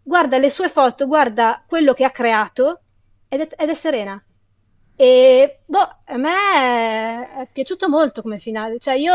Guarda 0.04 0.38
le 0.38 0.50
sue 0.50 0.70
foto, 0.70 1.08
guarda 1.08 1.64
quello 1.66 1.94
che 1.94 2.04
ha 2.04 2.12
creato 2.12 2.82
ed 3.28 3.42
è, 3.42 3.48
ed 3.58 3.70
è 3.70 3.74
serena. 3.74 4.22
E 4.96 5.62
boh, 5.66 5.96
a 6.06 6.18
me 6.18 7.42
è 7.42 7.48
piaciuto 7.52 7.90
molto 7.90 8.22
come 8.22 8.38
finale. 8.38 8.78
Cioè, 8.78 8.94
io. 8.96 9.14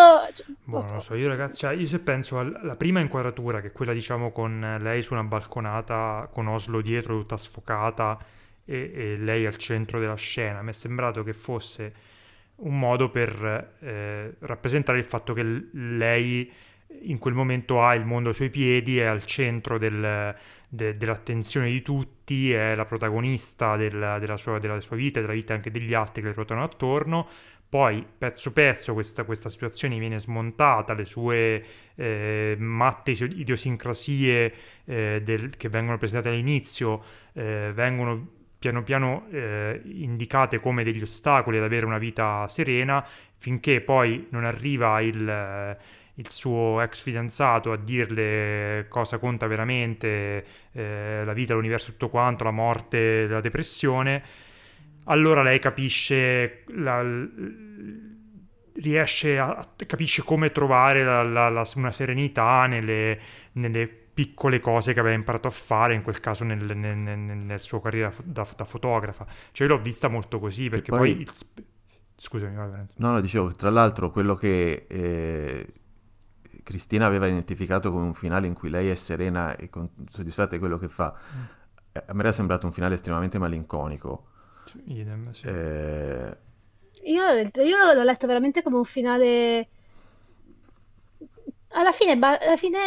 Boh, 0.65 0.83
non 0.83 0.95
lo 0.95 1.01
so, 1.01 1.15
io 1.15 1.29
ragazzi, 1.29 1.61
cioè, 1.61 1.75
io 1.75 1.87
se 1.87 2.01
penso 2.01 2.39
alla 2.39 2.75
prima 2.75 3.01
inquadratura, 3.01 3.61
che 3.61 3.69
è 3.69 3.73
quella 3.73 3.93
diciamo 3.93 4.33
con 4.33 4.79
lei 4.81 5.03
su 5.03 5.13
una 5.13 5.23
balconata 5.23 6.29
con 6.33 6.49
Oslo 6.49 6.81
dietro 6.81 7.17
tutta 7.17 7.37
sfocata 7.37 8.19
e, 8.65 8.91
e 8.93 9.17
lei 9.19 9.47
al 9.47 9.57
centro 9.57 10.01
della 10.01 10.17
scena, 10.17 10.63
mi 10.63 10.71
è 10.71 10.73
sembrato 10.73 11.23
che 11.23 11.33
fosse 11.33 11.93
un 12.57 12.77
modo 12.77 13.09
per 13.11 13.77
eh, 13.79 14.35
rappresentare 14.41 14.99
il 14.99 15.05
fatto 15.05 15.33
che 15.33 15.45
lei 15.73 16.51
in 17.03 17.19
quel 17.19 17.35
momento 17.35 17.83
ha 17.83 17.95
il 17.95 18.05
mondo 18.05 18.31
ai 18.31 18.35
suoi 18.35 18.51
piedi, 18.51 18.99
è 18.99 19.05
al 19.05 19.25
centro 19.25 19.79
del, 19.79 20.35
de, 20.69 20.97
dell'attenzione 20.97 21.71
di 21.71 21.83
tutti, 21.83 22.53
è 22.53 22.75
la 22.75 22.85
protagonista 22.85 23.77
del, 23.77 24.17
della, 24.21 24.37
sua, 24.37 24.59
della, 24.59 24.81
sua, 24.81 24.97
vita 24.97 25.21
della 25.21 25.33
vita 25.33 25.55
anche 25.55 25.71
degli 25.71 25.95
altri 25.95 26.23
che 26.23 26.29
le 26.29 26.35
ruotano 26.35 26.63
attorno. 26.63 27.29
Poi, 27.69 28.05
pezzo 28.17 28.51
pezzo, 28.53 28.95
questa, 28.95 29.25
questa 29.25 29.51
situazione 29.51 29.99
viene 29.99 30.19
smontata, 30.19 30.95
le 30.95 31.05
sue 31.05 31.65
eh, 31.95 32.57
matte 32.59 33.11
idiosincrasie 33.11 34.55
eh, 34.85 35.21
del, 35.23 35.57
che 35.57 35.69
vengono 35.69 35.99
presentate 35.99 36.31
all'inizio 36.31 37.05
eh, 37.35 37.71
vengono 37.75 38.37
piano 38.59 38.83
piano 38.83 39.27
eh, 39.31 39.81
indicate 39.85 40.59
come 40.59 40.83
degli 40.83 41.03
ostacoli 41.03 41.59
ad 41.59 41.63
avere 41.63 41.87
una 41.87 41.99
vita 41.99 42.49
serena, 42.49 43.07
finché 43.37 43.81
poi 43.81 44.27
non 44.31 44.45
arriva 44.45 45.01
il 45.01 45.77
il 46.19 46.31
suo 46.31 46.81
ex 46.81 47.01
fidanzato 47.01 47.71
a 47.71 47.77
dirle 47.77 48.87
cosa 48.89 49.19
conta 49.19 49.47
veramente, 49.47 50.45
eh, 50.73 51.23
la 51.25 51.33
vita, 51.33 51.55
l'universo, 51.55 51.93
tutto 51.93 52.09
quanto, 52.09 52.43
la 52.43 52.51
morte, 52.51 53.29
la 53.29 53.41
depressione, 53.41 54.23
allora 55.05 55.43
lei 55.43 55.61
capisce, 55.61 56.65
la, 56.75 57.05
riesce 58.75 59.39
a, 59.39 59.67
capisce 59.87 60.23
come 60.23 60.51
trovare 60.51 61.05
la, 61.05 61.23
la, 61.23 61.69
una 61.77 61.93
serenità 61.93 62.67
nelle, 62.67 63.19
nelle, 63.53 64.07
piccole 64.19 64.59
cose 64.59 64.93
che 64.93 64.99
aveva 64.99 65.15
imparato 65.15 65.47
a 65.47 65.53
fare, 65.53 65.95
in 65.95 66.03
quel 66.03 66.19
caso 66.19 66.43
nel, 66.43 66.77
nel, 66.77 66.97
nel, 66.97 67.19
nel 67.21 67.61
suo 67.61 67.81
carriera 67.81 68.13
da, 68.25 68.45
da, 68.57 68.65
fotografa. 68.65 69.25
Cioè 69.53 69.69
io 69.69 69.77
l'ho 69.77 69.81
vista 69.81 70.09
molto 70.09 70.41
così, 70.41 70.69
perché 70.69 70.91
poi... 70.91 71.15
poi 71.15 71.27
Scusami, 72.21 72.57
va 72.57 72.65
bene. 72.65 72.89
No, 72.97 73.13
no, 73.13 73.21
dicevo, 73.21 73.53
tra 73.53 73.71
l'altro 73.71 74.11
quello 74.11 74.35
che 74.35 74.87
eh, 74.89 75.67
Cristina 76.69 77.07
aveva 77.07 77.27
identificato 77.27 77.91
come 77.91 78.05
un 78.05 78.13
finale 78.13 78.47
in 78.47 78.53
cui 78.53 78.69
lei 78.69 78.91
è 78.91 78.95
serena 78.95 79.57
e 79.57 79.71
soddisfatta 80.07 80.51
di 80.51 80.59
quello 80.59 80.77
che 80.77 80.91
fa. 80.91 81.15
Mm. 81.17 81.43
Eh, 81.93 82.05
a 82.09 82.13
me 82.13 82.21
era 82.21 82.31
sembrato 82.31 82.67
un 82.67 82.73
finale 82.73 82.93
estremamente 82.93 83.39
malinconico. 83.39 84.27
Idem, 84.85 85.31
sì. 85.31 85.47
eh... 85.47 86.37
io, 87.05 87.23
io, 87.33 87.93
l'ho 87.95 88.03
letto 88.03 88.27
veramente 88.27 88.63
come 88.63 88.77
un 88.77 88.85
finale... 88.85 89.69
Alla 91.69 91.93
fine, 91.93 92.13
alla 92.13 92.57
fine 92.59 92.79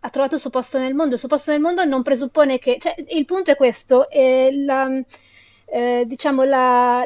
ha 0.00 0.08
trovato 0.08 0.36
il 0.36 0.40
suo 0.40 0.48
posto 0.48 0.78
nel 0.78 0.94
mondo. 0.94 1.12
Il 1.12 1.18
suo 1.18 1.28
posto 1.28 1.50
nel 1.50 1.60
mondo 1.60 1.84
non 1.84 2.02
presuppone 2.02 2.58
che... 2.58 2.78
Cioè, 2.80 2.94
il 3.06 3.26
punto 3.26 3.50
è 3.50 3.56
questo. 3.56 4.08
È 4.08 4.50
la, 4.50 4.88
eh, 5.66 6.04
diciamo, 6.06 6.42
la 6.44 7.02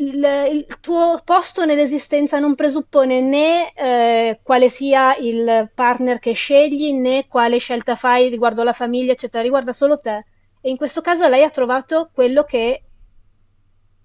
il, 0.00 0.24
il, 0.50 0.66
tuo 0.80 1.20
posto 1.24 1.64
nell'esistenza 1.64 2.38
non 2.38 2.54
presuppone 2.54 3.20
né 3.20 3.72
eh, 3.72 4.40
quale 4.42 4.68
sia 4.68 5.16
il 5.16 5.70
partner 5.74 6.18
che 6.18 6.32
scegli 6.32 6.92
né 6.92 7.26
quale 7.28 7.58
scelta 7.58 7.96
fai 7.96 8.28
riguardo 8.28 8.62
alla 8.62 8.72
famiglia, 8.72 9.12
eccetera, 9.12 9.42
riguarda 9.42 9.72
solo 9.72 9.98
te. 9.98 10.24
E 10.60 10.70
in 10.70 10.76
questo 10.76 11.00
caso 11.02 11.28
lei 11.28 11.42
ha 11.42 11.50
trovato 11.50 12.10
quello 12.12 12.44
che 12.44 12.82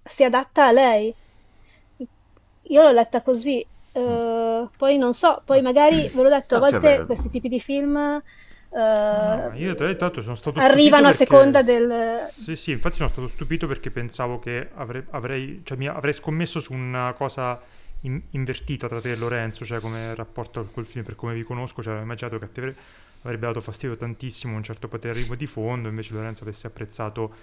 si 0.04 0.22
adatta 0.22 0.66
a 0.66 0.72
lei. 0.72 1.14
Io 2.68 2.82
l'ho 2.82 2.92
letta 2.92 3.22
così, 3.22 3.64
uh, 3.92 4.68
poi 4.76 4.98
non 4.98 5.12
so, 5.12 5.42
poi 5.44 5.62
magari 5.62 6.08
ve 6.08 6.22
l'ho 6.22 6.28
detto, 6.28 6.56
a 6.56 6.58
volte 6.58 6.96
cioè, 6.96 7.06
questi 7.06 7.30
tipi 7.30 7.48
di 7.48 7.60
film 7.60 8.22
Uh, 8.68 9.54
io 9.54 9.74
tra 9.74 9.86
l'altro 9.86 10.22
sono 10.22 10.34
stato 10.34 10.58
arrivano 10.58 11.06
a 11.06 11.10
perché... 11.10 11.24
seconda 11.24 11.62
del 11.62 12.28
sì 12.30 12.56
sì 12.56 12.72
infatti 12.72 12.96
sono 12.96 13.08
stato 13.08 13.28
stupito 13.28 13.66
perché 13.66 13.90
pensavo 13.90 14.38
che 14.38 14.68
avrei, 14.74 15.02
avrei, 15.10 15.60
cioè, 15.64 15.78
mi 15.78 15.86
avrei 15.86 16.12
scommesso 16.12 16.60
su 16.60 16.74
una 16.74 17.14
cosa 17.16 17.58
in, 18.00 18.20
invertita 18.30 18.86
tra 18.88 19.00
te 19.00 19.12
e 19.12 19.16
Lorenzo 19.16 19.64
cioè 19.64 19.80
come 19.80 20.14
rapporto 20.14 20.60
a 20.60 20.64
quel 20.66 20.84
film 20.84 21.04
per 21.04 21.14
come 21.14 21.32
vi 21.32 21.42
conosco 21.42 21.80
cioè 21.80 21.92
avevo 21.92 22.04
immaginato 22.04 22.38
che 22.38 22.44
a 22.44 22.48
te 22.52 22.74
avrebbe 23.22 23.46
dato 23.46 23.60
fastidio 23.60 23.96
tantissimo 23.96 24.56
un 24.56 24.62
certo 24.62 24.88
paterrismo 24.88 25.36
di 25.36 25.46
fondo 25.46 25.88
invece 25.88 26.12
Lorenzo 26.12 26.42
avesse 26.42 26.66
apprezzato 26.66 27.34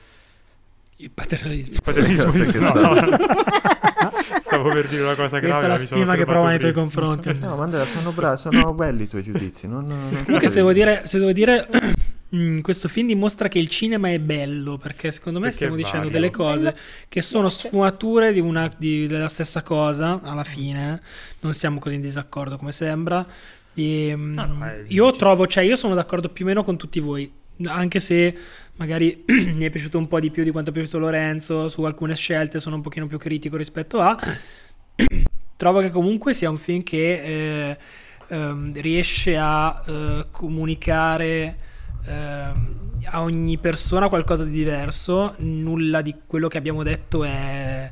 il 0.98 1.12
paternalismo. 1.12 1.74
Il 1.74 1.82
paternalismo 1.84 2.32
di 2.32 2.60
no. 2.60 2.72
Stavo 4.40 4.72
per 4.72 4.88
dire 4.88 5.04
una 5.04 5.16
cosa 5.16 5.40
grave. 5.40 5.40
Questa 5.40 5.66
è 5.66 5.68
la 5.68 5.80
stima 5.80 6.16
che 6.16 6.26
provo 6.26 6.48
nei 6.48 6.60
tuoi 6.60 6.74
confronti. 6.74 7.34
No, 7.40 7.56
ma 7.56 7.64
Andrea, 7.64 7.86
sono, 7.86 8.12
bra- 8.12 8.38
sono 8.38 8.74
belli 8.76 9.04
i 9.04 9.08
tuoi 9.08 9.24
giudizi. 9.24 9.68
Non, 9.68 9.86
non 9.86 10.24
Comunque, 10.24 10.48
se 10.48 10.56
devo 10.56 10.74
dire, 10.74 11.04
se 11.06 11.18
devo 11.18 11.32
dire 11.32 11.68
mm, 12.36 12.60
questo 12.60 12.88
film 12.88 13.08
dimostra 13.08 13.48
che 13.48 13.60
il 13.60 13.68
cinema 13.68 14.10
è 14.10 14.20
bello 14.20 14.78
perché 14.78 15.12
secondo 15.12 15.40
me 15.40 15.46
perché 15.46 15.66
stiamo 15.66 15.76
dicendo 15.76 16.10
delle 16.10 16.30
cose 16.30 16.76
che 17.10 17.22
sono 17.22 17.50
sfumature 17.50 18.32
di 18.32 18.40
una, 18.40 18.70
di, 18.78 19.08
della 19.08 19.30
stessa 19.30 19.62
cosa 19.64 20.20
alla 20.22 20.44
fine 20.44 21.02
non 21.42 21.54
siamo 21.54 21.80
così 21.80 21.96
in 21.96 22.02
disaccordo 22.02 22.58
come 22.58 22.72
sembra 22.72 23.26
e, 23.74 24.14
no, 24.16 24.46
no, 24.46 24.72
io 24.88 25.12
trovo 25.14 25.48
cioè 25.48 25.64
io 25.64 25.76
sono 25.76 25.96
d'accordo 25.96 26.30
più 26.30 26.46
o 26.46 26.48
meno 26.48 26.64
con 26.64 26.78
tutti 26.78 27.00
voi 27.00 27.32
anche 27.66 28.00
se 28.00 28.38
magari 28.76 29.24
mi 29.28 29.66
è 29.66 29.70
piaciuto 29.70 29.98
un 29.98 30.08
po' 30.08 30.20
di 30.20 30.32
più 30.32 30.44
di 30.44 30.52
quanto 30.52 30.72
è 30.72 30.74
piaciuto 30.74 31.00
Lorenzo, 31.00 31.70
su 31.70 31.84
alcune 31.84 32.16
scelte 32.16 32.60
sono 32.60 32.76
un 32.76 32.82
pochino 32.82 33.08
più 33.08 33.18
critico 33.18 33.58
rispetto 33.58 34.00
a... 34.00 34.18
Trovo 35.56 35.80
che 35.80 35.92
comunque 35.92 36.34
sia 36.34 36.50
un 36.50 36.58
film 36.58 36.84
che 36.84 37.70
eh, 37.70 37.78
ehm, 38.28 38.74
riesce 38.82 39.38
a 39.38 39.82
eh, 39.86 40.26
comunicare 40.32 41.58
eh, 42.06 42.12
a 43.06 43.22
ogni 43.22 43.58
persona 43.58 44.10
qualcosa 44.10 44.44
di 44.44 44.52
diverso, 44.52 45.36
nulla 45.38 46.02
di 46.02 46.16
quello 46.26 46.48
che 46.50 46.58
abbiamo 46.58 46.84
detto 46.84 47.24
è, 47.24 47.92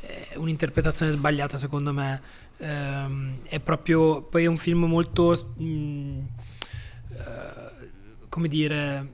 è 0.00 0.36
un'interpretazione 0.36 1.10
sbagliata 1.10 1.58
secondo 1.58 1.92
me. 1.92 2.20
Ehm, 2.58 3.38
è 3.44 3.58
proprio 3.58 4.22
poi 4.22 4.44
è 4.44 4.46
un 4.46 4.58
film 4.58 4.84
molto... 4.84 5.54
Mh, 5.56 5.64
mm, 5.64 6.18
eh, 7.12 7.49
come 8.30 8.48
dire, 8.48 9.12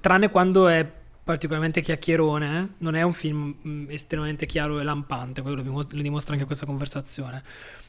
tranne 0.00 0.28
quando 0.30 0.66
è 0.66 0.84
particolarmente 1.22 1.80
chiacchierone, 1.80 2.74
non 2.78 2.96
è 2.96 3.02
un 3.02 3.12
film 3.12 3.54
mm, 3.64 3.90
estremamente 3.90 4.46
chiaro 4.46 4.80
e 4.80 4.82
lampante, 4.82 5.42
quello 5.42 5.62
lo 5.62 6.02
dimostra 6.02 6.32
anche 6.32 6.44
questa 6.44 6.66
conversazione. 6.66 7.44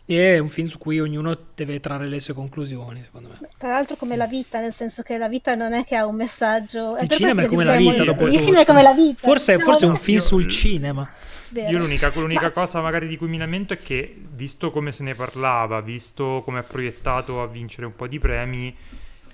E 0.05 0.35
è 0.35 0.39
un 0.39 0.49
film 0.49 0.67
su 0.67 0.77
cui 0.77 0.99
ognuno 0.99 1.35
deve 1.55 1.79
trarre 1.79 2.07
le 2.07 2.19
sue 2.19 2.35
conclusioni, 2.35 3.01
secondo 3.01 3.29
me. 3.29 3.49
Tra 3.57 3.69
l'altro 3.69 3.95
come 3.95 4.15
la 4.15 4.27
vita, 4.27 4.59
nel 4.59 4.73
senso 4.73 5.01
che 5.01 5.17
la 5.17 5.27
vita 5.27 5.55
non 5.55 5.73
è 5.73 5.85
che 5.85 5.95
ha 5.95 6.05
un 6.05 6.15
messaggio... 6.15 6.97
Il 6.97 7.09
cinema 7.09 7.43
è 7.43 7.45
come 7.47 7.63
la 7.63 7.77
vita, 7.77 8.03
dopo 8.03 8.27
Il 8.27 8.39
cinema 8.39 8.61
è 8.61 8.65
come 8.65 8.83
la 8.83 8.93
vita. 8.93 9.19
Forse, 9.19 9.55
no, 9.55 9.59
forse 9.59 9.85
è 9.85 9.89
un 9.89 9.97
film 9.97 10.17
io, 10.17 10.23
sul 10.23 10.47
cinema. 10.47 11.09
Io 11.53 11.77
l'unica, 11.79 12.11
l'unica 12.15 12.43
Ma... 12.43 12.51
cosa 12.51 12.81
magari 12.81 13.07
di 13.07 13.17
cui 13.17 13.27
mi 13.27 13.37
lamento 13.37 13.73
è 13.73 13.77
che, 13.79 14.21
visto 14.33 14.69
come 14.69 14.91
se 14.91 15.01
ne 15.01 15.15
parlava, 15.15 15.81
visto 15.81 16.41
come 16.43 16.59
è 16.59 16.63
proiettato 16.63 17.41
a 17.41 17.47
vincere 17.47 17.87
un 17.87 17.95
po' 17.95 18.07
di 18.07 18.19
premi, 18.19 18.75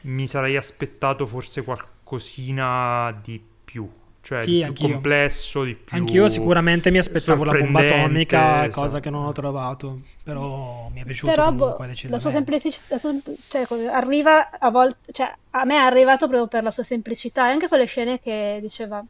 mi 0.08 0.28
sarei 0.28 0.56
aspettato 0.56 1.26
forse 1.26 1.64
qualcosina 1.64 3.18
di 3.22 3.42
più. 3.64 3.90
Cioè 4.22 4.44
sì, 4.44 4.62
di 4.62 4.72
più 4.74 4.90
complesso, 4.90 5.64
di 5.64 5.74
più 5.74 5.96
Anch'io 5.96 6.28
sicuramente 6.28 6.92
mi 6.92 6.98
aspettavo 6.98 7.46
la 7.46 7.54
bomba 7.54 7.80
atomica, 7.80 8.66
esatto. 8.66 8.82
cosa 8.82 9.00
che 9.00 9.10
non 9.10 9.24
ho 9.24 9.32
trovato, 9.32 10.02
però 10.22 10.90
mi 10.94 11.00
è 11.00 11.06
piaciuto 11.06 11.32
però, 11.32 11.46
comunque 11.46 11.88
boh, 11.88 12.10
La 12.10 12.20
sua 12.20 12.32
semplicità, 12.32 12.98
cioè, 12.98 13.66
arriva 13.90 14.50
a 14.50 14.70
volte, 14.70 15.14
cioè, 15.14 15.34
a 15.52 15.64
me 15.64 15.76
è 15.76 15.78
arrivato 15.78 16.28
proprio 16.28 16.48
per 16.48 16.64
la 16.64 16.72
sua 16.72 16.84
semplicità, 16.84 17.48
e 17.48 17.52
anche 17.54 17.70
quelle 17.70 17.86
scene 17.86 18.20
che 18.20 18.58
diceva 18.60 19.02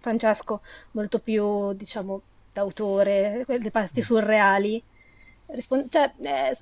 Francesco, 0.00 0.62
molto 0.92 1.18
più, 1.18 1.74
diciamo, 1.74 2.22
d'autore, 2.50 3.44
le 3.46 3.70
parti 3.70 4.00
mm. 4.00 4.02
surreali 4.02 4.82
Rispond- 5.50 5.88
cioè, 5.88 6.12
eh, 6.20 6.56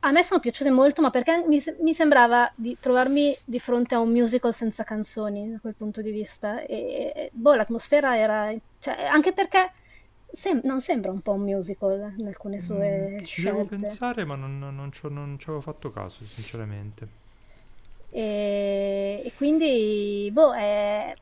a 0.00 0.10
me 0.10 0.22
sono 0.24 0.40
piaciute 0.40 0.70
molto, 0.70 1.00
ma 1.00 1.10
perché 1.10 1.44
mi, 1.46 1.62
mi, 1.80 1.94
sembrava 1.94 2.50
di 2.56 2.76
trovarmi 2.80 3.36
di 3.44 3.60
fronte 3.60 3.94
a 3.94 4.00
un 4.00 4.10
musical 4.10 4.52
senza 4.52 4.82
canzoni 4.82 5.52
da 5.52 5.60
quel 5.60 5.76
punto 5.76 6.02
di 6.02 6.10
vista. 6.10 6.62
E, 6.62 7.12
e 7.14 7.30
boh, 7.32 7.54
l'atmosfera 7.54 8.16
era. 8.18 8.52
Cioè, 8.80 9.04
anche 9.04 9.32
perché 9.32 9.70
sem- 10.32 10.62
non 10.64 10.80
sembra 10.80 11.12
un 11.12 11.20
po' 11.20 11.32
un 11.32 11.42
musical 11.42 12.14
in 12.18 12.26
alcune 12.26 12.60
sue 12.60 13.10
mm, 13.12 13.18
ci 13.18 13.24
scelte. 13.24 13.50
devo 13.50 13.64
pensare, 13.66 14.24
ma 14.24 14.34
non, 14.34 14.58
non, 14.58 14.90
ci, 14.92 15.06
non 15.08 15.38
ci 15.38 15.44
avevo 15.46 15.62
fatto 15.62 15.92
caso, 15.92 16.24
sinceramente. 16.24 17.22
E, 18.10 19.22
e 19.24 19.32
quindi, 19.36 20.28
boh, 20.32 20.54
è... 20.54 21.14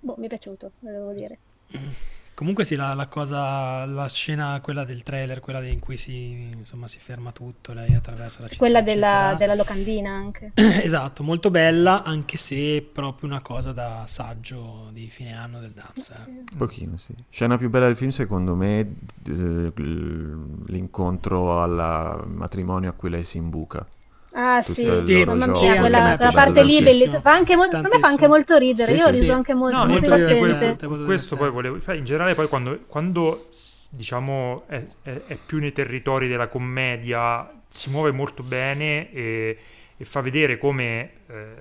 boh, 0.00 0.14
mi 0.16 0.26
è 0.26 0.28
piaciuto, 0.28 0.72
devo 0.78 1.12
dire. 1.12 1.38
Comunque 2.40 2.64
sì, 2.64 2.74
la, 2.74 2.94
la 2.94 3.06
cosa, 3.06 3.84
la 3.84 4.08
scena, 4.08 4.58
quella 4.62 4.84
del 4.84 5.02
trailer, 5.02 5.40
quella 5.40 5.62
in 5.66 5.78
cui 5.78 5.98
si, 5.98 6.48
insomma, 6.56 6.88
si 6.88 6.98
ferma 6.98 7.32
tutto, 7.32 7.74
lei 7.74 7.92
attraversa 7.92 8.40
la 8.40 8.46
città. 8.46 8.58
Quella 8.58 8.80
della, 8.80 9.34
della 9.36 9.54
locandina 9.54 10.10
anche. 10.10 10.52
esatto, 10.56 11.22
molto 11.22 11.50
bella, 11.50 12.02
anche 12.02 12.38
se 12.38 12.80
proprio 12.80 13.28
una 13.28 13.42
cosa 13.42 13.72
da 13.72 14.04
saggio 14.06 14.88
di 14.90 15.10
fine 15.10 15.34
anno 15.34 15.60
del 15.60 15.72
Dams. 15.72 16.08
eh. 16.08 16.30
Un 16.30 16.56
pochino, 16.56 16.96
sì. 16.96 17.12
Scena 17.28 17.58
più 17.58 17.68
bella 17.68 17.88
del 17.88 17.96
film, 17.96 18.08
secondo 18.08 18.54
me, 18.54 18.80
eh, 19.26 19.72
l'incontro 19.74 21.60
al 21.60 22.24
matrimonio 22.26 22.88
a 22.88 22.94
cui 22.94 23.10
lei 23.10 23.22
si 23.22 23.36
imbuca. 23.36 23.86
Ah 24.32 24.62
sì, 24.62 25.02
Sì, 25.04 25.24
mamma 25.24 25.46
mia, 25.46 25.74
gioco, 25.74 25.80
quella, 25.80 26.14
quella 26.16 26.32
parte 26.32 26.62
lì 26.62 26.82
bellissima. 26.82 27.20
Fa 27.20 27.32
anche 27.32 27.56
molto, 27.56 27.74
secondo 27.76 27.96
me 27.96 28.00
fa 28.00 28.08
anche 28.08 28.28
molto 28.28 28.56
ridere. 28.58 28.92
Sì, 28.92 28.96
Io 28.96 29.06
ho 29.06 29.08
sì, 29.08 29.14
riso 29.16 29.32
sì. 29.32 29.36
anche 29.36 29.54
molto, 29.54 29.76
No, 29.76 29.86
molto 29.86 30.08
molto 30.08 30.32
divertente. 30.32 30.34
divertente. 30.34 30.86
molto 30.86 31.04
questo 31.04 31.36
poi 31.36 31.50
volevo... 31.50 31.78
In 31.92 32.04
generale 32.04 32.34
poi 32.34 32.48
quando, 32.48 32.80
quando, 32.86 33.46
diciamo 33.90 34.64
è, 34.68 34.84
è- 35.02 35.22
è 35.26 35.36
più 35.36 35.58
nei 35.58 35.72
territori 35.72 36.28
della 36.28 36.48
commedia 36.48 37.50
si 37.68 37.90
muove 37.90 38.12
molto 38.12 38.42
bene 38.42 39.10
e, 39.12 39.58
e 39.96 40.04
fa 40.04 40.20
vedere 40.20 40.58
come 40.58 41.10
eh, 41.28 41.52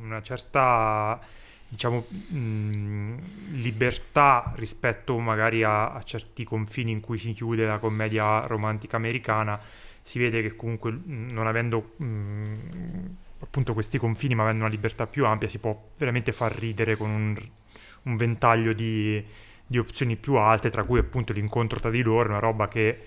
una 0.00 0.20
certa 0.22 1.18
diciamo 1.68 2.06
mh, 2.28 3.14
libertà 3.52 4.52
rispetto 4.56 5.18
magari 5.18 5.62
a, 5.62 5.92
a 5.92 6.02
certi 6.02 6.44
confini 6.44 6.90
in 6.92 7.00
cui 7.00 7.18
si 7.18 7.32
chiude 7.32 7.66
la 7.66 7.78
commedia 7.78 8.40
romantica 8.46 8.96
americana 8.96 9.58
si 10.04 10.18
vede 10.18 10.42
che 10.42 10.54
comunque 10.54 10.96
non 11.06 11.46
avendo 11.46 11.94
mh, 11.96 12.54
appunto 13.40 13.72
questi 13.72 13.98
confini 13.98 14.34
ma 14.34 14.42
avendo 14.42 14.64
una 14.64 14.72
libertà 14.72 15.06
più 15.06 15.24
ampia 15.24 15.48
si 15.48 15.58
può 15.58 15.90
veramente 15.96 16.32
far 16.32 16.54
ridere 16.54 16.94
con 16.96 17.08
un, 17.10 17.36
un 18.02 18.16
ventaglio 18.16 18.74
di, 18.74 19.24
di 19.66 19.78
opzioni 19.78 20.16
più 20.16 20.34
alte 20.34 20.68
tra 20.68 20.84
cui 20.84 20.98
appunto 20.98 21.32
l'incontro 21.32 21.80
tra 21.80 21.90
di 21.90 22.02
loro 22.02 22.28
una 22.28 22.38
roba 22.38 22.68
che 22.68 23.06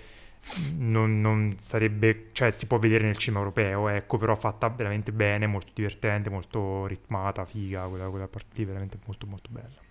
non, 0.78 1.22
non 1.22 1.56
sarebbe 1.60 2.30
cioè 2.32 2.50
si 2.52 2.66
può 2.66 2.80
vedere 2.80 3.04
nel 3.04 3.18
cinema 3.18 3.42
europeo 3.44 3.90
ecco 3.90 4.18
però 4.18 4.36
fatta 4.36 4.68
veramente 4.70 5.12
bene 5.12 5.46
molto 5.46 5.72
divertente 5.76 6.32
molto 6.32 6.88
ritmata 6.88 7.46
figa 7.46 7.84
quella, 7.88 8.10
quella 8.10 8.28
parte 8.28 8.50
lì 8.56 8.66
veramente 8.66 8.98
molto 9.06 9.28
molto 9.28 9.50
bella. 9.52 9.86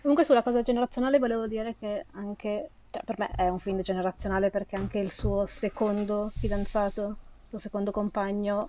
Comunque 0.00 0.26
sulla 0.26 0.42
cosa 0.42 0.60
generazionale 0.60 1.18
volevo 1.18 1.46
dire 1.46 1.76
che 1.78 2.04
anche, 2.12 2.68
cioè 2.94 3.02
per 3.02 3.18
me 3.18 3.28
è 3.34 3.48
un 3.48 3.58
film 3.58 3.80
generazionale 3.80 4.50
perché 4.50 4.76
anche 4.76 5.00
il 5.00 5.10
suo 5.10 5.46
secondo 5.46 6.30
fidanzato, 6.38 7.02
il 7.02 7.48
suo 7.48 7.58
secondo 7.58 7.90
compagno, 7.90 8.68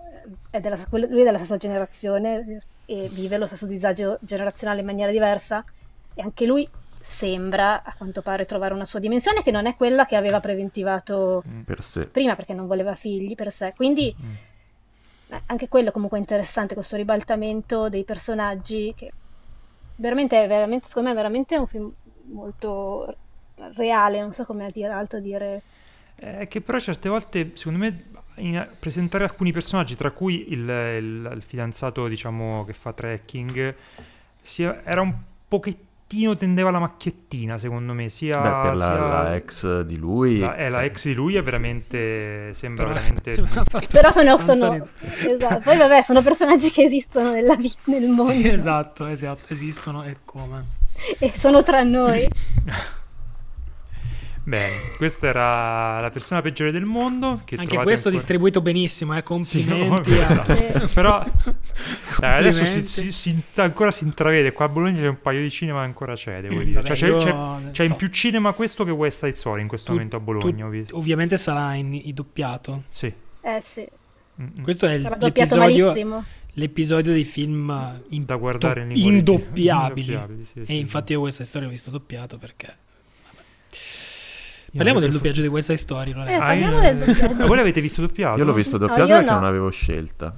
eh, 0.51 0.57
è 0.57 0.59
della, 0.59 0.83
lui 0.89 1.21
è 1.21 1.23
della 1.23 1.37
stessa 1.37 1.57
generazione 1.57 2.57
e 2.85 3.07
vive 3.11 3.37
lo 3.37 3.45
stesso 3.45 3.67
disagio 3.67 4.17
generazionale 4.21 4.79
in 4.79 4.87
maniera 4.87 5.11
diversa 5.11 5.63
e 6.15 6.23
anche 6.23 6.45
lui 6.47 6.67
sembra 6.99 7.83
a 7.83 7.93
quanto 7.95 8.23
pare 8.23 8.45
trovare 8.45 8.73
una 8.73 8.85
sua 8.85 8.99
dimensione 8.99 9.43
che 9.43 9.51
non 9.51 9.67
è 9.67 9.75
quella 9.75 10.07
che 10.07 10.15
aveva 10.15 10.39
preventivato 10.39 11.43
Per 11.67 11.83
sé. 11.83 12.07
prima 12.07 12.35
perché 12.35 12.55
non 12.55 12.65
voleva 12.65 12.95
figli 12.95 13.35
per 13.35 13.51
sé. 13.51 13.73
Quindi 13.75 14.11
Mm. 14.19 15.35
eh, 15.35 15.41
anche 15.45 15.67
quello 15.67 15.91
comunque 15.91 16.17
è 16.17 16.21
interessante, 16.21 16.73
questo 16.73 16.95
ribaltamento 16.95 17.89
dei 17.89 18.03
personaggi 18.03 18.91
che 18.95 19.11
veramente, 19.97 20.43
è 20.43 20.47
veramente, 20.47 20.87
secondo 20.87 21.09
me 21.09 21.13
è 21.13 21.17
veramente 21.17 21.57
un 21.57 21.67
film 21.67 21.93
molto 22.33 23.15
reale, 23.75 24.19
non 24.19 24.33
so 24.33 24.43
come 24.45 24.69
dire, 24.73 24.91
altro 24.91 25.19
dire. 25.19 25.61
Eh, 26.17 26.47
che 26.47 26.61
però 26.61 26.79
certe 26.79 27.09
volte, 27.09 27.51
secondo 27.55 27.79
me, 27.79 28.03
in- 28.35 28.67
presentare 28.79 29.23
alcuni 29.25 29.51
personaggi, 29.51 29.95
tra 29.95 30.11
cui 30.11 30.51
il, 30.53 30.59
il- 30.61 31.31
il 31.35 31.41
fidanzato, 31.45 32.07
diciamo, 32.07 32.63
che 32.65 32.73
fa 32.73 32.93
trekking, 32.93 33.75
sia- 34.41 34.81
era 34.83 35.01
un 35.01 35.13
pochettino 35.47 36.35
tendeva 36.37 36.69
alla 36.69 36.79
macchiettina, 36.79 37.57
secondo 37.57 37.91
me, 37.93 38.07
sia... 38.09 38.39
Beh, 38.39 38.49
per 38.69 38.75
la, 38.77 38.85
sia- 38.91 39.07
la 39.07 39.35
ex 39.35 39.81
di 39.81 39.97
lui... 39.97 40.39
la- 40.39 40.55
eh, 40.55 40.69
la 40.69 40.83
ex 40.83 41.05
di 41.05 41.13
lui 41.13 41.35
è 41.35 41.41
veramente... 41.41 42.53
sembra 42.53 42.85
Però- 42.85 42.95
veramente... 42.95 43.33
cioè, 43.67 43.87
Però 43.87 44.11
sono, 44.11 44.37
sono- 44.39 44.87
esatto. 45.27 45.59
Poi 45.61 45.77
vabbè, 45.77 46.01
sono 46.01 46.21
personaggi 46.21 46.69
che 46.71 46.83
esistono 46.83 47.31
nella 47.31 47.55
vita, 47.55 47.79
nel 47.85 48.07
mondo 48.07 48.31
Sì, 48.31 48.47
esatto, 48.47 49.05
esatto, 49.07 49.53
esistono 49.53 50.03
e 50.03 50.17
come. 50.23 50.63
e 51.19 51.33
sono 51.37 51.63
tra 51.63 51.83
noi. 51.83 52.25
Bene, 54.47 54.73
questa 54.97 55.25
era 55.27 55.99
la 55.99 56.11
persona 56.11 56.41
peggiore 56.41 56.71
del 56.71 56.85
mondo. 56.85 57.41
Che 57.43 57.55
Anche 57.55 57.77
questo 57.77 58.09
ancora- 58.09 58.11
distribuito 58.11 58.61
benissimo, 58.61 59.13
eh, 59.17 59.23
Sì, 59.43 59.65
no, 59.65 59.75
complimenti. 59.75 60.11
vabbè, 60.11 60.19
a- 60.19 60.23
esatto. 60.23 60.55
Sì. 60.87 60.93
Però 60.93 61.25
dai, 62.19 62.39
adesso 62.39 62.63
si, 62.65 62.83
si- 62.83 63.11
si- 63.11 63.41
ancora 63.55 63.91
si 63.91 64.03
intravede. 64.03 64.51
Qua 64.51 64.65
a 64.65 64.69
Bologna 64.69 64.99
c'è 64.99 65.07
un 65.07 65.19
paio 65.19 65.41
di 65.41 65.49
cinema 65.49 65.79
che 65.79 65.85
ancora 65.85 66.13
c'è, 66.13 66.41
devo 66.41 66.61
dire. 66.61 66.81
Vabbè, 66.81 66.87
Cioè, 66.87 66.95
c'è, 66.95 67.07
io 67.07 67.17
c'è- 67.17 67.71
c'è 67.71 67.83
in 67.85 67.89
so. 67.91 67.95
più 67.95 68.07
cinema 68.09 68.53
questo 68.53 68.83
che 68.83 68.91
West 68.91 69.17
Side 69.19 69.31
Story 69.35 69.61
in 69.63 69.67
questo 69.67 69.87
Tu- 69.87 69.93
momento 69.93 70.15
a 70.15 70.19
Bologna. 70.19 70.69
tu- 70.69 70.95
ovviamente 70.95 71.37
sarà 71.37 71.73
in, 71.73 71.93
in 71.95 72.13
doppiato. 72.13 72.83
Sì. 72.89 73.11
Eh 73.41 73.61
sì, 73.63 73.83
Mm-mm. 74.41 74.61
Questo 74.61 74.85
è 74.85 74.93
il- 74.93 75.03
sarà 75.03 75.15
doppiato 75.15 75.55
l'episodio, 75.55 75.87
malissimo. 75.87 76.23
l'episodio 76.53 77.11
dei 77.13 77.23
film 77.23 77.69
eh, 77.71 78.15
in- 78.15 78.25
Da 78.25 78.35
guardare 78.35 78.81
in 78.81 78.87
originale. 78.91 79.17
indoppiabili. 79.17 80.07
Indoppiabili, 80.13 80.45
sì, 80.45 80.59
E 80.59 80.65
sì, 80.65 80.77
infatti 80.77 81.07
sì. 81.07 81.13
io 81.13 81.19
questa 81.21 81.43
storia 81.45 81.67
l'ho 81.67 81.73
visto 81.73 81.89
doppiato 81.89 82.37
perché... 82.37 82.83
Parliamo 84.75 84.99
non 84.99 85.07
del 85.09 85.17
doppiaggio 85.17 85.41
di 85.41 85.47
West 85.47 85.67
Side 85.67 85.77
Story, 85.79 86.11
Eh, 86.11 86.13
Lorenzo. 86.13 86.39
parliamo 86.39 86.77
Ah, 86.77 86.81
del 86.81 86.97
io- 86.97 87.05
doppiaggio. 87.05 87.33
Ma 87.35 87.45
voi 87.45 87.55
l'avete 87.57 87.81
visto 87.81 88.01
doppiato? 88.01 88.37
Io 88.39 88.45
l'ho 88.45 88.53
visto 88.53 88.77
doppiato 88.77 89.01
io 89.03 89.07
perché 89.15 89.29
no. 89.29 89.35
non 89.35 89.43
avevo 89.45 89.69
scelta. 89.69 90.33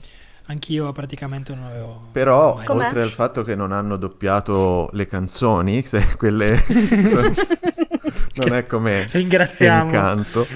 Anch'io 0.49 0.91
praticamente 0.93 1.53
non 1.53 1.65
avevo... 1.65 2.07
Però, 2.11 2.55
mai- 2.55 2.65
Com'è? 2.65 2.85
oltre 2.85 3.01
al 3.01 3.09
fatto 3.09 3.43
che 3.43 3.55
non 3.55 3.71
hanno 3.73 3.97
doppiato 3.97 4.89
le 4.93 5.05
canzoni, 5.05 5.81
se 5.87 6.05
quelle 6.17 6.55
sono- 7.05 7.33
non 8.35 8.53
è 8.53 8.65
come 8.65 9.07
Ringraziamo. 9.11 9.83
Encanto. 9.89 10.47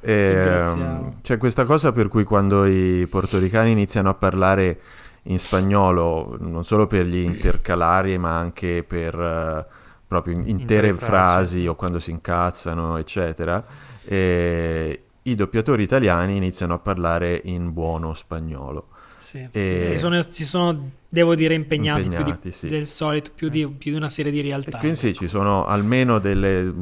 Ringraziamo. 0.00 0.82
Ehm, 0.84 1.12
c'è 1.22 1.38
questa 1.38 1.64
cosa 1.64 1.92
per 1.92 2.08
cui 2.08 2.24
quando 2.24 2.64
i 2.66 3.06
portoricani 3.08 3.70
iniziano 3.72 4.10
a 4.10 4.14
parlare 4.14 4.80
in 5.26 5.38
spagnolo, 5.38 6.36
non 6.40 6.64
solo 6.64 6.86
per 6.86 7.06
gli 7.06 7.16
intercalari, 7.22 8.18
ma 8.18 8.36
anche 8.36 8.84
per 8.86 9.14
eh, 9.14 9.66
proprio 10.12 10.34
in- 10.34 10.46
intere 10.48 10.88
Intere 10.88 10.92
frasi. 10.92 11.42
frasi 11.42 11.66
o 11.66 11.74
quando 11.74 11.98
si 11.98 12.10
incazzano, 12.10 12.96
eccetera, 12.98 13.64
eh, 14.02 15.04
i 15.22 15.34
doppiatori 15.34 15.82
italiani 15.82 16.36
iniziano 16.36 16.74
a 16.74 16.78
parlare 16.78 17.40
in 17.44 17.72
buono 17.72 18.14
spagnolo. 18.14 18.88
Sì, 19.16 19.48
E- 19.50 19.60
sì, 19.62 19.80
si, 19.82 19.96
sono, 19.96 20.20
si 20.22 20.44
sono, 20.44 20.90
devo 21.08 21.34
dire, 21.34 21.54
impegnati, 21.54 22.10
più 22.10 22.24
Impegnati, 22.24 22.50
di- 22.50 22.52
sì. 22.52 22.66
del 22.66 22.86
solito, 22.88 23.30
più 23.34 23.48
di, 23.48 23.66
più 23.68 23.92
di 23.92 23.96
una 23.96 24.10
serie 24.10 24.32
di 24.32 24.40
E 24.64 24.70
realtà. 24.70 24.76
quindi 24.76 24.96
sì, 24.98 25.12
ci 25.12 25.26
sono 25.26 25.66
almeno 25.66 26.18
delle 26.20 26.72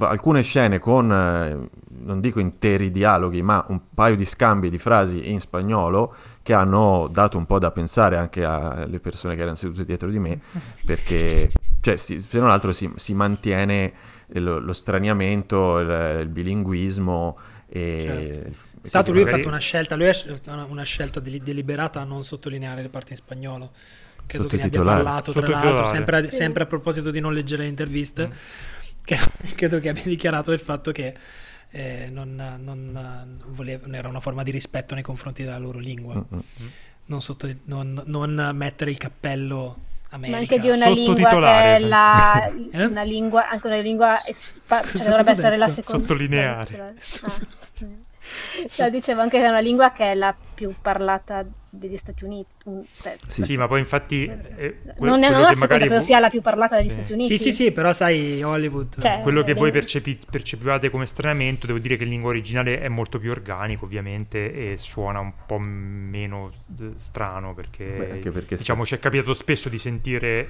alcune 0.00 0.42
scene 0.42 0.78
con 0.78 1.12
eh, 1.12 1.68
non 2.04 2.20
dico 2.20 2.40
interi 2.40 2.90
dialoghi, 2.90 3.42
ma 3.42 3.62
un 3.68 3.80
paio 3.92 4.16
di 4.16 4.24
scambi 4.24 4.70
di 4.70 4.78
frasi 4.78 5.30
in 5.30 5.40
spagnolo 5.40 6.14
che 6.42 6.54
hanno 6.54 7.08
dato 7.12 7.36
un 7.36 7.44
po' 7.44 7.58
da 7.58 7.70
pensare 7.70 8.16
anche 8.16 8.42
alle 8.44 9.00
persone 9.00 9.34
che 9.34 9.42
erano 9.42 9.56
sedute 9.56 9.84
dietro 9.84 10.08
di 10.08 10.18
me, 10.18 10.40
perché 10.84 11.52
cioè, 11.88 11.96
si- 11.96 12.20
se 12.20 12.38
non 12.38 12.50
altro 12.50 12.72
si, 12.72 12.90
si 12.96 13.14
mantiene 13.14 13.92
lo, 14.32 14.58
lo 14.58 14.72
straniamento, 14.72 15.78
il, 15.78 16.18
il 16.22 16.28
bilinguismo 16.28 17.38
e 17.68 18.04
Certo. 18.06 18.66
e 18.82 18.90
così 18.90 19.12
lui 19.12 19.22
ha 19.22 19.26
fatto 19.26 19.48
una 19.48 19.58
scelta, 19.58 19.94
lui 19.96 20.08
ha 20.08 20.64
una, 20.68 20.82
scelta 20.82 21.20
deli- 21.20 21.42
deliberata 21.42 22.00
a 22.00 22.04
non 22.04 22.22
sottolineare 22.24 22.82
le 22.82 22.88
parti 22.88 23.12
in 23.12 23.16
spagnolo. 23.16 23.72
Credo 24.26 24.46
che 24.46 24.56
ne 24.56 24.62
abbia 24.64 24.82
parlato, 24.82 25.32
tra 25.32 25.46
l'altro, 25.48 25.86
sempre 25.86 26.16
a, 26.16 26.30
sempre 26.30 26.62
a 26.64 26.66
proposito 26.66 27.10
di 27.10 27.20
non 27.20 27.32
leggere 27.32 27.62
le 27.62 27.68
interviste, 27.68 28.26
Mm. 28.28 28.30
che, 29.04 29.18
credo 29.56 29.80
che 29.80 29.88
abbia 29.88 30.02
dichiarato 30.04 30.52
il 30.52 30.58
fatto 30.60 30.92
che 30.92 31.14
eh, 31.70 32.08
non, 32.10 32.34
non, 32.62 33.40
voleva- 33.48 33.86
non 33.86 33.94
era 33.94 34.08
una 34.08 34.20
forma 34.20 34.42
di 34.42 34.50
rispetto 34.50 34.92
nei 34.94 35.02
confronti 35.02 35.42
della 35.44 35.58
loro 35.58 35.78
lingua, 35.78 36.14
Mm-mm. 36.14 36.42
non, 37.06 37.22
sotto- 37.22 37.48
non- 37.64 38.02
non 38.06 38.50
mettere 38.54 38.90
il 38.90 38.98
cappello 38.98 39.78
Ma 40.10 40.16
America. 40.16 40.38
anche 40.38 40.58
di 40.60 40.68
una 40.70 40.88
lingua 40.88 41.28
che 41.30 41.76
è 41.76 41.78
la, 41.80 42.50
Eh? 42.72 42.84
una 42.86 43.02
lingua, 43.02 43.48
anche 43.48 43.66
una 43.66 43.76
lingua, 43.76 44.18
espa- 44.26 44.80
Cosa- 44.80 44.98
cioè 44.98 45.06
dovrebbe 45.08 45.30
essere 45.32 45.56
la 45.56 45.66
detto? 45.66 45.82
seconda. 45.82 46.06
Sottolineare. 46.06 46.94
Ah. 47.22 47.32
No, 48.76 48.90
dicevo 48.90 49.22
anche 49.22 49.38
che 49.38 49.44
è 49.46 49.48
una 49.48 49.60
lingua 49.60 49.90
che 49.90 50.10
è 50.10 50.14
la 50.14 50.34
più 50.58 50.74
parlata 50.82 51.46
degli 51.70 51.96
Stati 51.96 52.24
Uniti. 52.24 52.48
un- 52.64 52.82
cioè, 53.00 53.16
Sì. 53.28 53.42
Sì, 53.44 53.56
ma 53.56 53.68
poi 53.68 53.78
infatti... 53.78 54.24
eh, 54.24 54.78
que- 54.96 55.08
non 55.08 55.22
è 55.22 55.30
la 55.30 55.50
che 55.50 55.54
magari 55.54 55.82
credo 55.84 56.00
vo- 56.00 56.04
sia 56.04 56.18
la 56.18 56.28
più 56.28 56.40
parlata 56.40 56.74
dagli 56.74 56.88
Sì. 56.88 56.94
Stati 56.94 57.12
Uniti. 57.12 57.38
Sì, 57.38 57.44
sì, 57.44 57.52
sì, 57.52 57.70
però 57.72 57.92
sai, 57.92 58.42
Hollywood. 58.42 59.00
Cioè, 59.00 59.20
quello 59.22 59.44
che 59.44 59.52
Eh, 59.52 59.54
voi 59.54 59.70
percepi- 59.70 60.18
percepivate 60.28 60.90
come 60.90 61.06
stranamento, 61.06 61.66
devo 61.68 61.78
dire 61.78 61.96
che 61.96 62.02
in 62.02 62.10
lingua 62.10 62.30
originale 62.30 62.80
è 62.80 62.88
molto 62.88 63.20
più 63.20 63.30
organico, 63.30 63.84
ovviamente, 63.84 64.72
e 64.72 64.76
suona 64.76 65.20
un 65.20 65.32
po' 65.46 65.58
meno 65.60 66.50
s- 66.52 66.96
strano 66.96 67.54
perché, 67.54 67.84
Beh, 67.84 68.10
anche 68.10 68.30
perché 68.32 68.56
diciamo, 68.56 68.84
ci 68.84 68.96
è 68.96 68.98
capitato 68.98 69.32
spesso 69.34 69.68
di 69.68 69.78
sentire 69.78 70.48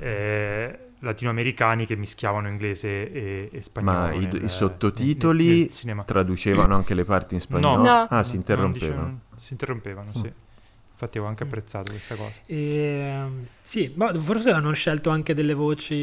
eh, 0.00 0.78
latinoamericani 1.00 1.84
che 1.86 1.96
mischiavano 1.96 2.46
inglese 2.48 3.10
e, 3.10 3.48
e 3.52 3.60
spagnolo. 3.62 3.98
Ma 3.98 4.12
i, 4.12 4.18
nel- 4.20 4.36
i 4.36 4.40
nel- 4.42 4.50
sottotitoli 4.50 5.58
nel 5.60 5.70
cinema. 5.70 6.04
traducevano 6.04 6.76
anche 6.76 6.94
le 6.94 7.04
parti 7.04 7.34
in 7.34 7.40
spagnolo? 7.40 7.82
No. 7.82 8.06
Ah, 8.08 8.22
si 8.22 8.32
No, 8.34 8.38
interrompevano. 8.38 9.20
Si 9.38 9.52
interrompevano, 9.52 10.12
sì. 10.14 10.26
Infatti 10.26 11.16
avevo 11.18 11.28
anche 11.28 11.44
Mm. 11.44 11.46
apprezzato 11.46 11.90
questa 11.92 12.16
cosa. 12.16 12.42
E, 12.46 13.26
sì, 13.62 13.92
ma 13.96 14.12
forse 14.14 14.50
hanno 14.50 14.72
scelto 14.72 15.10
anche 15.10 15.34
delle 15.34 15.54
voci... 15.54 15.94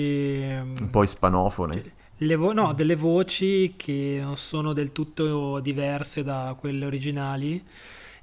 ehm, 0.42 0.76
Un 0.80 0.90
po' 0.90 1.04
ispanofone. 1.04 1.86
le 2.20 2.36
vo- 2.36 2.54
no, 2.54 2.74
delle 2.74 2.96
voci 2.96 3.74
che 3.78 4.20
non 4.22 4.38
sono 4.38 4.74
del 4.74 4.92
tutto 4.92 5.60
diverse 5.60 6.24
da 6.24 6.56
quelle 6.58 6.86
originali 6.86 7.64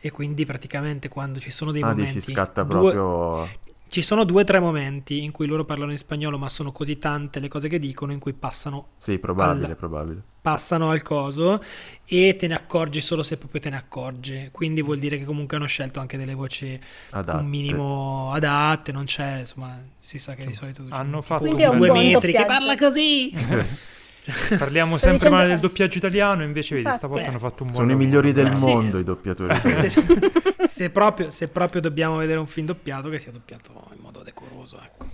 e 0.00 0.10
quindi 0.10 0.46
praticamente 0.46 1.08
quando 1.08 1.38
ci 1.40 1.50
sono 1.50 1.72
dei 1.72 1.82
Ah, 1.82 1.88
momenti... 1.88 2.14
dici 2.14 2.32
scatta 2.32 2.64
due- 2.64 2.92
proprio... 2.92 3.48
Ci 3.92 4.00
sono 4.00 4.24
due 4.24 4.40
o 4.40 4.44
tre 4.46 4.58
momenti 4.58 5.22
in 5.22 5.32
cui 5.32 5.44
loro 5.46 5.66
parlano 5.66 5.90
in 5.90 5.98
spagnolo 5.98 6.38
ma 6.38 6.48
sono 6.48 6.72
così 6.72 6.98
tante 6.98 7.40
le 7.40 7.48
cose 7.48 7.68
che 7.68 7.78
dicono 7.78 8.10
in 8.12 8.20
cui 8.20 8.32
passano, 8.32 8.92
Sì, 8.96 9.18
probabile, 9.18 9.66
Alla- 9.66 9.74
probabile. 9.74 10.22
passano 10.40 10.88
al 10.88 11.02
coso 11.02 11.62
e 12.06 12.34
te 12.38 12.46
ne 12.46 12.54
accorgi 12.54 13.02
solo 13.02 13.22
se 13.22 13.36
proprio 13.36 13.60
te 13.60 13.68
ne 13.68 13.76
accorgi. 13.76 14.48
Quindi 14.50 14.80
vuol 14.80 14.98
dire 14.98 15.18
che 15.18 15.26
comunque 15.26 15.58
hanno 15.58 15.66
scelto 15.66 16.00
anche 16.00 16.16
delle 16.16 16.32
voci 16.32 16.80
Adatte. 17.10 17.42
un 17.42 17.46
minimo 17.50 18.32
adatte, 18.32 18.92
non 18.92 19.04
c'è, 19.04 19.40
insomma, 19.40 19.78
si 19.98 20.18
sa 20.18 20.32
che 20.34 20.46
di 20.46 20.54
solito 20.54 20.86
Hanno 20.88 21.20
fatto 21.20 21.46
due 21.54 21.90
metri 21.90 22.32
che 22.32 22.46
parla 22.46 22.74
così. 22.76 23.30
Parliamo 24.56 24.98
Sto 24.98 25.08
sempre 25.08 25.30
male 25.30 25.48
del 25.48 25.58
doppiaggio 25.58 25.98
italiano, 25.98 26.42
invece 26.44 26.74
vedi, 26.76 26.86
Infatti. 26.86 26.98
stavolta 27.06 27.28
hanno 27.28 27.38
fatto 27.40 27.64
un 27.64 27.70
buon 27.70 27.80
Sono 27.82 27.86
i 27.90 27.94
lavoro. 28.06 28.06
migliori 28.08 28.32
del 28.32 28.52
Eh, 28.52 28.56
sì. 28.56 28.64
mondo 28.66 28.98
i 28.98 29.04
doppiatori. 29.04 29.54
se, 29.58 30.66
se 30.66 30.90
proprio, 30.90 31.30
se 31.30 31.48
proprio 31.48 31.80
dobbiamo 31.80 32.16
vedere 32.16 32.38
un 32.38 32.46
film 32.46 32.66
doppiato, 32.66 33.08
che 33.08 33.18
sia 33.18 33.32
doppiato 33.32 33.72
in 33.96 34.00
modo 34.00 34.22
decoroso, 34.22 34.80
ecco. 34.82 35.08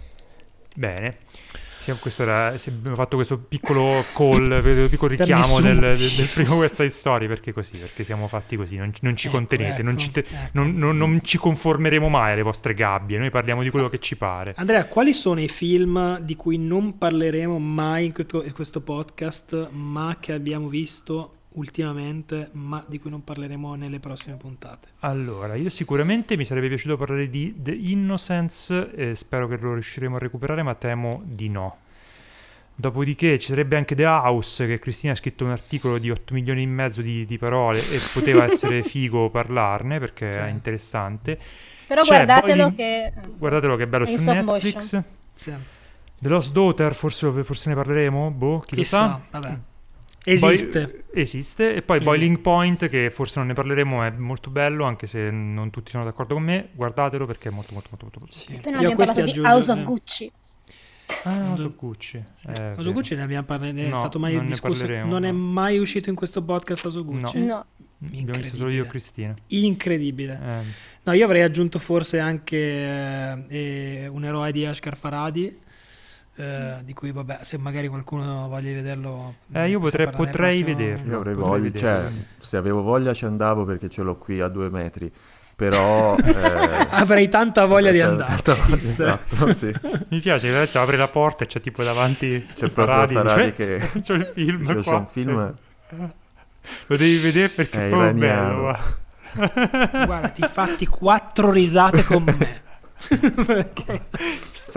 Bene. 0.74 1.16
Sì, 1.94 2.00
questo 2.00 2.22
era, 2.22 2.48
abbiamo 2.66 2.96
fatto 2.96 3.16
questo 3.16 3.38
piccolo 3.38 4.04
call, 4.14 4.60
questo 4.60 4.88
piccolo 4.88 5.10
richiamo 5.14 5.60
del, 5.60 5.78
del, 5.78 6.10
del 6.10 6.28
primo 6.32 6.56
West 6.56 6.76
Side 6.76 6.90
Story, 6.90 7.26
perché 7.26 7.52
così, 7.52 7.78
perché 7.78 8.04
siamo 8.04 8.28
fatti 8.28 8.56
così, 8.56 8.76
non, 8.76 8.92
non 9.00 9.16
ci 9.16 9.28
Ecco, 9.28 9.36
contenete, 9.36 9.82
non, 9.82 9.94
ecco, 9.94 10.02
ci 10.02 10.10
te- 10.10 10.20
ecco. 10.20 10.50
non- 10.52 10.76
non- 10.76 10.96
non 10.98 11.20
ci 11.22 11.38
conformeremo 11.38 12.08
mai 12.08 12.32
alle 12.32 12.42
vostre 12.42 12.74
gabbie, 12.74 13.18
noi 13.18 13.30
parliamo 13.30 13.62
di 13.62 13.70
quello 13.70 13.88
che 13.88 13.98
ci 14.00 14.16
pare. 14.16 14.52
Andrea, 14.56 14.86
quali 14.86 15.14
sono 15.14 15.40
i 15.40 15.48
film 15.48 16.18
di 16.20 16.36
cui 16.36 16.58
non 16.58 16.98
parleremo 16.98 17.58
mai 17.58 18.06
in 18.06 18.12
questo, 18.12 18.44
in 18.44 18.52
questo 18.52 18.80
podcast, 18.82 19.70
ma 19.70 20.16
che 20.20 20.32
abbiamo 20.32 20.68
visto 20.68 21.32
ultimamente, 21.58 22.48
ma 22.52 22.82
di 22.86 22.98
cui 22.98 23.10
non 23.10 23.22
parleremo 23.24 23.74
nelle 23.74 23.98
prossime 23.98 24.36
puntate? 24.36 24.88
Allora, 25.00 25.54
io 25.54 25.68
sicuramente 25.70 26.36
mi 26.36 26.44
sarebbe 26.44 26.68
piaciuto 26.68 26.96
parlare 26.96 27.28
di 27.28 27.54
The 27.56 27.72
Innocence, 27.72 28.92
e 28.94 29.14
spero 29.14 29.46
che 29.48 29.58
lo 29.58 29.72
riusciremo 29.74 30.16
a 30.16 30.18
recuperare, 30.18 30.62
ma 30.62 30.74
temo 30.74 31.20
di 31.24 31.48
no. 31.48 31.78
Dopodiché 32.74 33.40
ci 33.40 33.48
sarebbe 33.48 33.76
anche 33.76 33.96
The 33.96 34.04
House, 34.06 34.64
che 34.66 34.78
Cristina 34.78 35.12
ha 35.12 35.16
scritto 35.16 35.44
un 35.44 35.50
articolo 35.50 35.98
di 35.98 36.10
8 36.10 36.32
milioni 36.32 36.62
e 36.62 36.66
mezzo 36.66 37.02
di, 37.02 37.24
di 37.26 37.36
parole 37.36 37.80
e 37.80 37.98
poteva 38.12 38.46
essere 38.50 38.84
figo 38.84 39.30
parlarne 39.30 39.98
perché 39.98 40.32
Sì. 40.32 40.38
è 40.38 40.48
interessante. 40.48 41.36
Però 41.88 42.02
C'è 42.02 42.24
guardatelo 42.24 42.70
Boiling- 42.70 42.76
che... 42.76 43.12
Guardatelo 43.36 43.74
che 43.76 43.82
è 43.82 43.86
bello 43.88 44.04
È 44.04 44.10
in 44.10 44.18
su 44.18 44.24
Netflix. 44.30 44.74
motion. 44.74 45.04
Sì. 45.34 45.52
The 46.20 46.28
Lost 46.28 46.52
Daughter, 46.52 46.94
forse, 46.94 47.42
forse 47.42 47.68
ne 47.68 47.74
parleremo? 47.74 48.30
Boh, 48.30 48.60
chi 48.60 48.76
Chissà, 48.76 49.00
lo 49.02 49.08
sa? 49.08 49.20
vabbè. 49.40 49.58
Esiste. 50.32 51.04
esiste. 51.12 51.74
E 51.74 51.82
poi 51.82 51.96
Esiste. 51.96 52.16
Boiling 52.16 52.38
Point, 52.40 52.88
che 52.88 53.10
forse 53.10 53.38
non 53.38 53.48
ne 53.48 53.54
parleremo, 53.54 54.02
è 54.04 54.10
molto 54.10 54.50
bello, 54.50 54.84
anche 54.84 55.06
se 55.06 55.30
non 55.30 55.70
tutti 55.70 55.90
sono 55.90 56.04
d'accordo 56.04 56.34
con 56.34 56.42
me. 56.42 56.68
Guardatelo 56.72 57.26
perché 57.26 57.48
è 57.48 57.52
molto 57.52 57.72
molto 57.72 57.88
molto 57.90 58.04
molto, 58.04 58.18
molto 58.20 58.34
Sì. 58.34 58.54
Appena 58.56 58.80
Io 58.80 58.88
a 58.88 58.92
abbiamo 58.92 58.96
parlato 58.96 59.22
di 59.22 59.30
aggiungo- 59.30 59.48
House 59.50 59.72
of 59.72 59.78
eh. 59.78 59.82
Gucci. 59.84 60.32
Ah, 61.24 61.56
su 61.56 61.74
Gucci. 61.74 62.22
Eh, 62.58 62.72
Oso. 62.76 62.92
Gucci 62.92 63.14
ne 63.14 63.22
abbiamo 63.22 63.46
parlato, 63.46 63.76
è 63.78 63.88
No, 63.88 63.94
stato 63.96 64.18
mai 64.18 64.34
non 64.34 64.46
discusso. 64.46 64.86
non 64.86 65.24
è 65.24 65.30
no. 65.30 65.38
mai 65.38 65.78
uscito 65.78 66.10
in 66.10 66.14
questo 66.14 66.42
podcast 66.42 66.84
Oso 66.84 67.02
Gucci? 67.04 67.38
No. 67.44 67.64
Abbiamo 68.04 68.38
visto 68.38 68.56
solo 68.58 68.68
io 68.70 68.84
e 68.84 68.86
Cristina. 68.86 69.34
Incredibile. 69.48 70.38
Eh, 70.40 70.96
No, 71.04 71.12
io 71.14 71.24
avrei 71.24 71.40
aggiunto 71.42 71.78
forse 71.78 72.18
anche 72.18 72.56
eh, 72.58 73.44
eh, 74.02 74.06
un 74.08 74.24
eroe 74.26 74.52
di 74.52 74.66
Ashkar 74.66 74.94
Faradi. 74.98 75.58
Eh, 76.38 76.76
di 76.84 76.94
cui 76.94 77.10
vabbè 77.10 77.40
se 77.42 77.58
magari 77.58 77.88
qualcuno 77.88 78.46
voglia 78.48 78.72
vederlo 78.72 79.34
Eh, 79.52 79.68
io 79.68 79.80
potrei- 79.80 80.08
potrei 80.08 80.62
vederlo. 80.62 81.10
Io 81.10 81.16
avrei 81.16 81.34
voglia, 81.34 81.62
vedere. 81.64 81.78
cioè, 81.78 82.10
se 82.38 82.56
avevo 82.56 82.82
voglia 82.82 83.12
ci 83.12 83.24
andavo 83.24 83.64
perché 83.64 83.88
ce 83.88 84.02
l'ho 84.02 84.16
qui 84.16 84.40
a 84.40 84.46
due 84.46 84.70
metri, 84.70 85.10
però... 85.56 86.14
eh, 86.22 86.86
avrei 86.90 87.28
tanta 87.28 87.66
voglia 87.66 87.90
di 87.90 87.98
voglia, 87.98 88.38
disse. 88.66 89.02
esatto, 89.02 89.52
sì. 89.52 89.74
mi 90.10 90.20
piace, 90.20 90.48
adesso 90.48 90.80
apre 90.80 90.96
la 90.96 91.08
porta 91.08 91.42
e 91.42 91.48
c'è 91.48 91.60
tipo 91.60 91.82
davanti 91.82 92.46
C'è 92.54 92.68
proprio 92.68 93.08
Faradi 93.08 93.52
che... 93.52 93.90
c'è 94.00 94.14
il 94.14 94.30
film 94.32 94.64
C'è, 94.64 94.72
qua. 94.74 94.82
c'è 94.82 94.94
un 94.94 95.06
film... 95.06 95.54
Lo 96.86 96.96
devi 96.96 97.16
vedere 97.18 97.48
perché 97.48 97.86
È 97.86 97.88
proprio 97.88 98.12
bello. 98.12 98.62
va. 98.62 100.04
guarda 100.04 100.28
ti 100.28 100.42
fatti 100.50 100.86
quattro 100.86 101.50
risate 101.50 102.04
con 102.04 102.22
me 102.24 102.62
Perché 103.46 104.02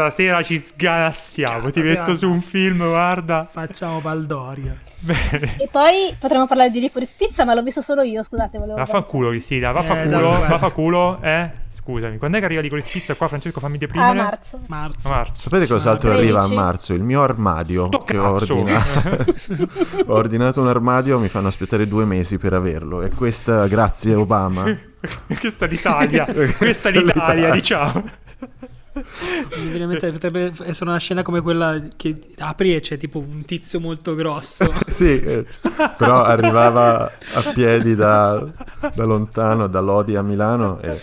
Stasera 0.09 0.41
ci 0.41 0.57
sganassiamo, 0.57 1.69
ti 1.69 1.79
Stasera 1.79 1.99
metto 2.01 2.15
su 2.15 2.29
un 2.29 2.41
film, 2.41 2.77
guarda. 2.77 3.47
facciamo 3.51 3.99
Baldoria 4.01 4.75
Bene. 4.99 5.55
E 5.57 5.67
poi 5.71 6.15
potremmo 6.19 6.47
parlare 6.47 6.71
di 6.71 6.79
Licorice 6.79 7.13
Pizza, 7.17 7.45
ma 7.45 7.53
l'ho 7.53 7.61
visto 7.63 7.81
solo 7.81 8.01
io, 8.01 8.23
scusate, 8.23 8.57
volevo... 8.57 8.77
Vaffanculo, 8.77 9.29
Cristina, 9.29 9.71
vaffanculo, 9.71 10.05
esatto, 10.05 10.27
guarda. 10.27 10.47
vaffanculo, 10.47 11.19
eh? 11.21 11.49
Scusami, 11.73 12.17
quando 12.17 12.37
è 12.37 12.39
che 12.39 12.45
arriva 12.45 12.61
di 12.61 12.69
quelle 12.69 12.83
spizza 12.83 13.15
qua, 13.15 13.27
Francesco, 13.27 13.59
fammi 13.59 13.75
A 13.75 13.79
deprimere? 13.79 14.13
marzo. 14.13 14.59
marzo 14.67 15.07
A 15.07 15.11
marzo. 15.11 15.41
Sapete 15.41 15.65
cos'altro 15.67 16.11
arriva 16.11 16.41
a 16.41 16.47
marzo? 16.47 16.93
Il 16.93 17.01
mio 17.01 17.23
armadio 17.23 17.87
Sto 17.87 18.03
che 18.03 18.17
ho 18.17 18.33
cazzo! 18.33 18.55
ordinato. 18.57 19.25
ho 20.05 20.13
ordinato 20.13 20.61
un 20.61 20.67
armadio, 20.67 21.17
mi 21.19 21.27
fanno 21.27 21.47
aspettare 21.47 21.87
due 21.87 22.05
mesi 22.05 22.37
per 22.37 22.53
averlo. 22.53 23.01
E 23.01 23.09
questa, 23.09 23.65
grazie 23.67 24.13
Obama. 24.13 24.65
Questa 25.39 25.65
è 25.65 25.67
l'Italia, 25.67 26.25
questa 26.59 26.89
è 26.89 26.91
l'Italia. 26.91 27.49
diciamo. 27.49 28.03
Mi 28.93 29.69
viene 29.69 29.83
in 29.83 29.89
mente- 29.89 30.11
potrebbe 30.11 30.51
essere 30.63 30.89
una 30.89 30.99
scena 30.99 31.21
come 31.21 31.39
quella 31.41 31.81
che 31.95 32.19
apri 32.39 32.75
e 32.75 32.81
c'è 32.81 32.97
tipo 32.97 33.19
un 33.19 33.45
tizio 33.45 33.79
molto 33.79 34.15
grosso 34.15 34.69
sì, 34.87 35.19
eh, 35.19 35.45
però 35.97 36.23
arrivava 36.23 37.05
a 37.05 37.51
piedi 37.53 37.95
da, 37.95 38.45
da 38.93 39.03
lontano, 39.05 39.67
da 39.67 39.79
Lodi 39.79 40.15
a 40.15 40.21
Milano 40.21 40.81
e 40.81 40.99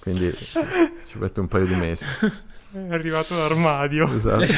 quindi 0.00 0.34
ci 0.34 1.18
mette 1.18 1.38
un 1.38 1.46
paio 1.46 1.66
di 1.66 1.74
mesi. 1.76 2.04
È 2.72 2.92
arrivato 2.92 3.36
l'armadio. 3.36 4.12
Esatto. 4.14 4.44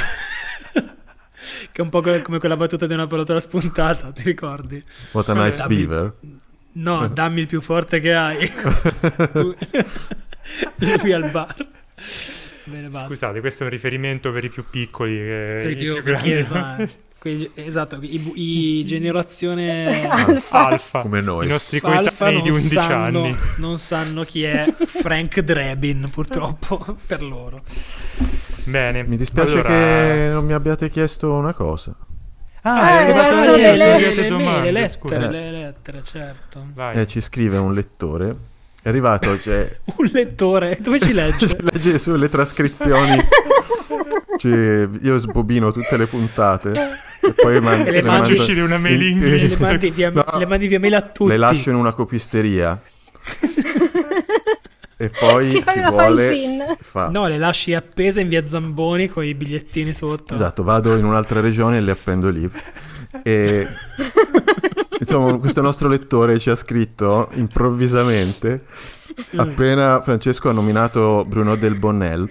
che 1.75 1.81
è 1.81 1.81
un 1.81 1.91
po' 1.91 2.01
come 2.01 2.39
quella 2.39 2.57
battuta 2.57 2.87
di 2.87 2.95
una 2.95 3.07
pelota 3.07 3.39
spuntata 3.41 4.11
ti 4.13 4.23
ricordi? 4.23 4.83
What 5.11 5.29
a 5.29 5.35
nice 5.35 5.59
Dammi- 5.59 5.77
beaver. 5.77 6.13
no 6.73 7.09
dammi 7.13 7.41
il 7.41 7.47
più 7.47 7.61
forte 7.61 8.01
che 8.01 8.15
hai 8.15 8.51
lui 11.03 11.13
al 11.13 11.31
bar 11.31 11.55
bene 12.65 12.89
basta 12.89 13.09
Scusate, 13.09 13.41
questo 13.41 13.63
è 13.63 13.67
un 13.67 13.73
riferimento 13.73 14.31
per 14.33 14.45
i 14.45 14.49
più 14.51 14.65
piccoli. 14.69 15.17
Che 15.17 15.77
io- 15.79 15.95
più 15.95 16.03
perché, 16.03 16.43
grandi- 16.43 17.51
esatto 17.55 17.99
i, 18.03 18.33
i 18.81 18.85
generazione 18.87 20.07
Alfa. 20.07 20.67
Alfa, 20.67 21.01
Come 21.01 21.21
noi. 21.23 21.47
i 21.47 21.49
nostri 21.49 21.81
coetanei 21.81 22.43
di 22.43 22.49
non 22.49 22.57
11 22.59 22.69
sanno, 22.69 23.23
anni. 23.25 23.37
non 23.59 23.79
sanno 23.79 24.25
chi 24.25 24.43
è 24.43 24.73
Frank 24.87 25.41
Drebin 25.41 26.09
purtroppo 26.13 26.97
per 27.07 27.23
loro 27.23 27.63
Bene. 28.65 29.05
Mi 29.05 29.17
dispiace 29.17 29.53
allora- 29.53 29.69
che 29.69 30.29
non 30.33 30.45
mi 30.45 30.53
abbiate 30.55 30.89
chiesto 30.91 31.33
una 31.33 31.53
cosa. 31.55 31.95
Ah, 32.63 33.01
Eh, 33.01 33.07
è 33.07 33.09
esatto, 33.11 33.57
le- 33.57 33.77
le, 33.77 33.99
le- 33.99 34.15
le, 34.15 34.29
domande, 34.29 34.61
le 34.71 34.73
lettere, 34.81 35.29
le 35.31 35.51
lettere, 35.51 36.03
certo. 36.03 36.67
Vai. 36.73 36.97
Eh, 36.99 37.07
ci 37.07 37.21
scrive 37.21 37.59
un 37.59 37.75
lettore. 37.75 38.35
È 38.85 38.91
arrivato, 38.91 39.41
cioè, 39.41 39.79
Un 39.97 40.11
lettore, 40.13 40.77
dove 40.79 41.01
ci 41.01 41.15
legge? 41.15 41.47
si 41.49 41.57
legge 41.65 41.99
sulle 41.99 42.29
trascrizioni. 42.29 43.17
Cioè, 44.37 44.89
io 45.01 45.17
sbobino 45.17 45.71
tutte 45.71 45.97
le 45.97 46.07
puntate 46.07 46.73
e 47.21 47.33
poi 47.35 47.61
man- 47.61 47.87
E 47.87 47.91
le 47.93 48.03
mando 48.03 48.31
uscire 48.31 48.63
una 48.63 48.79
mail 48.79 49.01
in- 49.01 49.09
inglese. 49.13 49.57
le, 49.57 49.57
mandi 49.65 49.91
via, 49.91 50.11
No, 50.11 50.25
le 50.37 50.45
mandi 50.47 50.67
via 50.67 50.81
mail 50.81 50.95
a 50.95 51.03
tutti. 51.03 51.31
le 51.31 51.37
lascio 51.37 51.71
in 51.71 51.77
una 51.77 51.93
copisteria 51.93 52.79
e 54.97 55.09
poi 55.09 55.51
Ci 55.53 55.63
chi 55.63 55.81
vuole 55.89 56.77
fa. 56.81 57.09
No, 57.11 57.29
le 57.29 57.39
lasci 57.39 57.75
appese 57.75 58.23
in 58.23 58.29
via 58.29 58.45
Zamboni 58.45 59.09
con 59.09 59.25
i 59.25 59.35
bigliettini 59.35 59.93
sotto. 59.95 60.35
Esatto, 60.35 60.65
vado 60.65 60.97
in 60.97 61.05
un'altra 61.05 61.41
regione 61.41 61.77
e 61.77 61.81
le 61.81 61.93
appendo 61.93 62.29
lì. 62.29 62.51
E 63.23 63.67
insomma, 64.99 65.37
questo 65.39 65.61
nostro 65.61 65.89
lettore 65.89 66.39
ci 66.39 66.51
ha 66.51 66.55
scritto 66.55 67.29
improvvisamente 67.35 68.65
appena 69.37 70.03
Francesco 70.03 70.49
ha 70.49 70.53
nominato 70.53 71.25
Bruno 71.27 71.55
Del 71.57 71.77
Bonnel. 71.79 72.29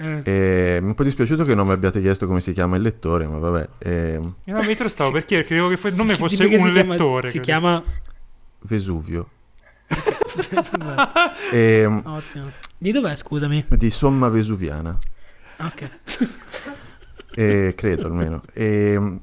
Eh. 0.00 0.20
E 0.22 0.78
mi 0.80 0.86
è 0.86 0.88
un 0.90 0.94
po' 0.94 1.02
dispiaciuto 1.02 1.44
che 1.44 1.54
non 1.56 1.66
mi 1.66 1.72
abbiate 1.72 2.00
chiesto 2.00 2.26
come 2.26 2.40
si 2.40 2.52
chiama 2.52 2.76
il 2.76 2.82
lettore, 2.82 3.26
ma 3.26 3.38
vabbè. 3.38 3.68
E... 3.78 4.20
Io 4.44 4.54
non 4.54 4.64
mi 4.64 4.74
stavo 4.76 5.06
Sì, 5.06 5.12
per 5.12 5.24
chiedere, 5.24 5.48
credevo 5.48 5.68
che 5.68 5.88
il 5.88 5.94
nome 5.96 6.14
fosse 6.16 6.42
un 6.44 6.48
si 6.50 6.56
chiama- 6.56 6.92
lettore. 6.92 7.26
Si 7.28 7.40
credo. 7.40 7.44
chiama... 7.44 7.82
Vesuvio. 8.60 9.28
E, 11.52 11.84
Ottimo. 11.84 12.50
Di 12.76 12.92
dov'è, 12.92 13.16
scusami? 13.16 13.64
di 13.70 13.90
Somma 13.90 14.28
Vesuviana, 14.28 14.96
Ok. 15.58 15.90
e, 17.34 17.72
credo 17.76 18.06
almeno. 18.06 18.42
E, 18.52 19.18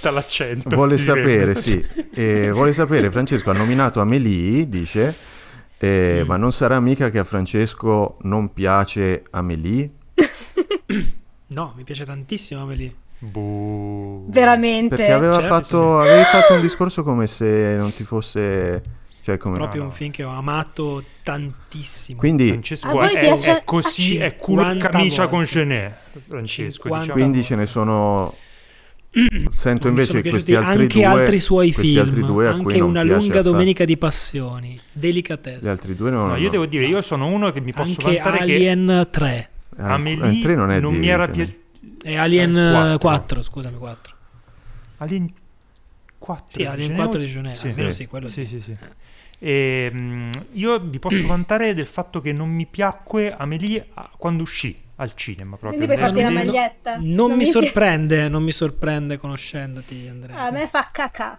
Dall'accento. 0.00 0.68
vuole 0.74 0.98
sapere, 0.98 1.54
sì, 1.54 1.84
e 2.12 2.50
vuole 2.52 2.72
sapere, 2.72 3.10
Francesco 3.10 3.50
ha 3.50 3.54
nominato 3.54 4.00
Amelie, 4.00 4.68
dice, 4.68 5.14
Eh, 5.78 6.24
Ma 6.26 6.36
non 6.36 6.52
sarà 6.52 6.78
mica 6.78 7.08
che 7.10 7.18
a 7.18 7.24
Francesco 7.24 8.16
non 8.22 8.52
piace 8.52 9.24
Amélie? 9.30 9.90
No, 11.52 11.72
mi 11.76 11.82
piace 11.82 12.04
tantissimo 12.04 12.62
Amelie. 12.62 12.94
Boh. 13.18 14.24
Veramente. 14.28 14.94
Perché 14.94 15.10
aveva 15.10 15.38
Certo, 15.40 15.54
fatto, 15.54 15.98
avevi 16.00 16.24
fatto 16.24 16.54
un 16.54 16.60
discorso 16.60 17.02
come 17.02 17.26
se 17.26 17.74
non 17.76 17.92
ti 17.92 18.04
fosse... 18.04 18.82
Cioè 19.22 19.36
come... 19.36 19.56
Proprio 19.56 19.82
no. 19.82 19.88
un 19.88 19.92
film 19.92 20.10
che 20.12 20.22
ho 20.22 20.30
amato 20.30 21.02
tantissimo. 21.22 22.18
Quindi, 22.18 22.48
Francesco 22.48 23.02
è, 23.02 23.08
piace- 23.08 23.58
è 23.58 23.62
così, 23.64 24.16
è 24.16 24.36
culo 24.36 24.62
50 24.62 24.88
camicia 24.88 25.26
con 25.26 25.38
volte. 25.38 25.52
Genet. 25.52 25.94
Francesco, 26.28 26.82
50 26.82 26.98
diciamo. 27.00 27.18
quindi 27.18 27.42
ce 27.42 27.56
ne 27.56 27.66
sono... 27.66 28.34
Sento 29.50 29.88
invece 29.88 30.20
che 30.22 30.30
questi 30.30 30.54
altri 30.54 30.82
anche 30.82 30.94
due... 30.94 31.04
altri 31.04 31.38
suoi 31.40 31.72
film, 31.72 32.00
altri 32.00 32.20
due 32.20 32.46
anche 32.46 32.80
una 32.80 33.02
lunga 33.02 33.42
domenica 33.42 33.84
di 33.84 33.96
passioni, 33.96 34.74
Gli 34.74 34.80
delicatezza, 34.92 35.68
altri 35.70 35.96
due 35.96 36.10
non... 36.10 36.28
No, 36.28 36.36
io 36.36 36.48
devo 36.48 36.66
dire, 36.66 36.86
io 36.86 37.00
sono 37.00 37.26
uno 37.26 37.50
che 37.50 37.60
mi 37.60 37.72
posso 37.72 37.90
anche 38.00 38.20
vantare 38.22 38.44
che 38.46 38.52
Alien 38.52 39.08
3 39.10 39.50
Ah, 39.78 39.94
Amelie 39.94 40.38
eh, 40.38 40.42
tre 40.42 40.54
non, 40.54 40.70
è 40.70 40.78
non 40.78 40.92
di- 40.92 40.98
mi 40.98 41.08
era 41.08 41.26
piaciuto. 41.26 41.58
e 42.04 42.16
Alien 42.16 42.56
Eh, 42.56 42.70
quattro. 42.72 42.98
4, 42.98 43.42
scusami 43.42 43.78
4. 43.78 44.14
Alien 44.98 45.32
4. 46.18 46.44
Sì, 46.48 46.64
Alien 46.64 46.94
4 46.94 47.18
di 47.20 47.26
Genet, 47.26 47.56
Sì, 47.56 47.68
almeno 47.68 47.90
sì. 47.90 47.96
sì, 47.96 48.06
quello 48.06 48.28
Sì, 48.28 48.46
sì. 48.46 48.60
sì, 48.60 48.76
sì. 48.78 48.84
E, 49.38 49.90
mm, 49.92 50.30
io 50.52 50.78
vi 50.80 50.98
posso 50.98 51.26
vantare 51.26 51.72
del 51.74 51.86
fatto 51.86 52.20
che 52.20 52.32
non 52.32 52.48
mi 52.50 52.66
piacque 52.66 53.34
Amelie 53.34 53.86
a- 53.94 54.10
quando 54.16 54.42
uscì 54.42 54.76
al 55.00 55.14
cinema 55.14 55.56
proprio. 55.56 55.84
Quindi 55.84 55.86
puoi 55.86 55.98
farti 55.98 56.22
la 56.22 56.30
non- 56.30 56.34
maglietta. 56.46 56.96
Non, 56.96 57.06
Non 57.14 57.30
mi 57.32 57.36
mi 57.38 57.44
sorprende, 57.46 58.28
non 58.28 58.42
mi 58.42 58.52
sorprende 58.52 59.18
conoscendoti 59.18 60.06
Andrea. 60.08 60.38
A 60.46 60.50
me 60.50 60.66
fa 60.66 60.88
cacà. 60.92 61.38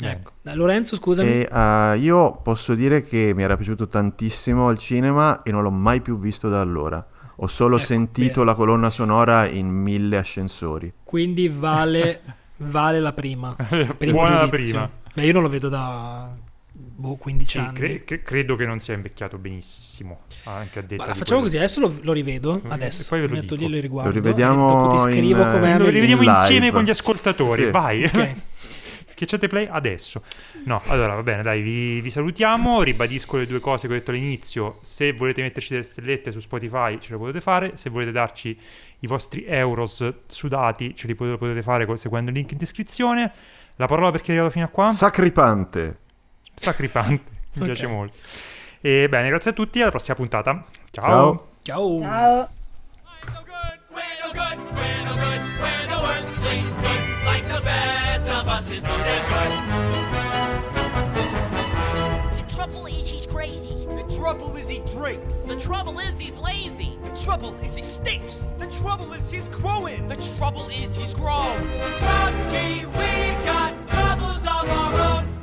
Ecco. 0.00 0.32
Dai, 0.42 0.54
Lorenzo, 0.54 0.94
scusami. 0.96 1.28
E, 1.28 1.48
ah, 1.50 1.94
io 1.94 2.36
posso 2.42 2.74
dire 2.74 3.02
che 3.04 3.32
mi 3.34 3.42
era 3.42 3.56
piaciuto 3.56 3.88
tantissimo 3.88 4.68
al 4.68 4.78
cinema 4.78 5.42
e 5.42 5.50
non 5.50 5.62
l'ho 5.62 5.70
mai 5.70 6.00
più 6.00 6.18
visto 6.18 6.48
da 6.48 6.60
allora. 6.60 7.04
Ho 7.36 7.46
solo 7.46 7.76
Ecco, 7.76 7.84
sentito 7.86 8.32
bene. 8.40 8.44
la 8.46 8.54
colonna 8.54 8.90
sonora 8.90 9.48
in 9.48 9.68
mille 9.68 10.18
ascensori. 10.18 10.92
Quindi 11.02 11.48
vale, 11.48 12.20
vale 12.58 13.00
la 13.00 13.12
prima. 13.12 13.56
Buona 13.98 14.36
la 14.38 14.44
giudizio. 14.48 14.50
prima. 14.50 14.90
Beh, 15.14 15.24
io 15.24 15.32
non 15.32 15.42
lo 15.42 15.48
vedo 15.48 15.68
da 15.68 16.28
boh, 16.98 17.14
15 17.16 17.58
Sì, 17.58 17.64
anni. 17.64 17.72
cre- 17.74 18.04
cre- 18.04 18.22
credo 18.22 18.56
che 18.56 18.66
non 18.66 18.80
sia 18.80 18.94
invecchiato 18.94 19.38
benissimo. 19.38 20.22
Anche 20.44 20.80
a 20.80 20.82
detta 20.82 20.96
Guarda, 20.96 21.12
di 21.12 21.18
facciamo 21.18 21.40
quello. 21.40 21.42
così, 21.42 21.56
adesso 21.56 21.80
lo, 21.80 21.94
lo 22.00 22.12
rivedo. 22.12 22.60
E 22.64 22.68
Adesso 22.68 23.06
poi 23.08 23.20
ve 23.20 23.26
lo 23.28 23.34
metto 23.34 23.54
dico. 23.54 23.68
lì 23.68 23.72
e 23.72 23.76
lo 23.76 23.80
riguardo. 23.80 24.08
Lo 24.10 24.14
rivediamo 24.16 24.68
e 24.68 24.72
dopo 24.72 24.94
ti 24.96 25.12
scrivo 25.12 25.42
in, 25.42 25.78
Lo 25.78 25.88
rivediamo 25.88 26.22
in 26.22 26.28
insieme 26.28 26.60
live. 26.66 26.70
con 26.72 26.82
gli 26.82 26.90
ascoltatori, 26.90 27.64
Sì. 27.64 27.70
vai. 27.70 28.04
Ok. 28.04 28.34
Schiacciate 29.08 29.48
play 29.48 29.66
adesso. 29.68 30.22
No, 30.64 30.80
allora 30.86 31.14
va 31.14 31.22
bene, 31.24 31.42
dai, 31.42 31.60
vi, 31.60 32.00
vi 32.00 32.10
salutiamo. 32.10 32.82
Ribadisco 32.82 33.36
le 33.38 33.46
due 33.46 33.58
cose 33.58 33.88
che 33.88 33.94
ho 33.94 33.96
detto 33.96 34.10
all'inizio. 34.12 34.78
Se 34.82 35.12
volete 35.12 35.42
metterci 35.42 35.70
delle 35.72 35.82
stellette 35.82 36.30
su 36.30 36.38
Spotify, 36.40 37.00
ce 37.00 37.12
le 37.12 37.18
potete 37.18 37.40
fare. 37.40 37.72
Se 37.76 37.90
volete 37.90 38.12
darci 38.12 38.56
i 39.00 39.06
vostri 39.08 39.44
euros 39.44 40.08
sudati, 40.26 40.94
ce 40.94 41.06
li 41.08 41.14
potete, 41.16 41.36
potete 41.38 41.62
fare 41.62 41.96
seguendo 41.96 42.30
il 42.30 42.36
link 42.36 42.52
in 42.52 42.58
descrizione. 42.58 43.32
La 43.76 43.86
parola 43.86 44.10
per 44.12 44.20
chi 44.20 44.28
è 44.30 44.32
arrivato 44.34 44.52
fino 44.52 44.66
a 44.66 44.68
qua? 44.68 44.90
Sacripante. 44.90 45.98
Sacripante. 46.58 47.30
Mi 47.54 47.62
Ok. 47.62 47.66
piace 47.66 47.86
molto. 47.86 48.16
E 48.80 49.08
bene, 49.08 49.28
grazie 49.28 49.50
a 49.50 49.54
tutti. 49.54 49.80
Alla 49.80 49.90
prossima 49.90 50.14
puntata. 50.16 50.64
Ciao. 50.90 51.04
Ciao. 51.04 51.48
Ciao. 51.62 52.00
Ciao. 52.00 52.48
no 53.26 53.42
good, 53.44 53.80
we're 53.90 54.18
no 54.22 54.32
good, 54.32 54.58
we're 54.76 55.02
no 55.04 55.14
good, 55.14 55.40
we're 55.60 55.86
no 55.88 56.04
earthly 56.04 56.62
good. 56.62 57.24
Like 57.24 57.46
the 57.48 57.60
best 57.62 58.28
of 58.28 58.46
us 58.48 58.70
is 58.70 58.82
no 58.82 58.96
damn 59.04 59.24
good. 59.28 59.52
The 62.36 62.54
trouble 62.54 62.86
is 62.86 63.08
he's 63.08 63.26
crazy. 63.26 63.74
The 63.86 64.04
trouble 64.16 64.56
is 64.56 64.68
he 64.68 64.78
drinks. 64.80 65.42
The 65.44 65.56
trouble 65.56 65.98
is 65.98 66.18
he's 66.18 66.36
lazy. 66.38 66.96
The 67.04 67.16
trouble 67.24 67.54
is 67.62 67.74
he 67.76 67.82
stinks. 67.82 68.46
The 68.58 68.66
trouble 68.66 69.12
is 69.12 69.30
he's 69.30 69.48
growing. 69.48 70.06
The 70.06 70.16
trouble 70.38 70.68
is 70.68 70.94
he's 70.96 71.14
grown. 71.14 71.58
Rocky, 72.00 72.86
we 72.86 73.44
got 73.44 73.74
troubles 73.88 74.38
of 74.38 74.68
our 74.70 75.18
own. 75.18 75.37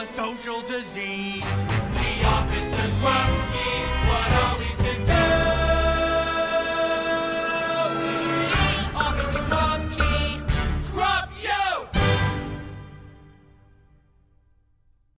a 0.00 0.06
social 0.06 0.62
disease. 0.62 1.42
The 1.42 2.24
officers 2.24 3.02
were 3.02 3.39